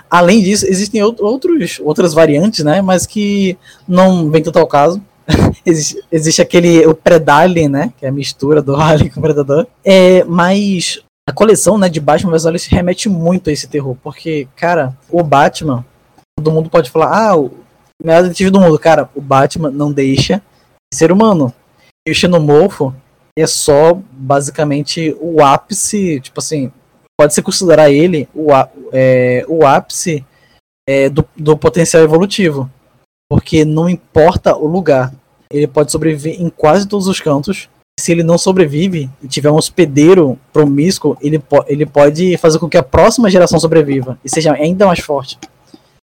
além 0.09 0.41
disso, 0.41 0.65
existem 0.67 1.01
out- 1.01 1.21
outros, 1.21 1.79
outras 1.83 2.13
variantes, 2.13 2.63
né? 2.63 2.81
Mas 2.81 3.05
que 3.05 3.57
não 3.87 4.29
vem 4.29 4.43
tanto 4.43 4.59
ao 4.59 4.67
caso. 4.67 5.01
existe, 5.65 6.03
existe 6.11 6.41
aquele, 6.41 6.85
o 6.85 6.93
Predalien, 6.93 7.69
né? 7.69 7.93
Que 7.97 8.05
é 8.05 8.09
a 8.09 8.11
mistura 8.11 8.61
do 8.61 8.75
Alien 8.79 9.09
com 9.09 9.19
o 9.19 9.23
Predador. 9.23 9.65
É, 9.83 10.23
mas 10.25 10.99
a 11.29 11.31
coleção, 11.31 11.77
né, 11.77 11.87
de 11.87 11.99
Batman 11.99 12.31
vs 12.31 12.45
Alice 12.45 12.69
remete 12.69 13.07
muito 13.07 13.49
a 13.49 13.53
esse 13.53 13.67
terror. 13.67 13.95
Porque, 14.03 14.47
cara, 14.55 14.97
o 15.09 15.23
Batman, 15.23 15.85
todo 16.37 16.51
mundo 16.51 16.69
pode 16.69 16.89
falar, 16.89 17.29
ah, 17.29 17.37
o 17.37 17.51
melhor 18.03 18.23
detetive 18.23 18.49
do 18.49 18.59
mundo. 18.59 18.77
Cara, 18.79 19.09
o 19.15 19.21
Batman 19.21 19.69
não 19.71 19.91
deixa 19.91 20.41
de 20.91 20.97
ser 20.97 21.11
humano. 21.11 21.53
E 22.05 22.11
o 22.11 22.15
Xenomorfo 22.15 22.93
é 23.37 23.47
só, 23.47 23.97
basicamente, 24.11 25.15
o 25.21 25.41
ápice, 25.41 26.19
tipo 26.19 26.39
assim, 26.39 26.71
pode-se 27.21 27.41
considerar 27.43 27.91
ele 27.91 28.27
o, 28.33 28.47
é, 28.91 29.45
o 29.47 29.63
ápice 29.63 30.25
é, 30.89 31.07
do, 31.07 31.23
do 31.37 31.55
potencial 31.55 32.01
evolutivo. 32.01 32.67
Porque 33.29 33.63
não 33.63 33.87
importa 33.87 34.55
o 34.55 34.65
lugar, 34.65 35.13
ele 35.51 35.67
pode 35.67 35.91
sobreviver 35.91 36.41
em 36.41 36.49
quase 36.49 36.87
todos 36.87 37.07
os 37.07 37.19
cantos. 37.19 37.69
Se 37.99 38.11
ele 38.11 38.23
não 38.23 38.39
sobrevive 38.39 39.07
e 39.21 39.27
tiver 39.27 39.51
um 39.51 39.55
hospedeiro 39.55 40.35
promíscuo, 40.51 41.15
ele, 41.21 41.37
po 41.37 41.63
ele 41.67 41.85
pode 41.85 42.35
fazer 42.37 42.57
com 42.57 42.67
que 42.67 42.77
a 42.77 42.81
próxima 42.83 43.29
geração 43.29 43.59
sobreviva 43.59 44.17
e 44.25 44.29
seja 44.29 44.53
ainda 44.53 44.87
mais 44.87 44.99
forte. 44.99 45.37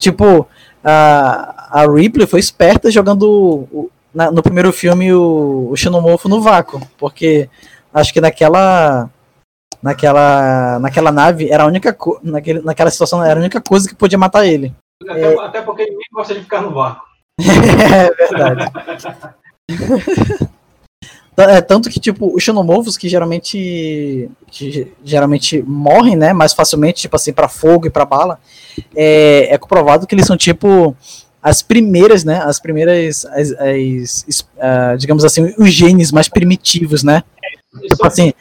Tipo, 0.03 0.49
a, 0.83 1.81
a 1.83 1.87
Ripley 1.87 2.27
foi 2.27 2.41
esperta 2.41 2.91
jogando 2.91 3.23
o- 3.71 3.91
na- 4.13 4.33
no 4.33 4.43
primeiro 4.43 4.73
filme 4.73 5.13
o, 5.15 5.69
o 5.71 5.77
Xenomorfo 5.77 6.29
no 6.29 6.41
vácuo, 6.41 6.81
porque 6.99 7.49
acho 7.93 8.13
que 8.13 8.21
naquela 8.21 9.09
naquela 9.85 10.79
naquela 10.81 11.13
nave 11.13 11.51
era 11.51 11.63
a 11.65 11.67
única 11.67 11.95
naquele, 12.23 12.63
naquela 12.63 12.91
situação 12.91 13.23
era 13.23 13.39
a 13.39 13.43
única 13.43 13.61
coisa 13.61 13.87
que 13.87 13.95
podia 13.95 14.17
matar 14.19 14.47
ele. 14.47 14.75
Até, 15.07 15.39
até 15.39 15.61
porque 15.61 15.85
ninguém 15.85 16.07
gosta 16.13 16.35
de 16.35 16.41
ficar 16.41 16.63
no 16.63 16.73
vácuo. 16.73 17.03
é 17.39 18.11
verdade. 18.11 18.73
É, 21.37 21.61
tanto 21.61 21.91
que, 21.91 21.99
tipo, 21.99 22.33
os 22.33 22.41
xenomorfos 22.45 22.97
que 22.97 23.09
geralmente 23.09 24.31
que 24.47 24.93
geralmente 25.03 25.61
morrem, 25.63 26.15
né, 26.15 26.33
mais 26.33 26.53
facilmente, 26.53 27.01
tipo 27.03 27.17
assim, 27.17 27.33
para 27.33 27.49
fogo 27.49 27.89
e 27.89 27.91
para 27.91 28.05
bala, 28.05 28.39
é, 28.95 29.53
é 29.53 29.59
comprovado 29.59 30.07
que 30.07 30.15
eles 30.15 30.27
são, 30.27 30.37
tipo, 30.37 30.97
as 31.43 31.61
primeiras, 31.61 32.23
né, 32.23 32.41
as 32.45 32.61
primeiras, 32.61 33.25
as, 33.27 33.51
as- 33.51 34.25
es- 34.29 34.49
ah, 34.61 34.95
digamos 34.97 35.25
assim, 35.25 35.53
os 35.59 35.73
genes 35.73 36.13
mais 36.13 36.29
primitivos, 36.29 37.03
né, 37.03 37.25
tipo 37.89 38.07
assim, 38.07 38.33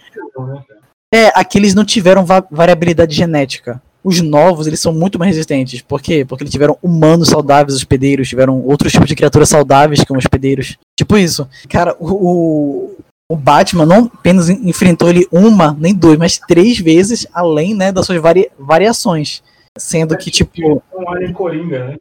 é, 1.14 1.32
aqueles 1.36 1.76
não 1.76 1.86
tiveram 1.86 2.26
va- 2.26 2.46
variabilidade 2.50 3.16
genética. 3.16 3.82
Os 4.04 4.20
novos, 4.20 4.68
eles 4.68 4.80
são 4.82 4.92
muito 4.92 5.18
mais 5.20 5.30
resistentes. 5.36 5.82
Por 5.82 6.02
quê? 6.02 6.26
Porque 6.26 6.44
eles 6.44 6.52
tiveram 6.52 6.78
humanos 6.82 7.30
saudáveis, 7.30 7.76
hospedeiros, 7.78 8.28
tiveram 8.28 8.60
outros 8.62 8.92
tipos 8.92 9.08
de 9.08 9.16
criaturas 9.16 9.48
saudáveis 9.48 10.04
como 10.04 10.18
hospedeiros. 10.18 10.78
Tipo 10.98 11.18
isso. 11.18 11.48
Cara, 11.70 11.96
o, 12.00 12.96
o, 13.30 13.36
Batman 13.36 13.86
não 13.86 14.12
apenas 14.14 14.50
en- 14.50 14.68
enfrentou 14.68 15.10
ele 15.10 15.26
uma, 15.32 15.78
nem 15.80 15.94
duas, 15.94 16.18
mas 16.18 16.38
três 16.38 16.80
vezes, 16.80 17.26
além, 17.34 17.74
né, 17.74 17.92
das 17.92 18.06
suas 18.06 18.20
vari, 18.22 18.50
variações. 18.60 19.42
Sendo 19.78 20.18
que, 20.18 20.30
tipo, 20.30 20.84
Um 20.94 21.10
alien 21.10 21.32
coringa, 21.32 21.88
né? 21.88 21.96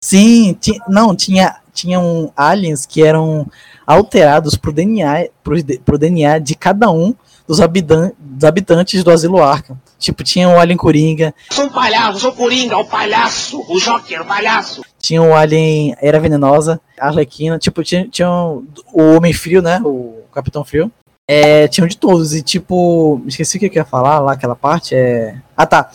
Sim, 0.00 0.56
ti- 0.60 0.78
não, 0.88 1.14
tinha 1.14 1.56
tinham 1.74 2.30
aliens 2.36 2.84
que 2.84 3.02
eram 3.02 3.46
alterados 3.86 4.56
pro 4.56 4.72
DNA, 4.72 5.28
pro, 5.42 5.56
pro 5.84 5.96
DNA 5.98 6.38
de 6.38 6.54
cada 6.54 6.90
um 6.90 7.14
dos, 7.52 7.60
habitan- 7.60 8.12
dos 8.18 8.44
habitantes 8.44 9.04
do 9.04 9.10
asilo 9.10 9.42
Arkham. 9.42 9.78
Tipo, 9.98 10.24
tinha 10.24 10.48
o 10.48 10.58
alien 10.58 10.76
Coringa, 10.76 11.32
Sou 11.50 11.66
um 11.66 11.68
palhaço, 11.68 12.18
sou 12.20 12.30
o 12.30 12.34
Coringa, 12.34 12.76
o 12.78 12.84
palhaço, 12.84 13.62
o 13.68 13.78
Joker, 13.78 14.22
o 14.22 14.24
palhaço. 14.24 14.82
tinha 14.98 15.22
o 15.22 15.34
alien 15.34 15.94
Era 16.00 16.18
Venenosa, 16.18 16.80
a 16.98 17.06
Arlequina, 17.08 17.58
tipo, 17.58 17.82
tinha, 17.84 18.08
tinha 18.08 18.28
o 18.28 18.64
o 18.92 19.16
Homem 19.16 19.32
Frio, 19.32 19.62
né, 19.62 19.80
o 19.84 20.22
Capitão 20.34 20.64
Frio. 20.64 20.90
É, 21.28 21.68
tinham 21.68 21.86
de 21.86 21.96
todos, 21.96 22.34
e 22.34 22.42
tipo, 22.42 23.22
esqueci 23.26 23.56
o 23.56 23.60
que 23.60 23.66
eu 23.66 23.72
ia 23.74 23.84
falar 23.84 24.18
lá, 24.18 24.32
aquela 24.32 24.56
parte, 24.56 24.94
é... 24.94 25.36
Ah, 25.56 25.64
tá, 25.66 25.88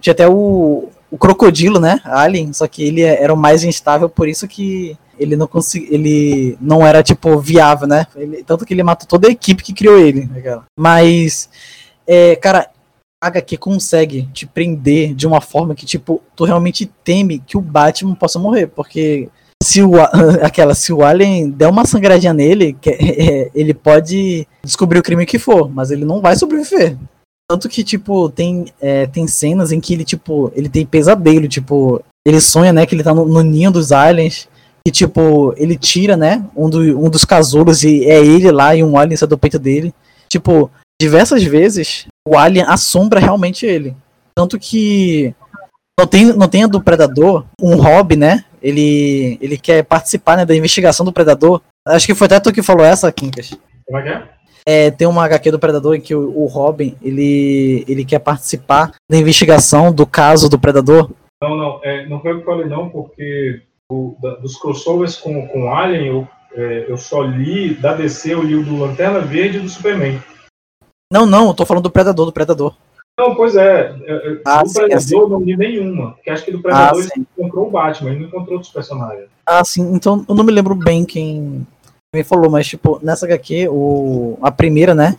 tinha 0.00 0.12
até 0.12 0.26
o, 0.26 0.88
o 1.10 1.16
Crocodilo, 1.18 1.78
né, 1.78 2.00
Alien, 2.04 2.52
só 2.52 2.66
que 2.66 2.82
ele 2.82 3.02
era 3.02 3.32
o 3.32 3.36
mais 3.36 3.62
instável, 3.62 4.08
por 4.08 4.26
isso 4.28 4.48
que 4.48 4.96
ele 5.22 5.36
não 5.36 5.46
conseguia, 5.46 5.88
ele 5.94 6.56
não 6.60 6.86
era, 6.86 7.02
tipo, 7.02 7.38
viável, 7.38 7.86
né, 7.86 8.06
Ele- 8.16 8.42
tanto 8.44 8.64
que 8.66 8.74
ele 8.74 8.82
matou 8.82 9.06
toda 9.08 9.28
a 9.28 9.30
equipe 9.30 9.62
que 9.62 9.72
criou 9.72 9.98
ele, 9.98 10.26
cara. 10.42 10.62
mas, 10.78 11.48
é, 12.06 12.36
cara, 12.36 12.68
a 13.22 13.28
HQ 13.28 13.56
consegue 13.56 14.28
te 14.32 14.46
prender 14.46 15.14
de 15.14 15.26
uma 15.26 15.40
forma 15.40 15.74
que, 15.74 15.86
tipo, 15.86 16.20
tu 16.34 16.44
realmente 16.44 16.90
teme 17.04 17.38
que 17.38 17.56
o 17.56 17.60
Batman 17.60 18.14
possa 18.16 18.38
morrer, 18.38 18.66
porque 18.66 19.28
se 19.62 19.80
o, 19.80 19.92
aquela, 20.42 20.74
se 20.74 20.92
o 20.92 21.04
Alien 21.04 21.48
der 21.50 21.68
uma 21.68 21.86
sangradinha 21.86 22.32
nele, 22.34 22.72
que- 22.80 22.90
é, 22.90 23.50
ele 23.54 23.72
pode 23.72 24.46
descobrir 24.64 24.98
o 24.98 25.02
crime 25.02 25.24
que 25.24 25.38
for, 25.38 25.70
mas 25.72 25.90
ele 25.92 26.04
não 26.04 26.20
vai 26.20 26.34
sobreviver. 26.36 26.96
Tanto 27.48 27.68
que, 27.68 27.84
tipo, 27.84 28.28
tem, 28.30 28.64
é, 28.80 29.06
tem 29.06 29.26
cenas 29.26 29.70
em 29.72 29.80
que 29.80 29.92
ele, 29.94 30.04
tipo, 30.04 30.50
ele 30.56 30.68
tem 30.68 30.86
pesadelo, 30.86 31.46
tipo, 31.46 32.02
ele 32.26 32.40
sonha, 32.40 32.72
né, 32.72 32.86
que 32.86 32.94
ele 32.94 33.02
tá 33.04 33.14
no, 33.14 33.26
no 33.26 33.42
ninho 33.42 33.70
dos 33.70 33.92
aliens, 33.92 34.48
e, 34.86 34.90
tipo, 34.90 35.54
ele 35.56 35.76
tira, 35.76 36.16
né, 36.16 36.44
um, 36.56 36.68
do, 36.68 36.80
um 36.98 37.08
dos 37.08 37.24
casouros 37.24 37.84
e 37.84 38.04
é 38.04 38.18
ele 38.18 38.50
lá 38.50 38.74
e 38.74 38.82
um 38.82 38.98
alien 38.98 39.16
sai 39.16 39.28
do 39.28 39.38
peito 39.38 39.58
dele. 39.58 39.94
Tipo, 40.28 40.70
diversas 41.00 41.42
vezes 41.42 42.06
o 42.26 42.36
alien 42.36 42.64
assombra 42.66 43.20
realmente 43.20 43.66
ele. 43.66 43.94
Tanto 44.34 44.58
que 44.58 45.34
não 45.98 46.06
tem, 46.06 46.24
não 46.26 46.48
tem 46.48 46.64
a 46.64 46.66
do 46.66 46.82
Predador, 46.82 47.44
um 47.60 47.76
hobby, 47.76 48.16
né? 48.16 48.44
Ele, 48.62 49.38
ele 49.40 49.58
quer 49.58 49.84
participar 49.84 50.36
né, 50.36 50.44
da 50.44 50.54
investigação 50.54 51.04
do 51.04 51.12
Predador. 51.12 51.60
Acho 51.86 52.06
que 52.06 52.14
foi 52.14 52.26
até 52.26 52.40
tu 52.40 52.52
que 52.52 52.62
falou 52.62 52.84
essa, 52.84 53.10
Kinkas. 53.12 53.56
Como 53.86 53.98
é 53.98 54.02
que 54.02 54.08
é? 54.08 54.28
É, 54.64 54.90
tem 54.92 55.08
uma 55.08 55.24
HQ 55.24 55.50
do 55.50 55.58
Predador 55.58 55.96
em 55.96 56.00
que 56.00 56.14
o, 56.14 56.38
o 56.38 56.46
Robin 56.46 56.96
ele, 57.02 57.84
ele 57.88 58.04
quer 58.04 58.20
participar 58.20 58.92
da 59.10 59.16
investigação 59.16 59.92
do 59.92 60.06
caso 60.06 60.48
do 60.48 60.58
Predador. 60.58 61.10
Não, 61.42 61.56
não, 61.56 61.80
é, 61.82 62.06
não 62.06 62.20
foi 62.20 62.32
o 62.32 62.36
que 62.36 62.42
eu 62.42 62.46
falei, 62.46 62.68
não, 62.68 62.88
porque 62.88 63.62
o- 63.92 64.16
da- 64.20 64.34
dos 64.36 64.56
crossovers 64.56 65.16
com, 65.16 65.46
com 65.48 65.72
Alien, 65.72 66.06
eu, 66.06 66.28
é, 66.54 66.86
eu 66.88 66.96
só 66.96 67.22
li, 67.22 67.74
da 67.74 67.94
DC, 67.94 68.32
eu 68.34 68.42
li 68.42 68.54
o 68.54 68.64
do 68.64 68.78
Lanterna 68.78 69.20
Verde 69.20 69.58
e 69.58 69.60
do 69.60 69.68
Superman. 69.68 70.20
Não, 71.12 71.26
não, 71.26 71.48
eu 71.48 71.54
tô 71.54 71.66
falando 71.66 71.84
do 71.84 71.90
Predador, 71.90 72.26
do 72.26 72.32
Predador. 72.32 72.74
Não, 73.20 73.34
pois 73.34 73.54
é, 73.56 73.94
é, 74.04 74.14
é, 74.32 74.40
Ah, 74.46 74.62
do 74.62 74.68
sim, 74.68 74.74
Predador 74.74 74.96
assim. 74.96 75.16
eu 75.18 75.28
não 75.28 75.40
li 75.42 75.56
nenhuma, 75.56 76.12
porque 76.12 76.30
acho 76.30 76.44
que 76.44 76.50
do 76.52 76.62
Predador 76.62 77.02
Ah, 77.02 77.08
ele 77.14 77.26
encontrou 77.38 77.68
o 77.68 77.70
Batman, 77.70 78.10
ele 78.10 78.20
não 78.20 78.26
encontrou 78.28 78.54
outros 78.54 78.72
personagens. 78.72 79.26
Ah, 79.46 79.62
sim, 79.64 79.82
então 79.94 80.24
eu 80.28 80.34
não 80.34 80.42
me 80.44 80.52
lembro 80.52 80.74
bem 80.74 81.04
quem 81.04 81.66
me 82.14 82.24
falou, 82.24 82.50
mas 82.50 82.66
tipo, 82.66 82.98
nessa 83.02 83.26
HQ, 83.26 83.68
o, 83.68 84.38
a 84.40 84.50
primeira, 84.50 84.94
né, 84.94 85.16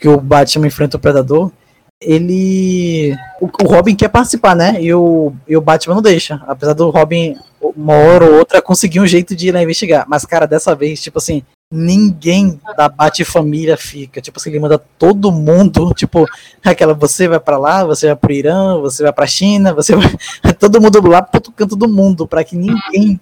que 0.00 0.08
o 0.08 0.20
Batman 0.20 0.66
enfrenta 0.66 0.96
o 0.96 1.00
Predador, 1.00 1.52
ele. 2.00 3.14
O, 3.40 3.46
o 3.46 3.66
Robin 3.66 3.94
quer 3.94 4.08
participar, 4.08 4.56
né? 4.56 4.80
E 4.80 4.92
o, 4.94 5.32
e 5.46 5.56
o 5.56 5.60
Batman 5.60 5.96
não 5.96 6.02
deixa. 6.02 6.42
Apesar 6.46 6.72
do 6.72 6.90
Robin, 6.90 7.36
uma 7.60 7.94
hora 7.94 8.24
ou 8.24 8.38
outra, 8.38 8.62
conseguir 8.62 9.00
um 9.00 9.06
jeito 9.06 9.36
de 9.36 9.48
ir 9.48 9.52
lá 9.52 9.62
investigar. 9.62 10.06
Mas, 10.08 10.24
cara, 10.24 10.46
dessa 10.46 10.74
vez, 10.74 11.02
tipo 11.02 11.18
assim, 11.18 11.42
ninguém 11.72 12.60
da 12.76 12.88
Bat-família 12.88 13.76
fica. 13.76 14.20
Tipo 14.20 14.38
assim, 14.38 14.50
ele 14.50 14.60
manda 14.60 14.78
todo 14.78 15.30
mundo, 15.30 15.92
tipo, 15.94 16.26
aquela, 16.64 16.94
você 16.94 17.28
vai 17.28 17.38
pra 17.38 17.58
lá, 17.58 17.84
você 17.84 18.06
vai 18.06 18.16
pro 18.16 18.32
Irã, 18.32 18.80
você 18.80 19.02
vai 19.02 19.12
pra 19.12 19.26
China, 19.26 19.74
você 19.74 19.94
vai. 19.94 20.10
todo 20.58 20.80
mundo 20.80 21.06
lá 21.06 21.22
pro 21.22 21.38
outro 21.38 21.52
canto 21.52 21.76
do 21.76 21.88
mundo, 21.88 22.26
pra 22.26 22.44
que 22.44 22.56
ninguém 22.56 23.20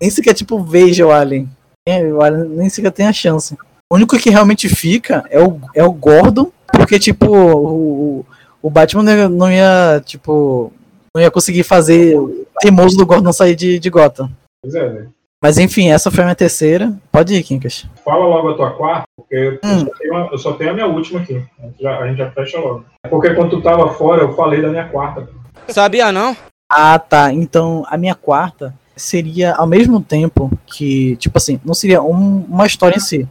nem 0.00 0.10
sequer, 0.10 0.34
tipo, 0.34 0.62
veja 0.62 1.06
o 1.06 1.10
Alien. 1.10 1.48
É, 1.88 2.04
o 2.04 2.22
Alien 2.22 2.48
nem 2.50 2.68
sequer 2.68 2.92
tem 2.92 3.06
a 3.06 3.12
chance. 3.12 3.56
O 3.90 3.96
único 3.96 4.18
que 4.18 4.30
realmente 4.30 4.68
fica 4.68 5.24
é 5.30 5.40
o, 5.40 5.58
é 5.74 5.82
o 5.82 5.92
Gordon, 5.92 6.52
porque, 6.78 6.98
tipo, 6.98 7.26
o, 7.30 8.26
o 8.62 8.70
Batman 8.70 9.02
não 9.02 9.12
ia, 9.16 9.28
não 9.28 9.52
ia, 9.52 10.02
tipo, 10.04 10.72
não 11.14 11.22
ia 11.22 11.30
conseguir 11.30 11.62
fazer 11.64 12.16
o 12.18 12.46
teimoso 12.60 12.96
do 12.96 13.06
Gordon 13.06 13.32
sair 13.32 13.54
de, 13.54 13.78
de 13.78 13.90
Gotham. 13.90 14.30
Pois 14.62 14.74
é, 14.74 14.88
velho. 14.88 15.12
Mas 15.40 15.56
enfim, 15.56 15.88
essa 15.90 16.10
foi 16.10 16.22
a 16.22 16.26
minha 16.26 16.34
terceira. 16.34 16.92
Pode 17.12 17.32
ir, 17.34 17.42
Kinkas. 17.44 17.86
Fala 18.04 18.24
logo 18.26 18.48
a 18.50 18.54
tua 18.56 18.70
quarta, 18.72 19.04
porque 19.16 19.34
eu, 19.36 19.52
Hum. 19.62 19.80
só 19.80 19.90
tenho 19.98 20.16
a, 20.16 20.28
eu 20.32 20.38
só 20.38 20.52
tenho 20.54 20.70
a 20.70 20.74
minha 20.74 20.86
última 20.86 21.20
aqui. 21.20 21.44
A 21.62 21.66
gente, 21.66 21.80
já, 21.82 21.98
a 21.98 22.08
gente 22.08 22.18
já 22.18 22.30
fecha 22.32 22.58
logo. 22.58 22.84
É 23.04 23.08
Porque 23.08 23.32
quando 23.34 23.50
tu 23.50 23.62
tava 23.62 23.88
fora, 23.94 24.22
eu 24.22 24.34
falei 24.34 24.60
da 24.60 24.68
minha 24.68 24.88
quarta. 24.88 25.28
Sabia 25.68 26.10
não? 26.10 26.36
Ah, 26.70 26.98
tá. 26.98 27.32
Então, 27.32 27.84
a 27.88 27.96
minha 27.96 28.16
quarta 28.16 28.74
seria 28.96 29.54
ao 29.54 29.66
mesmo 29.66 30.00
tempo 30.02 30.50
que, 30.66 31.14
tipo 31.18 31.38
assim, 31.38 31.60
não 31.64 31.72
seria 31.72 32.02
um- 32.02 32.44
uma 32.48 32.66
história 32.66 32.96
em 32.96 33.00
si. 33.00 33.28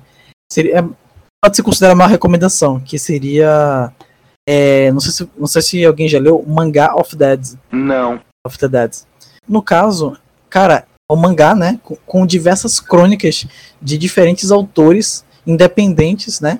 Seria, 0.49 0.87
pode 1.47 1.55
se 1.55 1.63
considerar 1.63 1.93
uma 1.93 2.07
recomendação, 2.07 2.77
que 2.77 2.99
seria. 2.99 3.91
é, 4.45 4.91
não, 4.91 4.99
sei 4.99 5.11
se, 5.11 5.29
não 5.37 5.47
sei 5.47 5.61
se 5.61 5.85
alguém 5.85 6.09
já 6.09 6.19
leu 6.19 6.43
Mangá 6.45 6.93
of 6.93 7.15
Dead. 7.15 7.39
Não. 7.71 8.19
Of 8.45 8.57
the 8.57 8.67
Dead. 8.67 8.91
No 9.47 9.61
caso, 9.61 10.17
cara, 10.49 10.85
é 11.09 11.13
um 11.13 11.15
mangá, 11.15 11.55
né? 11.55 11.79
Com, 11.83 11.95
com 12.05 12.27
diversas 12.27 12.81
crônicas 12.81 13.47
de 13.81 13.97
diferentes 13.97 14.51
autores 14.51 15.23
independentes, 15.45 16.41
né? 16.41 16.59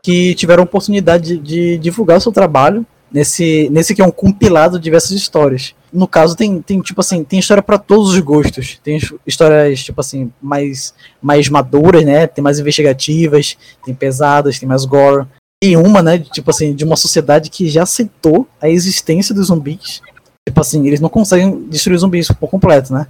Que 0.00 0.34
tiveram 0.36 0.62
a 0.62 0.64
oportunidade 0.64 1.36
de, 1.36 1.38
de 1.38 1.78
divulgar 1.78 2.18
o 2.18 2.20
seu 2.20 2.30
trabalho 2.30 2.86
nesse, 3.10 3.68
nesse 3.70 3.96
que 3.96 4.00
é 4.00 4.06
um 4.06 4.12
compilado 4.12 4.78
de 4.78 4.84
diversas 4.84 5.10
histórias. 5.10 5.74
No 5.92 6.06
caso 6.06 6.36
tem, 6.36 6.60
tem 6.62 6.80
tipo 6.80 7.00
assim, 7.00 7.24
tem 7.24 7.38
história 7.38 7.62
para 7.62 7.78
todos 7.78 8.10
os 8.10 8.18
gostos. 8.20 8.78
Tem 8.82 8.96
his- 8.96 9.12
histórias 9.26 9.82
tipo 9.82 10.00
assim 10.00 10.32
mais 10.40 10.94
mais 11.20 11.48
maduras, 11.48 12.04
né? 12.04 12.26
Tem 12.26 12.42
mais 12.42 12.58
investigativas, 12.58 13.56
tem 13.84 13.94
pesadas, 13.94 14.58
tem 14.58 14.68
mais 14.68 14.84
gore. 14.84 15.26
Tem 15.62 15.76
uma, 15.76 16.02
né, 16.02 16.16
de, 16.16 16.30
tipo 16.30 16.50
assim, 16.50 16.74
de 16.74 16.84
uma 16.84 16.96
sociedade 16.96 17.50
que 17.50 17.68
já 17.68 17.82
aceitou 17.82 18.48
a 18.60 18.68
existência 18.68 19.34
dos 19.34 19.48
zumbis. 19.48 20.00
Tipo 20.48 20.60
assim, 20.60 20.86
eles 20.86 21.00
não 21.00 21.08
conseguem 21.10 21.64
destruir 21.68 21.96
os 21.96 22.00
zumbis 22.00 22.28
por 22.28 22.48
completo, 22.48 22.94
né? 22.94 23.06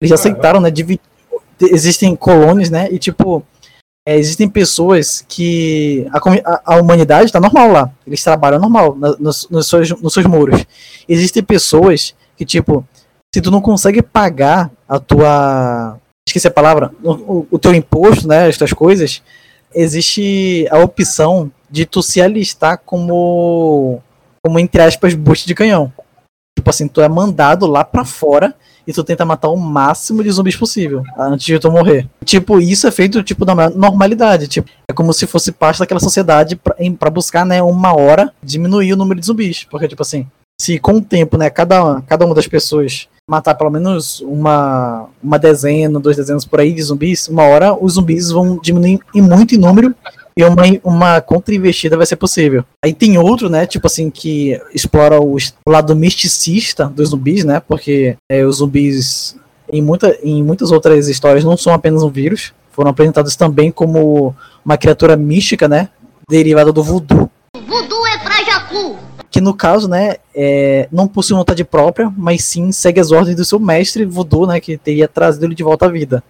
Eles 0.00 0.10
já 0.10 0.14
aceitaram, 0.14 0.60
né, 0.60 0.70
dividir 0.70 1.00
existem 1.60 2.16
colônias, 2.16 2.70
né? 2.70 2.88
E 2.90 2.98
tipo, 2.98 3.44
é, 4.06 4.16
existem 4.16 4.48
pessoas 4.48 5.24
que 5.28 6.06
a, 6.12 6.74
a, 6.74 6.80
humanidade 6.80 7.30
tá 7.30 7.38
normal 7.40 7.70
lá. 7.70 7.90
Eles 8.06 8.22
trabalham 8.22 8.58
normal 8.58 8.96
na- 8.96 9.16
nos, 9.18 9.48
nos, 9.48 9.68
seus, 9.68 9.90
nos 10.00 10.12
seus 10.12 10.26
muros. 10.26 10.64
Existem 11.08 11.42
pessoas 11.42 12.14
que, 12.36 12.44
tipo, 12.44 12.84
se 13.34 13.40
tu 13.40 13.50
não 13.50 13.60
consegue 13.60 14.02
pagar 14.02 14.70
a 14.88 14.98
tua. 14.98 15.98
Esqueci 16.26 16.46
a 16.48 16.50
palavra, 16.50 16.92
o, 17.02 17.46
o- 17.50 17.58
teu 17.58 17.74
imposto, 17.74 18.26
né? 18.26 18.46
As 18.46 18.56
tuas 18.56 18.72
coisas, 18.72 19.22
existe 19.74 20.66
a 20.70 20.78
opção 20.78 21.50
de 21.70 21.84
tu 21.84 22.02
se 22.02 22.20
alistar 22.20 22.78
como. 22.84 24.00
Como, 24.42 24.58
entre 24.58 24.80
aspas, 24.80 25.12
boost 25.14 25.46
de 25.46 25.54
canhão. 25.54 25.92
Tipo 26.58 26.70
assim, 26.70 26.88
tu 26.88 27.02
é 27.02 27.08
mandado 27.08 27.66
lá 27.66 27.84
pra 27.84 28.04
fora 28.04 28.54
e 28.86 28.92
tu 28.92 29.04
tenta 29.04 29.24
matar 29.24 29.48
o 29.48 29.56
máximo 29.56 30.22
de 30.22 30.30
zumbis 30.30 30.56
possível 30.56 31.02
antes 31.18 31.46
de 31.46 31.58
tu 31.58 31.70
morrer. 31.70 32.08
Tipo, 32.24 32.60
isso 32.60 32.86
é 32.86 32.90
feito 32.90 33.22
tipo 33.22 33.44
da 33.44 33.70
normalidade, 33.70 34.48
tipo, 34.48 34.70
é 34.88 34.92
como 34.92 35.12
se 35.12 35.26
fosse 35.26 35.52
parte 35.52 35.78
daquela 35.78 36.00
sociedade 36.00 36.60
pra 36.98 37.10
buscar, 37.10 37.44
né, 37.44 37.62
uma 37.62 37.94
hora 37.94 38.32
diminuir 38.42 38.92
o 38.92 38.96
número 38.96 39.20
de 39.20 39.26
zumbis, 39.26 39.66
porque 39.70 39.88
tipo 39.88 40.02
assim, 40.02 40.26
se 40.60 40.78
com 40.78 40.94
o 40.94 41.02
tempo, 41.02 41.36
né, 41.36 41.48
cada 41.50 42.00
cada 42.02 42.26
uma 42.26 42.34
das 42.34 42.46
pessoas 42.46 43.08
matar 43.28 43.54
pelo 43.54 43.70
menos 43.70 44.20
uma 44.20 45.06
uma 45.22 45.38
dezena, 45.38 46.00
dois 46.00 46.16
dezenas 46.16 46.44
por 46.44 46.60
aí 46.60 46.72
de 46.72 46.82
zumbis, 46.82 47.28
uma 47.28 47.44
hora 47.44 47.72
os 47.72 47.94
zumbis 47.94 48.30
vão 48.30 48.58
diminuir 48.60 49.00
em 49.14 49.22
muito 49.22 49.54
em 49.54 49.58
número 49.58 49.94
e 50.36 50.44
uma, 50.44 50.62
uma 50.84 51.20
contra-investida 51.20 51.96
vai 51.96 52.06
ser 52.06 52.16
possível. 52.16 52.64
Aí 52.84 52.94
tem 52.94 53.18
outro, 53.18 53.48
né, 53.48 53.66
tipo 53.66 53.86
assim, 53.86 54.10
que 54.10 54.60
explora 54.74 55.20
o 55.20 55.36
o 55.66 55.70
lado 55.70 55.94
misticista 55.96 56.86
dos 56.86 57.10
zumbis, 57.10 57.44
né, 57.44 57.60
porque 57.60 58.16
é, 58.30 58.44
os 58.44 58.56
zumbis, 58.56 59.36
em, 59.72 59.82
muita, 59.82 60.16
em 60.22 60.42
muitas 60.42 60.70
outras 60.70 61.08
histórias, 61.08 61.44
não 61.44 61.56
são 61.56 61.72
apenas 61.72 62.02
um 62.02 62.10
vírus, 62.10 62.52
foram 62.70 62.90
apresentados 62.90 63.36
também 63.36 63.70
como 63.70 64.34
uma 64.64 64.76
criatura 64.76 65.16
mística, 65.16 65.68
né, 65.68 65.88
derivada 66.28 66.72
do 66.72 66.82
voodoo, 66.82 67.30
Voodoo 67.66 68.06
é 68.06 68.18
pra 68.18 68.44
Jacu. 68.44 68.96
que 69.30 69.40
no 69.40 69.54
caso, 69.54 69.88
né, 69.88 70.16
é, 70.34 70.88
não 70.90 71.06
possui 71.08 71.36
vontade 71.36 71.64
própria, 71.64 72.12
mas 72.16 72.44
sim 72.44 72.72
segue 72.72 73.00
as 73.00 73.10
ordens 73.10 73.36
do 73.36 73.44
seu 73.44 73.58
mestre 73.58 74.04
voodoo, 74.04 74.46
né, 74.46 74.60
que 74.60 74.76
teria 74.76 75.08
trazido 75.08 75.44
ele 75.46 75.54
de 75.54 75.62
volta 75.62 75.86
à 75.86 75.88
vida. 75.88 76.22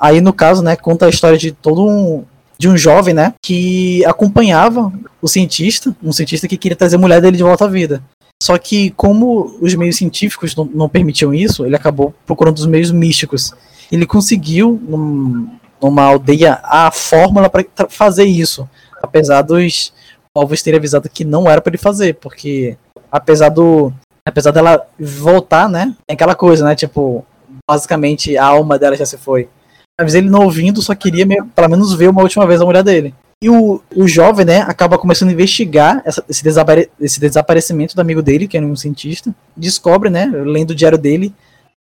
Aí 0.00 0.20
no 0.20 0.32
caso, 0.32 0.62
né, 0.62 0.76
conta 0.76 1.06
a 1.06 1.08
história 1.08 1.36
de 1.36 1.52
todo 1.52 1.86
um 1.86 2.24
de 2.60 2.68
um 2.68 2.76
jovem, 2.76 3.14
né, 3.14 3.32
que 3.42 4.04
acompanhava 4.04 4.92
o 5.22 5.26
cientista, 5.26 5.96
um 6.02 6.12
cientista 6.12 6.46
que 6.46 6.58
queria 6.58 6.76
trazer 6.76 6.96
a 6.96 6.98
mulher 6.98 7.18
dele 7.18 7.38
de 7.38 7.42
volta 7.42 7.64
à 7.64 7.68
vida. 7.68 8.02
Só 8.42 8.58
que 8.58 8.90
como 8.90 9.56
os 9.62 9.74
meios 9.74 9.96
científicos 9.96 10.54
não, 10.54 10.66
não 10.66 10.86
permitiam 10.86 11.32
isso, 11.32 11.64
ele 11.64 11.74
acabou 11.74 12.14
procurando 12.26 12.58
os 12.58 12.66
meios 12.66 12.90
místicos. 12.90 13.54
Ele 13.90 14.04
conseguiu 14.04 14.78
num- 14.86 15.48
numa 15.80 16.02
aldeia 16.02 16.60
a 16.62 16.90
fórmula 16.90 17.48
para 17.48 17.64
fazer 17.88 18.24
isso, 18.24 18.68
apesar 19.02 19.40
dos 19.40 19.90
povos 20.34 20.60
terem 20.60 20.76
avisado 20.76 21.08
que 21.08 21.24
não 21.24 21.48
era 21.50 21.62
para 21.62 21.70
ele 21.70 21.78
fazer, 21.78 22.16
porque 22.16 22.76
apesar 23.10 23.48
do 23.48 23.90
apesar 24.22 24.50
dela 24.50 24.86
voltar, 24.98 25.66
né, 25.66 25.96
é 26.06 26.12
aquela 26.12 26.34
coisa, 26.34 26.62
né, 26.62 26.74
tipo, 26.74 27.24
basicamente 27.66 28.36
a 28.36 28.44
alma 28.44 28.78
dela 28.78 28.94
já 28.96 29.06
se 29.06 29.16
foi. 29.16 29.48
Mas 30.00 30.14
ele 30.14 30.30
não 30.30 30.44
ouvindo, 30.44 30.80
só 30.82 30.94
queria 30.94 31.26
pelo 31.54 31.68
menos 31.68 31.92
ver 31.94 32.08
uma 32.08 32.22
última 32.22 32.46
vez 32.46 32.60
a 32.60 32.64
mulher 32.64 32.82
dele. 32.82 33.14
E 33.42 33.48
o, 33.48 33.80
o 33.96 34.06
jovem, 34.06 34.44
né, 34.44 34.60
acaba 34.60 34.98
começando 34.98 35.30
a 35.30 35.32
investigar 35.32 36.02
essa- 36.04 36.22
esse, 36.28 36.42
desapare- 36.44 36.90
esse 37.00 37.18
desaparecimento 37.18 37.94
do 37.94 38.00
amigo 38.00 38.20
dele, 38.22 38.46
que 38.46 38.56
era 38.56 38.66
um 38.66 38.76
cientista. 38.76 39.34
Descobre, 39.56 40.10
né, 40.10 40.30
lendo 40.32 40.70
o 40.70 40.74
diário 40.74 40.98
dele, 40.98 41.34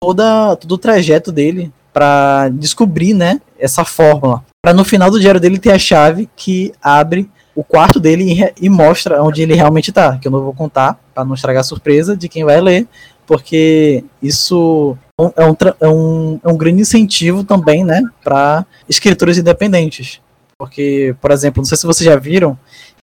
toda, 0.03 0.57
todo 0.57 0.73
o 0.73 0.79
trajeto 0.79 1.31
dele 1.31 1.73
para 1.93 2.49
descobrir, 2.49 3.15
né, 3.15 3.41
essa 3.59 3.85
fórmula. 3.85 4.45
Para 4.61 4.75
no 4.75 4.85
final 4.85 5.11
do 5.11 5.21
diário 5.21 5.41
dele 5.41 5.59
ter 5.59 5.71
a 5.71 5.79
chave 5.79 6.29
que 6.35 6.73
abre 6.83 7.31
o 7.55 7.63
quarto 7.63 8.01
dele 8.01 8.33
e, 8.59 8.67
e 8.67 8.69
mostra 8.69 9.23
onde 9.23 9.41
ele 9.41 9.55
realmente 9.55 9.93
tá. 9.93 10.19
Que 10.19 10.27
eu 10.27 10.33
não 10.33 10.41
vou 10.43 10.53
contar, 10.53 10.99
para 11.15 11.25
não 11.25 11.35
estragar 11.35 11.61
a 11.61 11.65
surpresa 11.65 12.17
de 12.17 12.29
quem 12.29 12.45
vai 12.45 12.61
ler, 12.61 12.89
porque 13.25 14.03
isso 14.21 14.99
é 15.19 15.45
um, 15.45 15.57
é 15.81 15.89
um, 15.89 16.41
é 16.43 16.49
um 16.49 16.57
grande 16.57 16.83
incentivo 16.83 17.45
também, 17.45 17.85
né, 17.85 18.03
para 18.23 18.67
escritores 18.89 19.39
independentes. 19.39 20.21
Porque, 20.59 21.15
por 21.21 21.31
exemplo, 21.31 21.61
não 21.61 21.65
sei 21.65 21.77
se 21.77 21.87
vocês 21.87 22.09
já 22.09 22.17
viram, 22.17 22.59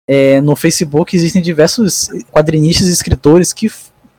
é, 0.09 0.40
no 0.40 0.55
Facebook 0.55 1.16
existem 1.16 1.40
diversos 1.40 2.09
quadrinistas 2.31 2.89
e 2.89 2.93
escritores 2.93 3.52
que 3.52 3.70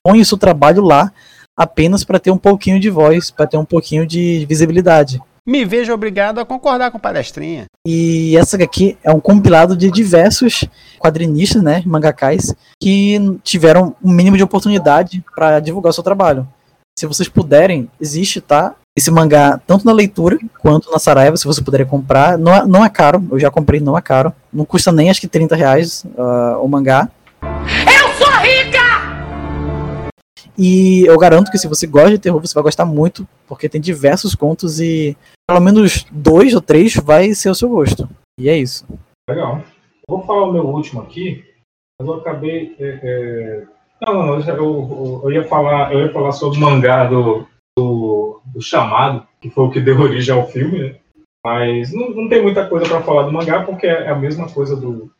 põem 0.04 0.22
o 0.22 0.26
seu 0.26 0.38
trabalho 0.38 0.84
lá 0.84 1.12
apenas 1.58 2.04
para 2.04 2.20
ter 2.20 2.32
um 2.32 2.38
pouquinho 2.38 2.80
de 2.80 2.90
voz, 2.90 3.32
para 3.32 3.48
ter 3.48 3.58
um 3.58 3.66
pouquinho 3.66 4.06
de 4.06 4.46
visibilidade. 4.48 5.22
Me 5.48 5.64
vejo 5.64 5.94
obrigado 5.94 6.40
a 6.40 6.46
concordar 6.46 6.90
com 6.90 6.98
palestrinha. 6.98 7.66
E 7.86 8.36
essa 8.36 8.58
aqui 8.58 8.98
é 9.04 9.12
um 9.12 9.20
compilado 9.20 9.78
de 9.78 9.92
diversos 9.92 10.66
quadrinistas, 10.98 11.62
né, 11.62 11.84
mangakais, 11.86 12.56
que 12.82 13.40
tiveram 13.44 13.96
um 14.04 14.12
mínimo 14.12 14.38
de 14.38 14.44
oportunidade 14.44 15.24
para 15.36 15.60
divulgar 15.60 15.92
o 15.92 15.94
seu 15.94 16.04
trabalho. 16.04 16.48
Se 16.98 17.06
vocês 17.06 17.28
puderem, 17.28 17.90
existe, 18.00 18.40
tá? 18.40 18.74
Esse 18.98 19.12
mangá, 19.12 19.60
tanto 19.68 19.86
na 19.86 19.92
leitura 19.92 20.40
quanto 20.62 20.90
na 20.90 20.98
Saraiva, 20.98 21.36
se 21.36 21.44
vocês 21.44 21.64
puderem 21.64 21.86
comprar. 21.86 22.38
Não 22.38 22.56
é, 22.56 22.66
não 22.66 22.86
é 22.86 22.90
caro, 22.90 23.22
eu 23.30 23.38
já 23.38 23.52
comprei, 23.52 23.82
não 23.82 23.98
é 23.98 24.02
caro. 24.02 24.32
Não 24.52 24.64
custa 24.64 24.94
nem 24.94 25.10
acho 25.10 25.20
que 25.20 25.28
30 25.28 25.58
reais 25.58 26.06
ah, 26.18 26.58
o 26.62 26.68
mangá. 26.70 27.12
Eu 27.44 28.14
sou 28.14 28.34
rica! 28.38 30.10
E 30.58 31.06
eu 31.06 31.18
garanto 31.18 31.52
que 31.52 31.58
se 31.58 31.68
você 31.68 31.86
gosta 31.86 32.12
de 32.12 32.18
terror, 32.18 32.40
você 32.40 32.54
vai 32.54 32.64
gostar 32.64 32.86
muito, 32.86 33.28
porque 33.46 33.68
tem 33.68 33.82
diversos 33.82 34.34
contos 34.34 34.80
e 34.80 35.18
pelo 35.46 35.60
menos 35.60 36.06
dois 36.10 36.54
ou 36.54 36.62
três 36.62 36.96
vai 36.96 37.34
ser 37.34 37.50
o 37.50 37.56
seu 37.56 37.68
gosto. 37.68 38.10
E 38.40 38.48
é 38.48 38.58
isso. 38.58 38.88
Legal. 39.30 39.62
Eu 40.08 40.16
vou 40.16 40.26
falar 40.26 40.46
o 40.46 40.54
meu 40.54 40.66
último 40.66 41.02
aqui, 41.02 41.44
mas 42.00 42.08
eu 42.08 42.14
acabei. 42.14 42.74
é, 42.80 43.00
é, 43.04 43.75
Não, 44.02 44.40
eu, 44.40 44.42
eu- 44.42 45.22
eu 45.26 45.32
ia 45.32 45.44
falar, 45.44 45.94
eu 45.94 46.02
ia 46.02 46.12
falar 46.14 46.32
sobre 46.32 46.58
o 46.58 46.62
mangá 46.62 47.06
do, 47.06 47.48
do, 47.78 48.42
do 48.46 48.62
Chamado, 48.62 49.26
que 49.42 49.50
foi 49.50 49.64
o 49.66 49.72
que 49.72 49.80
deu 49.80 50.00
origem 50.02 50.34
ao 50.36 50.48
filme, 50.48 50.80
né? 50.80 50.96
Mas 51.46 51.94
não, 51.94 52.10
não 52.10 52.28
tem 52.28 52.42
muita 52.42 52.68
coisa 52.68 52.88
para 52.88 53.02
falar 53.04 53.24
do 53.24 53.32
mangá, 53.32 53.64
porque 53.64 53.86
é 53.86 54.10
a 54.10 54.16
mesma 54.16 54.50
coisa 54.50 54.76
do, 54.76 55.12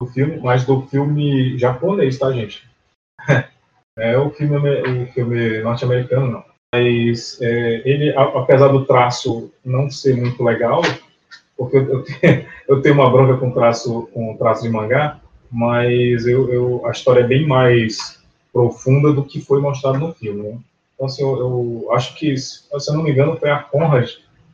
do 0.00 0.06
filme, 0.08 0.38
mas 0.40 0.64
do 0.64 0.82
filme 0.82 1.58
japonês, 1.58 2.18
tá, 2.18 2.30
gente? 2.32 2.68
É 3.98 4.16
o 4.16 4.30
filme, 4.30 4.56
o 4.58 5.06
filme 5.12 5.60
norte-americano, 5.62 6.30
não. 6.30 6.44
Mas 6.74 7.38
é, 7.42 7.82
ele, 7.84 8.14
apesar 8.16 8.68
do 8.68 8.86
traço 8.86 9.52
não 9.64 9.90
ser 9.90 10.16
muito 10.16 10.42
legal, 10.42 10.80
porque 11.56 11.76
eu, 11.76 11.88
eu 12.00 12.04
tenho, 12.04 12.46
eu 12.68 12.82
tenho 12.82 12.94
uma 12.94 13.10
bronca 13.10 13.36
com 13.36 13.50
traço, 13.52 14.08
com 14.14 14.36
traço 14.38 14.62
de 14.62 14.70
mangá, 14.70 15.20
mas 15.50 16.26
eu, 16.26 16.50
eu- 16.52 16.86
a 16.86 16.90
história 16.90 17.20
é 17.20 17.26
bem 17.26 17.46
mais 17.46 18.21
profunda 18.52 19.12
do 19.12 19.24
que 19.24 19.40
foi 19.40 19.60
mostrado 19.60 19.98
no 19.98 20.12
filme. 20.12 20.42
Né? 20.42 20.58
Então, 20.94 21.06
assim, 21.06 21.22
eu, 21.22 21.38
eu 21.38 21.92
acho 21.92 22.14
que, 22.14 22.36
se 22.36 22.62
eu 22.88 22.94
não 22.94 23.02
me 23.02 23.10
engano, 23.10 23.36
foi 23.36 23.50
a 23.50 23.58
Conrad 23.58 24.08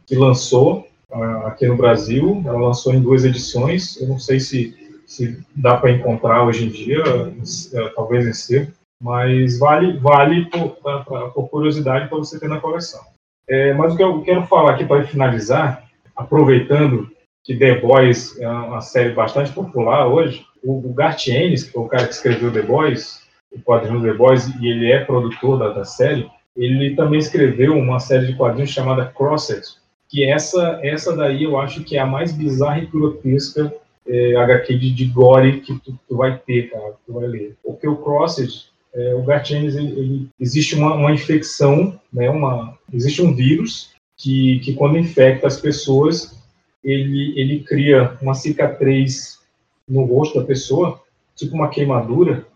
que 0.06 0.14
lançou 0.14 0.86
ah, 1.12 1.48
aqui 1.48 1.66
no 1.66 1.76
Brasil. 1.76 2.42
Ela 2.46 2.58
lançou 2.58 2.94
em 2.94 3.00
duas 3.00 3.24
edições. 3.24 4.00
Eu 4.00 4.08
não 4.08 4.18
sei 4.18 4.40
se, 4.40 4.74
se 5.06 5.38
dá 5.54 5.76
para 5.76 5.90
encontrar 5.90 6.44
hoje 6.44 6.66
em 6.66 6.70
dia, 6.70 7.02
eh, 7.02 7.92
talvez 7.94 8.26
em 8.26 8.32
sebo, 8.32 8.72
mas 9.00 9.58
vale, 9.58 9.96
vale 9.98 10.46
por, 10.46 10.70
pra- 10.76 11.00
pra- 11.00 11.28
por 11.28 11.48
curiosidade 11.48 12.08
para 12.08 12.18
você 12.18 12.38
ter 12.38 12.48
na 12.48 12.60
coleção. 12.60 13.00
É, 13.48 13.72
mas 13.72 13.94
o 13.94 13.96
que 13.96 14.02
eu 14.02 14.20
quero 14.22 14.46
falar 14.46 14.72
aqui 14.72 14.84
para 14.84 15.06
finalizar, 15.06 15.88
aproveitando 16.14 17.10
que 17.44 17.56
The 17.56 17.80
Boys 17.80 18.38
é 18.38 18.46
uma 18.48 18.82
série 18.82 19.14
bastante 19.14 19.50
popular 19.52 20.06
hoje, 20.06 20.44
o, 20.62 20.72
o 20.80 20.94
Ennis, 21.28 21.64
que 21.64 21.72
foi 21.72 21.82
o 21.82 21.88
cara 21.88 22.06
que 22.06 22.12
escreveu 22.12 22.52
The 22.52 22.62
Boys, 22.62 23.26
o 23.52 23.60
quadrinho 23.60 24.02
The 24.02 24.14
Boys, 24.14 24.48
e 24.60 24.66
ele 24.68 24.90
é 24.90 25.04
produtor 25.04 25.58
da, 25.58 25.68
da 25.70 25.84
série, 25.84 26.28
ele 26.56 26.94
também 26.96 27.18
escreveu 27.18 27.76
uma 27.76 28.00
série 28.00 28.26
de 28.26 28.34
quadrinhos 28.34 28.70
chamada 28.70 29.06
Crossed, 29.06 29.62
que 30.08 30.24
essa, 30.24 30.80
essa 30.82 31.14
daí 31.14 31.44
eu 31.44 31.58
acho 31.58 31.84
que 31.84 31.96
é 31.96 32.00
a 32.00 32.06
mais 32.06 32.32
bizarra 32.32 32.80
e 32.80 32.86
grotesca 32.86 33.72
é, 34.06 34.36
HQ 34.36 34.78
de, 34.78 34.90
de 34.90 35.04
gore 35.06 35.60
que 35.60 35.78
tu, 35.80 35.98
tu 36.08 36.16
vai 36.16 36.38
ter, 36.38 36.70
cara, 36.70 36.94
tu 37.06 37.12
vai 37.12 37.26
ler. 37.26 37.56
Porque 37.62 37.86
o 37.86 37.96
Crossed, 37.96 38.50
é, 38.94 39.14
o 39.14 39.22
Garth 39.22 39.50
Ennis, 39.50 39.76
ele, 39.76 39.88
ele- 39.98 40.28
existe 40.40 40.74
uma, 40.74 40.94
uma 40.94 41.12
infecção, 41.12 41.98
né, 42.12 42.28
uma, 42.30 42.76
existe 42.92 43.20
um 43.22 43.34
vírus 43.34 43.90
que, 44.16 44.58
que 44.60 44.74
quando 44.74 44.98
infecta 44.98 45.46
as 45.46 45.60
pessoas, 45.60 46.42
ele, 46.82 47.38
ele 47.38 47.60
cria 47.60 48.16
uma 48.22 48.34
cicatriz 48.34 49.38
no 49.86 50.04
rosto 50.04 50.40
da 50.40 50.46
pessoa, 50.46 51.00
tipo 51.36 51.54
uma 51.54 51.68
queimadura, 51.68 52.46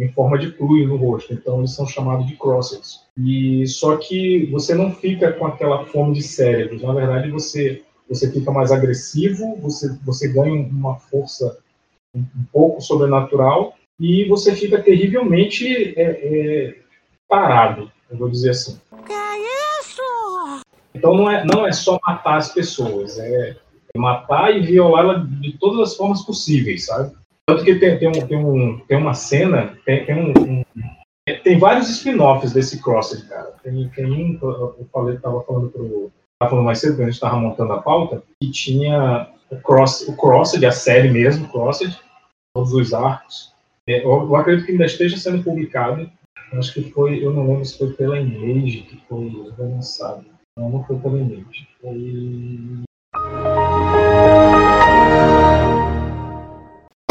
em 0.00 0.12
forma 0.12 0.38
de 0.38 0.52
cruz 0.52 0.88
no 0.88 0.96
rosto. 0.96 1.32
Então 1.32 1.58
eles 1.58 1.74
são 1.74 1.86
chamados 1.86 2.26
de 2.26 2.36
crossers. 2.36 3.02
E 3.16 3.66
só 3.66 3.96
que 3.96 4.46
você 4.50 4.74
não 4.74 4.92
fica 4.92 5.32
com 5.32 5.46
aquela 5.46 5.84
fome 5.86 6.14
de 6.14 6.22
cérebros. 6.22 6.82
Na 6.82 6.92
verdade, 6.92 7.30
você 7.30 7.82
você 8.08 8.30
fica 8.32 8.50
mais 8.50 8.72
agressivo, 8.72 9.56
você 9.60 9.96
você 10.04 10.28
ganha 10.28 10.66
uma 10.68 10.96
força 10.96 11.58
um, 12.14 12.20
um 12.20 12.44
pouco 12.52 12.80
sobrenatural 12.80 13.74
e 14.00 14.24
você 14.24 14.54
fica 14.56 14.82
terrivelmente 14.82 15.94
é, 15.96 16.02
é, 16.02 16.76
parado, 17.28 17.92
eu 18.10 18.16
vou 18.16 18.28
dizer 18.28 18.50
assim. 18.50 18.80
Que 19.06 19.12
é 19.12 19.78
isso? 19.80 20.02
Então 20.94 21.14
não 21.14 21.30
é 21.30 21.44
não 21.44 21.66
é 21.66 21.72
só 21.72 21.98
matar 22.04 22.38
as 22.38 22.52
pessoas, 22.52 23.18
é, 23.18 23.56
é 23.94 23.98
matar 23.98 24.56
e 24.56 24.60
violá-la 24.60 25.14
de 25.14 25.56
todas 25.58 25.90
as 25.90 25.96
formas 25.96 26.22
possíveis, 26.22 26.86
sabe? 26.86 27.14
Tanto 27.50 27.64
que 27.64 27.74
tem, 27.74 27.98
tem, 27.98 28.08
um, 28.08 28.12
tem, 28.12 28.36
um, 28.38 28.78
tem 28.78 28.96
uma 28.96 29.12
cena, 29.12 29.76
tem, 29.84 30.06
tem 30.06 30.14
um, 30.14 30.30
um 30.38 30.62
tem 31.42 31.58
vários 31.58 31.88
spin-offs 31.90 32.52
desse 32.52 32.80
Crossed, 32.80 33.26
cara. 33.28 33.52
Tem, 33.60 33.88
tem 33.88 34.06
um, 34.06 34.38
eu 34.40 34.88
falei, 34.92 35.18
tava 35.18 35.42
falando 35.42 35.68
pro. 35.68 36.12
Tava 36.38 36.50
falando 36.50 36.64
mais 36.64 36.78
cedo, 36.78 36.92
quando 36.92 37.02
a 37.02 37.04
gente 37.06 37.14
estava 37.14 37.36
montando 37.36 37.72
a 37.72 37.82
pauta, 37.82 38.22
que 38.40 38.50
tinha 38.52 39.28
o, 39.50 39.56
cross, 39.56 40.02
o 40.08 40.16
Crossed, 40.16 40.64
a 40.64 40.70
série 40.70 41.10
mesmo, 41.10 41.48
Crossed, 41.48 41.98
todos 42.54 42.72
os 42.72 42.94
arcos. 42.94 43.52
É, 43.88 44.04
eu, 44.04 44.10
eu, 44.10 44.36
acredito 44.36 44.66
que 44.66 44.72
ainda 44.72 44.84
esteja 44.84 45.16
sendo 45.16 45.42
publicado. 45.42 46.08
Acho 46.52 46.72
que 46.72 46.88
foi, 46.92 47.24
eu 47.24 47.32
não 47.32 47.48
lembro 47.48 47.64
se 47.64 47.78
foi 47.78 47.92
pela 47.94 48.20
Image 48.20 48.82
que 48.82 48.96
foi 49.08 49.28
lançado. 49.58 50.24
Não, 50.56 50.70
não 50.70 50.84
foi 50.84 50.96
pela 51.00 51.18
Image. 51.18 51.68
Foi. 51.80 52.84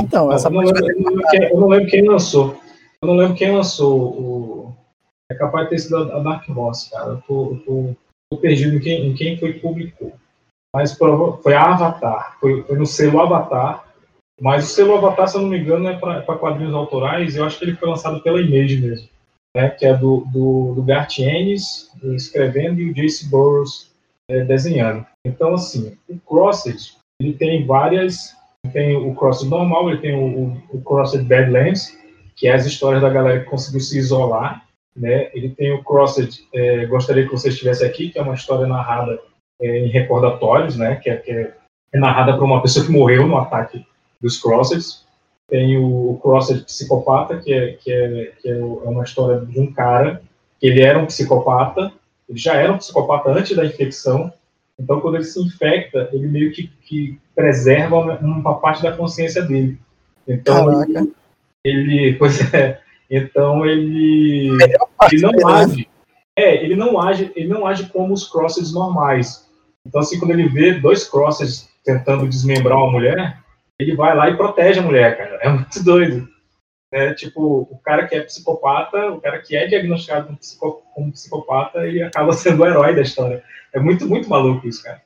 Então, 0.09 0.31
essa 0.31 0.47
eu, 0.47 0.51
não 0.51 0.61
lembro, 0.61 0.89
eu, 0.89 0.99
não 0.99 1.09
lembro 1.11 1.27
quem, 1.29 1.43
eu 1.43 1.59
não 1.59 1.67
lembro 1.67 1.87
quem 1.87 2.07
lançou. 2.07 2.59
Eu 2.99 3.07
não 3.07 3.15
lembro 3.15 3.35
quem 3.35 3.51
lançou 3.51 3.99
o. 3.99 4.75
É 5.31 5.35
capaz 5.35 5.65
de 5.65 5.69
ter 5.69 5.79
sido 5.79 5.97
a 6.11 6.19
Dark 6.19 6.49
Horse, 6.49 6.89
cara. 6.89 7.11
Eu 7.11 7.21
tô, 7.27 7.51
eu 7.51 7.59
tô, 7.59 7.95
tô 8.31 8.37
perdido 8.39 8.75
em 8.75 8.79
quem, 8.79 9.07
em 9.07 9.13
quem 9.13 9.37
foi 9.37 9.53
que 9.53 9.59
publicou. 9.59 10.11
Mas 10.75 10.97
foi 10.97 11.53
a 11.53 11.73
Avatar. 11.73 12.37
Foi, 12.39 12.63
foi 12.63 12.77
no 12.77 12.87
selo 12.87 13.21
Avatar. 13.21 13.85
Mas 14.41 14.63
o 14.63 14.67
selo 14.73 14.97
Avatar, 14.97 15.27
se 15.27 15.37
eu 15.37 15.41
não 15.41 15.49
me 15.49 15.59
engano, 15.59 15.87
é 15.87 15.95
para 15.95 16.37
quadrinhos 16.39 16.73
autorais. 16.73 17.35
Eu 17.35 17.45
acho 17.45 17.59
que 17.59 17.65
ele 17.65 17.75
foi 17.75 17.87
lançado 17.87 18.19
pela 18.21 18.41
Image 18.41 18.81
mesmo. 18.81 19.07
Né, 19.55 19.69
que 19.69 19.85
é 19.85 19.95
do, 19.95 20.25
do, 20.31 20.73
do 20.75 20.83
Garth 20.83 21.19
Ennis 21.19 21.91
escrevendo 22.15 22.79
e 22.79 22.89
o 22.89 22.93
Jace 22.93 23.27
Burroughs 23.29 23.91
é, 24.27 24.43
desenhando. 24.43 25.05
Então, 25.25 25.53
assim, 25.53 25.97
o 26.07 26.19
Crossed, 26.19 26.95
ele 27.19 27.33
tem 27.33 27.65
várias 27.65 28.35
tem 28.73 28.95
o 28.95 29.15
Crossed 29.15 29.49
normal, 29.49 29.89
ele 29.89 30.01
tem 30.01 30.15
o, 30.15 30.61
o, 30.71 31.23
Badlands, 31.23 31.97
que 32.35 32.47
é 32.47 32.53
as 32.53 32.65
histórias 32.65 33.01
da 33.01 33.09
galera 33.09 33.39
que 33.39 33.49
conseguiu 33.49 33.79
se 33.79 33.97
isolar, 33.97 34.65
né? 34.95 35.29
Ele 35.33 35.49
tem 35.49 35.71
o 35.73 35.83
Crossed, 35.83 36.45
é, 36.53 36.85
gostaria 36.85 37.25
que 37.25 37.31
você 37.31 37.49
estivesse 37.49 37.85
aqui, 37.85 38.09
que 38.09 38.19
é 38.19 38.21
uma 38.21 38.33
história 38.33 38.67
narrada 38.67 39.19
é, 39.61 39.79
em 39.79 39.87
recordatórios, 39.87 40.75
né? 40.75 40.95
Que 40.95 41.09
é, 41.09 41.15
que 41.17 41.31
é, 41.31 41.53
é 41.93 41.99
narrada 41.99 42.37
por 42.37 42.43
uma 42.43 42.61
pessoa 42.61 42.85
que 42.85 42.91
morreu 42.91 43.27
no 43.27 43.37
ataque 43.37 43.85
dos 44.21 44.39
Crosseds. 44.39 45.05
Tem 45.47 45.77
o, 45.77 46.19
Crossed 46.21 46.63
psicopata, 46.65 47.37
que 47.37 47.53
é 47.53 47.73
que 47.73 47.91
é, 47.91 48.31
que 48.41 48.49
é, 48.49 48.59
é 48.59 48.63
uma 48.63 49.03
história 49.03 49.39
de 49.39 49.59
um 49.59 49.71
cara 49.71 50.21
que 50.59 50.67
ele 50.67 50.81
era 50.81 50.99
um 50.99 51.05
psicopata, 51.05 51.91
ele 52.27 52.37
já 52.37 52.55
era 52.55 52.71
um 52.71 52.77
psicopata 52.77 53.31
antes 53.31 53.55
da 53.55 53.65
infecção, 53.65 54.31
então, 54.79 55.01
quando 55.01 55.15
ele 55.15 55.25
se 55.25 55.39
infecta, 55.41 56.09
ele 56.13 56.27
meio 56.27 56.51
que, 56.53 56.67
que 56.83 57.19
preserva 57.35 57.97
uma 57.97 58.59
parte 58.59 58.81
da 58.81 58.95
consciência 58.95 59.41
dele. 59.41 59.77
Então, 60.27 60.83
ele, 60.83 61.13
ele, 61.63 62.13
pois 62.19 62.53
é, 62.53 62.79
então 63.09 63.65
ele, 63.65 64.51
ele 65.11 65.21
não 65.21 65.31
né? 65.31 65.43
age, 65.45 65.89
é, 66.35 66.63
ele 66.63 66.75
não 66.75 67.01
age, 67.01 67.31
ele 67.35 67.47
não 67.47 67.67
age 67.67 67.89
como 67.89 68.13
os 68.13 68.27
crosses 68.27 68.71
normais. 68.73 69.49
Então, 69.85 70.01
assim, 70.01 70.17
quando 70.19 70.31
ele 70.31 70.47
vê 70.47 70.73
dois 70.73 71.07
crosses 71.07 71.69
tentando 71.83 72.27
desmembrar 72.27 72.77
uma 72.77 72.91
mulher, 72.91 73.37
ele 73.77 73.95
vai 73.95 74.15
lá 74.15 74.29
e 74.29 74.37
protege 74.37 74.79
a 74.79 74.83
mulher, 74.83 75.17
cara. 75.17 75.39
É 75.41 75.49
muito 75.49 75.83
doido. 75.83 76.27
É, 76.91 77.13
tipo, 77.13 77.67
o 77.69 77.77
cara 77.83 78.07
que 78.07 78.15
é 78.15 78.21
psicopata, 78.21 79.11
o 79.11 79.21
cara 79.21 79.39
que 79.39 79.55
é 79.55 79.67
diagnosticado 79.67 80.27
como, 80.27 80.37
psico, 80.37 80.83
como 80.93 81.11
psicopata, 81.11 81.85
ele 81.85 82.01
acaba 82.01 82.33
sendo 82.33 82.63
o 82.63 82.65
herói 82.65 82.95
da 82.95 83.01
história. 83.01 83.43
É 83.73 83.79
muito, 83.79 84.07
muito 84.07 84.29
maluco 84.29 84.67
isso, 84.67 84.83
cara. 84.83 85.01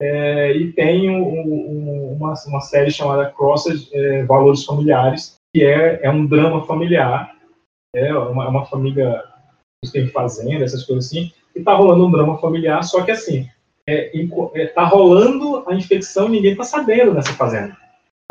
É, 0.00 0.52
e 0.52 0.72
tem 0.72 1.10
um, 1.10 1.22
um, 1.22 2.12
uma, 2.12 2.34
uma 2.46 2.60
série 2.60 2.90
chamada 2.90 3.30
Crossed 3.30 3.88
é, 3.92 4.24
Valores 4.24 4.64
Familiares, 4.64 5.36
que 5.54 5.64
é, 5.64 6.00
é 6.02 6.10
um 6.10 6.26
drama 6.26 6.64
familiar. 6.66 7.34
É 7.94 8.12
uma, 8.14 8.48
uma 8.48 8.66
família 8.66 9.22
que 9.84 9.90
tem 9.90 10.08
fazenda, 10.08 10.64
essas 10.64 10.84
coisas 10.84 11.06
assim, 11.06 11.32
e 11.54 11.62
tá 11.62 11.74
rolando 11.74 12.06
um 12.06 12.10
drama 12.10 12.38
familiar, 12.38 12.82
só 12.82 13.02
que 13.02 13.10
assim, 13.10 13.48
é, 13.88 14.10
é, 14.54 14.66
tá 14.66 14.84
rolando 14.84 15.64
a 15.66 15.74
infecção 15.74 16.26
e 16.26 16.32
ninguém 16.32 16.56
tá 16.56 16.64
sabendo 16.64 17.14
nessa 17.14 17.32
fazenda. 17.32 17.76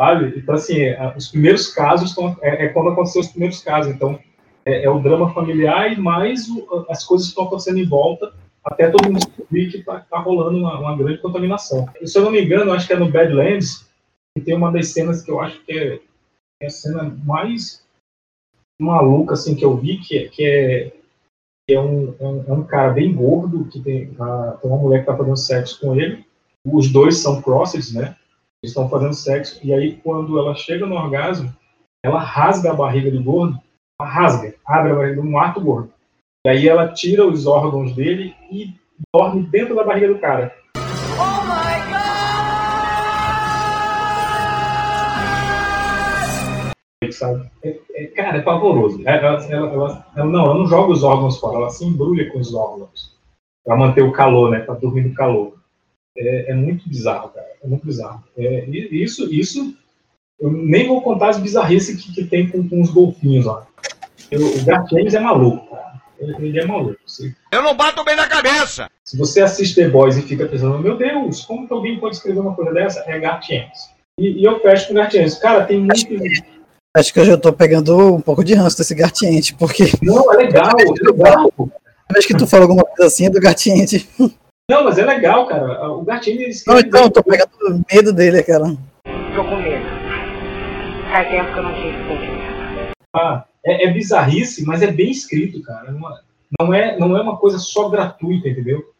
Sabe? 0.00 0.38
Então, 0.38 0.54
assim, 0.54 0.76
os 1.16 1.28
primeiros 1.28 1.72
casos 1.72 2.14
é, 2.42 2.66
é, 2.66 2.68
quando 2.68 2.90
aconteceu 2.90 3.20
os 3.20 3.28
primeiros 3.28 3.60
casos. 3.62 3.94
Então, 3.94 4.18
é, 4.64 4.84
é 4.84 4.90
o 4.90 5.00
drama 5.00 5.32
familiar 5.32 5.92
e 5.92 6.00
mais 6.00 6.48
o, 6.48 6.86
as 6.90 7.04
coisas 7.04 7.28
estão 7.28 7.44
acontecendo 7.44 7.78
em 7.78 7.86
volta 7.86 8.32
até 8.66 8.90
todo 8.90 9.06
mundo 9.06 9.24
descobrir 9.24 9.70
que 9.70 9.78
está 9.78 10.00
tá 10.00 10.18
rolando 10.18 10.58
uma, 10.58 10.78
uma, 10.78 10.96
grande 10.96 11.18
contaminação. 11.18 11.88
E, 12.00 12.08
se 12.08 12.18
eu 12.18 12.24
não 12.24 12.32
me 12.32 12.42
engano, 12.42 12.72
acho 12.72 12.86
que 12.86 12.92
é 12.92 12.98
no 12.98 13.10
Badlands, 13.10 13.88
que 14.34 14.42
tem 14.42 14.56
uma 14.56 14.72
das 14.72 14.88
cenas 14.88 15.22
que 15.22 15.30
eu 15.30 15.40
acho 15.40 15.64
que 15.64 15.72
é, 15.72 16.00
é 16.60 16.66
a 16.66 16.70
cena 16.70 17.04
mais 17.24 17.86
maluca 18.80 19.34
assim, 19.34 19.54
que 19.54 19.64
eu 19.64 19.76
vi, 19.76 19.98
que, 19.98 20.18
é, 20.18 20.28
que 20.28 20.44
é, 20.44 20.92
é, 21.70 21.80
um, 21.80 22.14
é, 22.18 22.26
um, 22.26 22.44
é 22.48 22.52
um 22.52 22.64
cara 22.64 22.92
bem 22.92 23.14
gordo, 23.14 23.66
que 23.66 23.80
tem, 23.80 24.14
a, 24.18 24.58
tem 24.60 24.70
uma 24.70 24.80
mulher 24.80 24.98
que 24.98 25.10
está 25.10 25.16
fazendo 25.16 25.36
sexo 25.36 25.80
com 25.80 25.94
ele, 25.94 26.26
os 26.64 26.90
dois 26.90 27.18
são 27.18 27.40
crosses, 27.40 27.94
né? 27.94 28.16
Eles 28.62 28.70
estão 28.70 28.88
fazendo 28.88 29.12
sexo, 29.12 29.60
e 29.62 29.72
aí 29.72 29.96
quando 29.98 30.38
ela 30.38 30.54
chega 30.54 30.86
no 30.86 30.94
orgasmo, 30.94 31.54
ela 32.02 32.18
rasga 32.18 32.70
a 32.70 32.74
barriga 32.74 33.10
do 33.10 33.22
gordo, 33.22 33.60
ela 34.00 34.08
rasga, 34.08 34.54
abre 34.66 34.92
a 34.92 34.94
barriga, 34.94 35.20
um 35.20 35.38
ato 35.38 35.60
gordo. 35.60 35.92
E 36.46 36.48
aí 36.48 36.66
ela 36.68 36.92
tira 36.92 37.26
os 37.26 37.46
órgãos 37.46 37.94
dele 37.94 38.34
e 38.50 38.74
dorme 39.14 39.42
dentro 39.42 39.74
da 39.74 39.84
barriga 39.84 40.08
do 40.08 40.18
cara. 40.18 40.56
Oh 40.76 41.44
my 41.44 41.80
God! 47.02 47.12
Sabe? 47.12 47.50
É, 47.62 47.78
é, 47.94 48.06
cara, 48.06 48.38
é 48.38 48.42
pavoroso. 48.42 49.02
Ela, 49.06 49.18
ela, 49.18 49.44
ela, 49.50 50.06
ela, 50.16 50.26
não, 50.26 50.44
ela 50.46 50.54
não 50.54 50.66
joga 50.66 50.92
os 50.92 51.02
órgãos 51.02 51.38
fora, 51.38 51.56
ela 51.56 51.70
se 51.70 51.84
embrulha 51.84 52.30
com 52.32 52.38
os 52.38 52.54
órgãos 52.54 53.14
para 53.64 53.76
manter 53.76 54.02
o 54.02 54.12
calor, 54.12 54.50
né? 54.50 54.60
Para 54.60 54.76
dormir 54.76 55.02
no 55.02 55.14
calor. 55.14 55.56
É, 56.16 56.50
é, 56.50 56.54
muito 56.54 56.88
bizarro, 56.88 57.30
cara. 57.30 57.46
É 57.62 57.66
muito 57.66 57.86
bizarro. 57.86 58.22
É, 58.36 58.64
isso, 58.68 59.32
isso, 59.32 59.74
eu 60.40 60.50
nem 60.50 60.86
vou 60.86 61.02
contar 61.02 61.30
as 61.30 61.38
bizarrices 61.38 62.02
que, 62.02 62.12
que 62.12 62.24
tem 62.24 62.48
com, 62.48 62.68
com 62.68 62.80
os 62.80 62.90
golfinhos 62.90 63.46
lá. 63.46 63.66
Eu, 64.30 64.46
o 64.46 64.64
Garth 64.64 64.92
é 64.92 65.20
maluco, 65.20 65.70
cara. 65.70 65.86
Ele 66.18 66.58
é 66.58 66.64
maluco. 66.64 66.98
Você... 67.06 67.34
Eu 67.52 67.62
não 67.62 67.76
bato 67.76 68.02
bem 68.04 68.16
na 68.16 68.26
cabeça! 68.26 68.90
Se 69.04 69.16
você 69.16 69.40
assiste 69.42 69.74
The 69.74 69.88
Boys 69.88 70.16
e 70.16 70.22
fica 70.22 70.46
pensando, 70.46 70.78
meu 70.78 70.96
Deus, 70.96 71.44
como 71.44 71.66
que 71.66 71.72
alguém 71.72 72.00
pode 72.00 72.16
escrever 72.16 72.40
uma 72.40 72.54
coisa 72.54 72.72
dessa? 72.72 73.04
É 73.06 73.18
Gartiennes. 73.18 73.90
E, 74.18 74.40
e 74.40 74.44
eu 74.44 74.58
fecho 74.60 74.88
com 74.88 74.94
Gartiennes. 74.94 75.38
Cara, 75.38 75.64
tem 75.64 75.78
muito. 75.78 75.92
Acho 75.92 76.06
que, 76.06 76.44
acho 76.96 77.12
que 77.12 77.20
eu 77.20 77.24
já 77.24 77.36
tô 77.36 77.52
pegando 77.52 78.14
um 78.14 78.20
pouco 78.20 78.42
de 78.42 78.54
ranço 78.54 78.78
desse 78.78 78.94
Gartiente, 78.94 79.54
porque. 79.54 79.84
Não, 80.02 80.32
é 80.32 80.36
legal, 80.38 80.72
é 80.80 81.10
legal. 81.10 81.52
Acho 82.16 82.26
que 82.26 82.36
tu 82.36 82.46
falou 82.46 82.64
alguma 82.64 82.84
coisa 82.84 83.06
assim 83.06 83.26
é 83.26 83.30
do 83.30 83.40
Gartiente. 83.40 84.08
Não, 84.68 84.82
mas 84.82 84.98
é 84.98 85.04
legal, 85.04 85.46
cara. 85.46 85.88
O 85.92 86.02
Gartiennes. 86.02 86.64
Não, 86.66 86.78
então, 86.80 87.04
eu 87.04 87.10
tô 87.10 87.22
pegando 87.22 87.84
medo 87.92 88.12
dele, 88.12 88.42
cara. 88.42 88.64
Tô 88.64 89.44
com 89.44 89.56
medo. 89.56 89.84
Faz 91.08 91.28
tempo 91.28 91.52
que 91.52 91.58
eu 91.58 91.62
não 91.62 91.74
tive 91.74 91.96
Ah, 93.14 93.44
é, 93.64 93.86
é, 93.86 93.92
bizarrice, 93.92 94.66
mas 94.66 94.82
é 94.82 94.90
bem 94.90 95.10
escrito, 95.10 95.62
cara. 95.62 95.94
Não 96.58 96.74
é, 96.74 96.98
não 96.98 97.16
é 97.16 97.22
uma 97.22 97.36
coisa 97.36 97.58
só 97.58 97.88
gratuita, 97.88 98.48
entendeu? 98.48 98.92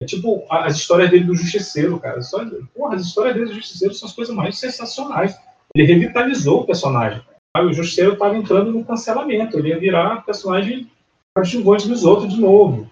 É 0.00 0.06
tipo 0.06 0.46
as 0.48 0.76
histórias 0.76 1.10
dele 1.10 1.24
do 1.24 1.34
Justiceiro, 1.34 1.98
cara. 1.98 2.22
Só, 2.22 2.44
porra, 2.72 2.94
as 2.94 3.02
histórias 3.02 3.34
dele 3.34 3.46
do 3.46 3.54
Justiceiro 3.54 3.94
são 3.94 4.08
as 4.08 4.14
coisas 4.14 4.32
mais 4.32 4.56
sensacionais. 4.56 5.36
Ele 5.74 5.92
revitalizou 5.92 6.60
o 6.60 6.66
personagem. 6.66 7.20
O 7.56 7.72
Justiceiro 7.72 8.12
estava 8.12 8.36
entrando 8.36 8.70
no 8.70 8.84
cancelamento. 8.84 9.58
Ele 9.58 9.70
ia 9.70 9.80
virar 9.80 10.24
personagem 10.24 10.88
coadjuvante 11.34 11.88
dos 11.88 12.04
outros 12.04 12.32
de 12.32 12.40
novo. 12.40 12.88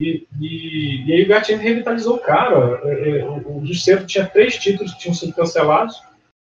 E, 0.00 0.26
e, 0.40 1.04
e 1.06 1.12
aí 1.12 1.24
o 1.24 1.28
Gatinho 1.28 1.58
revitalizou 1.58 2.16
o 2.16 2.20
cara. 2.20 2.80
É, 2.84 3.18
é, 3.18 3.24
o 3.24 3.64
Justiceiro 3.64 4.06
tinha 4.06 4.26
três 4.26 4.56
títulos 4.56 4.92
que 4.94 5.00
tinham 5.00 5.14
sido 5.14 5.34
cancelados 5.34 6.00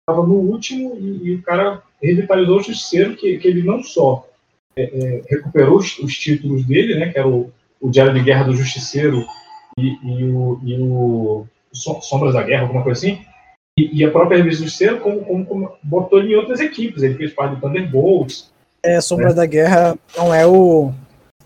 estava 0.07 0.25
no 0.25 0.35
último 0.35 0.95
e, 0.95 1.29
e, 1.29 1.35
o 1.35 1.41
cara 1.41 1.81
revitalizou 2.01 2.57
o 2.57 2.63
Justiceiro, 2.63 3.15
que, 3.15 3.39
que 3.39 3.47
ele 3.47 3.63
não 3.63 3.83
só 3.83 4.27
é, 4.77 4.83
é, 4.83 5.21
recuperou 5.27 5.77
os, 5.77 5.97
os, 5.97 6.15
títulos 6.15 6.63
dele, 6.65 6.99
né, 6.99 7.11
que 7.11 7.17
era 7.17 7.27
o, 7.27 7.51
o 7.81 7.89
Diário 7.89 8.13
de 8.13 8.21
Guerra 8.21 8.43
do 8.43 8.55
Justiceiro 8.55 9.25
e, 9.79 9.97
e 10.03 10.23
o, 10.25 10.59
e 10.63 10.79
o 10.79 11.47
Sombras 11.73 12.35
da 12.35 12.43
Guerra, 12.43 12.63
alguma 12.63 12.83
coisa 12.83 12.99
assim, 12.99 13.25
e, 13.77 13.99
e 13.99 14.05
a 14.05 14.11
própria 14.11 14.37
revista 14.37 14.63
Justiceiro, 14.63 14.99
como, 14.99 15.25
como, 15.25 15.45
como, 15.45 15.77
botou 15.81 16.19
ele 16.19 16.33
em 16.33 16.35
outras 16.35 16.59
equipes. 16.59 17.01
Ele 17.01 17.15
fez 17.15 17.33
parte 17.33 17.55
do 17.55 17.61
Thunderbolts. 17.61 18.51
É, 18.83 19.01
Sombra 19.01 19.33
da 19.33 19.45
Guerra 19.45 19.97
não 20.15 20.33
é 20.33 20.45
o 20.45 20.93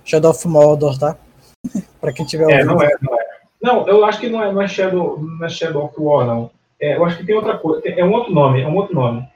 Shadow 0.03 0.31
of 0.31 0.47
Mordor, 0.47 0.99
tá? 0.99 1.17
pra 1.99 2.14
quem 2.14 2.26
tiver 2.26 2.44
É, 2.49 2.56
ouvindo. 2.64 2.68
não 2.76 2.81
é, 2.84 2.90
não 3.02 3.19
é. 3.19 3.30
Não, 3.61 3.88
eu 3.90 4.06
acho 4.06 4.19
que 4.19 4.30
não 4.30 4.41
é, 4.41 4.52
não 4.52 4.61
é 4.61 4.68
Shadow, 4.68 5.19
não 5.22 5.45
é 5.45 5.49
Shadow 5.49 5.86
of 5.86 5.95
War, 5.98 6.26
não. 6.26 6.49
É, 6.81 6.95
eu 6.95 7.03
acho 7.06 7.18
que 7.18 7.26
tem 7.26 7.36
outra 7.36 7.57
coisa. 7.57 7.81
É 7.90 8.03
um 8.06 8.14
outro 8.14 8.34
nome, 8.34 8.61
é 8.61 8.68
um 8.68 8.76
outro 8.76 8.95
nome. 8.95 9.27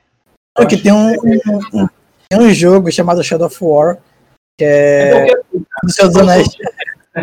É 0.57 0.65
que 0.65 0.77
tem 0.77 0.93
um, 0.93 1.11
um- 1.11 1.81
um- 1.83 1.87
tem 2.29 2.39
um 2.39 2.53
jogo 2.53 2.89
chamado 2.91 3.23
Shadow 3.23 3.47
of 3.47 3.57
War, 3.61 3.97
que 4.57 4.63
é, 4.63 5.09
É 5.09 5.35
porque, 5.35 5.57
do 5.83 5.91
Senhor 5.91 6.07
dos 6.07 6.17
Anéis. 6.17 6.47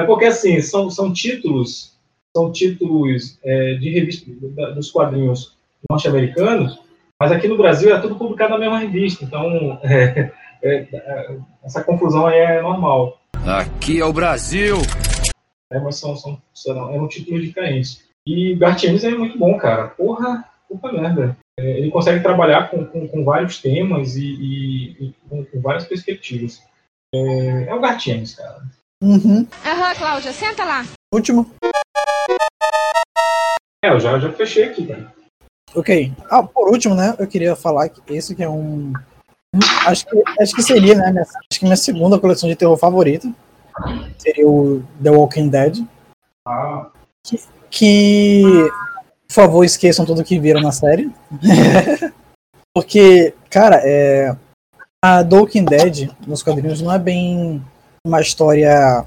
é 0.00 0.04
porque 0.04 0.24
assim, 0.24 0.60
são, 0.62 0.88
são 0.90 1.12
títulos, 1.12 1.94
são 2.34 2.50
títulos 2.50 3.38
é, 3.44 3.74
de 3.74 3.90
revista 3.90 4.30
da- 4.56 4.70
dos 4.70 4.90
quadrinhos 4.90 5.54
norte-americanos, 5.90 6.80
mas 7.20 7.30
aqui 7.32 7.48
no 7.48 7.58
Brasil 7.58 7.94
é 7.94 8.00
tudo 8.00 8.16
publicado 8.16 8.52
na 8.54 8.58
mesma 8.58 8.78
revista, 8.78 9.24
então 9.26 9.78
é, 9.84 10.30
é, 10.62 10.74
é, 10.90 11.36
essa 11.62 11.84
confusão 11.84 12.26
aí 12.26 12.38
é 12.38 12.62
normal. 12.62 13.19
Aqui 13.46 14.00
é 14.00 14.04
o 14.04 14.12
Brasil. 14.12 14.76
né, 15.72 15.80
mas 15.80 15.96
são, 15.96 16.16
são, 16.16 16.40
são, 16.54 16.94
é 16.94 17.00
um 17.00 17.08
título 17.08 17.40
diferente. 17.40 18.04
E 18.26 18.54
Gartienes 18.54 19.02
é 19.04 19.10
muito 19.10 19.38
bom, 19.38 19.56
cara. 19.58 19.88
Porra, 19.88 20.44
puta 20.68 20.92
merda. 20.92 21.36
É, 21.58 21.78
ele 21.78 21.90
consegue 21.90 22.22
trabalhar 22.22 22.70
com, 22.70 22.84
com, 22.86 23.08
com 23.08 23.24
vários 23.24 23.58
temas 23.60 24.14
e, 24.16 24.24
e- 24.24 24.90
e 25.04 25.14
com, 25.28 25.44
com 25.44 25.60
várias 25.60 25.84
perspectivas. 25.86 26.62
É, 27.14 27.64
é 27.68 27.74
o 27.74 27.80
Gartienes, 27.80 28.34
cara. 28.34 28.62
Uhum. 29.02 29.46
Aham, 29.64 29.94
Cláudia, 29.94 30.32
senta 30.32 30.64
lá. 30.64 30.84
Último. 31.12 31.50
É, 33.82 33.90
eu 33.90 33.98
já, 33.98 34.18
já 34.18 34.30
fechei 34.32 34.64
aqui, 34.64 34.86
cara. 34.86 35.12
Ok. 35.74 36.12
Ah, 36.30 36.42
por 36.42 36.68
último, 36.68 36.94
né? 36.94 37.16
Eu 37.18 37.26
queria 37.26 37.56
falar 37.56 37.88
que 37.88 38.00
esse 38.14 38.34
que 38.34 38.42
é 38.42 38.48
um. 38.48 38.92
Acho 39.86 40.06
que, 40.06 40.22
acho 40.40 40.54
que 40.54 40.62
seria, 40.62 40.94
né? 40.94 41.10
minha- 41.10 41.22
acho 41.22 41.58
que 41.58 41.64
minha 41.64 41.76
segunda 41.76 42.18
coleção 42.18 42.48
de 42.48 42.54
terror 42.54 42.76
favorita. 42.76 43.30
Seria 44.18 44.48
o 44.48 44.82
The 45.02 45.10
Walking 45.10 45.48
Dead. 45.48 45.84
Ah, 46.46 46.86
Que. 47.70 48.42
Por 49.28 49.34
favor, 49.34 49.64
esqueçam 49.64 50.04
tudo 50.04 50.24
que 50.24 50.38
viram 50.38 50.60
na 50.60 50.72
série. 50.72 51.10
Porque, 52.74 53.34
cara, 53.48 53.80
é. 53.84 54.36
A 55.04 55.24
The 55.24 55.36
Walking 55.36 55.64
Dead, 55.64 56.10
nos 56.26 56.42
quadrinhos, 56.42 56.82
não 56.82 56.92
é 56.92 56.98
bem 56.98 57.64
uma 58.06 58.20
história. 58.20 59.04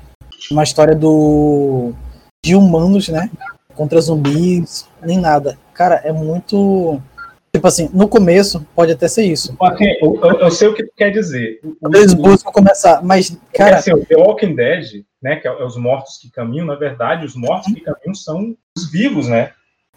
Uma 0.52 0.64
história 0.64 0.96
do. 0.96 1.94
de 2.44 2.56
humanos, 2.56 3.08
né? 3.10 3.30
Contra 3.76 4.02
zumbis, 4.02 4.88
nem 5.02 5.20
nada. 5.20 5.58
Cara, 5.74 5.96
é 6.04 6.12
muito. 6.12 7.02
Tipo 7.56 7.68
assim, 7.68 7.88
no 7.94 8.08
começo 8.08 8.66
pode 8.76 8.92
até 8.92 9.08
ser 9.08 9.24
isso. 9.26 9.56
Eu, 10.02 10.20
eu- 10.40 10.52
sei 10.52 10.68
o 10.68 10.74
que 10.74 10.84
tu 10.84 10.92
quer 10.98 11.12
dizer. 11.12 11.60
Eles 11.94 12.14
buscam 12.14 12.52
começar, 12.52 13.04
mas, 13.04 13.38
cara, 13.54 13.78
assim, 13.78 13.94
o 13.94 14.04
The 14.04 14.16
Walking 14.16 14.56
Dead, 14.56 15.04
né, 15.22 15.36
que 15.36 15.48
é 15.48 15.64
os 15.64 15.78
mortos 15.78 16.18
que 16.18 16.32
caminham, 16.32 16.66
na 16.66 16.76
verdade, 16.76 17.26
os 17.26 17.36
mortos 17.36 17.72
que 17.72 17.82
caminham 17.82 18.16
são 18.16 18.56
os 18.76 18.90
vivos, 18.92 19.28
né? 19.28 19.52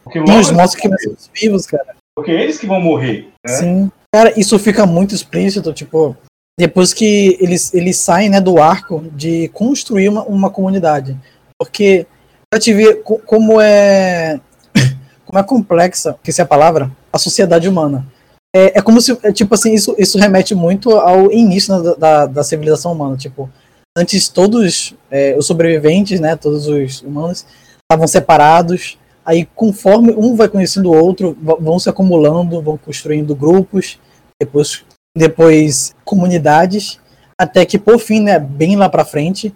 Porque 0.04 0.20
os 0.20 0.50
monstros 0.52 0.74
que 0.82 0.98
são 1.02 1.12
os 1.14 1.30
vivos, 1.34 1.66
cara. 1.66 1.96
Porque 2.14 2.30
é 2.30 2.42
eles 2.42 2.58
que 2.58 2.66
vão 2.66 2.80
morrer, 2.80 3.28
né? 3.46 3.52
Sim. 3.54 3.90
Cara, 4.14 4.38
isso 4.38 4.58
fica 4.58 4.84
muito 4.86 5.14
explícito, 5.14 5.72
tipo, 5.72 6.14
depois 6.58 6.92
que 6.92 7.36
eles, 7.40 7.72
eles 7.74 7.96
saem, 7.96 8.28
né, 8.28 8.40
do 8.40 8.60
arco 8.60 9.02
de 9.12 9.48
construir 9.48 10.08
uma, 10.10 10.22
uma 10.24 10.50
comunidade. 10.50 11.16
Porque 11.58 12.06
pra 12.50 12.60
te 12.60 12.72
ver 12.72 13.02
co- 13.02 13.18
como 13.26 13.60
é 13.60 14.38
é 15.38 15.42
complexa, 15.42 16.16
que 16.22 16.30
essa 16.30 16.42
é 16.42 16.44
a 16.44 16.46
palavra, 16.46 16.90
a 17.12 17.18
sociedade 17.18 17.68
humana. 17.68 18.06
É, 18.54 18.78
é 18.78 18.82
como 18.82 19.00
se, 19.00 19.18
é, 19.22 19.32
tipo 19.32 19.54
assim, 19.54 19.74
isso, 19.74 19.94
isso 19.98 20.18
remete 20.18 20.54
muito 20.54 20.90
ao 20.92 21.30
início 21.30 21.76
né, 21.76 21.94
da, 21.98 22.26
da, 22.26 22.44
civilização 22.44 22.92
humana, 22.92 23.16
tipo, 23.16 23.50
antes 23.96 24.28
todos 24.28 24.94
é, 25.10 25.36
os 25.36 25.46
sobreviventes, 25.46 26.20
né, 26.20 26.36
todos 26.36 26.66
os 26.66 27.02
humanos, 27.02 27.44
estavam 27.82 28.06
separados, 28.06 28.98
aí 29.24 29.44
conforme 29.54 30.14
um 30.16 30.34
vai 30.34 30.48
conhecendo 30.48 30.90
o 30.90 30.96
outro, 30.96 31.36
vão 31.40 31.78
se 31.78 31.88
acumulando, 31.88 32.62
vão 32.62 32.78
construindo 32.78 33.34
grupos, 33.34 33.98
depois, 34.40 34.84
depois 35.16 35.94
comunidades, 36.04 36.98
até 37.38 37.64
que 37.66 37.78
por 37.78 37.98
fim, 37.98 38.20
né, 38.20 38.38
bem 38.38 38.76
lá 38.76 38.88
pra 38.88 39.04
frente, 39.04 39.54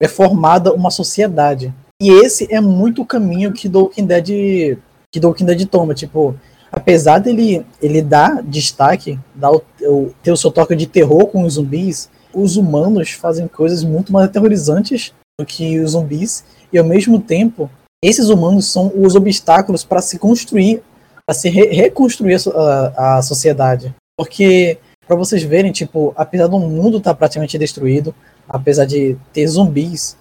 é 0.00 0.08
formada 0.08 0.72
uma 0.72 0.90
sociedade. 0.90 1.72
E 2.02 2.10
esse 2.10 2.52
é 2.52 2.60
muito 2.60 3.02
o 3.02 3.06
caminho 3.06 3.52
que 3.52 3.68
Walking 3.68 4.04
Dead, 4.04 4.76
que 5.12 5.20
The 5.20 5.26
Walking 5.26 5.44
Dead 5.44 5.66
toma, 5.66 5.94
tipo, 5.94 6.34
apesar 6.70 7.18
dele 7.18 7.64
ele 7.82 8.00
dar 8.00 8.42
destaque, 8.42 9.18
dar 9.34 9.52
o, 9.52 9.62
o- 9.82 10.10
ter 10.22 10.32
o 10.32 10.36
seu 10.36 10.50
toque 10.50 10.74
de 10.74 10.86
terror 10.86 11.26
com 11.26 11.42
os 11.44 11.54
zumbis, 11.54 12.08
os 12.34 12.56
humanos 12.56 13.10
fazem 13.10 13.46
coisas 13.46 13.84
muito 13.84 14.10
mais 14.12 14.26
aterrorizantes 14.26 15.12
do 15.38 15.44
que 15.44 15.78
os 15.80 15.90
zumbis, 15.92 16.44
e 16.72 16.78
ao 16.78 16.84
mesmo 16.84 17.20
tempo, 17.20 17.70
esses 18.02 18.30
humanos 18.30 18.72
são 18.72 18.90
os 18.96 19.14
obstáculos 19.14 19.84
para 19.84 20.00
se 20.00 20.18
construir, 20.18 20.82
para 21.26 21.34
se 21.34 21.48
re- 21.50 21.66
reconstruir 21.72 22.36
a 22.54 23.18
a, 23.18 23.22
sociedade. 23.22 23.94
Porque, 24.18 24.78
para 25.06 25.16
vocês 25.16 25.42
verem, 25.42 25.72
tipo, 25.72 26.12
apesar 26.16 26.46
do 26.46 26.58
mundo 26.58 26.98
estar 26.98 27.14
praticamente 27.14 27.58
destruído, 27.58 28.14
apesar 28.48 28.86
de 28.86 29.16
ter 29.32 29.46
zumbis, 29.46 30.16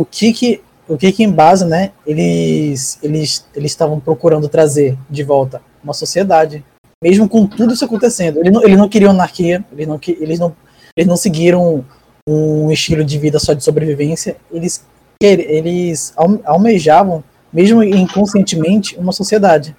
o 0.00 0.04
que 0.04 0.32
que 0.32 0.60
o 0.88 0.96
que 0.96 1.12
que 1.12 1.22
em 1.22 1.30
base, 1.30 1.64
né, 1.64 1.92
eles 2.06 2.98
eles 3.02 3.46
eles 3.54 3.70
estavam 3.72 4.00
procurando 4.00 4.48
trazer 4.48 4.96
de 5.10 5.22
volta 5.22 5.60
uma 5.84 5.92
sociedade, 5.92 6.64
mesmo 7.02 7.28
com 7.28 7.46
tudo 7.46 7.74
isso 7.74 7.84
acontecendo. 7.84 8.38
Eles 8.40 8.52
não, 8.52 8.62
eles 8.64 8.78
não 8.78 8.88
queriam 8.88 9.10
anarquia, 9.10 9.64
eles 9.72 9.86
não 9.86 10.00
eles 10.06 10.38
não 10.38 10.56
eles 10.96 11.08
não 11.08 11.16
seguiram 11.16 11.84
um 12.28 12.70
estilo 12.70 13.04
de 13.04 13.18
vida 13.18 13.38
só 13.38 13.52
de 13.52 13.62
sobrevivência, 13.62 14.36
eles 14.50 14.84
eles 15.20 16.12
alme- 16.16 16.40
almejavam, 16.44 17.24
mesmo 17.52 17.82
inconscientemente, 17.82 18.96
uma 18.98 19.12
sociedade. 19.12 19.74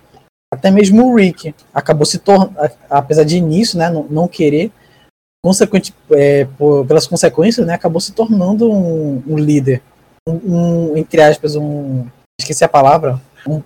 Até 0.53 0.71
mesmo 0.71 1.05
o 1.05 1.15
Rick 1.15 1.53
acabou 1.73 2.05
se 2.05 2.17
tornando, 2.19 2.53
apesar 2.89 3.23
de 3.23 3.37
início, 3.37 3.77
né, 3.77 3.89
não, 3.89 4.03
não 4.09 4.27
querer, 4.27 4.71
consequente, 5.45 5.93
é, 6.11 6.45
por- 6.57 6.85
pelas 6.85 7.07
consequências, 7.07 7.65
né, 7.65 7.73
acabou 7.73 8.01
se 8.01 8.11
tornando 8.11 8.69
um, 8.69 9.21
um 9.27 9.37
líder, 9.37 9.81
um, 10.29 10.91
um, 10.91 10.97
entre 10.97 11.21
aspas, 11.21 11.55
um, 11.55 12.05
esqueci 12.39 12.63
a 12.63 12.69
palavra, 12.69 13.19
um, 13.47 13.61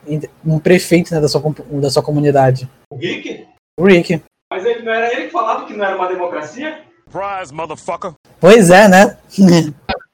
um 0.46 0.60
prefeito 0.60 1.14
né, 1.14 1.20
da, 1.20 1.28
sua, 1.28 1.42
da 1.82 1.90
sua 1.90 2.04
comunidade. 2.04 2.70
O 2.92 2.98
Rick? 2.98 3.46
O 3.80 3.86
Rick. 3.86 4.22
Mas 4.52 4.66
ele, 4.66 4.84
não 4.84 4.94
era 4.94 5.12
ele 5.14 5.26
que 5.26 5.32
falava 5.32 5.66
que 5.66 5.74
não 5.74 5.84
era 5.86 5.96
uma 5.96 6.08
democracia? 6.08 6.82
Surprise, 7.10 7.54
motherfucker. 7.54 8.14
Pois 8.40 8.70
é, 8.70 8.88
né? 8.88 9.18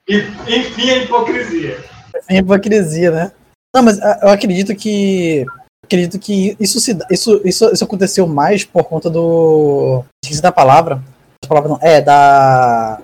E, 0.08 0.16
enfim, 0.48 0.90
a 0.90 0.96
hipocrisia. 0.98 1.84
Sem 2.22 2.38
hipocrisia, 2.38 3.10
né? 3.10 3.32
Não, 3.74 3.82
mas 3.82 4.00
ah, 4.00 4.18
eu 4.22 4.28
acredito 4.28 4.74
que. 4.74 5.46
Acredito 5.84 6.18
que 6.18 6.56
isso, 6.60 6.80
se, 6.80 6.94
dá- 6.94 7.06
isso, 7.10 7.40
isso, 7.44 7.70
isso 7.72 7.84
aconteceu 7.84 8.26
mais 8.26 8.64
por 8.64 8.84
conta 8.84 9.08
do. 9.08 10.04
Esqueci 10.24 10.42
da 10.42 10.52
palavra. 10.52 11.02
A 11.44 11.46
palavra 11.46 11.68
não. 11.68 11.78
É, 11.80 12.00
da. 12.00 13.00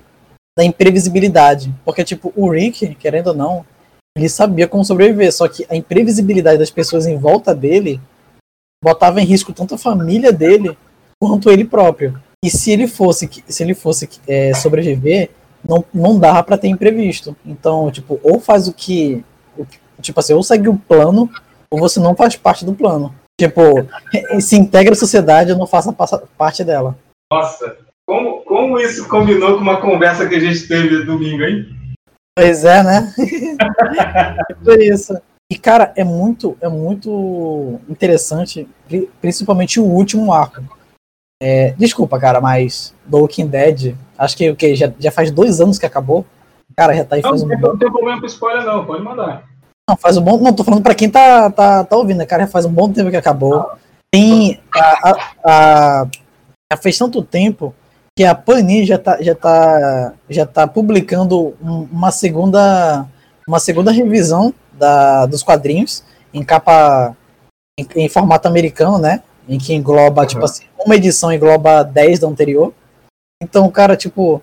Da 0.56 0.64
imprevisibilidade. 0.64 1.74
Porque, 1.84 2.04
tipo, 2.04 2.32
o 2.34 2.50
Rick, 2.50 2.94
querendo 2.94 3.28
ou 3.28 3.34
não, 3.34 3.66
ele 4.16 4.28
sabia 4.28 4.66
como 4.66 4.84
sobreviver. 4.84 5.32
Só 5.32 5.46
que 5.48 5.66
a 5.68 5.76
imprevisibilidade 5.76 6.58
das 6.58 6.70
pessoas 6.70 7.06
em 7.06 7.18
volta 7.18 7.54
dele 7.54 8.00
botava 8.82 9.20
em 9.20 9.24
risco 9.24 9.52
tanto 9.52 9.74
a 9.74 9.78
família 9.78 10.32
dele 10.32 10.76
quanto 11.20 11.50
ele 11.50 11.64
próprio. 11.64 12.20
E 12.44 12.50
se 12.50 12.70
ele 12.70 12.86
fosse, 12.86 13.28
se 13.48 13.62
ele 13.62 13.74
fosse 13.74 14.08
é, 14.26 14.54
sobreviver, 14.54 15.30
não, 15.66 15.84
não 15.92 16.18
dava 16.18 16.42
pra 16.42 16.58
ter 16.58 16.68
imprevisto. 16.68 17.36
Então, 17.44 17.90
tipo, 17.90 18.20
ou 18.22 18.40
faz 18.40 18.68
o 18.68 18.72
que. 18.72 19.24
Tipo 20.00 20.20
assim, 20.20 20.34
ou 20.34 20.42
segue 20.42 20.68
o 20.68 20.76
plano, 20.76 21.30
ou 21.70 21.78
você 21.78 21.98
não 21.98 22.14
faz 22.14 22.36
parte 22.36 22.64
do 22.64 22.74
plano. 22.74 23.14
Tipo, 23.38 23.60
se 24.40 24.56
integra 24.56 24.92
a 24.92 24.96
sociedade 24.96 25.52
ou 25.52 25.58
não 25.58 25.66
faça 25.66 25.92
parte 26.38 26.62
dela. 26.62 26.96
Nossa, 27.30 27.76
como, 28.06 28.42
como 28.42 28.78
isso 28.78 29.08
combinou 29.08 29.54
com 29.56 29.60
uma 29.62 29.80
conversa 29.80 30.28
que 30.28 30.34
a 30.36 30.40
gente 30.40 30.66
teve 30.68 31.04
domingo, 31.04 31.42
hein? 31.42 31.66
Pois 32.38 32.64
é, 32.64 32.82
né? 32.82 33.12
Tipo 34.48 34.72
isso. 34.80 35.18
E, 35.50 35.56
cara, 35.58 35.92
é 35.96 36.04
muito, 36.04 36.56
é 36.60 36.68
muito 36.68 37.80
interessante, 37.88 38.68
pri- 38.86 39.08
principalmente 39.20 39.80
o 39.80 39.84
último 39.84 40.32
arco. 40.32 40.62
É, 41.42 41.70
desculpa, 41.72 42.18
cara, 42.18 42.40
mas 42.40 42.94
The 43.10 43.16
Walking 43.16 43.46
Dead, 43.46 43.94
acho 44.18 44.36
que 44.36 44.50
o 44.50 44.56
que 44.56 44.74
já, 44.74 44.92
já 44.98 45.10
faz 45.10 45.30
dois 45.30 45.60
anos 45.60 45.78
que 45.78 45.86
acabou. 45.86 46.24
Cara, 46.76 46.94
já 46.94 47.04
tá 47.04 47.16
aí 47.16 47.22
Não, 47.22 47.30
faz 47.30 47.42
não 47.42 47.46
um 47.46 47.50
tem, 47.50 47.60
bom 47.60 47.68
não 47.68 47.78
tem 47.78 47.90
problema 47.90 48.20
com 48.20 48.26
spoiler, 48.26 48.64
não. 48.64 48.84
Pode 48.84 49.02
mandar. 49.02 49.44
Não, 49.88 49.96
faz 49.96 50.16
um 50.16 50.22
bom. 50.22 50.38
Não, 50.38 50.52
tô 50.52 50.64
falando 50.64 50.82
pra 50.82 50.94
quem 50.94 51.08
tá, 51.08 51.48
tá, 51.50 51.84
tá 51.84 51.96
ouvindo, 51.96 52.18
né? 52.18 52.26
Cara, 52.26 52.42
já 52.44 52.48
faz 52.48 52.64
um 52.66 52.72
bom 52.72 52.92
tempo 52.92 53.10
que 53.10 53.16
acabou. 53.16 53.70
Tem. 54.10 54.60
A, 54.74 55.10
a, 55.10 55.16
a- 55.44 56.06
já 56.72 56.76
fez 56.76 56.98
tanto 56.98 57.22
tempo 57.22 57.72
que 58.16 58.24
a 58.24 58.34
Panini 58.34 58.86
já 58.86 58.98
tá, 58.98 59.22
já 59.22 59.34
tá, 59.34 60.14
já 60.28 60.46
tá 60.46 60.66
publicando 60.66 61.54
um- 61.62 61.86
uma 61.92 62.10
segunda. 62.10 63.06
Uma 63.46 63.60
segunda 63.60 63.92
revisão 63.92 64.52
da, 64.72 65.26
dos 65.26 65.42
quadrinhos 65.42 66.02
em 66.32 66.42
capa. 66.42 67.14
Em, 67.78 67.86
em 68.04 68.08
formato 68.08 68.48
americano, 68.48 68.98
né? 68.98 69.22
Em 69.46 69.58
que 69.58 69.74
engloba, 69.74 70.26
tipo 70.26 70.44
assim, 70.44 70.64
uma 70.84 70.96
edição 70.96 71.30
engloba 71.32 71.84
10 71.84 72.18
da 72.20 72.26
anterior. 72.26 72.72
Então, 73.42 73.70
cara, 73.70 73.96
tipo, 73.96 74.40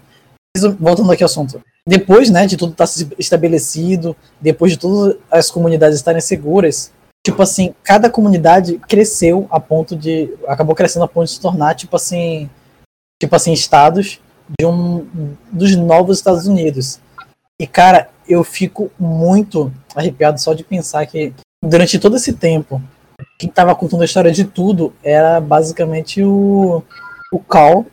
voltando 0.79 1.11
aqui 1.11 1.23
ao 1.23 1.25
assunto. 1.25 1.59
Depois, 1.85 2.29
né, 2.29 2.45
de 2.45 2.55
tudo 2.55 2.71
estar 2.71 2.85
estabelecido, 3.19 4.15
depois 4.39 4.71
de 4.71 4.77
todas 4.77 5.17
as 5.29 5.49
comunidades 5.51 5.97
estarem 5.97 6.21
seguras, 6.21 6.93
tipo 7.25 7.41
assim, 7.41 7.73
cada 7.83 8.09
comunidade 8.09 8.77
cresceu 8.87 9.47
a 9.49 9.59
ponto 9.59 9.95
de. 9.95 10.33
acabou 10.47 10.75
crescendo 10.75 11.03
a 11.03 11.07
ponto 11.07 11.25
de 11.25 11.31
se 11.33 11.41
tornar, 11.41 11.73
tipo 11.75 11.95
assim. 11.95 12.49
Tipo 13.23 13.37
assim, 13.37 13.53
estados 13.53 14.19
de 14.59 14.65
um 14.65 15.07
dos 15.49 15.73
novos 15.77 16.17
Estados 16.17 16.45
Unidos. 16.45 16.99
E, 17.57 17.65
cara, 17.65 18.09
eu 18.27 18.43
fico 18.43 18.91
muito 18.99 19.71
arrepiado 19.95 20.41
só 20.41 20.53
de 20.53 20.61
pensar 20.61 21.05
que 21.05 21.31
durante 21.63 21.97
todo 21.97 22.17
esse 22.17 22.33
tempo, 22.33 22.81
quem 23.39 23.49
tava 23.49 23.73
contando 23.75 24.01
a 24.01 24.05
história 24.05 24.29
de 24.29 24.43
tudo 24.43 24.93
era 25.01 25.39
basicamente 25.39 26.21
o, 26.21 26.83
o 27.31 27.39
Cal, 27.39 27.85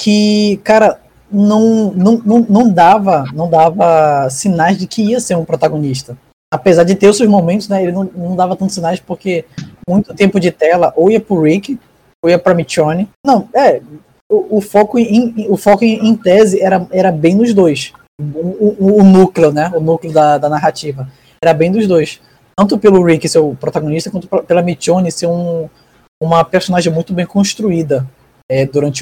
que, 0.00 0.58
cara, 0.64 0.98
não, 1.30 1.92
não, 1.92 2.22
não, 2.24 2.38
não 2.48 2.72
dava 2.72 3.26
não 3.34 3.50
dava 3.50 4.30
sinais 4.30 4.78
de 4.78 4.86
que 4.86 5.02
ia 5.02 5.20
ser 5.20 5.36
um 5.36 5.44
protagonista. 5.44 6.16
Apesar 6.50 6.84
de 6.84 6.94
ter 6.94 7.08
os 7.08 7.18
seus 7.18 7.28
momentos, 7.28 7.68
né, 7.68 7.82
ele 7.82 7.92
não, 7.92 8.04
não 8.04 8.34
dava 8.34 8.56
tantos 8.56 8.76
sinais 8.76 8.98
porque 8.98 9.44
muito 9.86 10.14
tempo 10.14 10.40
de 10.40 10.50
tela 10.50 10.90
ou 10.96 11.10
ia 11.10 11.20
pro 11.20 11.42
Rick, 11.42 11.78
ou 12.22 12.30
ia 12.30 12.38
pra 12.38 12.54
Michonne. 12.54 13.10
Não, 13.26 13.46
é, 13.52 13.82
o, 14.34 14.58
o 14.58 14.60
foco, 14.60 14.98
em, 14.98 15.46
o 15.48 15.56
foco 15.56 15.84
em, 15.84 16.06
em 16.06 16.16
tese 16.16 16.60
era, 16.60 16.86
era 16.90 17.12
bem 17.12 17.34
nos 17.34 17.54
dois. 17.54 17.92
O, 18.20 18.76
o, 18.78 19.00
o 19.00 19.04
núcleo, 19.04 19.52
né, 19.52 19.72
o 19.74 19.80
núcleo 19.80 20.12
da, 20.12 20.38
da 20.38 20.48
narrativa. 20.48 21.08
Era 21.42 21.52
bem 21.52 21.70
dos 21.70 21.86
dois. 21.86 22.20
Tanto 22.56 22.78
pelo 22.78 23.04
Rick 23.04 23.28
ser 23.28 23.38
o 23.38 23.54
protagonista, 23.54 24.10
quanto 24.10 24.28
pela 24.28 24.62
Michonne 24.62 25.10
ser 25.10 25.26
um, 25.26 25.68
uma 26.22 26.44
personagem 26.44 26.92
muito 26.92 27.12
bem 27.12 27.26
construída 27.26 28.06
é, 28.50 28.64
durante 28.64 29.00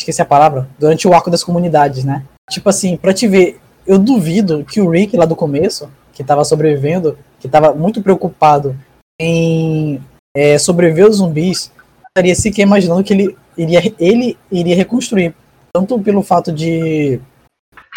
esqueci 0.00 0.22
a 0.22 0.26
palavra, 0.26 0.68
durante 0.78 1.08
o 1.08 1.12
arco 1.12 1.30
das 1.30 1.42
comunidades, 1.42 2.04
né? 2.04 2.24
Tipo 2.50 2.68
assim, 2.68 2.96
pra 2.96 3.12
te 3.12 3.26
ver, 3.26 3.58
eu 3.86 3.98
duvido 3.98 4.64
que 4.64 4.80
o 4.80 4.88
Rick 4.88 5.16
lá 5.16 5.24
do 5.24 5.34
começo, 5.34 5.90
que 6.12 6.22
tava 6.22 6.44
sobrevivendo, 6.44 7.18
que 7.40 7.48
tava 7.48 7.74
muito 7.74 8.00
preocupado 8.00 8.76
em 9.20 10.00
é, 10.36 10.58
sobreviver 10.58 11.06
aos 11.06 11.16
zumbis, 11.16 11.72
estaria 12.08 12.34
sequer 12.34 12.62
imaginando 12.62 13.02
que 13.02 13.12
ele 13.12 13.36
iria, 13.56 13.94
ele 13.98 14.38
iria 14.50 14.76
reconstruir. 14.76 15.34
Tanto 15.72 15.98
pelo 16.00 16.22
fato 16.22 16.50
de, 16.52 17.20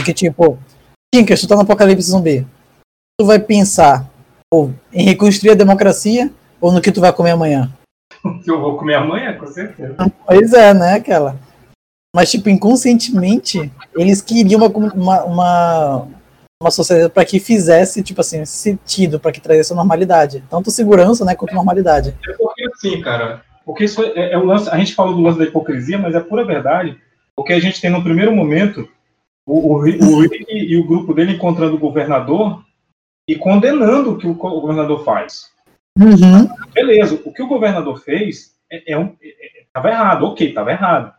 que, 0.03 0.13
tipo, 0.13 0.57
Tinker, 1.13 1.39
tu 1.39 1.47
tá 1.47 1.55
no 1.55 1.61
apocalipse 1.61 2.09
zumbi, 2.09 2.45
tu 3.19 3.25
vai 3.25 3.39
pensar 3.39 4.09
ou 4.53 4.73
em 4.91 5.03
reconstruir 5.03 5.51
a 5.51 5.55
democracia 5.55 6.31
ou 6.59 6.71
no 6.71 6.81
que 6.81 6.91
tu 6.91 7.01
vai 7.01 7.13
comer 7.13 7.31
amanhã? 7.31 7.71
Que 8.43 8.51
eu 8.51 8.59
vou 8.59 8.77
comer 8.77 8.95
amanhã, 8.95 9.37
com 9.37 9.47
certeza. 9.47 9.95
Pois 10.25 10.53
é, 10.53 10.73
né, 10.73 10.93
aquela. 10.95 11.37
Mas, 12.15 12.31
tipo, 12.31 12.49
inconscientemente, 12.49 13.71
eles 13.95 14.21
queriam 14.21 14.59
uma, 14.59 14.67
uma, 14.67 15.23
uma, 15.23 16.07
uma 16.61 16.71
sociedade 16.71 17.13
para 17.13 17.23
que 17.23 17.39
fizesse, 17.39 18.01
tipo 18.01 18.21
assim, 18.21 18.43
sentido, 18.45 19.19
para 19.19 19.31
que 19.31 19.39
trazesse 19.39 19.73
normalidade. 19.75 20.43
Tanto 20.49 20.71
segurança, 20.71 21.23
né, 21.23 21.35
quanto 21.35 21.53
normalidade. 21.53 22.15
É 22.27 22.33
porque 22.33 22.65
assim, 22.65 22.99
cara, 23.01 23.43
porque 23.69 23.83
isso 23.83 24.01
é, 24.01 24.31
é 24.31 24.37
o 24.39 24.45
lance, 24.45 24.67
a 24.67 24.79
gente 24.79 24.95
falou 24.95 25.13
do 25.13 25.21
lance 25.21 25.37
da 25.37 25.45
hipocrisia, 25.45 25.95
mas 25.95 26.15
é 26.15 26.19
pura 26.19 26.43
verdade, 26.43 26.99
porque 27.35 27.53
a 27.53 27.59
gente 27.59 27.79
tem 27.79 27.91
no 27.91 28.03
primeiro 28.03 28.35
momento 28.35 28.89
o, 29.45 29.59
o, 29.59 29.75
o 29.75 30.21
Rick 30.21 30.43
e 30.49 30.75
o 30.75 30.87
grupo 30.87 31.13
dele 31.13 31.33
encontrando 31.33 31.75
o 31.75 31.79
governador 31.79 32.65
e 33.27 33.35
condenando 33.35 34.13
o 34.13 34.17
que 34.17 34.25
o 34.25 34.33
governador 34.33 35.05
faz. 35.05 35.51
Uhum. 35.95 36.49
Beleza, 36.73 37.21
o 37.23 37.31
que 37.31 37.43
o 37.43 37.47
governador 37.47 38.01
fez 38.01 38.55
é, 38.71 38.93
é 38.93 38.97
um, 38.97 39.15
é- 39.21 39.59
é- 39.59 39.65
tava 39.71 39.89
errado, 39.89 40.25
ok, 40.25 40.51
tava 40.51 40.71
errado. 40.71 41.13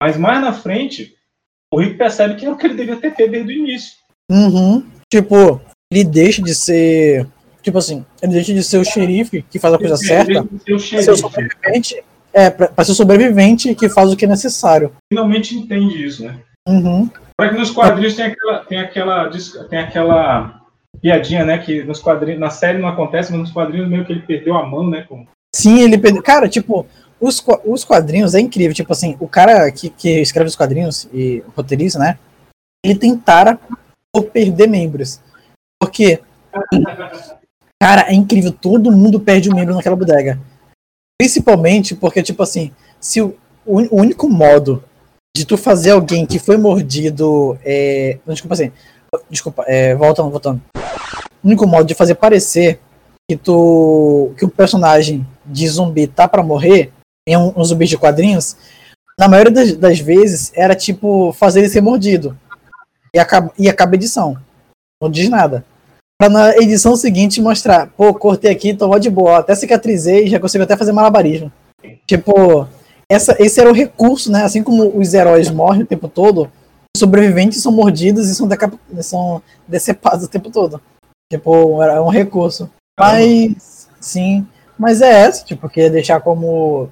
Mas 0.00 0.16
mais 0.16 0.40
na 0.40 0.52
frente, 0.52 1.16
o 1.68 1.80
Rick 1.80 1.96
percebe 1.96 2.36
que 2.36 2.46
é 2.46 2.50
o 2.50 2.56
que 2.56 2.64
ele 2.64 2.74
devia 2.74 2.94
ter 2.94 3.12
feito 3.12 3.32
desde 3.32 3.52
o 3.52 3.56
início. 3.56 3.96
Uhum. 4.30 4.86
Tipo, 5.12 5.60
ele 5.90 6.04
deixa 6.04 6.40
de 6.40 6.54
ser. 6.54 7.26
Tipo 7.62 7.78
assim, 7.78 8.04
ele 8.20 8.32
deixa 8.32 8.52
de 8.52 8.62
ser 8.62 8.78
o 8.78 8.84
xerife 8.84 9.44
que 9.48 9.58
faz 9.58 9.74
a 9.74 9.78
coisa 9.78 9.94
Ele 9.94 10.06
certa. 10.06 10.48
ser 10.64 10.74
o 10.74 10.78
ser 10.78 11.16
sobrevivente. 11.16 12.02
É, 12.34 12.50
pra, 12.50 12.68
pra 12.68 12.84
ser 12.84 12.92
o 12.92 12.94
sobrevivente 12.94 13.74
que 13.74 13.88
faz 13.88 14.10
o 14.10 14.16
que 14.16 14.24
é 14.24 14.28
necessário. 14.28 14.92
Finalmente 15.12 15.56
entende 15.56 16.04
isso, 16.04 16.24
né? 16.24 16.38
Uhum. 16.66 17.08
Para 17.36 17.50
que 17.50 17.58
nos 17.58 17.70
quadrinhos 17.70 18.14
tem 18.14 18.26
aquela, 18.26 18.58
tem 18.64 18.78
aquela, 18.78 19.30
tem 19.68 19.78
aquela 19.78 20.62
piadinha, 21.00 21.44
né? 21.44 21.58
Que 21.58 21.82
nos 21.82 22.00
quadrinhos, 22.00 22.40
na 22.40 22.50
série 22.50 22.78
não 22.78 22.88
acontece, 22.88 23.30
mas 23.30 23.40
nos 23.40 23.50
quadrinhos 23.50 23.88
meio 23.88 24.04
que 24.04 24.12
ele 24.12 24.22
perdeu 24.22 24.56
a 24.56 24.66
mão, 24.66 24.88
né? 24.88 25.02
Com... 25.08 25.26
Sim, 25.54 25.80
ele 25.80 25.98
perdeu. 25.98 26.22
Cara, 26.22 26.48
tipo, 26.48 26.86
os, 27.20 27.44
os 27.64 27.84
quadrinhos 27.84 28.34
é 28.34 28.40
incrível. 28.40 28.74
Tipo 28.74 28.92
assim, 28.92 29.16
o 29.20 29.28
cara 29.28 29.70
que, 29.70 29.90
que 29.90 30.20
escreve 30.20 30.48
os 30.48 30.56
quadrinhos 30.56 31.08
e 31.12 31.42
roteiriza, 31.56 31.98
né? 31.98 32.18
Ele 32.84 32.98
tem 32.98 33.16
tara 33.16 33.58
por 34.12 34.24
perder 34.24 34.68
membros. 34.68 35.20
Porque, 35.80 36.20
cara, 37.82 38.06
é 38.08 38.14
incrível. 38.14 38.52
Todo 38.52 38.92
mundo 38.92 39.18
perde 39.18 39.50
um 39.50 39.56
membro 39.56 39.74
naquela 39.74 39.96
bodega. 39.96 40.38
Principalmente 41.20 41.96
porque, 41.96 42.22
tipo 42.22 42.40
assim, 42.40 42.70
se 43.00 43.20
o, 43.20 43.34
o 43.66 44.00
único 44.00 44.28
modo 44.28 44.84
de 45.36 45.44
tu 45.44 45.56
fazer 45.56 45.90
alguém 45.90 46.24
que 46.24 46.38
foi 46.38 46.56
mordido. 46.56 47.58
É, 47.64 48.18
desculpa 48.24 48.54
assim. 48.54 48.70
Desculpa, 49.28 49.64
é, 49.66 49.96
voltando, 49.96 50.30
voltando. 50.30 50.62
O 51.42 51.48
único 51.48 51.66
modo 51.66 51.84
de 51.84 51.94
fazer 51.94 52.14
parecer 52.14 52.78
que 53.28 53.36
tu 53.36 54.32
que 54.38 54.44
o 54.44 54.48
personagem 54.48 55.26
de 55.44 55.66
zumbi 55.66 56.06
tá 56.06 56.28
pra 56.28 56.42
morrer 56.42 56.92
em 57.26 57.36
um, 57.36 57.52
um 57.56 57.64
zumbi 57.64 57.86
de 57.86 57.98
quadrinhos, 57.98 58.56
na 59.18 59.26
maioria 59.28 59.52
das, 59.52 59.76
das 59.76 59.98
vezes 59.98 60.52
era 60.54 60.76
tipo 60.76 61.32
fazer 61.32 61.60
ele 61.60 61.68
ser 61.68 61.80
mordido. 61.80 62.38
E 63.12 63.18
acaba, 63.18 63.52
e 63.58 63.68
acaba 63.68 63.92
a 63.92 63.96
edição. 63.96 64.38
Não 65.02 65.10
diz 65.10 65.28
nada. 65.28 65.64
Pra 66.22 66.28
na 66.28 66.56
edição 66.56 66.94
seguinte 66.94 67.42
mostrar, 67.42 67.88
pô, 67.96 68.14
cortei 68.14 68.48
aqui, 68.48 68.72
tô 68.72 68.96
de 68.96 69.10
boa, 69.10 69.38
até 69.38 69.56
cicatrizei, 69.56 70.28
já 70.28 70.38
consigo 70.38 70.62
até 70.62 70.76
fazer 70.76 70.92
malabarismo. 70.92 71.50
Tipo, 72.06 72.68
essa, 73.10 73.34
esse 73.42 73.58
era 73.60 73.68
o 73.68 73.72
recurso, 73.74 74.30
né? 74.30 74.44
Assim 74.44 74.62
como 74.62 74.96
os 74.96 75.12
heróis 75.14 75.50
morrem 75.50 75.82
o 75.82 75.86
tempo 75.86 76.06
todo, 76.06 76.42
os 76.96 77.00
sobreviventes 77.00 77.60
são 77.60 77.72
mordidos 77.72 78.28
e 78.28 78.36
são, 78.36 78.46
decap- 78.46 78.78
são 79.00 79.42
decepados 79.66 80.24
o 80.24 80.28
tempo 80.28 80.48
todo. 80.48 80.80
Tipo, 81.28 81.82
era 81.82 82.00
um 82.00 82.08
recurso. 82.08 82.70
Mas, 82.96 83.88
sim. 84.00 84.46
Mas 84.78 85.02
é 85.02 85.22
essa, 85.22 85.44
tipo, 85.44 85.68
queria 85.68 85.90
deixar 85.90 86.20
como. 86.20 86.88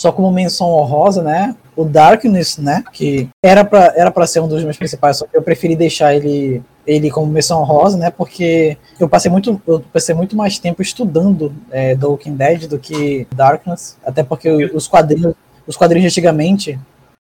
Só 0.00 0.10
como 0.10 0.32
menção 0.32 0.68
honrosa, 0.68 1.22
né? 1.22 1.54
O 1.76 1.84
Darkness, 1.84 2.56
né? 2.56 2.82
Que 2.90 3.28
era 3.44 3.66
pra, 3.66 3.92
era 3.94 4.10
pra 4.10 4.26
ser 4.26 4.40
um 4.40 4.48
dos 4.48 4.64
meus 4.64 4.78
principais, 4.78 5.18
só 5.18 5.26
que 5.26 5.36
eu 5.36 5.42
preferi 5.42 5.76
deixar 5.76 6.14
ele, 6.14 6.62
ele 6.86 7.10
como 7.10 7.26
menção 7.26 7.60
honrosa, 7.60 7.96
né? 7.96 8.10
Porque 8.10 8.76
eu 8.98 9.08
passei 9.08 9.30
muito, 9.30 9.60
eu 9.66 9.80
passei 9.92 10.14
muito 10.14 10.36
mais 10.36 10.58
tempo 10.58 10.82
estudando 10.82 11.54
é, 11.70 11.94
The 11.94 12.06
Walking 12.06 12.34
Dead 12.34 12.66
do 12.66 12.78
que 12.78 13.26
Darkness. 13.34 13.96
Até 14.04 14.22
porque 14.22 14.50
os 14.74 14.88
quadrinhos, 14.88 15.34
os 15.66 15.76
quadrinhos 15.76 16.10
antigamente, 16.10 16.78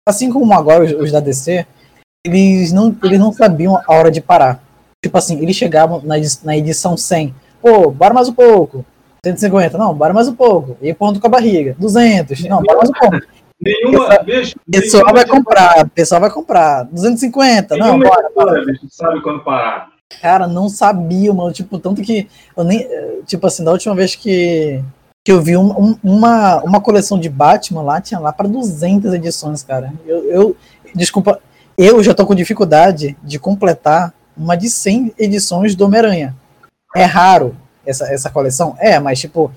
assim 0.09 0.30
como 0.30 0.52
agora 0.52 0.85
os, 0.85 0.93
os 0.93 1.12
da 1.12 1.20
DC, 1.20 1.66
eles 2.26 2.72
não, 2.72 2.97
eles 3.02 3.18
não 3.18 3.32
sabiam 3.32 3.76
a 3.76 3.94
hora 3.94 4.10
de 4.10 4.20
parar. 4.20 4.62
Tipo 5.05 5.16
assim, 5.16 5.40
eles 5.40 5.56
chegavam 5.56 6.02
na, 6.02 6.16
na 6.43 6.56
edição 6.56 6.97
100, 6.97 7.35
pô, 7.60 7.90
bora 7.90 8.14
mais 8.14 8.28
um 8.28 8.35
pouco. 8.35 8.85
150, 9.24 9.76
não, 9.76 9.94
bora 9.94 10.14
mais 10.14 10.28
um 10.28 10.35
pouco. 10.35 10.76
E 10.80 10.93
ponto 10.94 11.20
com 11.20 11.26
a 11.26 11.30
barriga. 11.30 11.74
200, 11.78 12.44
não, 12.44 12.62
bora 12.62 12.78
mais 12.78 12.90
um 12.90 12.93
pouco. 12.93 13.26
Nenhuma, 13.60 14.06
Pessoal- 14.09 14.24
bicho, 14.24 14.56
pessoal 14.70 15.02
nenhuma 15.05 15.20
vai 15.24 15.26
comprar, 15.28 15.89
pessoal 15.90 16.20
vai 16.20 16.30
comprar. 16.30 16.85
250, 16.85 17.76
não, 17.76 17.86
nenhuma 17.98 18.05
bora, 18.09 18.30
bora. 18.35 18.51
editora, 18.59 18.72
bicho, 18.72 18.86
sabe 18.90 19.20
quando 19.22 19.43
parar. 19.43 19.89
Cara, 20.22 20.47
não 20.47 20.68
sabia, 20.68 21.32
mano. 21.35 21.52
Tipo, 21.52 21.78
tanto 21.78 22.01
que 22.02 22.28
eu 22.56 22.64
nem. 22.64 22.86
Tipo 23.26 23.47
assim, 23.47 23.62
da 23.64 23.72
última 23.72 23.94
vez 23.94 24.14
que, 24.14 24.82
que 25.24 25.32
eu 25.32 25.43
vi 25.43 25.56
um- 25.56 25.72
um- 25.78 25.98
uma, 26.02 26.62
uma 26.62 26.80
coleção 26.80 27.18
de 27.18 27.28
Batman 27.28 27.82
lá, 27.82 28.01
tinha 28.01 28.18
lá 28.20 28.32
para 28.32 28.48
200 28.48 29.12
edições, 29.12 29.62
cara. 29.62 29.93
Eu, 30.06 30.24
eu. 30.30 30.56
Desculpa, 30.94 31.40
eu 31.76 32.02
já 32.02 32.14
tô 32.14 32.24
com 32.24 32.35
dificuldade 32.35 33.16
de 33.22 33.39
completar 33.39 34.14
uma 34.36 34.56
de 34.56 34.70
100 34.70 35.12
edições 35.18 35.74
do 35.74 35.85
Homem-Aranha. 35.85 36.35
É 36.97 37.05
raro 37.05 37.55
essa, 37.85 38.06
essa 38.10 38.30
coleção? 38.30 38.74
É, 38.78 38.98
mas, 38.98 39.18
tipo, 39.20 39.52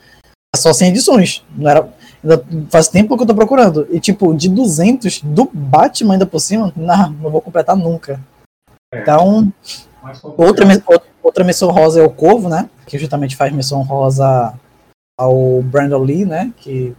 é 0.53 0.57
só 0.57 0.73
100 0.73 0.89
edições. 0.89 1.45
Não 1.55 1.69
era, 1.69 1.87
ainda 2.23 2.43
faz 2.69 2.87
tempo 2.87 3.15
que 3.17 3.23
eu 3.23 3.27
tô 3.27 3.35
procurando. 3.35 3.87
E, 3.91 3.99
tipo, 3.99 4.33
de 4.33 4.49
200 4.49 5.21
do 5.23 5.49
Batman 5.53 6.13
ainda 6.13 6.25
por 6.25 6.39
cima, 6.39 6.71
não, 6.75 7.09
não 7.11 7.29
vou 7.31 7.41
completar 7.41 7.75
nunca. 7.75 8.19
Então. 8.93 9.51
Outra, 10.37 10.65
outra- 11.23 11.43
menção 11.43 11.69
rosa 11.71 12.01
é 12.01 12.03
o 12.03 12.09
Corvo, 12.09 12.49
né? 12.49 12.69
Que 12.87 12.97
justamente 12.97 13.35
faz 13.35 13.53
menção 13.53 13.81
rosa 13.83 14.53
ao 15.19 15.61
Brandon 15.61 15.99
Lee, 15.99 16.25
né? 16.25 16.51
Que 16.57 16.95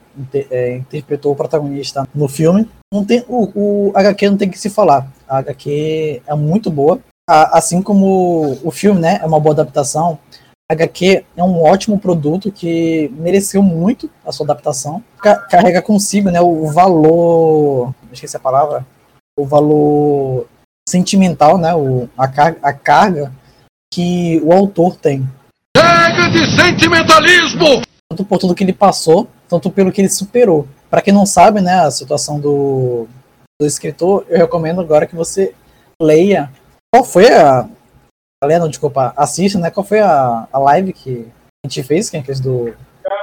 é, 0.51 0.77
interpretou 0.77 1.33
o 1.33 1.37
protagonista 1.37 2.07
no 2.15 2.29
filme. 2.29 2.69
Não 2.93 3.05
tem, 3.05 3.25
o, 3.29 3.89
o 3.89 3.93
HQ 3.95 4.31
não 4.31 4.37
tem 4.37 4.49
que 4.49 4.59
se 4.59 4.71
falar. 4.71 5.11
A 5.29 5.39
HQ 5.39 6.23
é 6.27 6.35
muito 6.35 6.71
boa. 6.71 7.01
A- 7.29 7.59
assim 7.59 7.83
como 7.83 8.59
o 8.63 8.71
filme, 8.71 9.01
né? 9.01 9.19
É 9.23 9.27
uma 9.27 9.41
boa 9.41 9.53
adaptação. 9.55 10.19
HQ 10.73 11.25
é 11.37 11.43
um 11.43 11.63
ótimo 11.63 11.99
produto 11.99 12.51
que 12.51 13.11
mereceu 13.17 13.63
muito 13.63 14.11
a 14.25 14.33
sua 14.33 14.45
adaptação. 14.45 15.03
Ca- 15.19 15.37
carrega 15.37 15.81
consigo, 15.83 16.31
né? 16.31 16.41
O 16.41 16.67
valor. 16.69 17.95
Esqueci 18.13 18.37
a 18.37 18.41
palavra. 18.41 18.87
o 19.39 19.47
valor 19.47 20.47
sentimental, 20.89 21.57
né? 21.59 21.75
O, 21.75 22.09
a, 22.17 22.29
car 22.29 22.57
a 22.63 22.73
carga 22.73 23.33
que 23.93 24.41
o 24.45 24.53
autor 24.53 24.97
tem. 24.97 25.27
Chega 25.77 26.31
de 26.31 26.47
sentimentalismo! 26.57 27.83
Tanto 28.11 28.25
por 28.25 28.39
tudo 28.39 28.55
que 28.55 28.65
ele 28.65 28.73
passou, 28.73 29.27
tanto 29.49 29.71
pelo 29.71 29.93
que 29.93 30.01
ele 30.01 30.09
superou. 30.09 30.67
Para 30.91 31.01
quem 31.01 31.15
não 31.15 31.25
sabe, 31.25 31.61
né, 31.61 31.81
a 31.81 31.91
situação 31.91 32.39
do, 32.39 33.07
do 33.59 33.67
escritor, 33.67 34.27
eu 34.29 34.39
recomendo 34.39 34.81
agora 34.81 35.07
que 35.07 35.15
você 35.15 35.55
leia. 36.01 36.51
Qual 36.93 37.05
foi 37.05 37.33
a. 37.33 37.67
Não, 38.59 38.69
desculpa, 38.69 39.13
assista, 39.17 39.59
né? 39.59 39.71
Qual 39.71 39.85
foi 39.85 40.01
a, 40.01 40.47
a 40.53 40.59
live 40.59 40.93
que 40.93 41.29
a 41.65 41.69
gente 41.69 41.83
fez? 41.83 42.11
Quem 42.11 42.23
fez 42.23 42.41
do. 42.41 42.75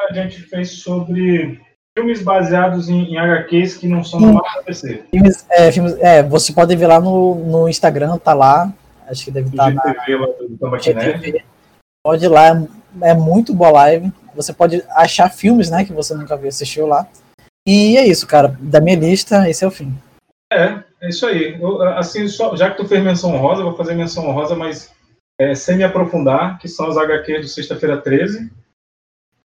A 0.09 0.13
gente 0.13 0.41
fez 0.43 0.71
sobre 0.71 1.59
filmes 1.97 2.21
baseados 2.21 2.89
em, 2.89 3.13
em 3.13 3.17
HQs 3.17 3.77
que 3.77 3.87
não 3.87 4.03
são 4.03 4.19
do 4.19 4.33
Marvel 4.33 4.63
PC. 4.63 5.03
Filmes, 5.11 5.45
é, 5.49 5.71
filmes, 5.71 5.97
é, 5.99 6.23
você 6.23 6.53
pode 6.53 6.75
ver 6.75 6.87
lá 6.87 6.99
no, 6.99 7.35
no 7.35 7.69
Instagram, 7.69 8.17
tá 8.17 8.33
lá. 8.33 8.73
Acho 9.07 9.25
que 9.25 9.31
deve 9.31 9.49
estar 9.49 9.73
na. 9.73 9.81
GTV 9.81 10.15
lá 10.15 10.27
do 10.49 10.71
Nerd. 10.71 10.83
GTV. 10.83 11.43
Pode 12.03 12.25
ir 12.25 12.29
lá, 12.29 12.67
é 13.01 13.13
muito 13.13 13.53
boa 13.53 13.71
live. 13.71 14.11
Você 14.35 14.53
pode 14.53 14.83
achar 14.91 15.29
filmes, 15.29 15.69
né, 15.69 15.83
que 15.83 15.91
você 15.91 16.13
nunca 16.13 16.37
viu, 16.37 16.47
assistiu 16.47 16.87
lá. 16.87 17.05
E 17.67 17.97
é 17.97 18.07
isso, 18.07 18.25
cara. 18.25 18.57
Da 18.59 18.79
minha 18.79 18.95
lista, 18.95 19.49
esse 19.49 19.63
é 19.63 19.67
o 19.67 19.71
fim. 19.71 19.93
É, 20.51 20.81
é 21.01 21.09
isso 21.09 21.25
aí. 21.25 21.59
Eu, 21.59 21.81
assim, 21.81 22.27
só, 22.27 22.55
já 22.55 22.71
que 22.71 22.77
tu 22.77 22.87
fez 22.87 23.03
menção 23.03 23.35
honrosa, 23.35 23.61
eu 23.61 23.65
vou 23.65 23.75
fazer 23.75 23.95
menção 23.95 24.27
honrosa, 24.27 24.55
mas 24.55 24.91
é, 25.39 25.55
sem 25.55 25.77
me 25.77 25.83
aprofundar, 25.83 26.59
que 26.59 26.67
são 26.67 26.87
as 26.87 26.97
HQs 26.97 27.41
de 27.41 27.49
sexta-feira 27.49 27.99
13, 28.01 28.51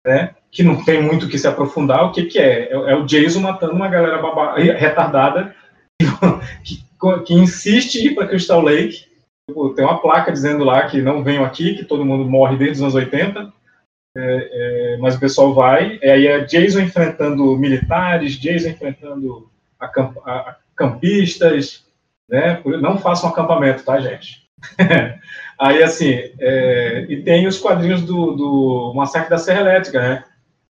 né? 0.06 0.34
Que 0.50 0.62
não 0.62 0.84
tem 0.84 1.02
muito 1.02 1.26
o 1.26 1.28
que 1.28 1.38
se 1.38 1.48
aprofundar. 1.48 2.04
O 2.04 2.12
que, 2.12 2.24
que 2.24 2.38
é? 2.38 2.68
é? 2.68 2.72
é 2.72 2.94
o 2.94 3.04
Jason 3.06 3.40
matando 3.40 3.72
uma 3.72 3.88
galera 3.88 4.20
baba- 4.20 4.56
retardada 4.56 5.54
que, 6.62 6.84
que 7.26 7.34
insiste 7.34 7.96
em 7.96 8.06
ir 8.06 8.14
para 8.14 8.28
Crystal 8.28 8.60
Lake. 8.60 9.06
Tipo, 9.48 9.74
Tem 9.74 9.84
uma 9.84 10.00
placa 10.00 10.30
dizendo 10.30 10.62
lá 10.64 10.86
que 10.86 11.00
não 11.00 11.24
venham 11.24 11.44
aqui, 11.44 11.74
que 11.74 11.84
todo 11.84 12.04
mundo 12.04 12.28
morre 12.28 12.56
desde 12.56 12.76
os 12.76 12.82
anos 12.82 12.94
80. 12.94 13.52
É, 14.16 14.94
é, 14.94 14.96
mas 14.98 15.16
o 15.16 15.20
pessoal 15.20 15.54
vai. 15.54 15.98
É, 16.02 16.12
aí 16.12 16.26
é 16.26 16.44
Jason 16.44 16.80
enfrentando 16.80 17.56
militares, 17.56 18.38
Jason 18.38 18.68
enfrentando 18.70 19.50
campistas, 20.74 21.86
né? 22.28 22.54
Por- 22.56 22.80
Não 22.80 22.98
façam 22.98 23.30
acampamento, 23.30 23.84
tá, 23.84 24.00
gente? 24.00 24.46
aí, 25.58 25.82
assim, 25.82 26.12
é, 26.40 27.06
e 27.08 27.22
tem 27.22 27.46
os 27.46 27.58
quadrinhos 27.58 28.02
do, 28.02 28.32
do 28.32 28.92
Massacre 28.94 29.30
da 29.30 29.38
Serra 29.38 29.60
Elétrica, 29.60 30.00
né? 30.00 30.24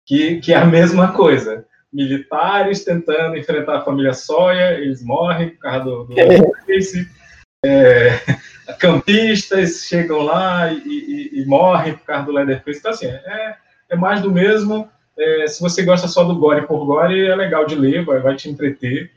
Que, 0.06 0.40
que 0.40 0.52
é 0.52 0.56
a 0.56 0.65
mesma 0.65 1.12
coisa. 1.12 1.65
Militares 1.93 2.85
tentando 2.85 3.36
enfrentar 3.36 3.78
a 3.78 3.85
família 3.85 4.12
Sawyer, 4.12 4.78
eles 4.78 5.02
morrem 5.05 5.51
por 5.51 5.59
causa 5.59 5.85
do, 5.85 6.05
do 6.05 6.15
Leatherface. 6.16 7.06
É, 7.65 8.19
campistas 8.78 9.85
chegam 9.86 10.20
lá 10.23 10.70
e, 10.73 10.78
e- 10.86 11.40
e 11.40 11.47
morrem 11.47 11.94
por 11.94 12.05
causa 12.06 12.24
do 12.27 12.32
Leatherface. 12.32 12.78
Então, 12.78 12.90
assim, 12.90 13.06
é, 13.06 13.55
é 13.90 13.97
mais 13.97 14.20
do 14.23 14.31
mesmo. 14.32 14.89
É, 15.19 15.47
se 15.48 15.60
você 15.60 15.82
gosta 15.82 16.06
só 16.06 16.24
do 16.24 16.39
Gore 16.39 16.66
por 16.66 16.85
Gore, 16.86 17.27
é 17.27 17.35
legal 17.35 17.66
de 17.66 17.74
ler, 17.74 18.05
vai, 18.05 18.20
vai 18.20 18.36
te 18.36 18.48
entreter. 18.48 19.10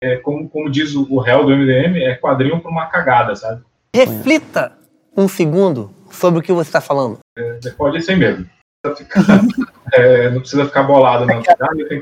É, 0.00 0.16
como, 0.16 0.48
como 0.48 0.70
diz 0.70 0.94
o, 0.94 1.06
o 1.12 1.18
réu 1.18 1.44
do 1.44 1.50
MDM, 1.56 1.96
é 2.04 2.14
quadrinho 2.14 2.60
para 2.60 2.70
uma 2.70 2.86
cagada, 2.86 3.34
sabe? 3.34 3.62
Reflita 3.94 4.77
um 5.18 5.26
segundo 5.26 5.90
sobre 6.12 6.38
o 6.38 6.42
que 6.42 6.52
você 6.52 6.68
está 6.68 6.80
falando. 6.80 7.18
É, 7.36 7.58
você 7.60 7.70
pode 7.72 7.98
ir 7.98 8.02
sem 8.02 8.16
medo. 8.16 8.48
Não 8.84 8.94
precisa 8.94 9.24
ficar, 9.24 9.40
é, 9.92 10.30
não 10.30 10.40
precisa 10.40 10.64
ficar 10.64 10.82
bolado, 10.84 11.26
não. 11.26 11.42
ter 11.42 12.00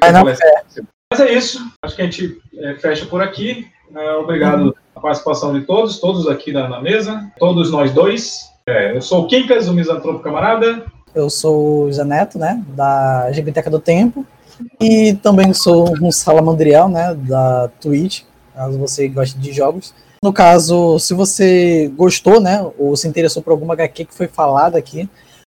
Mas 1.10 1.20
é 1.20 1.32
isso. 1.32 1.58
Acho 1.82 1.96
que 1.96 2.02
a 2.02 2.04
gente 2.04 2.42
é, 2.58 2.74
fecha 2.74 3.06
por 3.06 3.22
aqui. 3.22 3.66
É, 3.94 4.12
obrigado 4.16 4.76
a 4.94 5.00
participação 5.00 5.58
de 5.58 5.64
todos, 5.64 5.98
todos 5.98 6.28
aqui 6.28 6.52
na, 6.52 6.68
na 6.68 6.80
mesa, 6.80 7.32
todos 7.38 7.70
nós 7.70 7.92
dois. 7.92 8.50
É, 8.68 8.94
eu 8.94 9.00
sou 9.00 9.22
o 9.22 9.26
Quincas, 9.26 9.68
o 9.68 9.72
Misantropo 9.72 10.20
Camarada. 10.20 10.84
Eu 11.14 11.30
sou 11.30 11.84
o 11.84 11.92
Zaneto, 11.92 12.38
né, 12.38 12.62
da 12.68 13.30
Biblioteca 13.32 13.70
do 13.70 13.78
Tempo, 13.78 14.26
e 14.78 15.14
também 15.14 15.54
sou 15.54 15.94
um 16.02 16.12
salamandrial, 16.12 16.88
né, 16.88 17.14
da 17.14 17.70
Twitch, 17.80 18.24
caso 18.52 18.78
você 18.78 19.08
goste 19.08 19.38
de 19.38 19.52
jogos. 19.52 19.94
No 20.22 20.32
caso, 20.32 20.98
se 20.98 21.14
você 21.14 21.90
gostou, 21.96 22.40
né, 22.40 22.64
ou 22.78 22.96
se 22.96 23.06
interessou 23.06 23.42
por 23.42 23.50
alguma 23.50 23.74
HQ 23.74 24.06
que 24.06 24.14
foi 24.14 24.26
falada 24.26 24.78
aqui, 24.78 25.08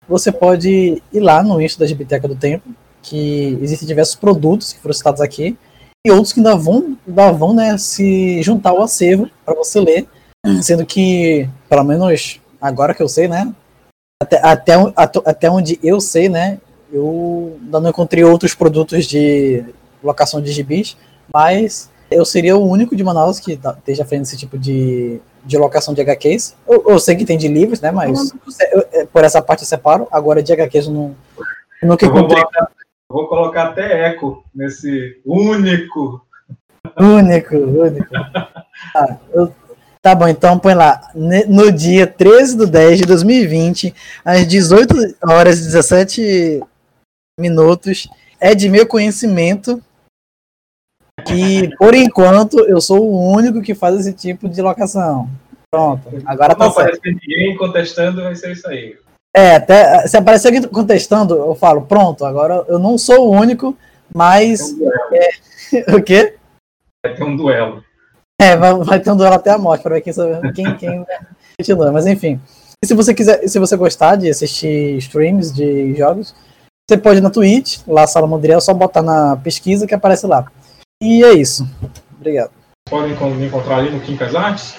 você 0.07 0.31
pode 0.31 1.01
ir 1.11 1.19
lá 1.19 1.43
no 1.43 1.61
Insta 1.61 1.83
da 1.83 1.89
Biblioteca 1.89 2.27
do 2.27 2.35
Tempo, 2.35 2.69
que 3.01 3.57
existem 3.61 3.87
diversos 3.87 4.15
produtos 4.15 4.73
que 4.73 4.79
foram 4.79 4.93
citados 4.93 5.21
aqui, 5.21 5.57
e 6.05 6.11
outros 6.11 6.33
que 6.33 6.39
ainda 6.39 6.55
vão, 6.55 6.97
ainda 7.07 7.31
vão 7.31 7.53
né, 7.53 7.77
se 7.77 8.41
juntar 8.41 8.71
ao 8.71 8.81
acervo 8.81 9.29
para 9.45 9.55
você 9.55 9.79
ler, 9.79 10.07
sendo 10.61 10.85
que, 10.85 11.49
pelo 11.69 11.83
menos 11.83 12.39
agora 12.59 12.93
que 12.93 13.01
eu 13.01 13.09
sei, 13.09 13.27
né, 13.27 13.53
até, 14.21 14.39
até, 14.43 14.73
até 15.25 15.49
onde 15.49 15.79
eu 15.81 15.99
sei, 15.99 16.29
né? 16.29 16.59
Eu 16.93 17.57
ainda 17.59 17.79
não 17.79 17.89
encontrei 17.89 18.23
outros 18.23 18.53
produtos 18.53 19.07
de 19.07 19.65
locação 20.03 20.39
de 20.39 20.51
gibis, 20.51 20.95
mas 21.33 21.89
eu 22.11 22.25
seria 22.25 22.57
o 22.57 22.67
único 22.69 22.95
de 22.95 23.03
Manaus 23.03 23.39
que 23.39 23.53
esteja 23.53 24.03
fazendo 24.03 24.23
esse 24.23 24.37
tipo 24.37 24.57
de, 24.57 25.19
de 25.45 25.57
locação 25.57 25.93
de 25.93 26.01
HQs. 26.01 26.55
Eu, 26.67 26.83
eu 26.89 26.99
sei 26.99 27.15
que 27.15 27.25
tem 27.25 27.37
de 27.37 27.47
livros, 27.47 27.79
né? 27.79 27.89
Mas 27.91 28.33
eu- 28.73 28.85
eu- 28.91 29.07
por 29.07 29.23
essa 29.23 29.41
parte 29.41 29.61
eu 29.61 29.67
separo. 29.67 30.07
Agora 30.11 30.43
de 30.43 30.51
HQs 30.51 30.87
eu, 30.87 30.93
não, 30.93 31.15
eu 31.81 31.87
nunca 31.87 32.05
Eu 32.05 32.11
vou, 32.11 32.19
encontrei 32.19 32.43
eu 32.43 32.67
vou 33.09 33.27
colocar 33.27 33.67
até 33.69 34.07
eco 34.07 34.43
nesse 34.53 35.21
único. 35.25 36.21
Único, 36.99 37.55
único. 37.55 38.09
Tá, 38.93 39.19
eu- 39.33 39.53
tá 40.01 40.13
bom, 40.13 40.27
então 40.27 40.59
põe 40.59 40.73
lá. 40.73 40.99
No 41.15 41.71
dia 41.71 42.05
13 42.07 42.57
do 42.57 42.67
10 42.67 42.99
de 42.99 43.05
2020, 43.05 43.93
às 44.25 44.45
18 44.45 44.95
horas 45.27 45.59
e 45.59 45.63
17 45.63 46.61
minutos, 47.39 48.09
é 48.39 48.53
de 48.53 48.67
meu 48.69 48.85
conhecimento 48.85 49.81
que, 51.21 51.75
por 51.77 51.93
enquanto, 51.93 52.59
eu 52.61 52.79
sou 52.81 53.03
o 53.03 53.31
único 53.35 53.61
que 53.61 53.73
faz 53.73 53.99
esse 53.99 54.13
tipo 54.13 54.49
de 54.49 54.61
locação. 54.61 55.29
Pronto, 55.69 56.01
agora 56.25 56.53
tá 56.53 56.65
não 56.65 56.71
certo. 56.71 56.97
aparecer 56.97 57.17
ninguém 57.21 57.55
contestando, 57.55 58.21
vai 58.21 58.35
ser 58.35 58.51
isso 58.51 58.67
aí. 58.67 58.97
É, 59.33 59.55
até 59.55 60.05
se 60.07 60.17
aparecer 60.17 60.47
alguém 60.49 60.61
contestando, 60.63 61.35
eu 61.35 61.55
falo, 61.55 61.83
pronto, 61.83 62.25
agora 62.25 62.65
eu 62.67 62.77
não 62.77 62.97
sou 62.97 63.27
o 63.27 63.31
único, 63.31 63.75
mas. 64.13 64.75
É, 65.13 65.95
o 65.95 66.03
quê? 66.03 66.35
Vai 67.05 67.15
ter 67.15 67.23
um 67.23 67.35
duelo. 67.35 67.83
É, 68.39 68.57
vai, 68.57 68.73
vai 68.75 68.99
ter 68.99 69.11
um 69.11 69.15
duelo 69.15 69.35
até 69.35 69.51
a 69.51 69.57
morte 69.57 69.83
para 69.83 69.95
ver 69.95 70.01
quem, 70.01 70.13
quem, 70.53 70.75
quem 70.77 71.05
continua. 71.57 71.91
Mas 71.91 72.05
enfim. 72.05 72.39
E 72.83 72.87
se 72.87 72.93
você 72.93 73.13
quiser, 73.13 73.47
se 73.47 73.59
você 73.59 73.77
gostar 73.77 74.15
de 74.15 74.29
assistir 74.29 74.97
streams 74.97 75.53
de 75.53 75.95
jogos, 75.95 76.35
você 76.89 76.97
pode 76.97 77.19
ir 77.19 77.21
na 77.21 77.29
Twitch, 77.29 77.79
lá 77.87 78.05
Sala 78.05 78.27
Mondriel, 78.27 78.59
só 78.59 78.73
botar 78.73 79.01
na 79.01 79.37
pesquisa 79.37 79.87
que 79.87 79.93
aparece 79.93 80.25
lá. 80.27 80.45
E 81.01 81.23
é 81.23 81.33
isso. 81.33 81.67
Obrigado. 82.15 82.51
Podem 82.87 83.15
me 83.35 83.47
encontrar 83.47 83.77
ali 83.77 83.89
no 83.89 83.99
Quincas 83.99 84.35
Artes. 84.35 84.75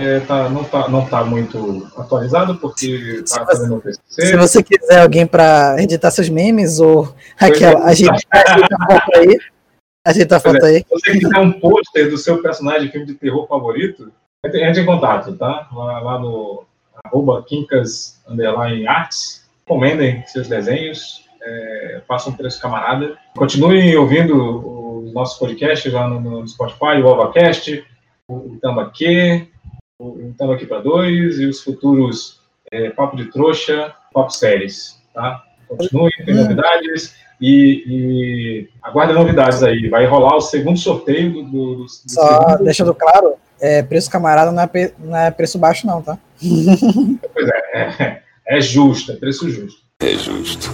É, 0.00 0.18
tá, 0.20 0.48
não, 0.48 0.64
tá, 0.64 0.88
não 0.88 1.06
tá 1.06 1.22
muito 1.24 1.86
atualizado, 1.96 2.56
porque 2.56 3.22
tá 3.28 3.44
fazendo 3.44 3.76
o 3.76 3.80
TCC. 3.80 4.26
Se 4.28 4.36
você 4.36 4.62
quiser 4.62 5.02
alguém 5.02 5.26
para 5.26 5.76
editar 5.78 6.10
seus 6.10 6.28
memes 6.28 6.80
ou 6.80 7.14
aquela. 7.38 7.82
Pois 7.82 8.00
é. 8.00 8.08
Ajeita, 8.08 8.18
ajeita 8.32 8.76
a 8.80 8.86
foto 8.86 9.16
aí. 9.16 9.38
Ajeita 10.06 10.36
a 10.36 10.40
Pois 10.40 10.54
foto 10.54 10.66
é, 10.66 10.68
aí. 10.70 10.78
Se 10.78 10.86
você 10.90 11.18
quiser 11.18 11.38
um 11.38 11.52
pôster 11.52 12.10
do 12.10 12.16
seu 12.16 12.42
personagem 12.42 12.86
de 12.86 12.92
filme 12.92 13.06
de 13.06 13.14
terror 13.14 13.46
favorito, 13.46 14.10
entre, 14.44 14.80
em 14.80 14.86
contato, 14.86 15.36
tá? 15.36 15.68
Lá, 15.70 16.00
lá 16.00 16.18
no 16.18 16.64
arroba 17.04 17.44
Quincas 17.46 18.20
underline 18.26 18.88
arts. 18.88 19.40
Encomendem 19.66 20.24
seus 20.26 20.48
desenhos, 20.48 21.28
é, 21.40 22.00
façam 22.08 22.32
um 22.32 22.36
preço 22.36 22.60
camarada. 22.60 23.16
Continuem 23.36 23.96
ouvindo 23.96 24.34
os 25.04 25.12
nossos 25.12 25.38
podcasts 25.38 25.92
lá 25.92 26.08
no, 26.08 26.20
no 26.20 26.46
Spotify, 26.48 27.00
o 27.02 27.06
OvaCast, 27.06 27.84
o, 28.28 28.56
Tambaquê, 28.60 29.48
o, 29.98 30.04
o 30.28 30.34
Tambaqui 30.38 30.66
para 30.66 30.80
dois 30.80 31.38
e 31.38 31.46
os 31.46 31.62
futuros 31.62 32.40
é, 32.72 32.90
Papo 32.90 33.16
de 33.16 33.26
Trouxa, 33.26 33.94
Papo 34.12 34.30
Séries, 34.30 34.98
tá? 35.12 35.42
Continuem, 35.68 36.10
tem 36.24 36.34
novidades 36.34 37.14
e, 37.40 37.84
e 37.86 38.68
aguardem 38.82 39.14
novidades 39.16 39.62
aí. 39.62 39.88
Vai 39.88 40.04
rolar 40.06 40.36
o 40.36 40.40
segundo 40.40 40.78
sorteio 40.78 41.32
do, 41.32 41.42
do, 41.44 41.74
do 41.84 41.88
Só 41.88 42.40
segundo- 42.40 42.64
deixando 42.64 42.94
claro, 42.94 43.34
é, 43.60 43.82
preço 43.82 44.10
camarada 44.10 44.50
não 44.52 44.62
é, 44.62 44.66
pre- 44.66 44.94
não 44.98 45.16
é 45.16 45.30
preço 45.30 45.58
baixo, 45.58 45.86
não, 45.86 46.02
tá? 46.02 46.18
Pois 47.32 47.48
é, 47.48 47.80
é, 47.82 48.22
é 48.48 48.60
justo, 48.60 49.12
é 49.12 49.16
preço 49.16 49.48
justo. 49.50 49.80
É 50.00 50.14
justo. 50.16 50.68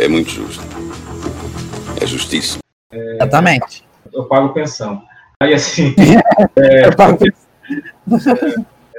É 0.00 0.06
muito 0.08 0.28
justo. 0.30 0.62
É 2.00 2.06
justíssimo. 2.06 2.60
Exatamente. 2.92 3.84
Eu 4.12 4.24
pago 4.24 4.52
pensão. 4.54 5.02
Aí 5.40 5.54
assim, 5.54 5.94
é, 6.56 6.90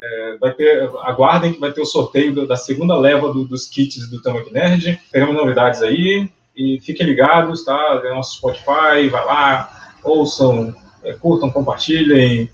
é, 0.02 0.38
vai 0.38 0.54
ter, 0.54 0.90
aguardem 1.02 1.54
que 1.54 1.60
vai 1.60 1.72
ter 1.72 1.82
o 1.82 1.86
sorteio 1.86 2.48
da 2.48 2.56
segunda 2.56 2.96
leva 2.98 3.34
do- 3.34 3.46
dos 3.46 3.68
kits 3.68 4.10
do 4.10 4.22
Tamaki 4.22 4.54
Nerd. 4.54 5.00
Teremos 5.12 5.36
novidades 5.36 5.82
aí 5.82 6.30
e 6.56 6.80
fiquem 6.82 7.06
ligados, 7.06 7.66
tá? 7.66 8.02
No 8.04 8.16
nosso 8.16 8.38
Spotify, 8.38 9.10
vai 9.10 9.26
lá, 9.26 9.92
ouçam 10.04 10.74
é, 11.04 11.14
curtam, 11.14 11.50
compartilhem, 11.50 12.50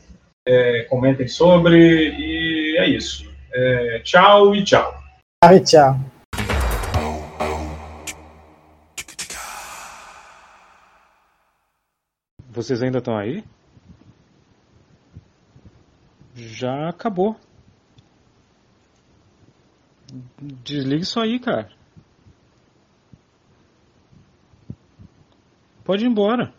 é, 0.48 0.84
comentem 0.90 1.28
sobre, 1.28 1.78
e 2.18 2.78
é 2.78 2.88
isso. 2.90 3.30
É, 3.54 4.02
tchau 4.04 4.56
e 4.56 4.64
tchau. 4.64 4.96
Tchau 5.44 5.56
e 5.56 5.60
tchau. 5.62 6.00
Vocês 12.56 12.82
ainda 12.82 13.00
estão 13.00 13.18
aí? 13.18 13.44
Já 16.34 16.88
acabou. 16.88 17.36
Desliga 20.64 21.04
isso 21.04 21.20
aí, 21.20 21.38
cara. 21.38 21.70
Pode 25.84 26.06
ir 26.06 26.08
embora. 26.08 26.54